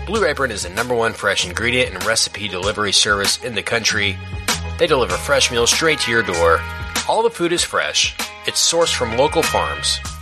Blue 0.07 0.26
Apron 0.26 0.49
is 0.49 0.64
the 0.64 0.70
number 0.70 0.95
one 0.95 1.14
fresh 1.14 1.45
ingredient 1.45 1.93
and 1.93 2.03
recipe 2.03 2.47
delivery 2.47 2.91
service 2.91 3.43
in 3.43 3.53
the 3.53 3.62
country. 3.62 4.18
They 4.80 4.88
deliver 4.88 5.16
fresh 5.18 5.51
meals 5.51 5.72
straight 5.72 5.99
to 5.99 6.12
your 6.12 6.24
door. 6.24 6.60
All 7.07 7.22
the 7.22 7.30
food 7.30 7.53
is 7.53 7.64
fresh, 7.64 8.16
it's 8.47 8.74
sourced 8.74 8.95
from 8.95 9.18
local 9.18 9.43
farms, 9.43 9.99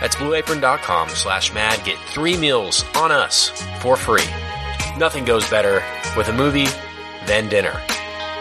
That's 0.00 0.16
blueapron.com 0.16 1.10
slash 1.10 1.52
mad. 1.52 1.84
Get 1.84 1.98
three 2.08 2.36
meals 2.36 2.84
on 2.94 3.12
us 3.12 3.50
for 3.80 3.96
free. 3.96 4.26
Nothing 4.98 5.24
goes 5.24 5.48
better 5.48 5.82
with 6.16 6.28
a 6.28 6.32
movie 6.32 6.68
than 7.26 7.48
dinner. 7.48 7.78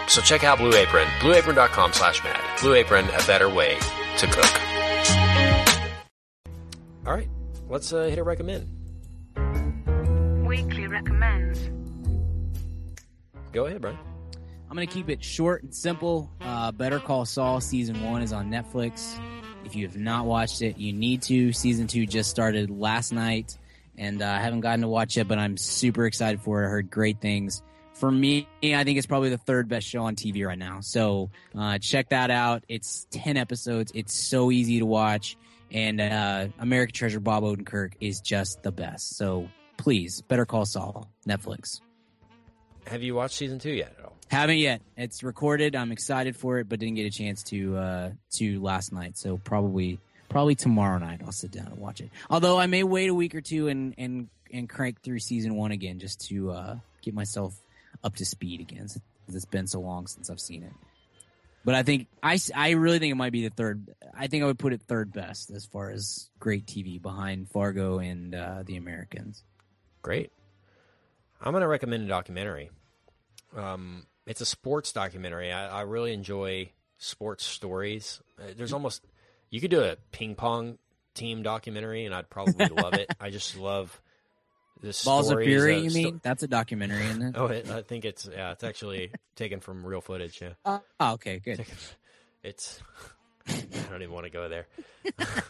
So 0.07 0.22
check 0.22 0.43
out 0.43 0.57
Blue 0.57 0.74
Apron, 0.74 1.07
blueapron.com 1.20 1.93
slash 1.93 2.24
mad. 2.24 2.41
Blue 2.62 2.74
Apron, 2.74 3.05
a 3.10 3.24
better 3.28 3.47
way 3.47 3.78
to 4.18 4.28
cook. 4.28 4.62
All 7.05 7.14
right, 7.14 7.30
let's 7.70 7.93
uh, 7.93 8.03
hit 8.03 8.18
a 8.18 8.24
recommend. 8.24 8.68
Weekly 10.45 10.88
recommends. 10.88 11.70
Go 13.51 13.66
ahead, 13.66 13.82
Brian. 13.82 13.97
I'm 14.70 14.76
going 14.76 14.88
to 14.88 14.93
keep 14.93 15.10
it 15.10 15.24
short 15.24 15.64
and 15.64 15.74
simple. 15.74 16.32
Uh, 16.41 16.72
Better 16.72 16.99
Call 16.99 17.26
Saul 17.26 17.60
season 17.62 18.03
one 18.03 18.22
is 18.22 18.32
on 18.32 18.51
Netflix. 18.51 19.20
If 19.66 19.76
you 19.76 19.88
have 19.88 19.97
not 19.97 20.26
watched 20.26 20.62
it, 20.62 20.78
you 20.78 20.93
need 20.93 21.22
to. 21.24 21.53
Season 21.53 21.88
two 21.88 22.05
just 22.05 22.30
started 22.30 22.70
last 22.70 23.12
night, 23.12 23.57
and 23.97 24.22
uh, 24.22 24.28
I 24.28 24.39
haven't 24.39 24.62
gotten 24.62 24.82
to 24.82 24.88
watch 24.88 25.18
it, 25.18 25.28
but 25.28 25.38
I'm 25.38 25.57
super 25.57 26.05
excited 26.05 26.41
for 26.41 26.64
it. 26.64 26.68
I 26.68 26.70
heard 26.70 26.89
great 26.89 27.22
things. 27.22 27.62
For 27.93 28.10
me, 28.10 28.47
I 28.64 28.84
think 28.86 28.97
it's 28.97 29.07
probably 29.07 29.30
the 29.30 29.38
third 29.38 29.68
best 29.68 29.86
show 29.86 30.03
on 30.03 30.16
TV 30.16 30.47
right 30.47 30.57
now. 30.57 30.80
So 30.80 31.30
uh, 31.53 31.80
check 31.80 32.10
that 32.10 32.32
out. 32.32 32.64
It's 32.70 33.05
10 33.12 33.36
episodes. 33.36 33.91
It's 33.93 34.14
so 34.14 34.51
easy 34.51 34.80
to 34.80 34.86
watch. 34.86 35.36
And 35.72 35.99
uh, 35.99 36.47
American 36.60 36.93
Treasure 36.93 37.20
Bob 37.20 37.43
Odenkirk 37.43 37.93
is 37.99 38.22
just 38.22 38.64
the 38.64 38.72
best. 38.72 39.18
So 39.18 39.49
please, 39.76 40.22
Better 40.22 40.45
Call 40.45 40.66
Saul, 40.66 41.12
Netflix. 41.28 41.82
Have 42.88 43.03
you 43.03 43.16
watched 43.16 43.36
season 43.36 43.60
two 43.60 43.72
yet 43.72 43.93
at 43.99 44.05
all? 44.05 44.19
Haven't 44.30 44.58
yet. 44.58 44.82
It's 44.96 45.24
recorded. 45.24 45.76
I'm 45.76 45.92
excited 45.92 46.36
for 46.36 46.60
it, 46.60 46.70
but 46.70 46.80
didn't 46.80 46.96
get 46.96 47.06
a 47.06 47.10
chance 47.10 47.44
to 47.46 47.78
uh 47.78 48.12
to 48.34 48.62
last 48.62 48.94
night. 48.94 49.18
So 49.18 49.38
probably 49.38 50.00
probably 50.30 50.56
tomorrow 50.56 51.00
night 51.00 51.22
I'll 51.26 51.32
sit 51.32 51.52
down 51.52 51.68
and 51.68 51.78
watch 51.78 52.00
it. 52.00 52.10
Although 52.30 52.60
I 52.60 52.68
may 52.68 52.84
wait 52.84 53.10
a 53.10 53.14
week 53.14 53.34
or 53.36 53.42
two 53.42 53.68
and 53.68 53.96
and 53.98 54.30
and 54.52 54.70
crank 54.70 55.02
through 55.02 55.20
season 55.20 55.56
one 55.56 55.72
again 55.72 56.00
just 56.00 56.28
to 56.30 56.52
uh 56.52 56.78
get 57.02 57.14
myself 57.14 57.60
up 58.04 58.16
to 58.18 58.26
speed 58.26 58.62
again. 58.62 58.88
since 58.88 59.04
It's 59.28 59.46
been 59.46 59.68
so 59.68 59.80
long 59.80 60.08
since 60.08 60.30
I've 60.30 60.40
seen 60.40 60.64
it. 60.64 60.74
But 61.66 61.76
I 61.76 61.84
think 61.84 62.08
I, 62.24 62.40
I 62.56 62.72
really 62.72 63.00
think 63.00 63.12
it 63.12 63.16
might 63.16 63.32
be 63.32 63.48
the 63.48 63.54
third. 63.54 63.94
I 64.18 64.28
think 64.28 64.44
I 64.44 64.48
would 64.48 64.60
put 64.60 64.74
it 64.74 64.82
third 64.82 65.12
best 65.12 65.52
as 65.52 65.66
far 65.66 65.92
as 65.92 66.30
great 66.40 66.66
TV 66.66 67.02
behind 67.02 67.50
Fargo 67.50 68.00
and 68.00 68.34
uh, 68.34 68.64
The 68.66 68.78
Americans. 68.78 69.44
Great. 70.02 70.32
I'm 71.42 71.52
going 71.52 71.62
to 71.62 71.68
recommend 71.68 72.04
a 72.04 72.08
documentary. 72.08 72.70
Um, 73.56 74.06
it's 74.30 74.40
a 74.42 74.46
sports 74.46 74.94
documentary. 74.94 75.52
I, 75.52 75.80
I 75.80 75.82
really 75.82 76.14
enjoy 76.14 76.70
sports 76.98 77.44
stories. 77.44 78.22
Uh, 78.40 78.44
there's 78.56 78.72
almost 78.74 79.04
you 79.50 79.60
could 79.60 79.72
do 79.72 79.82
a 79.84 79.98
ping 80.12 80.36
pong 80.36 80.78
team 81.16 81.44
documentary, 81.44 82.06
and 82.06 82.14
I'd 82.16 82.30
probably 82.30 82.68
love 82.68 82.94
it. 82.94 83.10
I 83.20 83.30
just 83.32 83.58
love 83.58 84.00
this 84.82 85.04
Balls 85.06 85.30
of 85.32 85.40
Fury, 85.40 85.78
of 85.80 85.84
you 85.84 85.90
sto- 85.90 86.00
mean? 86.04 86.22
That's 86.24 86.44
a 86.44 86.48
documentary, 86.48 87.06
isn't 87.08 87.22
it? 87.22 87.36
Oh, 87.38 87.48
it, 87.48 87.70
I 87.70 87.82
think 87.82 88.06
it's 88.06 88.30
yeah, 88.32 88.52
it's 88.52 88.64
actually 88.64 89.12
taken 89.36 89.60
from 89.60 89.86
real 89.86 90.02
footage. 90.02 90.42
Yeah, 90.42 90.54
Oh, 91.00 91.14
okay, 91.14 91.40
good. 91.40 91.66
it's. 92.44 92.82
I 93.48 93.54
don't 93.90 94.04
even 94.04 94.14
want 94.14 94.26
to 94.26 94.30
go 94.30 94.48
there 94.48 94.68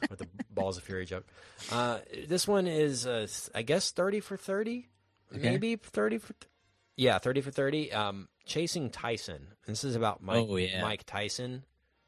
with 0.10 0.20
the 0.20 0.28
balls 0.50 0.78
of 0.78 0.84
fury 0.84 1.06
joke. 1.06 1.26
Uh, 1.70 2.00
this 2.30 2.48
one 2.48 2.66
is, 2.66 3.06
uh, 3.06 3.28
I 3.54 3.62
guess, 3.62 3.92
thirty 3.92 4.22
for 4.22 4.38
thirty, 4.38 4.88
Okay. 5.36 5.42
maybe 5.50 5.76
thirty 5.76 6.18
for, 6.18 6.32
th- 6.32 6.50
yeah, 6.96 7.18
thirty 7.18 7.42
for 7.42 7.52
thirty. 7.52 7.92
Um, 7.92 8.30
chasing 8.50 8.90
Tyson. 8.90 9.48
This 9.66 9.84
is 9.84 9.96
about 9.96 10.22
Mike, 10.22 10.48
Oh, 10.50 10.56
yeah. 10.58 10.82
Mike 10.82 11.06
Tyson 11.06 11.64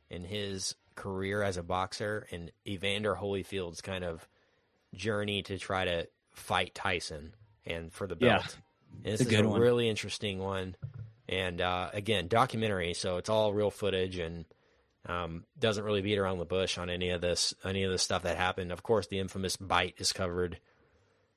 and 0.09 0.25
his 0.25 0.75
career 0.95 1.41
as 1.43 1.55
a 1.55 1.63
boxer, 1.63 2.27
and 2.31 2.51
Evander 2.67 3.15
Holyfield's 3.15 3.79
kind 3.81 4.03
of 4.03 4.27
journey 4.93 5.41
to 5.43 5.57
try 5.57 5.85
to 5.85 6.07
fight 6.31 6.75
Tyson 6.75 7.33
and 7.65 7.93
for 7.93 8.07
the 8.07 8.17
Yeah. 8.19 8.39
belt. 8.39 8.57
And 9.03 9.13
this 9.13 9.21
It's 9.21 9.31
a 9.31 9.33
is 9.35 9.39
a 9.41 9.47
one. 9.47 9.61
really 9.61 9.87
interesting 9.87 10.39
one, 10.39 10.75
and 11.29 11.61
uh, 11.61 11.91
again, 11.93 12.27
documentary, 12.27 12.93
so 12.93 13.17
it's 13.17 13.29
all 13.29 13.53
real 13.53 13.71
footage 13.71 14.17
and 14.17 14.45
um, 15.07 15.45
doesn't 15.57 15.83
really 15.83 16.01
beat 16.01 16.17
around 16.19 16.37
the 16.39 16.45
bush 16.45 16.77
on 16.77 16.89
any 16.89 17.09
of 17.09 17.21
this, 17.21 17.53
any 17.63 17.83
of 17.83 17.91
the 17.91 17.97
stuff 17.97 18.23
that 18.23 18.35
happened. 18.37 18.71
Of 18.71 18.83
course, 18.83 19.07
the 19.07 19.17
infamous 19.19 19.55
bite 19.57 19.95
is 19.97 20.11
covered, 20.11 20.59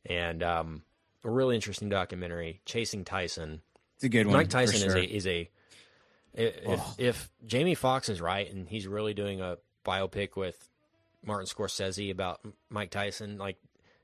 and 0.04 0.42
um, 0.42 0.82
a 1.22 1.30
really 1.30 1.54
interesting 1.54 1.88
documentary, 1.88 2.60
Chasing 2.66 3.04
Tyson. 3.04 3.62
It's 4.04 4.14
a 4.14 4.18
good 4.18 4.26
one. 4.26 4.36
Mike 4.36 4.50
Tyson 4.50 4.78
sure. 4.90 4.96
is 4.98 5.04
a 5.04 5.16
is 5.16 5.26
a 5.26 5.50
if, 6.34 6.80
if 6.98 7.30
Jamie 7.46 7.74
Foxx 7.74 8.08
is 8.08 8.20
right 8.20 8.52
and 8.52 8.68
he's 8.68 8.86
really 8.86 9.14
doing 9.14 9.40
a 9.40 9.56
biopic 9.86 10.36
with 10.36 10.68
Martin 11.24 11.46
Scorsese 11.46 12.10
about 12.10 12.40
Mike 12.68 12.90
Tyson, 12.90 13.38
like 13.38 13.56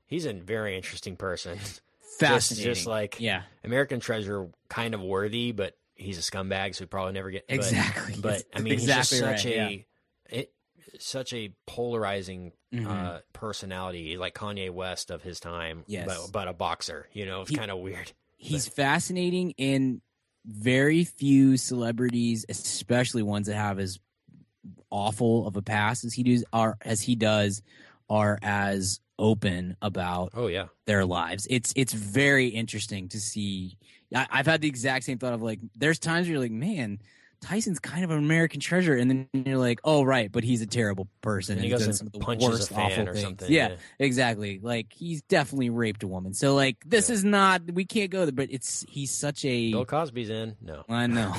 he's 0.07 0.25
a 0.25 0.33
very 0.33 0.75
interesting 0.75 1.15
person. 1.17 1.59
fascinating. 2.17 2.73
just 2.73 2.87
like 2.87 3.17
yeah, 3.19 3.43
American 3.63 3.99
Treasure, 3.99 4.47
kind 4.69 4.93
of 4.93 5.01
worthy, 5.01 5.51
but 5.51 5.77
he's 5.93 6.17
a 6.17 6.21
scumbag, 6.21 6.73
so 6.75 6.83
he 6.83 6.87
probably 6.87 7.13
never 7.13 7.29
get 7.29 7.47
but- 7.47 7.55
Exactly. 7.57 8.15
But, 8.19 8.43
I 8.55 8.59
mean, 8.61 8.73
exactly 8.73 9.17
he's 9.17 9.21
just 9.21 9.43
such 9.43 9.45
right, 9.45 9.55
a 9.55 9.85
it, 10.29 10.53
such 10.99 11.33
a 11.33 11.53
polarizing 11.67 12.53
Mhm. 12.73 12.87
uh, 12.87 13.19
personality, 13.33 14.17
like 14.17 14.33
Kanye 14.33 14.71
West 14.71 15.11
of 15.11 15.21
his 15.21 15.39
time. 15.39 15.83
Yes. 15.87 16.07
but, 16.07 16.31
but 16.31 16.47
a 16.47 16.53
boxer. 16.53 17.07
You 17.11 17.25
know, 17.25 17.41
it's 17.41 17.51
kind 17.51 17.69
of 17.69 17.79
weird. 17.79 18.11
He's 18.41 18.67
fascinating 18.67 19.53
and 19.59 20.01
very 20.45 21.03
few 21.03 21.55
celebrities, 21.57 22.45
especially 22.49 23.21
ones 23.21 23.47
that 23.47 23.55
have 23.55 23.79
as 23.79 23.99
awful 24.89 25.47
of 25.47 25.55
a 25.55 25.61
past 25.61 26.03
as 26.03 26.13
he 26.13 26.23
does, 26.23 26.43
are 26.51 26.77
as 26.81 27.01
he 27.01 27.15
does, 27.15 27.61
are 28.09 28.39
as 28.41 28.99
open 29.19 29.77
about 29.81 30.31
Oh 30.33 30.47
yeah. 30.47 30.67
their 30.87 31.05
lives. 31.05 31.47
It's 31.49 31.71
it's 31.75 31.93
very 31.93 32.47
interesting 32.47 33.07
to 33.09 33.19
see. 33.19 33.77
I, 34.13 34.27
I've 34.31 34.47
had 34.47 34.61
the 34.61 34.67
exact 34.67 35.05
same 35.05 35.19
thought 35.19 35.33
of 35.33 35.41
like, 35.41 35.59
there's 35.75 35.99
times 35.99 36.27
where 36.27 36.33
you're 36.33 36.41
like, 36.41 36.51
man. 36.51 36.99
Tyson's 37.41 37.79
kind 37.79 38.03
of 38.03 38.11
an 38.11 38.19
American 38.19 38.59
treasure, 38.59 38.95
and 38.95 39.09
then 39.09 39.27
you're 39.33 39.57
like, 39.57 39.79
"Oh, 39.83 40.03
right," 40.03 40.31
but 40.31 40.43
he's 40.43 40.61
a 40.61 40.65
terrible 40.67 41.07
person. 41.21 41.55
And 41.55 41.63
he 41.63 41.69
goes 41.71 41.81
and 41.85 41.95
some 41.95 42.07
of 42.07 42.13
the 42.13 42.19
worst, 42.19 42.71
awful 42.71 43.09
or 43.09 43.13
things. 43.13 43.21
something, 43.21 43.51
Yeah, 43.51 43.69
yeah. 43.69 43.75
exactly. 43.99 44.59
Like 44.61 44.93
he's 44.93 45.21
definitely 45.23 45.69
raped 45.71 46.03
a 46.03 46.07
woman. 46.07 46.33
So 46.33 46.53
like, 46.55 46.77
this 46.85 47.09
Yeah. 47.09 47.15
is 47.15 47.23
not. 47.23 47.61
We 47.71 47.85
can't 47.85 48.11
go 48.11 48.25
there. 48.25 48.31
But 48.31 48.49
it's 48.51 48.85
he's 48.87 49.11
such 49.11 49.43
a. 49.45 49.71
Bill 49.71 49.85
Cosby's 49.85 50.29
in. 50.29 50.55
No. 50.61 50.83
I 50.87 51.07
know. 51.07 51.33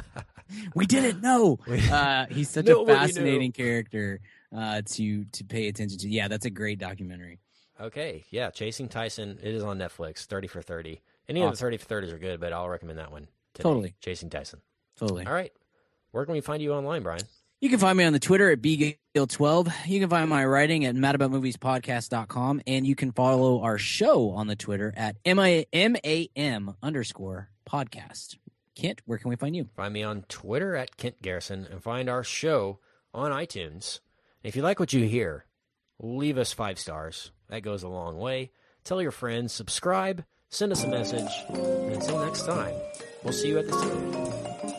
we 0.74 0.86
didn't 0.86 1.22
know. 1.22 1.58
Uh, 1.90 2.26
he's 2.30 2.48
such 2.50 2.68
a 2.68 2.84
fascinating 2.86 3.52
character 3.52 4.20
uh, 4.56 4.82
to 4.86 5.24
to 5.24 5.44
pay 5.44 5.68
attention 5.68 5.98
to. 5.98 6.08
Yeah, 6.08 6.28
that's 6.28 6.46
a 6.46 6.50
great 6.50 6.78
documentary. 6.78 7.40
Okay, 7.78 8.24
yeah, 8.30 8.48
Chasing 8.50 8.88
Tyson. 8.88 9.38
It 9.42 9.54
is 9.54 9.62
on 9.62 9.78
Netflix. 9.78 10.24
Thirty 10.24 10.46
for 10.48 10.62
thirty. 10.62 11.02
Any 11.28 11.42
of 11.42 11.50
the 11.50 11.56
thirty 11.56 11.76
for 11.76 11.84
thirties 11.84 12.12
are 12.12 12.18
good, 12.18 12.40
but 12.40 12.52
I'll 12.52 12.68
recommend 12.68 12.98
that 12.98 13.12
one. 13.12 13.28
today. 13.52 13.62
Totally. 13.62 13.94
Chasing 14.00 14.30
Tyson. 14.30 14.60
Totally. 14.98 15.26
All 15.26 15.32
right, 15.32 15.52
where 16.12 16.24
can 16.24 16.34
we 16.34 16.40
find 16.40 16.62
you 16.62 16.72
online, 16.72 17.02
Brian? 17.02 17.22
You 17.60 17.70
can 17.70 17.78
find 17.78 17.96
me 17.96 18.04
on 18.04 18.12
the 18.12 18.18
Twitter 18.18 18.50
at 18.50 18.60
bgill12. 18.60 19.72
You 19.86 20.00
can 20.00 20.10
find 20.10 20.28
my 20.28 20.44
writing 20.44 20.84
at 20.84 20.94
madaboutmoviespodcast.com. 20.94 22.62
And 22.66 22.86
you 22.86 22.94
can 22.94 23.12
follow 23.12 23.62
our 23.62 23.78
show 23.78 24.30
on 24.32 24.46
the 24.46 24.56
Twitter 24.56 24.92
at 24.94 25.16
M-A-M 25.24 26.76
underscore 26.82 27.48
podcast. 27.68 28.36
Kent, 28.74 29.00
where 29.06 29.16
can 29.18 29.30
we 29.30 29.36
find 29.36 29.56
you? 29.56 29.70
Find 29.74 29.94
me 29.94 30.02
on 30.02 30.24
Twitter 30.28 30.76
at 30.76 30.98
Kent 30.98 31.22
Garrison 31.22 31.66
and 31.70 31.82
find 31.82 32.10
our 32.10 32.22
show 32.22 32.78
on 33.14 33.32
iTunes. 33.32 34.00
If 34.42 34.54
you 34.54 34.60
like 34.60 34.78
what 34.78 34.92
you 34.92 35.06
hear, 35.06 35.46
leave 35.98 36.36
us 36.36 36.52
five 36.52 36.78
stars. 36.78 37.30
That 37.48 37.62
goes 37.62 37.82
a 37.82 37.88
long 37.88 38.18
way. 38.18 38.52
Tell 38.84 39.00
your 39.00 39.10
friends, 39.10 39.54
subscribe, 39.54 40.24
send 40.50 40.72
us 40.72 40.84
a 40.84 40.88
message. 40.88 41.32
And 41.48 41.94
until 41.94 42.22
next 42.24 42.44
time, 42.44 42.74
we'll 43.24 43.32
see 43.32 43.48
you 43.48 43.58
at 43.58 43.66
the 43.66 43.72
cinema. 43.72 44.45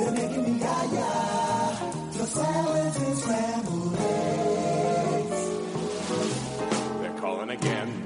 They're 0.00 0.12
making 0.12 0.44
me 0.44 0.60
yaya. 0.60 1.10
The 2.12 2.26
silence 2.26 3.00
is 3.00 3.26
rambling. 3.26 3.92
They're 7.02 7.18
calling 7.20 7.50
again. 7.50 7.99